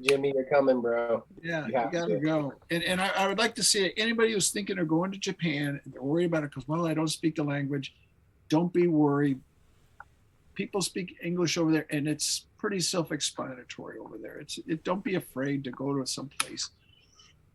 [0.00, 1.24] Jimmy, you're coming, bro.
[1.42, 2.20] Yeah, You you, gotta to.
[2.20, 2.52] go.
[2.70, 5.80] And and I, I would like to see anybody who's thinking of going to Japan
[5.84, 7.94] and they're worried about it because well, I don't speak the language.
[8.48, 9.40] Don't be worried.
[10.54, 14.38] People speak English over there, and it's pretty self-explanatory over there.
[14.38, 16.70] It's it, don't be afraid to go to some place.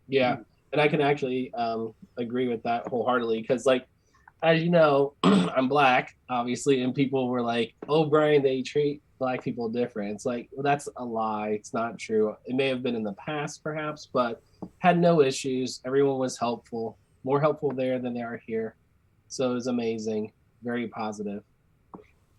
[0.07, 0.37] Yeah,
[0.73, 3.87] and I can actually um, agree with that wholeheartedly because, like,
[4.43, 9.43] as you know, I'm black, obviously, and people were like, "Oh, Brian, they treat black
[9.43, 11.49] people different." It's like, well, that's a lie.
[11.49, 12.35] It's not true.
[12.45, 14.43] It may have been in the past, perhaps, but
[14.79, 15.79] had no issues.
[15.85, 18.75] Everyone was helpful, more helpful there than they are here.
[19.29, 20.31] So it was amazing,
[20.61, 21.43] very positive.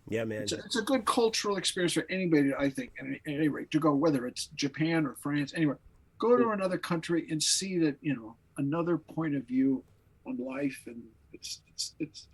[0.07, 0.43] Yeah, man.
[0.43, 3.47] It's a, it's a good cultural experience for anybody, I think, at any, at any
[3.47, 5.79] rate, to go whether it's Japan or France, anywhere.
[6.19, 9.83] Go to another country and see that you know another point of view
[10.27, 11.01] on life, and
[11.35, 12.27] it's it's, it's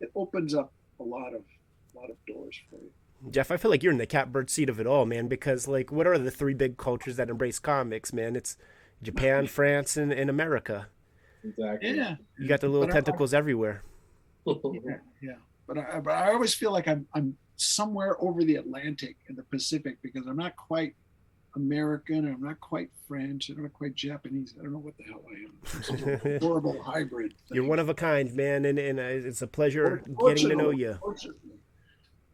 [0.00, 1.42] it opens up a lot of
[1.94, 2.90] a lot of doors for you.
[3.30, 5.90] Geof, I feel like you're in the catbird seat of it all, man, because like
[5.92, 8.36] what are the three big cultures that embrace comics, man?
[8.36, 8.56] It's
[9.02, 10.88] Japan, France, and, and America.
[11.44, 11.96] Exactly.
[11.96, 13.82] Yeah, You got the little But I- tentacles everywhere.
[14.46, 15.32] yeah, yeah.
[15.66, 19.42] But I but I always feel like I'm I'm somewhere over the Atlantic in the
[19.44, 20.94] Pacific because I'm not quite
[21.56, 24.54] American, I'm not quite French, I'm not quite Japanese.
[24.58, 25.82] I don't know what the hell I am.
[25.82, 27.34] Some sort horrible hybrid.
[27.50, 30.70] You're one of a kind, man, and, and uh, it's a pleasure getting to know
[30.70, 30.98] you.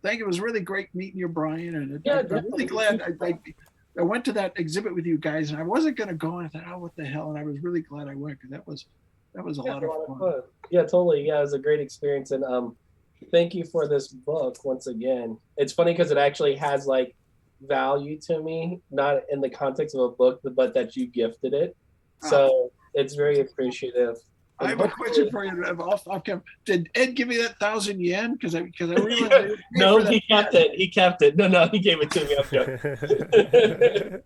[0.02, 0.24] Thank you.
[0.24, 1.76] It was really great meeting you, Brian.
[1.76, 3.38] And Yeah, I'm really glad I, I,
[3.98, 6.38] I went to that exhibit with you guys, and I wasn't going to go.
[6.38, 7.30] And I thought, oh, what the hell?
[7.30, 8.86] And I was really glad I went because that was
[9.34, 10.42] that was a Yeah, lot of fun.
[10.70, 11.26] Yeah, totally.
[11.26, 12.76] Yeah, it was a great experience, and um,
[13.30, 15.38] thank you for this book once again.
[15.56, 17.14] It's funny because it actually has like
[17.66, 21.76] value to me, not in the context of a book, but that you gifted it.
[22.20, 22.72] So oh.
[22.94, 24.16] it's very appreciative.
[24.58, 25.64] I have a question for you.
[25.64, 26.22] Off, off
[26.64, 28.34] Did Ed give you that thousand yen?
[28.34, 30.72] Because I because I realized No, he kept it.
[30.74, 31.36] He kept it.
[31.36, 32.36] No, no, he gave it to me.
[32.36, 32.78] I'm joking.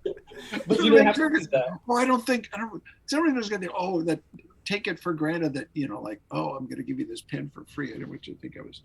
[0.66, 1.78] but you didn't have to do that.
[1.86, 2.82] Well, I don't think I don't.
[3.10, 4.20] Going to think, oh that
[4.64, 7.50] take it for granted that you know like oh I'm to give you this pen
[7.54, 7.90] for free.
[7.90, 8.82] I didn't want you to think I was.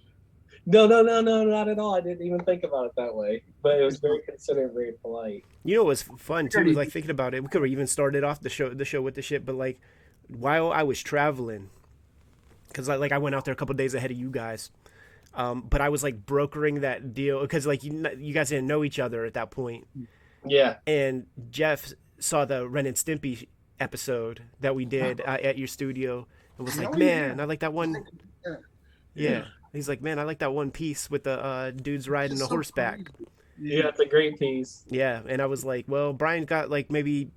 [0.66, 1.96] No, no, no, no, not at all.
[1.96, 3.42] I didn't even think about it that way.
[3.64, 5.44] But it was very considerate, very polite.
[5.64, 6.60] You know it was fun too?
[6.62, 9.02] is, Like thinking about it, we could have even started off the show the show
[9.02, 9.80] with the shit, but like
[10.28, 11.70] while I was traveling,
[12.68, 14.70] because like, like I went out there a couple days ahead of you guys,
[15.34, 18.84] um, but I was like brokering that deal because like you you guys didn't know
[18.84, 19.88] each other at that point,
[20.46, 20.76] Yeah.
[20.86, 23.48] and Geof saw the Ren and Stimpy
[23.80, 27.40] episode that we did uh, at your studio and was like, man.
[27.40, 28.06] I like that one.
[28.46, 28.56] Yeah.
[29.16, 29.46] Yeah.
[29.74, 32.48] He's like, man, I like that one piece with the uh, dudes riding It's the
[32.48, 32.98] so horseback.
[32.98, 33.30] funny.
[33.60, 34.84] Yeah, it's a great piece.
[34.90, 37.30] Yeah, and I was like, well, Brian got like maybe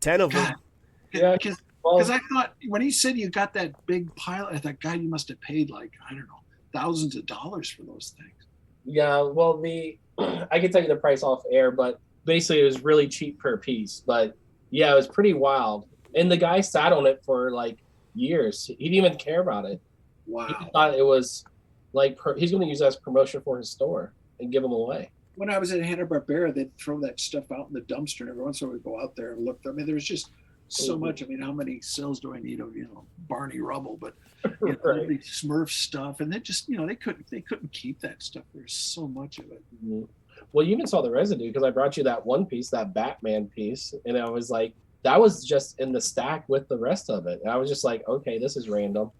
[0.00, 0.54] ten of them.
[1.12, 1.32] Yeah.
[1.34, 5.02] Because Well, I thought when he said you got that big pile, I thought, God,
[5.02, 6.40] you must have paid like I don't know
[6.72, 8.46] thousands of dollars for those things.
[8.86, 9.98] Yeah, well, the
[10.50, 13.58] I can tell you the price off air, but basically it was really cheap per
[13.58, 14.02] piece.
[14.06, 14.34] But
[14.70, 15.84] yeah, it was pretty wild.
[16.14, 17.76] And the guy sat on it for like
[18.14, 18.64] years.
[18.66, 19.82] He didn't even care about it.
[20.26, 20.48] Wow.
[20.48, 21.44] just thought it was
[21.92, 24.72] like per, he's going to use that as promotion for his store and give them
[24.72, 25.10] away.
[25.36, 28.30] When I was at Hanna Barbera, they'd throw that stuff out in the dumpster, and
[28.30, 29.60] every once in a while we'd go out there and look.
[29.66, 30.30] I mean, there was just
[30.68, 31.00] so Mhm.
[31.00, 31.22] much.
[31.22, 33.96] I mean, how many cels do I need of you know Barney Rubble?
[34.00, 34.14] But
[34.44, 35.08] you know, all right.
[35.08, 38.44] the Smurf stuff, and they just you know they couldn't they couldn't keep that stuff.
[38.54, 39.62] There's so much of it.
[39.84, 40.06] Mhm.
[40.52, 43.46] Well, you even saw the residue because I brought you that one piece, that Batman
[43.48, 47.26] piece, and I was like, that was just in the stack with the rest of
[47.26, 47.40] it.
[47.42, 49.10] And I was just like, okay, this is random.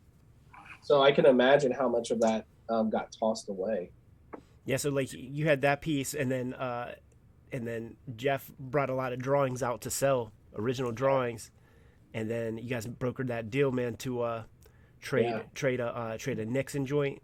[0.83, 3.91] So I can imagine how much of that um, got tossed away.
[4.65, 6.95] Yeah, so like you had that piece, and then uh,
[7.53, 11.51] and then Geof brought a lot of drawings out to sell, original drawings,
[12.15, 14.43] and then you guys brokered that deal, man, to uh,
[15.01, 15.43] trade Yeah.
[15.55, 17.21] trade a uh, trade a Nixon joint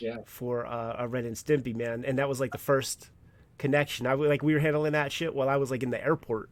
[0.00, 0.18] Yeah.
[0.24, 3.10] for uh, a Ren and Stimpy, man, and that was like the first
[3.58, 4.06] connection.
[4.06, 6.48] I like we were handling that shit while I was like in the airport.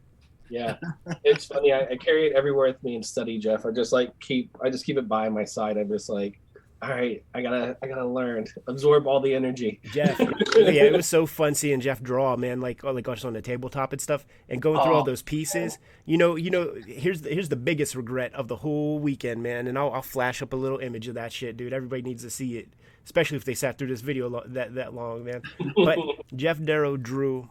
[0.49, 0.75] Yeah,
[1.23, 1.71] it's funny.
[1.71, 3.65] I, I carry it everywhere with me and study, Geof.
[3.65, 4.49] I just like keep.
[4.61, 5.77] I just keep it by my side.
[5.77, 6.39] I'm just like,
[6.81, 9.79] all right, I gotta, I gotta learn, absorb all the energy.
[9.85, 10.19] Geof,
[10.73, 12.59] yeah, it was so fun seeing Geof draw, man.
[12.61, 15.05] Like, oh, like just on the tabletop and stuff, and going through all Oh.
[15.05, 15.79] those pieces.
[16.05, 16.73] You know, you know.
[16.85, 19.67] Here's the, here's the biggest regret of the whole weekend, man.
[19.67, 21.73] And I'll, I'll flash up a little image of that shit, dude.
[21.73, 22.69] Everybody needs to see it.
[23.05, 25.41] especially if they sat through this video lo- that that long, man.
[25.75, 25.97] But
[26.35, 27.49] Geof Darrow drew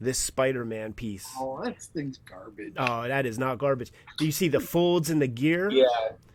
[0.00, 1.28] this Spider-Man piece.
[1.38, 2.74] Oh, that thing's garbage.
[2.76, 3.90] Oh, that is not garbage.
[4.16, 5.68] Do you see the folds in the gear?
[5.72, 5.84] Yeah,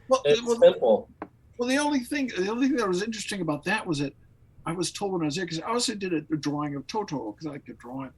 [0.10, 1.10] well, it's well, simple.
[1.58, 4.14] Well, the only thing, the only thing that was interesting about that was that
[4.66, 6.88] I was told when I was there because I also did a, a drawing of
[6.88, 8.12] Toto because I like to draw it,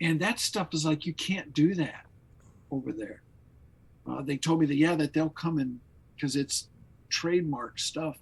[0.00, 2.06] and that stuff is like you can't do that
[2.70, 3.22] over there.
[4.08, 5.78] Uh, they told me that yeah, that they'll come in
[6.16, 6.68] because it's
[7.08, 8.16] trademark stuff,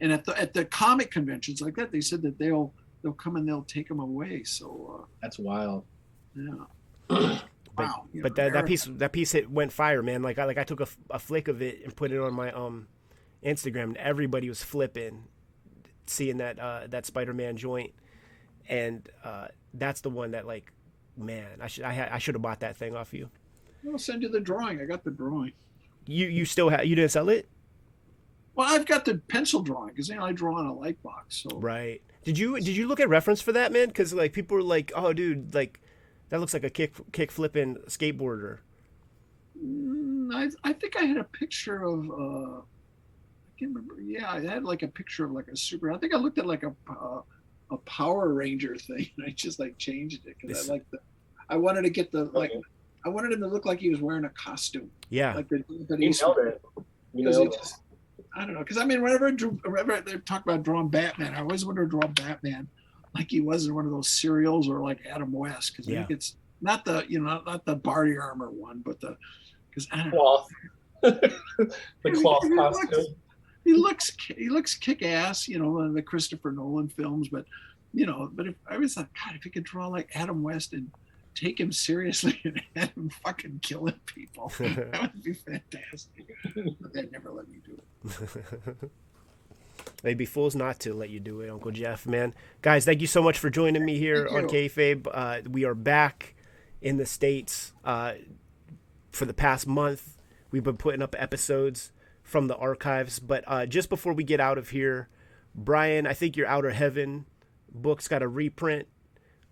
[0.00, 3.36] and at the at the comic conventions like that, they said that they'll they'll come
[3.36, 4.42] and they'll take them away.
[4.44, 5.84] So That's wild.
[6.36, 6.66] uh,
[7.10, 7.38] yeah,
[7.78, 8.04] wow.
[8.12, 10.22] you But know, that, that piece that piece hit went fire, man.
[10.22, 12.52] Like I like I took a, a flick of it and put it on my
[12.52, 12.88] um
[13.44, 15.24] Instagram, and everybody was flipping,
[16.06, 17.92] seeing that uh, that Spider Man joint,
[18.68, 20.72] and uh, that's the one that like,
[21.16, 23.28] man, I should I, ha- I should have bought that thing off you.
[23.90, 24.80] I'll send you the drawing.
[24.80, 25.52] I got the drawing.
[26.06, 27.48] You you still have you didn't sell it,
[28.54, 31.42] Well, I've got the pencil drawing because you know I draw on a light box.
[31.42, 32.02] So right?
[32.24, 33.88] Did you did you look at reference for that, man?
[33.88, 35.80] Because like people were like, oh, dude, like
[36.28, 38.58] that looks like a kick kick flipping skateboarder.
[39.62, 42.60] Mm, I, I think I had a picture of uh,
[43.62, 44.00] can't remember.
[44.00, 45.92] Yeah, I had like a picture of like a super.
[45.92, 47.22] I think I looked at like a uh,
[47.70, 50.98] a Power Ranger thing, and I just like changed it because I like the.
[51.48, 52.50] I wanted to get the like.
[52.50, 52.60] Okay.
[53.04, 55.86] I wanted him to look like he was wearing a costume, Yeah, like the You
[55.98, 56.22] he's.
[56.22, 56.62] nailed it.
[57.12, 57.80] You nailed it just,
[58.36, 61.34] I don't know, because I mean, whenever I drew, whenever they talk about drawing Batman,
[61.34, 62.68] I always wanted to draw Batman
[63.12, 66.12] like he was in one of those serials or like Adam West, because I think
[66.12, 69.16] it's not the you know not, the body armor one, but the
[69.68, 70.18] because I don't know.
[70.18, 70.48] Cloth.
[71.02, 73.16] the cloth costume.
[73.64, 77.28] He looks he looks kick ass, you know, in the Christopher Nolan films.
[77.28, 77.44] But
[77.92, 80.72] you know, but if I was like, God, if he could draw like Adam West
[80.72, 80.90] and
[81.34, 86.34] take him seriously and have him fucking killing people, that would be fantastic.
[86.80, 88.90] But they never let me do it.
[90.02, 92.34] They'd be fools not to let you do it, Uncle Geof, man.
[92.60, 94.44] Guys, thank you so much for joining me here on.
[94.44, 95.06] Kayfabe.
[95.12, 96.34] Uh, we are back
[96.80, 98.14] in the States uh,
[99.10, 100.18] for the past month.
[100.50, 101.92] We've been putting up episodes
[102.32, 103.18] from the archives.
[103.20, 105.08] But uh, just before we get out of here,
[105.54, 107.26] Brian, I think your Outer Heaven
[107.72, 108.88] book's got a reprint.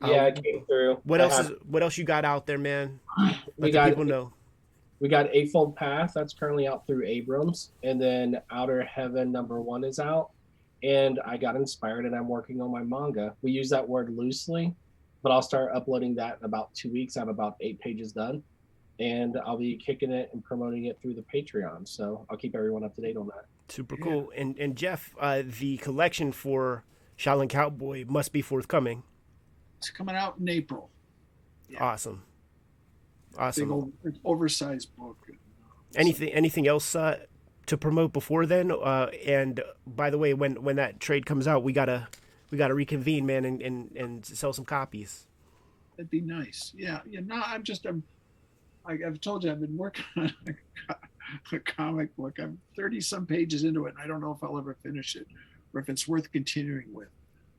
[0.05, 0.95] Yeah, Uh, it came through.
[1.05, 2.99] What I else have- is what else you got out there, man?
[3.59, 4.33] Let got people know.
[4.99, 9.85] we got Eightfold Path that's currently out through Abrams, and then Outer Heaven number one
[9.85, 10.31] is out.
[10.83, 13.35] And I got inspired, and I'm working on my manga.
[13.43, 14.75] We use that word loosely,
[15.23, 17.19] but I'll start uploading that in about two weeks.
[17.19, 18.43] I have about eight pages done,
[19.01, 21.89] and I'll be kicking it and promoting it through the Patreon.
[21.89, 23.47] So I'll keep everyone up to date on that.
[23.69, 24.05] Super Yeah.
[24.05, 24.33] cool.
[24.37, 26.85] And and Geof, uh, the collection for
[27.19, 29.03] Shaolin Cowboy must be forthcoming.
[29.79, 30.91] It's coming out in April.
[31.69, 31.83] Yeah.
[31.83, 32.23] Awesome.
[33.31, 33.73] Big Awesome.
[33.73, 33.93] old,
[34.25, 35.17] oversized book.
[35.97, 37.25] anything anything else uh,
[37.67, 38.71] to promote before then?
[38.71, 42.09] Uh, and by the way, when when that trade comes out, we gotta
[42.51, 45.27] we gotta reconvene, man, and and, and sell some copies.
[45.97, 46.73] That'd be nice.
[46.77, 47.01] Yeah.
[47.09, 47.21] Yeah.
[47.25, 48.03] No, I'm just I'm.
[48.91, 50.35] I, I've told you I've been working on
[50.89, 50.95] a,
[51.57, 52.39] a comic book.
[52.39, 55.27] I'm 30 some pages into it, and I don't know if I'll ever finish it,
[55.73, 57.09] or if it's worth continuing with.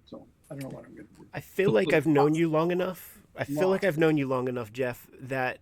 [0.06, 1.26] So I don't know what I'm going to do.
[1.34, 3.18] I feel like I've known you long enough.
[3.38, 5.60] I feel like I've known you long enough, Geof, that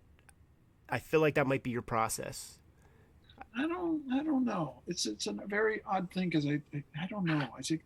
[0.88, 2.58] I feel like that might be your process.
[3.56, 4.02] I don't.
[4.12, 4.82] I don't know.
[4.86, 7.48] It's it's a very odd thing because I, I I don't know.
[7.56, 7.82] I think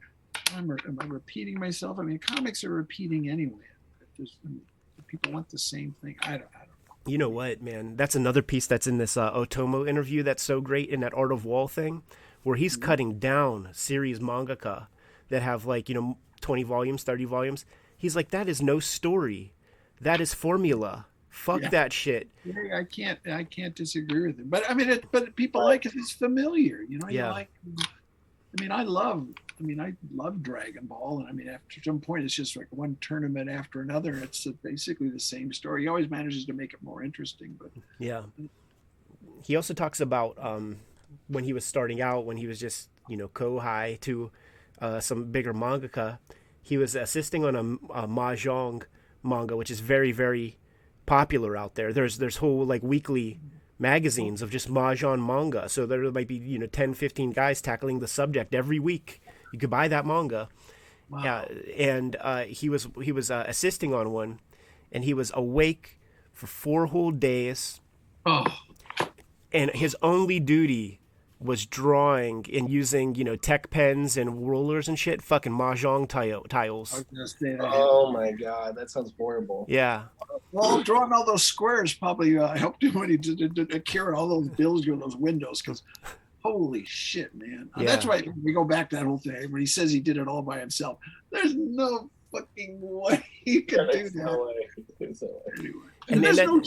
[0.54, 1.98] I'm am I repeating myself?
[1.98, 3.64] I mean, comics are repeating anyway.
[4.16, 4.60] Just, I mean,
[5.06, 6.16] people want the same thing.
[6.22, 6.48] I don't.
[6.54, 6.63] I.
[7.07, 7.97] You know what, man?
[7.97, 11.33] That's another piece that's in this uh, Otomo interview that's so great in that Art
[11.33, 12.02] of Wall thing,
[12.42, 14.86] where he's cutting down series mangaka
[15.28, 17.66] that have like you know twenty volumes, thirty volumes.
[17.97, 19.52] He's like, that is no story,
[20.00, 21.07] that is formula.
[21.28, 21.68] Fuck Yeah.
[21.70, 22.31] that shit.
[22.44, 23.18] Yeah, I can't.
[23.31, 24.49] I can't disagree with him.
[24.49, 25.92] But I mean, it, but people like it.
[25.97, 26.83] It's familiar.
[26.89, 27.08] You know.
[27.08, 27.26] Yeah.
[27.28, 27.49] You like.
[28.57, 29.28] I mean, I love.
[29.58, 32.66] I mean, I love Dragon Ball, and I mean, after some point, it's just like
[32.70, 34.16] one tournament after another.
[34.16, 35.83] It's basically the same story.
[35.83, 38.23] He always manages to make it more interesting, but Yeah.
[39.44, 40.78] He also talks about um,
[41.28, 44.31] when he was starting out, when he was just you know kohai to
[44.81, 46.18] uh, some bigger mangaka.
[46.62, 47.60] He was assisting on a,
[48.05, 48.84] a mahjong
[49.23, 50.58] manga, which is very very
[51.07, 51.92] popular out there.
[51.92, 53.41] There's there's whole like weekly
[53.92, 55.68] magazines of just mahjong manga.
[55.68, 59.20] So there might be you know 10, 15 guys tackling the subject every week.
[59.52, 60.48] You could buy that manga.
[61.10, 61.22] wow.
[61.24, 61.40] Yeah,
[61.92, 64.40] and uh, he was he was uh, assisting on one,
[64.92, 66.00] and he was awake
[66.32, 67.80] for four whole days
[68.26, 68.46] Oh,
[69.52, 70.98] and his only duty
[71.40, 76.44] was drawing and using you know tech pens and rulers and shit fucking mahjong tile-
[76.44, 77.70] tiles was gonna say that.
[77.72, 79.66] Oh my god, that sounds horrible.
[79.68, 80.04] yeah
[80.52, 84.14] Well, drawing all those squares probably uh, helped him when he did, did, did curing
[84.16, 85.82] all those bills or those windows because
[86.42, 87.70] Holy shit, man!
[87.78, 87.86] Yeah.
[87.86, 90.28] That's why we go back to that whole thing when he says he did it
[90.28, 90.98] all by himself.
[91.32, 94.24] There's no fucking way he could Yeah, do that.
[94.26, 94.68] no way.
[95.00, 95.28] No way.
[95.58, 95.74] Anyway,
[96.08, 96.62] And- and, and that- no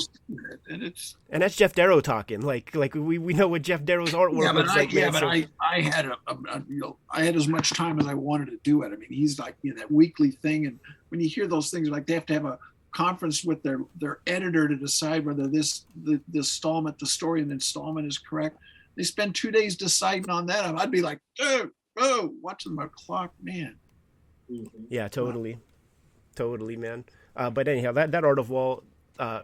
[0.70, 2.42] and it's And that's Geof Darrow talking.
[2.42, 4.94] Like like we, we know what Geof Darrow's artwork yeah, but looks I, like.
[4.94, 7.48] yeah, man, but so- I, I had a, a, a- you know, I had as
[7.48, 8.88] much time as I wanted to do it.
[8.88, 11.90] I mean, he's like, you know, that weekly thing, and when you hear those things,
[11.90, 12.58] like they have to have a
[12.92, 17.50] conference with their their editor to decide whether this the, the installment, the story and
[17.50, 18.58] the installment is correct.
[18.96, 20.66] They spend two days deciding on that.
[20.66, 23.76] I'd be like, dude, oh, watching my clock, man.
[24.52, 24.68] Mhm.
[24.90, 25.60] Yeah, totally,
[26.36, 27.06] totally, man.
[27.36, 28.84] Uh, but anyhow, that that Art of Wall
[29.20, 29.42] uh,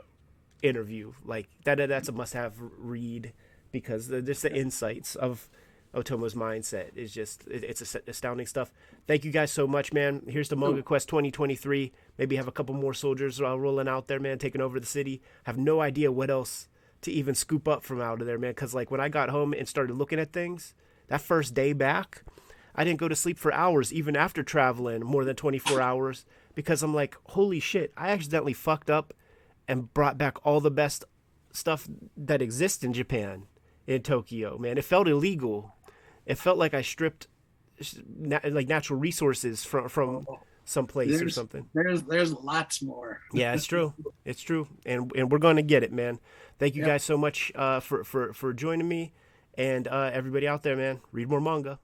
[0.61, 3.33] interview, like that, that's a must-have read
[3.71, 5.49] because the, just the insights of
[5.93, 8.71] Otomo's mindset is just it, it's astounding stuff.
[9.07, 10.23] Thank you guys so much, man.
[10.27, 11.91] Here's the Manga Quest 2023.
[12.17, 15.21] Maybe have a couple more soldiers uh, rolling out there, man, taking over the city.
[15.43, 16.67] Have no idea what else
[17.01, 18.51] to even scoop up from out of there, man.
[18.51, 20.73] Because like when I got home and started looking at things,
[21.07, 22.23] that first day back,
[22.75, 26.81] I didn't go to sleep for hours, even after traveling more than 24 hours, because
[26.81, 29.13] I'm like, holy shit, I accidentally fucked up
[29.67, 31.05] and brought back all the best
[31.51, 33.43] stuff that exists in Japan,
[33.87, 34.77] in Tokyo, man.
[34.77, 35.75] It felt illegal.
[36.25, 37.27] It felt like I stripped
[38.07, 40.25] na- like natural resources from from
[40.65, 41.67] some place or something.
[41.73, 43.19] There's there's lots more.
[43.33, 43.93] Yeah, it's true.
[44.25, 46.19] It's true, and and we're going to get it, man.
[46.59, 46.87] Thank you Yeah.
[46.93, 49.11] guys so much uh, for for for joining me,
[49.57, 51.01] and uh, everybody out there, man.
[51.11, 51.79] Read more manga.